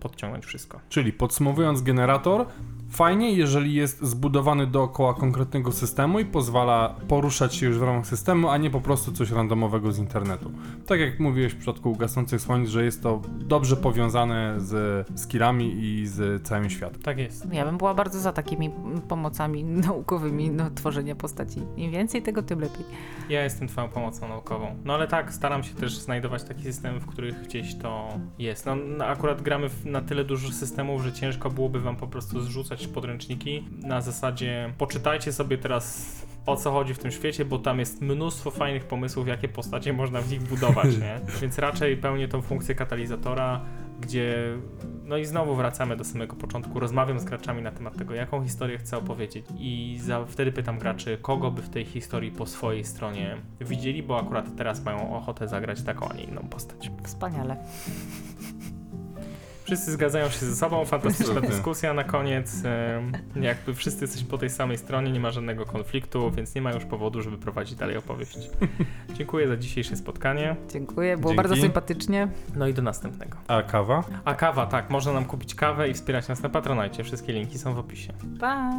podciągnąć 0.00 0.46
wszystko. 0.46 0.80
Czyli 0.88 1.12
podsumowując, 1.12 1.82
generator 1.82 2.46
fajnie, 2.90 3.32
jeżeli 3.32 3.74
jest 3.74 4.02
zbudowany 4.02 4.66
dookoła 4.66 5.14
konkretnego 5.14 5.72
systemu 5.72 6.20
i 6.20 6.24
pozwala 6.24 6.94
poruszać 7.08 7.54
się 7.54 7.66
już 7.66 7.78
w 7.78 7.82
ramach 7.82 8.06
systemu, 8.06 8.48
a 8.48 8.56
nie 8.56 8.70
po 8.70 8.80
prostu 8.80 9.12
coś 9.12 9.30
randomowego 9.30 9.92
z 9.92 9.98
internetu. 9.98 10.52
Tak 10.86 11.00
jak 11.00 11.20
mówiłeś 11.20 11.52
w 11.52 11.56
przypadku 11.56 11.96
gasnących 11.96 12.37
słońc, 12.38 12.68
że 12.68 12.84
jest 12.84 13.02
to 13.02 13.22
dobrze 13.38 13.76
powiązane 13.76 14.54
z 14.58 15.06
skillami 15.20 15.74
i 15.84 16.06
z 16.06 16.46
całym 16.46 16.70
światem. 16.70 17.02
Tak 17.02 17.18
jest. 17.18 17.52
Ja 17.52 17.64
bym 17.64 17.78
była 17.78 17.94
bardzo 17.94 18.20
za 18.20 18.32
takimi 18.32 18.70
pomocami 19.08 19.64
naukowymi 19.64 20.50
do 20.50 20.70
tworzenia 20.70 21.14
postaci. 21.14 21.60
Im 21.76 21.90
więcej 21.90 22.22
tego, 22.22 22.42
tym 22.42 22.60
lepiej. 22.60 22.84
Ja 23.28 23.44
jestem 23.44 23.68
twoją 23.68 23.88
pomocą 23.88 24.28
naukową. 24.28 24.76
No 24.84 24.94
ale 24.94 25.08
tak, 25.08 25.32
staram 25.32 25.62
się 25.62 25.74
też 25.74 25.98
znajdować 25.98 26.44
takie 26.44 26.62
systemy, 26.62 27.00
w 27.00 27.06
których 27.06 27.42
gdzieś 27.42 27.74
to 27.74 28.08
jest. 28.38 28.66
No, 28.66 28.76
no 28.76 29.04
akurat 29.04 29.42
gramy 29.42 29.68
w, 29.68 29.86
na 29.86 30.00
tyle 30.00 30.24
dużo 30.24 30.52
systemów, 30.52 31.02
że 31.02 31.12
ciężko 31.12 31.50
byłoby 31.50 31.80
wam 31.80 31.96
po 31.96 32.06
prostu 32.06 32.40
zrzucać 32.40 32.86
podręczniki 32.86 33.68
na 33.82 34.00
zasadzie 34.00 34.72
poczytajcie 34.78 35.32
sobie 35.32 35.58
teraz 35.58 36.16
o 36.48 36.56
co 36.56 36.70
chodzi 36.70 36.94
w 36.94 36.98
tym 36.98 37.10
świecie, 37.10 37.44
bo 37.44 37.58
tam 37.58 37.78
jest 37.78 38.00
mnóstwo 38.00 38.50
fajnych 38.50 38.84
pomysłów, 38.84 39.28
jakie 39.28 39.48
postacie 39.48 39.92
można 39.92 40.20
w 40.20 40.30
nich 40.30 40.42
budować, 40.42 40.98
nie? 40.98 41.20
Więc 41.40 41.58
raczej 41.58 41.96
pełnię 41.96 42.28
tą 42.28 42.42
funkcję 42.42 42.74
katalizatora, 42.74 43.60
gdzie 44.00 44.56
no 45.04 45.16
i 45.16 45.24
znowu 45.24 45.54
wracamy 45.54 45.96
do 45.96 46.04
samego 46.04 46.36
początku. 46.36 46.80
Rozmawiam 46.80 47.20
z 47.20 47.24
graczami 47.24 47.62
na 47.62 47.70
temat 47.70 47.96
tego, 47.96 48.14
jaką 48.14 48.44
historię 48.44 48.78
chcę 48.78 48.96
opowiedzieć 48.96 49.46
i 49.58 49.98
za, 50.02 50.24
wtedy 50.24 50.52
pytam 50.52 50.78
graczy, 50.78 51.18
kogo 51.22 51.50
by 51.50 51.62
w 51.62 51.68
tej 51.68 51.84
historii 51.84 52.30
po 52.30 52.46
swojej 52.46 52.84
stronie 52.84 53.36
widzieli, 53.60 54.02
bo 54.02 54.18
akurat 54.18 54.56
teraz 54.56 54.84
mają 54.84 55.16
ochotę 55.16 55.48
zagrać 55.48 55.82
taką, 55.82 56.08
a 56.08 56.14
nie 56.14 56.24
inną 56.24 56.40
postać. 56.40 56.90
Wspaniale. 57.04 57.56
Wszyscy 59.68 59.92
zgadzają 59.92 60.28
się 60.28 60.46
ze 60.46 60.56
sobą, 60.56 60.84
fantastyczna 60.84 61.40
dyskusja 61.40 61.94
na 61.94 62.04
koniec. 62.04 62.62
Jakby 63.36 63.74
wszyscy 63.74 64.04
jesteśmy 64.04 64.28
po 64.28 64.38
tej 64.38 64.50
samej 64.50 64.78
stronie, 64.78 65.12
nie 65.12 65.20
ma 65.20 65.30
żadnego 65.30 65.66
konfliktu, 65.66 66.30
więc 66.30 66.54
nie 66.54 66.62
ma 66.62 66.72
już 66.72 66.84
powodu, 66.84 67.22
żeby 67.22 67.38
prowadzić 67.38 67.74
dalej 67.74 67.96
opowieść. 67.96 68.50
Dziękuję 69.14 69.48
za 69.48 69.56
dzisiejsze 69.56 69.96
spotkanie. 69.96 70.56
Dziękuję, 70.72 71.16
było 71.16 71.30
Dzięki. 71.30 71.36
bardzo 71.36 71.56
sympatycznie. 71.56 72.28
No 72.56 72.66
i 72.66 72.74
do 72.74 72.82
następnego. 72.82 73.38
A 73.48 73.62
kawa? 73.62 74.04
A 74.24 74.34
kawa, 74.34 74.66
tak, 74.66 74.90
można 74.90 75.12
nam 75.12 75.24
kupić 75.24 75.54
kawę 75.54 75.88
i 75.88 75.94
wspierać 75.94 76.28
nas 76.28 76.42
na 76.42 76.48
Patronajcie. 76.48 77.04
Wszystkie 77.04 77.32
linki 77.32 77.58
są 77.58 77.74
w 77.74 77.78
opisie. 77.78 78.12
Pa! 78.40 78.72